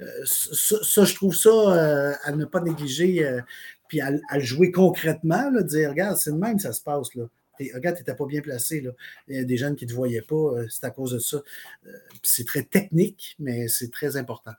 Euh, 0.00 0.06
ça, 0.24 1.04
je 1.04 1.14
trouve 1.14 1.34
ça 1.34 1.50
euh, 1.50 2.14
à 2.22 2.32
ne 2.32 2.46
pas 2.46 2.60
négliger, 2.60 3.26
euh, 3.26 3.42
puis 3.88 4.00
à, 4.00 4.10
le 4.10 4.40
jouer 4.40 4.72
concrètement, 4.72 5.50
là, 5.50 5.62
dire 5.62 5.90
regarde, 5.90 6.16
c'est 6.16 6.30
le 6.30 6.38
même, 6.38 6.58
ça 6.58 6.72
se 6.72 6.80
passe. 6.80 7.14
Là 7.14 7.24
regarde, 7.74 7.96
tu 7.96 8.02
n'étais 8.02 8.14
pas 8.14 8.26
bien 8.26 8.40
placé. 8.40 8.80
Là. 8.80 8.90
Il 9.28 9.36
y 9.36 9.38
a 9.38 9.44
des 9.44 9.56
jeunes 9.56 9.76
qui 9.76 9.84
ne 9.84 9.90
te 9.90 9.94
voyaient 9.94 10.22
pas, 10.22 10.34
euh, 10.34 10.66
c'est 10.68 10.84
à 10.84 10.90
cause 10.90 11.12
de 11.12 11.18
ça. 11.18 11.38
Euh, 11.86 11.90
c'est 12.22 12.46
très 12.46 12.62
technique, 12.62 13.36
mais 13.38 13.68
c'est 13.68 13.90
très 13.90 14.16
important. 14.16 14.52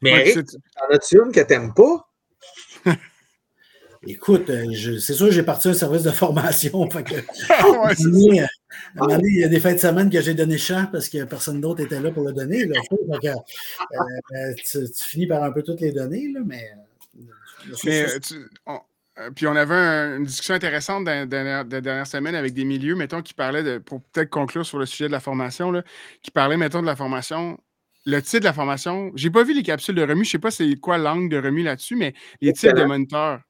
Mais 0.00 0.34
en 0.36 0.94
as-tu 0.94 1.16
une 1.16 1.32
que 1.32 1.40
tu 1.40 1.52
n'aimes 1.52 1.74
pas? 1.74 2.08
Écoute, 4.06 4.50
euh, 4.50 4.98
c'est 4.98 5.14
sûr 5.14 5.26
que 5.26 5.32
j'ai 5.32 5.44
parti 5.44 5.68
un 5.68 5.74
service 5.74 6.02
de 6.02 6.10
formation. 6.10 6.88
Ah 7.48 7.92
il 8.00 9.38
y 9.38 9.44
a 9.44 9.48
des 9.48 9.60
fins 9.60 9.74
de 9.74 9.78
semaine 9.78 10.10
que 10.10 10.20
j'ai 10.20 10.34
donné 10.34 10.58
champ 10.58 10.88
parce 10.90 11.08
que 11.08 11.22
personne 11.24 11.60
d'autre 11.60 11.84
était 11.84 12.00
là 12.00 12.10
pour 12.10 12.24
le 12.24 12.32
donner. 12.32 12.68
tu, 14.64 14.78
finis 14.96 15.26
par 15.28 15.44
un 15.44 15.52
peu 15.52 15.62
toutes 15.62 15.80
les 15.80 15.92
données, 15.92 16.32
là, 16.32 16.40
mais. 16.44 16.72
mais 17.84 18.04
euh, 18.04 18.78
puis 19.34 19.46
on 19.46 19.54
avait 19.54 20.16
une 20.16 20.24
discussion 20.24 20.54
intéressante 20.54 21.04
de, 21.04 21.80
dernière 21.80 22.06
semaine 22.06 22.34
avec 22.34 22.54
des 22.54 22.64
milieux, 22.64 22.94
mettons, 22.94 23.22
qui 23.22 23.34
parlaient 23.34 23.62
de, 23.62 23.78
pour 23.78 24.02
peut-être 24.02 24.30
conclure 24.30 24.64
sur 24.64 24.78
le 24.78 24.86
sujet 24.86 25.06
de 25.06 25.12
la 25.12 25.20
formation, 25.20 25.70
là, 25.70 25.82
qui 26.22 26.30
parlaient, 26.30 26.56
mettons, 26.56 26.80
de 26.80 26.86
la 26.86 26.96
formation. 26.96 27.58
Le 28.04 28.20
titre 28.20 28.40
de 28.40 28.44
la 28.46 28.52
formation, 28.52 29.12
j'ai 29.14 29.30
pas 29.30 29.44
vu 29.44 29.54
les 29.54 29.62
capsules 29.62 29.94
de 29.94 30.02
remis, 30.02 30.24
je 30.24 30.30
sais 30.30 30.38
pas 30.38 30.50
c'est 30.50 30.74
quoi 30.76 30.98
l'angle 30.98 31.28
de 31.28 31.36
remis 31.36 31.62
là-dessus, 31.62 31.94
mais 31.94 32.14
les 32.40 32.52
titres 32.52 32.74
de 32.74 32.84
moniteur. 32.84 33.40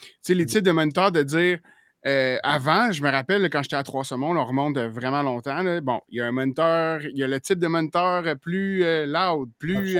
Tu 0.00 0.08
sais, 0.22 0.34
les 0.34 0.46
titres 0.46 0.64
de 0.64 0.72
moniteur 0.72 1.12
de 1.12 1.22
dire 1.22 1.58
euh, 2.04 2.36
avant, 2.42 2.90
je 2.90 3.00
me 3.00 3.10
rappelle 3.10 3.48
quand 3.48 3.62
j'étais 3.62 3.76
à 3.76 3.84
Trois 3.84 4.02
Saumons, 4.02 4.36
on 4.36 4.44
remonte 4.44 4.76
vraiment 4.76 5.22
longtemps. 5.22 5.62
bon, 5.82 6.00
il 6.08 6.18
y 6.18 6.20
a 6.20 6.26
un 6.26 6.32
moniteur, 6.32 7.00
il 7.04 7.16
y 7.16 7.22
a 7.22 7.28
le 7.28 7.40
titre 7.40 7.60
de 7.60 7.68
moniteur 7.68 8.24
plus 8.40 8.82
euh, 8.82 9.06
loud, 9.06 9.50
plus. 9.58 9.96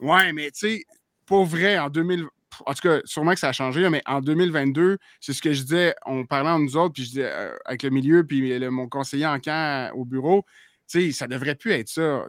ouais, 0.00 0.32
mais 0.32 0.50
tu 0.50 0.58
sais, 0.58 0.84
pour 1.24 1.44
vrai, 1.44 1.78
en 1.78 1.90
2000, 1.90 2.26
en 2.64 2.74
tout 2.74 2.88
cas, 2.88 3.00
sûrement 3.04 3.34
que 3.34 3.40
ça 3.40 3.48
a 3.48 3.52
changé, 3.52 3.88
mais 3.90 4.02
en 4.06 4.20
2022, 4.20 4.98
c'est 5.20 5.32
ce 5.32 5.42
que 5.42 5.52
je 5.52 5.62
disais, 5.62 5.94
on 6.06 6.24
parlait 6.24 6.50
entre 6.50 6.64
nous 6.64 6.76
autres, 6.76 6.94
puis 6.94 7.04
je 7.04 7.08
disais 7.08 7.30
euh, 7.30 7.54
avec 7.64 7.82
le 7.82 7.90
milieu, 7.90 8.24
puis 8.24 8.58
mon 8.70 8.88
conseiller 8.88 9.26
en 9.26 9.38
camp 9.40 9.90
au 9.94 10.04
bureau, 10.04 10.44
sais, 10.86 11.12
ça 11.12 11.26
devrait 11.26 11.54
plus 11.54 11.72
être 11.72 11.88
ça. 11.88 12.26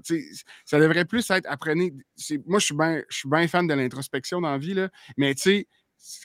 ça 0.65 0.79
devrait 0.79 1.05
plus 1.05 1.29
être 1.29 1.45
apprenez. 1.47 1.93
Moi, 2.45 2.59
je 2.59 2.65
suis 2.65 2.75
bien 2.75 3.01
bien 3.25 3.47
fan 3.47 3.67
de 3.67 3.73
l'introspection 3.73 4.41
dans 4.41 4.51
la 4.51 4.57
vie, 4.57 4.73
là, 4.73 4.89
mais 5.15 5.35
tu 5.35 5.41
sais, 5.41 5.67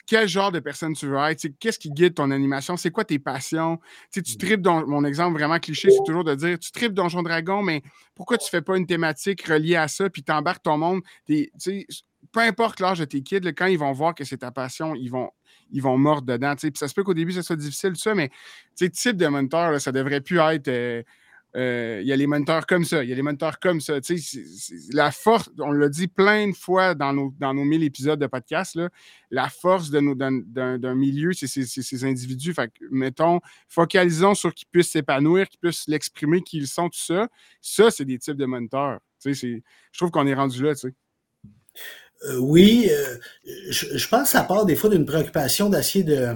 quel 0.05 0.27
genre 0.27 0.51
de 0.51 0.59
personne 0.59 0.93
tu 0.93 1.07
veux 1.07 1.17
être, 1.17 1.47
qu'est-ce 1.59 1.79
qui 1.79 1.89
guide 1.89 2.13
ton 2.13 2.31
animation, 2.31 2.77
c'est 2.77 2.91
quoi 2.91 3.05
tes 3.05 3.19
passions? 3.19 3.79
tu 4.11 4.19
mmh. 4.19 4.37
tripes 4.37 4.61
dans 4.61 4.85
mon 4.87 5.03
exemple 5.03 5.37
vraiment 5.37 5.59
cliché, 5.59 5.89
c'est 5.89 6.03
toujours 6.05 6.23
de 6.23 6.35
dire 6.35 6.59
tu 6.59 6.71
tripes 6.71 6.93
Donjon 6.93 7.23
Dragon, 7.23 7.63
mais 7.63 7.81
pourquoi 8.15 8.37
tu 8.37 8.49
fais 8.49 8.61
pas 8.61 8.77
une 8.77 8.85
thématique 8.85 9.43
reliée 9.43 9.75
à 9.75 9.87
ça, 9.87 10.09
puis 10.09 10.23
t'embarques 10.23 10.63
ton 10.63 10.77
monde. 10.77 11.01
Peu 12.33 12.39
importe 12.41 12.79
l'âge 12.79 12.99
de 12.99 13.05
tes 13.05 13.21
kids, 13.21 13.53
quand 13.55 13.67
ils 13.67 13.77
vont 13.77 13.93
voir 13.93 14.15
que 14.15 14.25
c'est 14.25 14.39
ta 14.39 14.51
passion, 14.51 14.95
ils 14.95 15.09
vont, 15.09 15.29
ils 15.71 15.81
vont 15.81 15.97
mordre 15.97 16.27
dedans. 16.27 16.55
Puis 16.55 16.71
ça 16.75 16.87
se 16.87 16.93
peut 16.93 17.03
qu'au 17.03 17.13
début, 17.13 17.31
ça 17.31 17.43
soit 17.43 17.55
difficile, 17.55 17.91
tout 17.91 18.01
ça, 18.01 18.15
mais 18.15 18.31
type 18.75 19.15
de 19.15 19.27
moniteur, 19.27 19.79
ça 19.79 19.91
devrait 19.91 20.19
plus 20.19 20.39
être. 20.39 20.67
Euh, 20.67 21.03
euh, 21.55 21.99
il 22.01 22.07
y 22.07 22.11
a 22.11 22.15
les 22.15 22.25
moniteurs 22.25 22.65
comme 22.65 22.83
ça, 22.83 23.03
il 23.03 23.09
y 23.11 23.13
a 23.13 23.15
les 23.15 23.21
moniteurs 23.21 23.59
comme 23.59 23.79
ça. 23.79 23.99
la 24.91 25.11
force, 25.11 25.51
on 25.59 25.71
l'a 25.71 25.87
dit 25.87 26.07
plein 26.07 26.49
de 26.49 26.55
fois 26.55 26.95
dans 26.95 27.13
nos, 27.13 27.31
dans 27.37 27.53
nos 27.53 27.63
1000 27.63 27.83
épisodes 27.83 28.19
de 28.19 28.25
podcast, 28.25 28.79
la 29.29 29.49
force 29.49 29.91
d'un 29.91 30.95
milieu, 30.95 31.31
c'est 31.33 31.45
ces 31.45 32.05
individus. 32.05 32.55
Fait 32.55 32.71
mettons, 32.89 33.39
focalisons 33.67 34.33
sur 34.33 34.51
qu'ils 34.51 34.67
puissent 34.67 34.89
s'épanouir, 34.89 35.47
qu'ils 35.47 35.59
puissent 35.59 35.87
l'exprimer, 35.87 36.41
qu'ils 36.41 36.67
sont, 36.67 36.89
tout 36.89 36.99
ça. 36.99 37.27
Ça, 37.61 37.91
c'est 37.91 38.05
des 38.05 38.17
types 38.17 38.37
de 38.37 38.45
moniteurs. 38.45 38.99
Je 39.23 39.59
trouve 39.95 40.09
qu'on 40.09 40.25
est 40.25 40.33
rendu 40.33 40.63
là. 40.63 40.73
Euh, 42.25 42.37
oui, 42.37 42.89
euh, 42.89 43.17
je, 43.69 43.97
je, 43.97 44.07
pense 44.07 44.23
que 44.23 44.29
ça 44.29 44.43
part 44.43 44.65
des 44.65 44.75
fois 44.75 44.89
d'une 44.89 45.05
préoccupation 45.05 45.69
d'essayer 45.69 46.03
de 46.03 46.33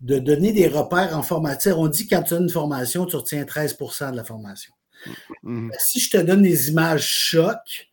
de 0.00 0.18
donner 0.18 0.52
des 0.52 0.68
repères 0.68 1.16
en 1.16 1.22
formation. 1.22 1.80
On 1.80 1.88
dit 1.88 2.06
que 2.06 2.14
quand 2.14 2.22
tu 2.22 2.34
as 2.34 2.38
une 2.38 2.50
formation, 2.50 3.06
tu 3.06 3.16
retiens 3.16 3.44
13% 3.44 4.12
de 4.12 4.16
la 4.16 4.24
formation. 4.24 4.72
Mm-hmm. 5.44 5.70
Si 5.78 6.00
je 6.00 6.10
te 6.10 6.16
donne 6.18 6.42
des 6.42 6.70
images 6.70 7.06
chocs, 7.06 7.88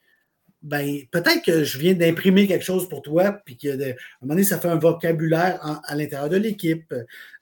ben, 0.63 1.01
peut-être 1.11 1.43
que 1.43 1.65
je 1.65 1.77
viens 1.77 1.93
d'imprimer 1.93 2.47
quelque 2.47 2.63
chose 2.63 2.87
pour 2.87 3.01
toi, 3.01 3.33
puis 3.45 3.57
qu'à 3.57 3.73
un 3.73 3.75
moment 4.21 4.33
donné, 4.33 4.43
ça 4.43 4.57
fait 4.57 4.69
un 4.69 4.77
vocabulaire 4.77 5.59
à 5.85 5.95
l'intérieur 5.95 6.29
de 6.29 6.37
l'équipe. 6.37 6.93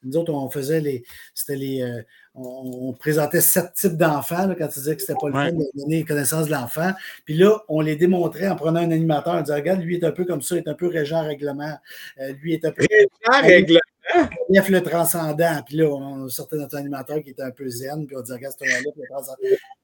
Nous 0.03 0.17
autres, 0.17 0.33
on 0.33 0.49
faisait 0.49 0.81
les. 0.81 1.03
C'était 1.35 1.55
les. 1.55 1.81
Euh, 1.83 2.01
on, 2.33 2.93
présentait 2.93 3.41
sept 3.41 3.73
types 3.73 3.97
d'enfants 3.97 4.51
quand 4.57 4.67
tu 4.69 4.79
disais 4.79 4.95
que 4.95 5.01
c'était 5.01 5.19
pas 5.21 5.29
le 5.29 5.35
ouais. 5.35 5.51
de 5.51 5.63
donner 5.75 6.03
connaissance 6.03 6.47
de 6.47 6.51
l'enfant. 6.51 6.93
Puis 7.25 7.35
là, 7.35 7.59
on 7.67 7.81
les 7.81 7.95
démontrait 7.95 8.47
en 8.47 8.55
prenant 8.55 8.79
un 8.79 8.89
animateur, 8.89 9.35
en 9.35 9.41
disant 9.41 9.55
Regarde, 9.55 9.81
lui 9.81 9.97
est 9.97 10.03
un 10.03 10.11
peu 10.11 10.25
comme 10.25 10.41
ça, 10.41 10.55
il 10.55 10.59
est 10.59 10.67
un 10.67 10.73
peu 10.73 10.87
régent 10.87 11.23
règlement. 11.23 11.77
Euh, 12.19 12.33
lui 12.41 12.53
est 12.53 12.65
un 12.65 12.71
peu. 12.71 12.85
Régent 12.89 13.41
règlement? 13.47 13.79
le 14.49 14.79
transcendant. 14.79 15.61
Puis 15.65 15.77
là, 15.77 15.89
on 15.89 16.27
sortait 16.27 16.55
notre 16.55 16.75
animateur 16.75 17.21
qui 17.23 17.29
était 17.29 17.43
un 17.43 17.51
peu 17.51 17.69
zen, 17.69 18.07
puis 18.07 18.15
on 18.17 18.21
disait, 18.21 18.35
regarde, 18.35 18.55
c'est 18.57 18.67
un 18.67 18.79
le 18.79 19.07
transcendant. 19.07 19.37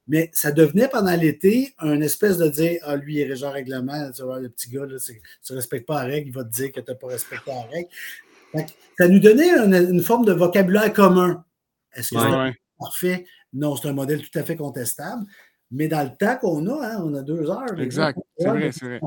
Mais 0.08 0.30
ça 0.34 0.52
devenait 0.52 0.88
pendant 0.88 1.16
l'été 1.16 1.74
un 1.80 2.00
espèce 2.02 2.38
de 2.38 2.48
dire, 2.48 2.80
ah, 2.84 2.96
lui, 2.96 3.16
il 3.16 3.20
est 3.22 3.26
régent 3.26 3.52
règlement, 3.52 4.10
tu 4.12 4.24
vois, 4.24 4.40
le 4.40 4.50
petit 4.50 4.70
gars, 4.70 4.86
là, 4.86 4.98
tu 5.00 5.14
ne 5.50 5.56
respectes 5.56 5.86
pas 5.86 6.04
la 6.04 6.10
règle, 6.10 6.30
il 6.30 6.34
va 6.34 6.44
te 6.44 6.50
dire 6.50 6.72
que 6.72 6.80
tu 6.80 6.90
n'as 6.90 6.96
pas 6.96 7.08
respecté 7.08 7.52
la 7.52 7.64
règle. 7.64 7.90
ça 8.98 9.08
nous 9.08 9.20
donnait 9.20 9.50
une, 9.50 10.02
forme 10.02 10.26
de 10.26 10.34
vocabulaire 10.34 10.94
commun. 10.94 11.44
Est-ce 11.94 12.14
que 12.14 12.20
c'est 12.20 12.60
parfait? 12.80 13.26
Non, 13.54 13.76
c'est 13.76 13.90
un 13.90 13.94
modèle 13.94 14.22
tout 14.22 14.40
à 14.40 14.44
fait 14.44 14.56
contestable. 14.56 15.26
Mais 15.70 15.90
dans 15.90 16.04
le 16.04 16.16
temps 16.16 16.38
qu'on 16.38 16.66
a, 16.68 16.88
hein, 16.88 17.04
on 17.04 17.14
a 17.14 17.22
deux 17.22 17.50
heures. 17.50 17.78
Exact. 17.78 18.18
C'est 18.38 18.48
vrai, 18.48 18.72
c'est 18.72 18.86
vrai. 18.86 19.00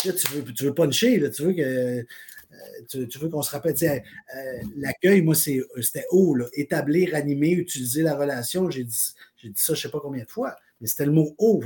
tu 0.00 0.08
veux, 0.32 0.44
tu 0.52 0.64
veux 0.64 0.74
puncher, 0.74 1.18
là, 1.18 1.28
tu 1.30 1.42
veux 1.42 1.52
que 1.52 2.04
euh, 2.52 3.06
tu, 3.08 3.18
veux 3.18 3.28
qu'on 3.28 3.42
se 3.42 3.50
rappelle, 3.50 3.74
euh, 3.82 3.98
l'accueil, 4.76 5.22
moi, 5.22 5.34
c'était 5.34 6.06
haut, 6.10 6.36
établir, 6.54 7.14
animer, 7.14 7.52
utiliser 7.52 8.02
la 8.02 8.16
relation. 8.16 8.70
J'ai 8.70 8.84
dit, 8.84 9.14
dit 9.44 9.52
ça, 9.54 9.74
je 9.74 9.78
ne 9.78 9.82
sais 9.82 9.88
pas 9.90 10.00
combien 10.00 10.24
de 10.24 10.30
fois, 10.30 10.56
mais 10.80 10.86
c'était 10.86 11.06
le 11.06 11.12
mot 11.12 11.34
haut. 11.38 11.62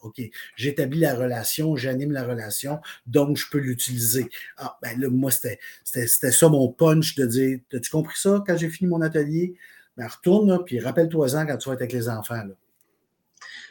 OK, 0.00 0.20
j'établis 0.56 1.00
la 1.00 1.14
relation, 1.14 1.76
j'anime 1.76 2.12
la 2.12 2.24
relation, 2.24 2.80
donc 3.06 3.36
je 3.36 3.46
peux 3.50 3.58
l'utiliser. 3.58 4.28
Ah, 4.56 4.78
ben 4.82 4.98
là, 4.98 5.08
moi, 5.08 5.30
c'était 5.30 6.30
ça 6.30 6.48
mon 6.48 6.68
punch 6.68 7.14
de 7.14 7.26
dire 7.26 7.58
As-tu 7.72 7.90
compris 7.90 8.18
ça 8.18 8.42
quand 8.46 8.56
j'ai 8.56 8.68
fini 8.68 8.88
mon 8.88 9.00
atelier? 9.00 9.54
Ben, 9.96 10.06
retourne, 10.06 10.64
puis 10.64 10.80
rappelle-toi-en 10.80 11.46
quand 11.46 11.56
tu 11.58 11.68
vas 11.68 11.74
être 11.74 11.82
avec 11.82 11.92
les 11.92 12.08
enfants. 12.08 12.34
Là. 12.34 12.54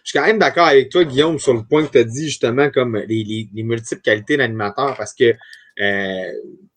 je 0.04 0.10
suis 0.10 0.20
quand 0.20 0.26
même 0.26 0.38
d'accord 0.38 0.68
avec 0.68 0.90
toi, 0.90 1.04
Guillaume, 1.04 1.40
sur 1.40 1.54
le 1.54 1.64
point 1.64 1.86
que 1.86 1.92
tu 1.92 1.98
as 1.98 2.04
dit, 2.04 2.26
justement, 2.26 2.70
comme 2.70 2.96
les, 2.96 3.50
les, 3.52 3.64
multiples 3.64 4.02
qualités 4.02 4.38
d'animateur, 4.38 4.96
parce 4.96 5.14
que 5.14 5.34
euh, 5.80 6.32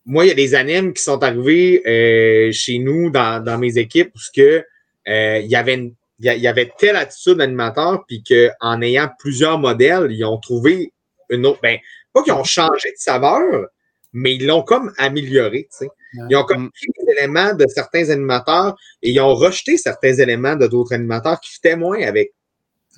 moi, 0.06 0.24
il 0.24 0.28
y 0.28 0.30
a 0.30 0.34
des 0.34 0.54
animes 0.54 0.92
qui 0.92 1.02
sont 1.02 1.22
arrivés 1.22 1.82
euh, 1.86 2.52
chez 2.52 2.78
nous 2.78 3.10
dans, 3.10 3.58
mes 3.58 3.78
équipes 3.78 4.12
parce 4.12 4.30
que 4.30 4.64
euh, 5.08 5.38
il 5.38 5.50
y 5.50 5.56
avait 5.56 5.74
une, 5.74 5.94
il 6.18 6.32
y 6.40 6.46
avait 6.46 6.70
telle 6.78 6.96
attitude 6.96 7.38
d'animateur, 7.38 8.04
puis 8.06 8.22
qu'en 8.22 8.80
ayant 8.82 9.10
plusieurs 9.18 9.58
modèles, 9.58 10.08
ils 10.10 10.24
ont 10.24 10.38
trouvé 10.38 10.92
une 11.30 11.46
autre. 11.46 11.60
Ben, 11.62 11.78
pas 12.12 12.22
qu'ils 12.22 12.32
ont 12.32 12.44
changé 12.44 12.90
de 12.90 12.96
saveur, 12.96 13.66
mais 14.12 14.36
ils 14.36 14.46
l'ont 14.46 14.62
comme 14.62 14.92
amélioré. 14.98 15.68
Tu 15.70 15.78
sais. 15.78 15.88
Ils 16.30 16.36
ont 16.36 16.44
comme 16.44 16.70
pris 16.70 16.86
des 16.98 17.12
éléments 17.12 17.54
de 17.54 17.66
certains 17.66 18.10
animateurs 18.10 18.76
et 19.02 19.10
ils 19.10 19.20
ont 19.20 19.34
rejeté 19.34 19.76
certains 19.76 20.14
éléments 20.14 20.54
de 20.54 20.68
d'autres 20.68 20.94
animateurs 20.94 21.40
qui 21.40 21.50
fitaient 21.50 21.76
moins 21.76 22.00
avec 22.02 22.32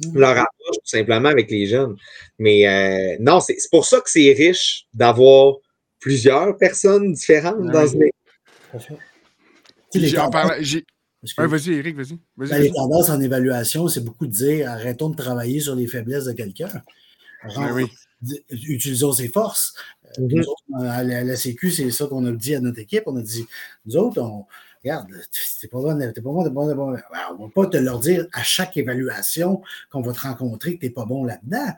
mm. 0.04 0.18
leur 0.18 0.32
approche, 0.32 0.76
tout 0.76 0.80
simplement, 0.84 1.30
avec 1.30 1.50
les 1.50 1.66
jeunes. 1.66 1.96
Mais 2.38 2.68
euh, 2.68 3.16
non, 3.20 3.40
c'est 3.40 3.56
pour 3.70 3.86
ça 3.86 4.00
que 4.00 4.10
c'est 4.10 4.32
riche 4.32 4.84
d'avoir 4.92 5.54
plusieurs 5.98 6.56
personnes 6.58 7.12
différentes 7.12 7.70
dans 7.72 7.86
une 7.86 8.02
équipe. 8.02 8.12
Vas-y, 11.38 11.72
Eric, 11.74 11.96
vas-y. 11.96 12.18
Ben, 12.36 12.58
les 12.58 12.72
tendances 12.72 13.10
en 13.10 13.20
évaluation, 13.20 13.88
c'est 13.88 14.04
beaucoup 14.04 14.26
de 14.26 14.32
dire 14.32 14.70
arrêtons 14.70 15.10
de 15.10 15.16
travailler 15.16 15.60
sur 15.60 15.74
les 15.74 15.86
faiblesses 15.86 16.24
de 16.24 16.32
quelqu'un. 16.32 16.68
Ben 17.56 17.86
utilisons 18.50 19.12
ses 19.12 19.28
forces. 19.28 19.74
Mhm. 20.18 20.44
à, 20.80 21.04
la, 21.04 21.36
Sécu, 21.36 21.70
c'est 21.70 21.90
ça 21.90 22.06
qu'on 22.06 22.24
a 22.26 22.32
dit 22.32 22.54
à 22.54 22.60
notre 22.60 22.78
équipe. 22.78 23.02
On 23.06 23.16
a 23.16 23.22
dit, 23.22 23.46
nous 23.84 23.96
autres, 23.96 24.20
on, 24.22 24.46
regarde, 24.82 25.08
t'es 25.60 25.68
pas 25.68 25.78
bon, 25.78 25.98
t'es 25.98 26.12
pas 26.12 26.30
bon, 26.30 26.44
t'es 26.44 26.50
pas 26.50 26.54
bon, 26.74 26.92
ben, 26.92 27.02
on 27.30 27.42
ne 27.42 27.46
va 27.46 27.52
pas 27.54 27.66
te 27.66 27.76
leur 27.76 27.98
dire 27.98 28.26
à 28.32 28.42
chaque 28.42 28.76
évaluation 28.76 29.62
qu'on 29.90 30.00
va 30.00 30.12
te 30.12 30.20
rencontrer 30.20 30.76
que 30.76 30.80
t'es 30.80 30.90
pas 30.90 31.04
bon 31.04 31.24
là-dedans. 31.24 31.72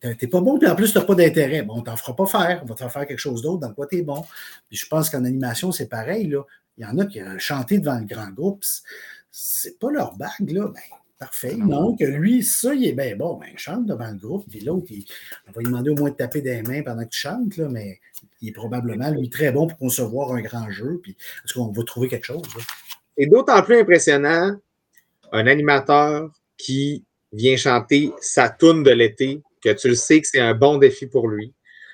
T'es 0.00 0.26
pas 0.26 0.40
bon, 0.40 0.58
puis 0.58 0.68
en 0.68 0.74
plus, 0.74 0.92
tu 0.92 0.98
n'as 0.98 1.04
pas 1.04 1.14
d'intérêt. 1.14 1.62
Bon, 1.62 1.78
on 1.78 1.82
t'en 1.82 1.96
fera 1.96 2.16
pas 2.16 2.26
faire. 2.26 2.60
On 2.62 2.66
va 2.66 2.74
te 2.74 2.78
faire 2.78 2.92
faire 2.92 3.06
quelque 3.06 3.18
chose 3.18 3.42
d'autre 3.42 3.60
dans 3.60 3.74
quoi 3.74 3.86
tu 3.86 3.98
es 3.98 4.02
bon. 4.02 4.24
Puis 4.68 4.78
je 4.78 4.86
pense 4.86 5.10
qu'en 5.10 5.24
animation, 5.24 5.70
c'est 5.70 5.88
pareil. 5.88 6.28
Là. 6.28 6.42
Il 6.80 6.84
y 6.84 6.86
en 6.86 6.98
a 6.98 7.04
qui 7.04 7.22
ont 7.22 7.38
chanté 7.38 7.78
devant 7.78 7.98
le 7.98 8.06
grand 8.06 8.30
groupe. 8.30 8.64
C'est 9.30 9.78
pas 9.78 9.90
leur 9.90 10.16
bague, 10.16 10.50
là. 10.50 10.68
Ben, 10.68 10.80
Parfait. 11.18 11.54
Donc, 11.54 12.00
lui, 12.00 12.42
ça, 12.42 12.72
il 12.72 12.86
est 12.86 12.92
bien 12.94 13.14
bon. 13.14 13.36
Ben, 13.36 13.50
chante 13.58 13.84
devant 13.84 14.10
le 14.10 14.16
groupe. 14.16 14.46
Puis 14.48 14.60
l'autre, 14.60 14.86
on 15.46 15.52
va 15.52 15.58
lui 15.58 15.66
demander 15.66 15.90
au 15.90 15.94
moins 15.94 16.08
de 16.08 16.14
taper 16.14 16.40
des 16.40 16.62
mains 16.62 16.82
pendant 16.82 17.04
que 17.04 17.10
tu 17.10 17.18
chantes, 17.18 17.58
là, 17.58 17.68
mais 17.68 18.00
il 18.40 18.48
est 18.48 18.52
probablement, 18.52 19.10
lui, 19.10 19.28
très 19.28 19.52
bon 19.52 19.66
pour 19.66 19.76
concevoir 19.76 20.32
un 20.32 20.40
grand 20.40 20.70
jeu. 20.70 20.98
Puis, 21.02 21.18
est-ce 21.44 21.52
qu'on 21.52 21.70
va 21.70 21.82
trouver 21.82 22.08
quelque 22.08 22.24
chose? 22.24 22.40
Et 23.18 23.26
d'autant 23.26 23.62
plus 23.62 23.80
impressionnant, 23.80 24.56
un 25.30 25.46
animateur 25.46 26.30
qui 26.56 27.04
vient 27.34 27.58
chanter 27.58 28.14
sa 28.22 28.48
toune 28.48 28.82
de 28.82 28.90
l'été, 28.90 29.42
que 29.62 29.74
tu 29.74 29.88
le 29.88 29.96
sais 29.96 30.22
que 30.22 30.26
c'est 30.26 30.40
un 30.40 30.54
bon 30.54 30.78
défi 30.78 31.06
pour 31.06 31.28
lui, 31.28 31.52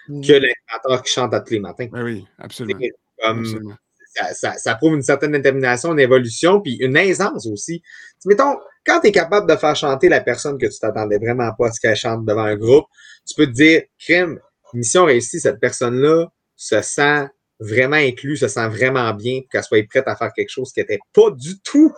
mm. 0.09 0.21
que 0.21 0.33
l'animateur 0.35 1.03
qui 1.03 1.13
chante 1.13 1.35
à 1.35 1.41
tous 1.41 1.55
les 1.55 1.61
matins. 1.61 1.89
Ben 1.91 2.05
oui, 2.05 2.25
absolument. 2.39 2.79
Ça, 4.33 4.75
prouve 4.77 4.95
une 4.95 5.03
certaine 5.03 5.33
détermination, 5.33 5.93
une 5.93 6.01
évolution, 6.01 6.61
puis 6.61 6.77
une 6.81 6.97
aisance 6.97 7.47
aussi. 7.47 7.83
Mettons, 8.25 8.57
quand 8.85 9.01
tu 9.01 9.09
es 9.09 9.13
capable 9.13 9.51
de 9.51 9.57
faire 9.57 9.77
chanter 9.77 10.09
la 10.09 10.21
personne 10.21 10.59
que 10.59 10.67
tu 10.67 10.79
t'attendais 10.79 11.19
vraiment 11.19 11.53
pas 11.59 11.69
à 11.69 11.73
ce 11.73 11.81
qu'elle 11.81 11.97
chante 11.97 12.25
devant 12.25 12.45
un 12.45 12.57
groupe, 12.57 12.87
tu 13.27 13.35
peux 13.35 13.47
te 13.47 13.53
dire, 13.53 13.83
crime, 13.99 14.39
mission 14.75 15.05
réussie, 15.05 15.41
cette 15.41 15.61
personne-là 15.61 16.29
se 16.57 16.81
sent 16.83 17.27
vraiment 17.59 17.97
inclus, 17.97 18.37
se 18.39 18.49
sent 18.49 18.69
vraiment 18.69 19.13
bien, 19.15 19.41
qu'elle 19.51 19.63
soit 19.63 19.87
prête 19.89 20.07
à 20.07 20.17
faire 20.17 20.33
quelque 20.33 20.51
chose 20.51 20.73
qui 20.73 20.81
n'était 20.81 20.99
pas 21.13 21.31
du 21.31 21.59
tout 21.61 21.93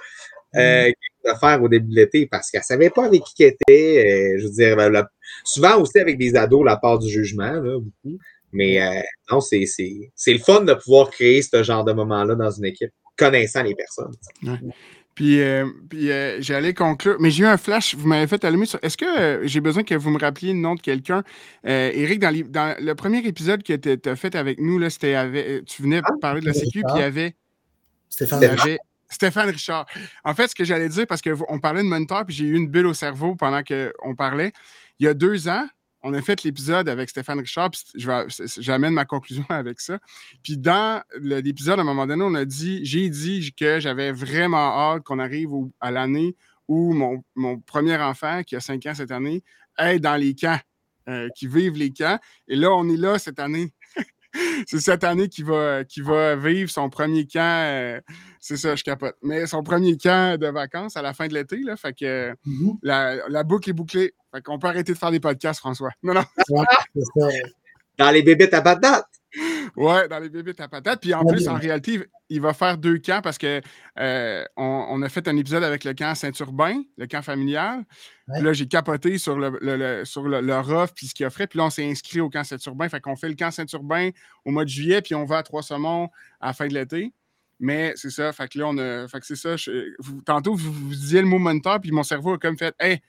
euh, 0.56 0.88
mm. 0.88 0.92
de 1.32 1.38
faire 1.38 1.62
au 1.62 1.68
début 1.68 1.90
de 1.90 1.96
l'été 1.96 2.26
parce 2.26 2.50
qu'elle 2.50 2.62
savait 2.62 2.90
pas 2.90 3.06
avec 3.06 3.22
qui 3.22 3.44
elle 3.44 3.54
était. 3.68 4.34
Euh, 4.34 4.38
je 4.38 4.46
veux 4.46 4.52
dire, 4.52 5.06
souvent 5.44 5.80
aussi 5.80 5.98
avec 5.98 6.18
des 6.18 6.36
ados, 6.36 6.64
la 6.64 6.76
part 6.76 6.98
du 6.98 7.08
jugement, 7.08 7.52
là, 7.52 7.78
beaucoup. 7.78 8.18
Mais 8.52 8.80
euh, 8.80 9.00
non, 9.30 9.40
c'est 9.40 9.58
le 9.58 10.38
fun 10.38 10.62
de 10.62 10.74
pouvoir 10.74 11.10
créer 11.10 11.42
ce 11.42 11.62
genre 11.62 11.84
de 11.84 11.92
moment-là 11.92 12.34
dans 12.34 12.50
une 12.50 12.64
équipe, 12.64 12.90
connaissant 13.16 13.62
les 13.62 13.74
personnes. 13.74 14.14
Puis, 15.18 15.40
euh, 15.40 15.66
puis 15.90 16.12
euh, 16.12 16.36
j'allais 16.40 16.72
conclure. 16.74 17.16
Mais 17.18 17.32
j'ai 17.32 17.42
eu 17.42 17.46
un 17.46 17.56
flash, 17.56 17.96
vous 17.96 18.06
m'avez 18.06 18.28
fait 18.28 18.44
allumer 18.44 18.66
sur. 18.66 18.78
Est-ce 18.82 18.96
que 18.96 19.04
euh, 19.04 19.48
j'ai 19.48 19.60
besoin 19.60 19.82
que 19.82 19.96
vous 19.96 20.10
me 20.10 20.18
rappeliez 20.20 20.52
le 20.52 20.60
nom 20.60 20.76
de 20.76 20.80
quelqu'un? 20.80 21.24
Eric, 21.64 22.20
dans, 22.20 22.32
dans, 22.48 22.76
le 22.78 22.94
premier 22.94 23.18
épisode 23.26 23.64
que 23.64 23.74
tu 23.74 24.08
as 24.08 24.14
fait 24.14 24.36
avec 24.36 24.60
nous, 24.60 24.78
là, 24.78 24.90
c'était 24.90 25.16
avec. 25.16 25.64
Tu 25.64 25.82
venais 25.82 26.02
ah, 26.04 26.12
parler 26.20 26.40
de 26.40 26.46
la 26.46 26.54
Sécu, 26.54 26.84
puis 26.84 26.92
il 26.94 27.00
y 27.00 27.02
avait. 27.02 27.34
Stéphane 28.08 28.44
Richard. 28.44 28.76
Stéphane 29.08 29.48
Richard. 29.48 29.86
En 30.22 30.34
fait, 30.36 30.46
ce 30.46 30.54
que 30.54 30.62
j'allais 30.62 30.88
dire, 30.88 31.08
parce 31.08 31.20
qu'on 31.20 31.58
parlait 31.58 31.82
de 31.82 31.88
moniteur, 31.88 32.24
puis 32.24 32.36
j'ai 32.36 32.44
eu 32.44 32.54
une 32.54 32.68
bulle 32.68 32.86
au 32.86 32.94
cerveau 32.94 33.34
pendant 33.34 33.62
qu'on 33.64 34.14
parlait. 34.14 34.52
Il 35.00 35.06
y 35.06 35.08
a 35.08 35.14
deux 35.14 35.48
ans, 35.48 35.66
on 36.02 36.14
a 36.14 36.22
fait 36.22 36.42
l'épisode 36.44 36.88
avec 36.88 37.10
Stéphane 37.10 37.40
Richard, 37.40 37.70
puis 37.70 37.82
j'amène 38.58 38.92
ma 38.92 39.04
conclusion 39.04 39.44
avec 39.48 39.80
ça. 39.80 39.98
Puis 40.42 40.56
dans 40.56 41.02
l'épisode, 41.20 41.78
à 41.78 41.82
un 41.82 41.84
moment 41.84 42.06
donné, 42.06 42.22
on 42.22 42.34
a 42.34 42.44
dit, 42.44 42.84
j'ai 42.84 43.08
dit 43.08 43.52
que 43.54 43.80
j'avais 43.80 44.12
vraiment 44.12 44.56
hâte 44.58 45.02
qu'on 45.02 45.18
arrive 45.18 45.50
à 45.80 45.90
l'année 45.90 46.36
où 46.68 46.92
mon, 46.92 47.60
premier 47.60 47.96
enfant, 47.96 48.42
qui 48.42 48.54
a 48.54 48.60
5 48.60 48.84
ans 48.86 48.94
cette 48.94 49.10
année, 49.10 49.42
est 49.78 49.98
dans 49.98 50.16
les 50.16 50.34
camps, 50.34 50.60
euh, 51.08 51.28
qui 51.34 51.46
vivent 51.46 51.76
les 51.76 51.90
camps. 51.90 52.18
Et 52.46 52.56
là, 52.56 52.70
on 52.72 52.88
est 52.88 52.96
là 52.96 53.18
cette 53.18 53.38
année. 53.38 53.72
c'est 54.66 54.80
cette 54.80 55.02
année 55.02 55.28
qu'il 55.28 55.46
va, 55.46 55.82
va 55.82 56.36
vivre 56.36 56.70
son 56.70 56.90
premier 56.90 57.26
camp. 57.26 57.40
Euh, 57.40 58.00
c'est 58.40 58.56
ça, 58.56 58.74
je 58.74 58.84
capote. 58.84 59.16
Mais 59.22 59.46
son 59.46 59.62
premier 59.62 59.96
camp 59.96 60.38
de 60.38 60.46
vacances 60.48 60.96
à 60.96 61.02
la 61.02 61.12
fin 61.12 61.26
de 61.26 61.34
l'été, 61.34 61.58
là. 61.58 61.76
Fait 61.76 61.92
que 61.92 62.32
mm-hmm. 62.46 62.78
la, 62.82 63.44
boucle 63.44 63.70
est 63.70 63.74
bouclée. 63.74 64.14
Fait 64.34 64.42
qu'on 64.42 64.58
peut 64.58 64.68
arrêter 64.68 64.92
de 64.92 64.98
faire 64.98 65.10
des 65.10 65.20
podcasts, 65.20 65.60
François. 65.60 65.90
Non, 66.02 66.14
non. 66.14 66.24
dans 67.98 68.10
les 68.10 68.22
bébés 68.22 68.52
à 68.52 68.62
patate. 68.62 69.06
Ouais, 69.76 70.08
dans 70.08 70.18
les 70.18 70.28
bébés 70.28 70.54
à 70.58 70.68
patate. 70.68 71.00
Puis 71.00 71.12
en 71.12 71.24
plus, 71.24 71.48
en 71.48 71.54
réalité, 71.54 72.00
il 72.30 72.40
va 72.40 72.54
faire 72.54 72.78
deux 72.78 72.98
camps 72.98 73.20
parce 73.22 73.38
que 73.38 73.60
euh, 73.98 74.44
on, 74.56 75.02
a 75.02 75.08
fait 75.08 75.26
un 75.28 75.36
épisode 75.36 75.64
avec 75.64 75.84
le 75.84 75.94
camp 75.94 76.14
Saint-Urbain, 76.14 76.82
le 76.96 77.06
camp 77.06 77.22
familial. 77.22 77.84
là, 78.28 78.52
j'ai 78.52 78.66
capoté 78.66 79.18
sur 79.18 79.38
le, 79.38 79.58
le, 79.60 80.04
sur 80.04 80.22
le, 80.22 80.86
puis 80.94 81.06
ce 81.08 81.14
qu'il 81.14 81.26
offrait. 81.26 81.46
Puis 81.46 81.58
là, 81.58 81.66
on 81.66 81.70
s'est 81.70 81.88
inscrit 81.88 82.20
au 82.20 82.30
camp 82.30 82.44
Saint-Urbain. 82.44 82.88
Fait 82.88 83.00
qu'on 83.00 83.16
fait 83.16 83.28
le 83.28 83.34
camp 83.34 83.50
Saint-Urbain 83.50 84.10
au 84.44 84.50
mois 84.50 84.64
de 84.64 84.70
juillet, 84.70 85.02
puis 85.02 85.14
on 85.14 85.24
va 85.24 85.38
à 85.38 85.42
Trois-Saumons 85.42 86.08
à 86.40 86.48
la 86.48 86.52
fin 86.52 86.66
de 86.66 86.74
l'été. 86.74 87.12
Mais 87.60 87.92
c'est 87.96 88.10
ça, 88.10 88.32
fait 88.32 88.48
que 88.48 88.58
là, 88.58 88.68
on 88.68 88.78
a. 88.78 89.08
Fait 89.08 89.20
que 89.20 89.26
c'est 89.26 89.36
ça. 89.36 89.56
tantôt, 90.24 90.54
vous, 90.54 90.94
disiez 90.94 91.20
le 91.20 91.26
mot 91.26 91.38
moniteur, 91.38 91.80
puis 91.80 91.90
mon 91.90 92.02
cerveau 92.02 92.34
a 92.34 92.38
comme 92.38 92.56
fait 92.56 92.74
Hey! 92.78 93.00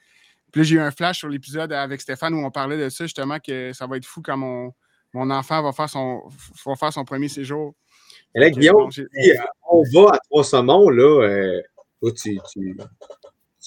Puis 0.51 0.61
là, 0.61 0.63
j'ai 0.63 0.75
eu 0.77 0.79
un 0.79 0.91
flash 0.91 1.19
sur 1.19 1.29
l'épisode 1.29 1.71
avec 1.71 2.01
Stéphane 2.01 2.33
où 2.33 2.43
on 2.43 2.49
parlait 2.49 2.77
de 2.77 2.89
ça, 2.89 3.05
justement, 3.05 3.37
que 3.39 3.71
ça 3.73 3.85
va 3.85 3.97
être 3.97 4.05
fou 4.05 4.21
quand 4.23 4.37
mon, 4.37 4.73
mon 5.13 5.29
enfant 5.29 5.61
va 5.61 5.71
faire 5.71 5.89
son, 5.89 6.23
va 6.65 6.75
faire 6.75 6.91
son 6.91 7.05
premier 7.05 7.29
séjour. 7.29 7.75
Et 8.33 8.39
là, 8.39 8.49
Guillaume, 8.49 8.89
euh, 8.97 9.33
on 9.69 9.83
va 9.93 10.13
à 10.13 10.19
Trois-Saumons, 10.19 10.89
là. 10.89 11.27
Euh, 11.27 11.61
tu, 12.15 12.39
tu, 12.51 12.77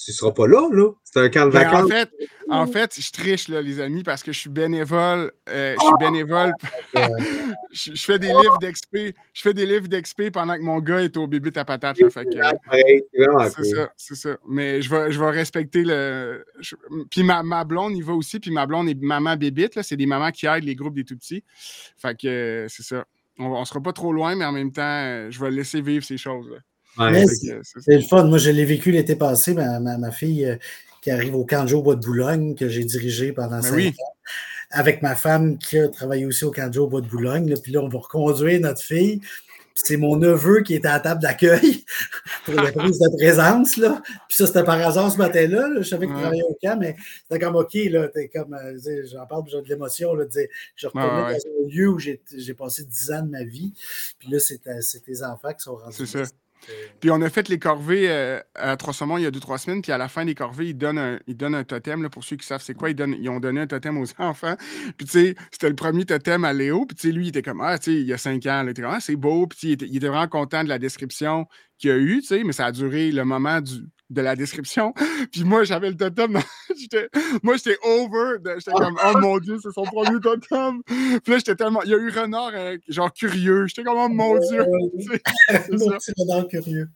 tu 0.04 0.12
seras 0.12 0.32
pas 0.32 0.46
là, 0.46 0.68
là. 0.72 0.90
C'est 1.04 1.20
un 1.20 1.28
camp 1.28 1.46
de 1.46 1.52
vacances. 1.52 1.84
En 1.84 1.88
fait, 1.88 2.10
en 2.48 2.66
fait, 2.66 3.00
je 3.00 3.10
triche, 3.12 3.48
là, 3.48 3.62
les 3.62 3.80
amis, 3.80 4.02
parce 4.02 4.22
que 4.22 4.32
je 4.32 4.38
suis 4.38 4.50
bénévole. 4.50 5.32
Euh, 5.48 5.74
je 5.78 5.84
suis 5.84 5.94
bénévole. 5.98 6.52
je, 7.72 7.92
fais 7.94 8.18
des 8.18 8.28
livres 8.28 8.58
d'expé. 8.58 9.14
Je 9.32 9.42
fais 9.42 9.54
des 9.54 9.64
livres 9.64 9.88
d'expé 9.88 10.30
pendant 10.30 10.56
que 10.56 10.62
mon 10.62 10.80
gars 10.80 11.02
est 11.02 11.16
au 11.16 11.26
bébé 11.26 11.50
à 11.54 11.64
patate. 11.64 11.96
c'est 11.98 12.10
ça, 13.64 13.92
c'est 13.96 14.14
ça. 14.14 14.36
Mais 14.48 14.82
je 14.82 14.90
vais, 14.90 15.12
je 15.12 15.20
vais 15.20 15.30
respecter 15.30 15.82
le. 15.84 16.44
Puis 17.10 17.22
ma, 17.22 17.42
ma, 17.42 17.64
blonde, 17.64 17.96
il 17.96 18.04
va 18.04 18.12
aussi. 18.12 18.40
Puis 18.40 18.50
ma 18.50 18.66
blonde 18.66 18.88
est 18.88 19.00
maman 19.00 19.36
bébite. 19.36 19.80
C'est 19.82 19.96
des 19.96 20.06
mamans 20.06 20.30
qui 20.30 20.46
aident 20.46 20.64
les 20.64 20.74
groupes 20.74 20.94
des 20.94 21.04
tout 21.04 21.16
petits. 21.16 21.44
Fait 21.96 22.18
que 22.18 22.66
c'est 22.68 22.82
ça. 22.82 23.04
On, 23.38 23.60
ne 23.60 23.64
sera 23.64 23.80
pas 23.80 23.92
trop 23.92 24.12
loin, 24.12 24.34
mais 24.34 24.44
en 24.44 24.52
même 24.52 24.72
temps, 24.72 25.30
je 25.30 25.40
vais 25.40 25.50
laisser 25.50 25.80
vivre 25.80 26.04
ces 26.04 26.18
c'est 26.96 27.96
le 27.96 28.02
fun. 28.02 28.24
Moi, 28.24 28.38
je 28.38 28.50
l'ai 28.50 28.64
vécu 28.64 28.90
l'été 28.90 29.16
passé. 29.16 29.54
Ma, 29.54 29.78
ma, 29.80 30.10
fille 30.10 30.44
euh, 30.44 30.56
qui 31.00 31.10
arrive 31.10 31.34
au 31.34 31.44
camp 31.44 31.70
au 31.72 31.82
bois 31.82 31.96
de 31.96 32.04
Boulogne, 32.04 32.54
que 32.54 32.68
j'ai 32.68 32.84
dirigé 32.84 33.32
pendant 33.32 33.60
ben 33.60 33.62
cinq 33.62 33.88
ans, 33.88 34.14
avec 34.70 35.02
ma 35.02 35.14
femme 35.14 35.58
qui 35.58 35.78
a 35.78 35.88
travaillé 35.88 36.26
aussi 36.26 36.44
au 36.44 36.50
camp 36.50 36.74
au 36.76 36.86
bois 36.86 37.00
de 37.00 37.08
Boulogne. 37.08 37.54
puis 37.62 37.72
là, 37.72 37.80
on 37.80 37.88
va 37.88 37.98
reconduire 37.98 38.60
notre 38.60 38.82
fille. 38.82 39.20
C'est 39.74 39.96
mon 39.96 40.16
neveu 40.16 40.60
qui 40.60 40.74
était 40.74 40.88
à 40.88 40.92
la 40.92 41.00
table 41.00 41.22
d'accueil 41.22 41.84
pour 42.44 42.54
la 42.54 42.70
prise 42.72 42.98
de 42.98 43.16
présence. 43.16 43.78
Là. 43.78 44.02
Puis 44.28 44.36
ça, 44.36 44.46
c'était 44.46 44.64
par 44.64 44.78
hasard 44.78 45.10
ce 45.10 45.16
matin-là. 45.16 45.70
Je 45.78 45.82
savais 45.82 46.06
qu'il 46.06 46.14
travaillait 46.14 46.42
au 46.42 46.56
camp, 46.62 46.78
mais 46.78 46.94
c'était 47.22 47.42
comme 47.42 47.56
OK, 47.56 47.72
là, 47.74 48.08
comme, 48.34 48.52
euh, 48.52 48.78
j'en 49.10 49.26
parle, 49.26 49.44
j'ai 49.48 49.62
de 49.62 49.68
l'émotion. 49.68 50.14
Là, 50.14 50.26
je 50.76 50.86
retournais 50.86 51.08
dans 51.08 51.38
un 51.38 51.68
lieu 51.68 51.88
où 51.88 51.98
j'ai 51.98 52.54
passé 52.54 52.84
dix 52.84 53.10
ans 53.12 53.22
de 53.22 53.30
ma 53.30 53.44
vie. 53.44 53.72
Puis 54.18 54.30
là, 54.30 54.38
c'est 54.38 54.58
tes 54.58 55.22
enfants 55.22 55.54
qui 55.54 55.62
sont 55.62 55.76
rendus. 55.76 56.06
Puis 57.00 57.10
on 57.10 57.20
a 57.22 57.28
fait 57.30 57.48
les 57.48 57.58
corvées 57.58 58.08
euh, 58.08 58.40
à 58.54 58.76
Trois-Saumons 58.76 59.18
il 59.18 59.24
y 59.24 59.26
a 59.26 59.30
deux, 59.30 59.40
trois 59.40 59.58
semaines. 59.58 59.82
Puis 59.82 59.92
à 59.92 59.98
la 59.98 60.08
fin 60.08 60.24
des 60.24 60.34
corvées, 60.34 60.68
ils 60.68 60.76
donnent 60.76 60.98
un, 60.98 61.18
ils 61.26 61.36
donnent 61.36 61.54
un 61.54 61.64
totem. 61.64 62.02
Là, 62.02 62.10
pour 62.10 62.24
ceux 62.24 62.36
qui 62.36 62.46
savent 62.46 62.62
c'est 62.62 62.74
quoi, 62.74 62.90
ils, 62.90 62.94
donnent, 62.94 63.16
ils 63.18 63.28
ont 63.28 63.40
donné 63.40 63.60
un 63.60 63.66
totem 63.66 63.98
aux 63.98 64.06
enfants. 64.18 64.56
Puis 64.96 65.06
tu 65.06 65.12
sais, 65.12 65.34
c'était 65.50 65.68
le 65.68 65.76
premier 65.76 66.04
totem 66.04 66.44
à 66.44 66.52
Léo. 66.52 66.86
Puis 66.86 66.96
tu 66.96 67.08
sais, 67.08 67.12
lui, 67.12 67.26
il 67.26 67.28
était 67.28 67.42
comme, 67.42 67.60
ah, 67.60 67.78
tu 67.78 67.92
sais, 67.92 68.00
il 68.00 68.06
y 68.06 68.12
a 68.12 68.18
cinq 68.18 68.46
ans. 68.46 68.62
il 68.64 68.70
était 68.70 68.82
ah, 68.84 68.98
c'est 69.00 69.16
beau. 69.16 69.46
Puis 69.46 69.58
il 69.62 69.72
était, 69.72 69.86
il 69.86 69.96
était, 69.96 70.08
vraiment 70.08 70.28
content 70.28 70.62
de 70.64 70.68
la 70.68 70.78
description 70.78 71.46
qu'il 71.78 71.90
a 71.90 71.96
eue, 71.96 72.20
tu 72.20 72.28
sais, 72.28 72.44
mais 72.44 72.52
ça 72.52 72.66
a 72.66 72.72
duré 72.72 73.10
le 73.10 73.24
moment 73.24 73.60
du, 73.60 73.82
de 74.12 74.20
la 74.20 74.36
description. 74.36 74.92
Puis 75.32 75.44
moi, 75.44 75.64
j'avais 75.64 75.90
le 75.90 75.96
totem. 75.96 76.32
moi, 77.42 77.56
j'étais 77.56 77.78
over. 77.82 78.36
J'étais 78.56 78.72
comme, 78.72 78.98
oh 79.04 79.18
mon 79.18 79.38
Dieu, 79.38 79.58
c'est 79.62 79.72
son 79.72 79.84
premier 79.84 80.20
totem. 80.20 80.82
Puis 80.84 81.32
là, 81.32 81.38
j'étais 81.38 81.56
tellement. 81.56 81.82
Il 81.82 81.90
y 81.90 81.94
a 81.94 81.98
eu 81.98 82.10
Renard, 82.10 82.52
euh, 82.54 82.76
genre 82.88 83.12
curieux. 83.12 83.66
J'étais 83.66 83.82
comme, 83.82 83.98
oh 83.98 84.08
mon 84.08 84.38
Dieu. 84.38 84.64
mon 85.70 85.90
petit 85.98 86.12
Renard 86.18 86.48
curieux. 86.48 86.88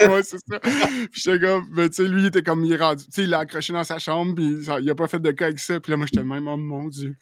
ouais, 0.00 0.22
c'est 0.22 0.38
ça. 0.38 0.58
Puis 0.60 1.22
j'étais 1.22 1.40
comme, 1.40 1.66
tu 1.74 1.92
sais, 1.92 2.08
lui, 2.08 2.22
il 2.22 2.26
était 2.26 2.42
comme, 2.42 2.64
il 2.64 2.72
est 2.72 2.76
rendu. 2.76 3.04
Tu 3.04 3.12
sais, 3.12 3.22
il 3.24 3.30
l'a 3.30 3.40
accroché 3.40 3.72
dans 3.72 3.84
sa 3.84 3.98
chambre. 3.98 4.34
Puis 4.34 4.66
il 4.80 4.90
a 4.90 4.94
pas 4.94 5.08
fait 5.08 5.20
de 5.20 5.30
cas 5.30 5.46
avec 5.46 5.58
ça. 5.58 5.80
Puis 5.80 5.90
là, 5.90 5.96
moi, 5.96 6.06
j'étais 6.06 6.24
même, 6.24 6.48
oh 6.48 6.56
mon 6.56 6.88
Dieu. 6.88 7.16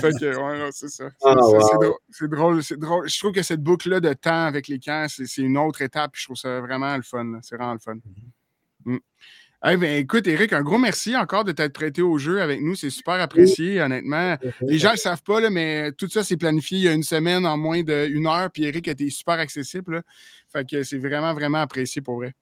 Fait 0.00 0.12
que, 0.12 0.36
ouais, 0.36 0.70
c'est 0.72 0.88
ça. 0.88 1.08
Ah, 1.24 1.34
c'est 2.10 2.28
drôle. 2.28 2.62
C'est 2.62 2.78
drôle. 2.78 3.08
Je 3.08 3.18
trouve 3.18 3.32
que 3.32 3.42
cette 3.42 3.62
boucle-là 3.62 4.00
de 4.00 4.12
temps 4.12 4.44
avec 4.44 4.68
les 4.68 4.78
camps, 4.78 5.06
c'est 5.08 5.42
une 5.42 5.58
autre 5.58 5.82
étape. 5.82 6.12
Puis 6.12 6.22
je 6.22 6.26
trouve 6.26 6.36
ça 6.36 6.60
vraiment 6.60 6.96
le 6.96 7.02
fun. 7.02 7.40
C'est 7.42 7.56
vraiment 7.56 7.72
le 7.74 7.78
fun. 7.78 7.94
Mm. 7.94 8.41
Ben, 9.62 9.98
écoute, 9.98 10.26
Eric, 10.26 10.52
un 10.52 10.62
gros 10.62 10.78
merci 10.78 11.16
encore 11.16 11.44
de 11.44 11.52
t'être 11.52 11.72
prêté 11.72 12.02
au 12.02 12.18
jeu 12.18 12.42
avec 12.42 12.60
nous. 12.60 12.74
C'est 12.74 12.90
super 12.90 13.14
apprécié, 13.14 13.80
honnêtement. 13.80 14.36
Les 14.62 14.78
gens 14.78 14.88
ne 14.88 14.94
le 14.94 14.98
savent 14.98 15.22
pas, 15.22 15.40
là, 15.40 15.50
mais 15.50 15.92
tout 15.92 16.08
ça, 16.08 16.24
c'est 16.24 16.36
planifié 16.36 16.78
il 16.78 16.84
y 16.84 16.88
a 16.88 16.92
une 16.92 17.02
semaine 17.02 17.46
en 17.46 17.56
moins 17.56 17.82
d'une 17.82 18.26
heure. 18.26 18.50
Puis 18.50 18.64
Eric 18.64 18.88
a 18.88 18.92
été 18.92 19.08
super 19.10 19.34
accessible. 19.34 20.02
Fait 20.52 20.68
que 20.68 20.82
c'est 20.82 20.98
vraiment, 20.98 21.34
vraiment 21.34 21.60
apprécié 21.60 22.02
pour 22.02 22.16
vrai. 22.16 22.34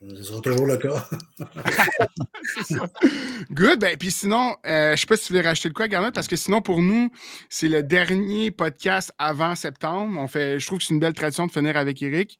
Ce 0.00 0.22
sera 0.22 0.40
toujours 0.40 0.66
le 0.66 0.76
cas. 0.76 1.08
Good. 3.50 3.80
Ben, 3.80 3.96
puis 3.96 4.12
sinon, 4.12 4.54
euh, 4.64 4.88
je 4.88 4.92
ne 4.92 4.96
sais 4.96 5.06
pas 5.06 5.16
si 5.16 5.26
tu 5.26 5.32
voulais 5.32 5.48
racheter 5.48 5.68
le 5.68 5.74
quoi, 5.74 5.86
également, 5.86 6.12
parce 6.12 6.28
que 6.28 6.36
sinon, 6.36 6.62
pour 6.62 6.82
nous, 6.82 7.10
c'est 7.48 7.66
le 7.66 7.82
dernier 7.82 8.52
podcast 8.52 9.12
avant 9.18 9.56
septembre. 9.56 10.16
On 10.20 10.28
fait, 10.28 10.60
je 10.60 10.66
trouve 10.66 10.78
que 10.78 10.84
c'est 10.84 10.94
une 10.94 11.00
belle 11.00 11.14
tradition 11.14 11.48
de 11.48 11.52
finir 11.52 11.76
avec 11.76 12.00
Eric. 12.00 12.38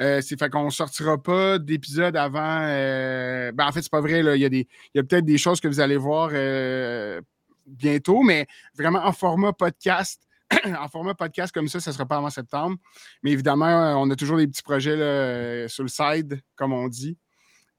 Euh, 0.00 0.20
c'est 0.20 0.38
fait 0.38 0.50
qu'on 0.50 0.70
sortira 0.70 1.22
pas 1.22 1.58
d'épisode 1.58 2.16
avant. 2.16 2.62
Euh, 2.62 3.52
ben 3.52 3.66
en 3.66 3.72
fait, 3.72 3.82
c'est 3.82 3.90
pas 3.90 4.00
vrai. 4.00 4.20
Il 4.20 4.40
y 4.40 4.44
a, 4.44 4.48
des, 4.48 4.66
il 4.94 4.96
y 4.96 4.98
a 4.98 5.04
peut-être 5.04 5.24
des 5.24 5.38
choses 5.38 5.60
que 5.60 5.68
vous 5.68 5.80
allez 5.80 5.96
voir 5.96 6.30
euh, 6.32 7.20
bientôt, 7.66 8.22
mais 8.22 8.46
vraiment 8.76 9.04
en 9.04 9.12
format 9.12 9.52
podcast. 9.52 10.20
en 10.78 10.88
format 10.88 11.14
podcast 11.14 11.54
comme 11.54 11.68
ça, 11.68 11.80
ça 11.80 11.90
ne 11.90 11.94
sera 11.94 12.06
pas 12.06 12.16
avant 12.16 12.30
septembre. 12.30 12.76
Mais 13.22 13.30
évidemment, 13.30 14.00
on 14.02 14.10
a 14.10 14.16
toujours 14.16 14.36
des 14.36 14.46
petits 14.46 14.62
projets 14.62 14.96
là, 14.96 15.68
sur 15.68 15.84
le 15.84 15.88
side, 15.88 16.40
comme 16.56 16.72
on 16.72 16.88
dit. 16.88 17.16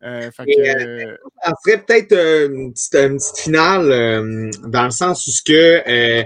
Euh, 0.04 0.30
fait 0.32 0.46
que... 0.46 1.18
ça 1.44 1.54
serait 1.64 1.82
peut-être 1.84 2.14
une, 2.14 2.74
une, 2.74 2.74
petite 2.74 3.38
finale 3.38 4.52
dans 4.64 4.86
le 4.86 4.92
sens 4.92 5.26
où 5.26 5.32
ce 5.32 5.42
que 5.42 6.26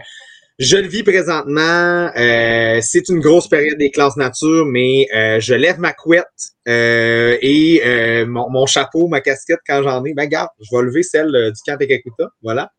je 0.59 0.75
le 0.75 0.87
vis 0.87 1.03
présentement. 1.03 2.11
Euh, 2.17 2.79
c'est 2.81 3.07
une 3.07 3.19
grosse 3.19 3.47
période 3.47 3.77
des 3.77 3.91
classes 3.91 4.17
nature, 4.17 4.65
mais 4.65 5.07
euh, 5.15 5.39
je 5.39 5.53
lève 5.53 5.79
ma 5.79 5.93
couette 5.93 6.27
euh, 6.67 7.37
et 7.41 7.81
mon, 8.25 8.65
chapeau, 8.65 9.07
ma 9.07 9.21
casquette 9.21 9.61
quand 9.65 9.81
j'en 9.81 10.03
ai. 10.03 10.13
Ben, 10.13 10.27
garde, 10.27 10.49
je 10.59 10.75
vais 10.75 10.83
lever 10.83 11.03
celle 11.03 11.31
du 11.31 11.61
camp 11.65 11.77
Tekakuta. 11.77 12.25
Voilà. 12.43 12.71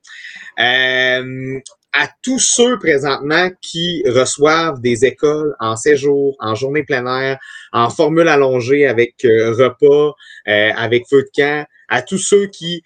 à 0.58 2.08
tous 2.22 2.38
ceux 2.38 2.78
présentement 2.78 3.50
qui 3.62 4.04
reçoivent 4.06 4.80
des 4.82 5.06
écoles 5.06 5.54
en 5.58 5.74
séjour, 5.74 6.36
en 6.38 6.54
journée 6.54 6.84
plein 6.84 7.06
air, 7.20 7.38
en 7.72 7.88
formule 7.88 8.28
allongée 8.28 8.86
avec 8.86 9.14
repas, 9.22 10.12
avec 10.44 11.04
feu 11.08 11.22
de 11.22 11.30
camp, 11.34 11.66
à 11.88 12.02
tous 12.02 12.18
ceux 12.18 12.46
qui 12.46 12.82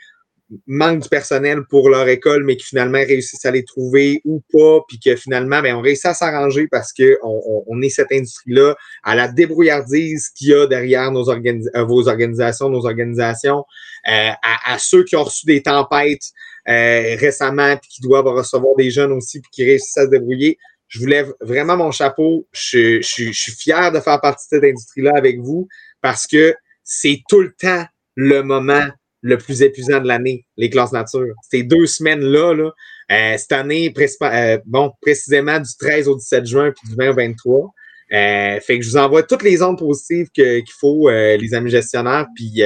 manque 0.66 1.00
du 1.00 1.08
personnel 1.08 1.62
pour 1.68 1.88
leur 1.88 2.08
école, 2.08 2.44
mais 2.44 2.56
qui 2.56 2.66
finalement 2.66 2.98
réussissent 2.98 3.44
à 3.44 3.50
les 3.50 3.64
trouver 3.64 4.20
ou 4.24 4.42
pas, 4.52 4.80
puis 4.88 4.98
que 4.98 5.16
finalement, 5.16 5.60
ben, 5.62 5.76
on 5.76 5.80
réussit 5.80 6.06
à 6.06 6.14
s'arranger 6.14 6.68
parce 6.68 6.92
qu'on 6.92 7.64
on, 7.66 7.82
est 7.82 7.88
cette 7.88 8.12
industrie-là, 8.12 8.76
à 9.02 9.14
la 9.14 9.28
débrouillardise 9.28 10.30
qu'il 10.30 10.48
y 10.48 10.54
a 10.54 10.66
derrière 10.66 11.10
nos 11.10 11.30
euh, 11.30 11.84
vos 11.84 12.08
organisations, 12.08 12.68
nos 12.68 12.86
organisations, 12.86 13.64
euh, 14.08 14.30
à, 14.42 14.78
ceux 14.78 15.04
qui 15.04 15.16
ont 15.16 15.24
reçu 15.24 15.46
des 15.46 15.62
tempêtes 15.62 16.30
euh, 16.68 17.16
récemment, 17.16 17.76
qui 17.76 18.00
doivent 18.00 18.26
recevoir 18.26 18.74
des 18.76 18.90
jeunes 18.90 19.12
aussi, 19.12 19.40
puis 19.40 19.50
qui 19.52 19.64
réussissent 19.64 19.96
à 19.98 20.04
se 20.04 20.10
débrouiller. 20.10 20.58
Je 20.88 21.00
vous 21.00 21.06
lève 21.06 21.32
vraiment 21.40 21.76
mon 21.76 21.90
chapeau. 21.90 22.46
Je, 22.52 23.00
je, 23.00 23.24
je 23.24 23.32
suis 23.32 23.52
fier 23.52 23.90
de 23.90 24.00
faire 24.00 24.20
partie 24.20 24.46
de 24.52 24.56
cette 24.56 24.70
industrie-là 24.70 25.12
avec 25.16 25.40
vous 25.40 25.66
parce 26.02 26.26
que 26.26 26.54
c'est 26.84 27.22
tout 27.28 27.40
le 27.40 27.52
temps 27.58 27.84
le 28.14 28.42
moment 28.42 28.86
le 29.24 29.38
plus 29.38 29.62
épuisant 29.62 30.00
de 30.00 30.06
l'année, 30.06 30.46
les 30.58 30.68
classes 30.68 30.92
nature. 30.92 31.34
Ces 31.50 31.62
deux 31.62 31.86
semaines-là, 31.86 32.52
là, 32.52 32.70
euh, 33.10 33.38
cette 33.38 33.52
année, 33.52 33.92
euh, 34.22 34.58
bon, 34.66 34.92
précisément 35.00 35.58
du 35.58 35.70
13 35.78 36.08
au 36.08 36.16
17 36.16 36.46
juin 36.46 36.72
puis 36.72 36.90
du 36.90 36.94
20 36.94 37.10
au 37.10 37.14
23. 37.14 37.70
Euh, 38.12 38.60
fait 38.60 38.78
que 38.78 38.84
je 38.84 38.90
vous 38.90 38.96
envoie 38.98 39.22
toutes 39.22 39.42
les 39.42 39.62
ondes 39.62 39.78
positives 39.78 40.28
qu'il 40.28 40.62
faut, 40.78 41.08
les 41.10 41.54
amis 41.54 41.70
gestionnaires, 41.70 42.26
puis 42.36 42.62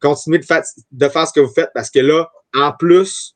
continuez 0.00 0.38
de, 0.38 0.44
de 0.92 1.08
faire 1.08 1.26
ce 1.26 1.32
que 1.32 1.40
vous 1.40 1.52
faites 1.52 1.70
parce 1.74 1.90
que 1.90 1.98
là, 1.98 2.30
en 2.54 2.72
plus, 2.72 3.34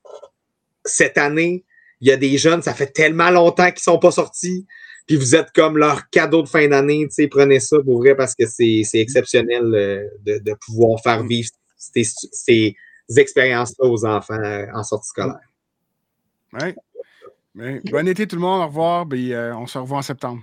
cette 0.84 1.18
année, 1.18 1.64
il 2.00 2.08
y 2.08 2.12
a 2.12 2.16
des 2.16 2.38
jeunes, 2.38 2.62
ça 2.62 2.72
fait 2.72 2.92
tellement 2.92 3.30
longtemps 3.30 3.70
qu'ils 3.72 3.82
sont 3.82 3.98
pas 3.98 4.12
sortis, 4.12 4.64
puis 5.08 5.16
vous 5.16 5.34
êtes 5.34 5.50
comme 5.52 5.76
leur 5.76 6.08
cadeau 6.10 6.42
de 6.42 6.48
fin 6.48 6.68
d'année, 6.68 7.08
prenez 7.30 7.58
ça 7.58 7.78
pour 7.84 7.98
vrai 7.98 8.14
parce 8.14 8.36
que 8.36 8.46
c'est 8.46 8.86
exceptionnel 8.94 10.08
de, 10.24 10.38
de 10.38 10.54
pouvoir 10.64 11.02
faire 11.02 11.24
vivre 11.24 11.50
ces, 11.80 12.76
expériences-là 13.16 13.88
aux 13.88 14.04
enfants 14.04 14.34
euh, 14.34 14.66
en 14.72 14.84
sortie 14.84 15.08
scolaire. 15.08 15.40
Oui. 16.52 16.74
Bon 17.90 18.06
été 18.06 18.26
tout 18.26 18.36
le 18.36 18.42
monde, 18.42 18.62
au 18.62 18.66
revoir, 18.66 19.08
puis 19.08 19.32
euh, 19.32 19.56
on 19.56 19.66
se 19.66 19.78
revoit 19.78 19.98
en 19.98 20.02
septembre. 20.02 20.42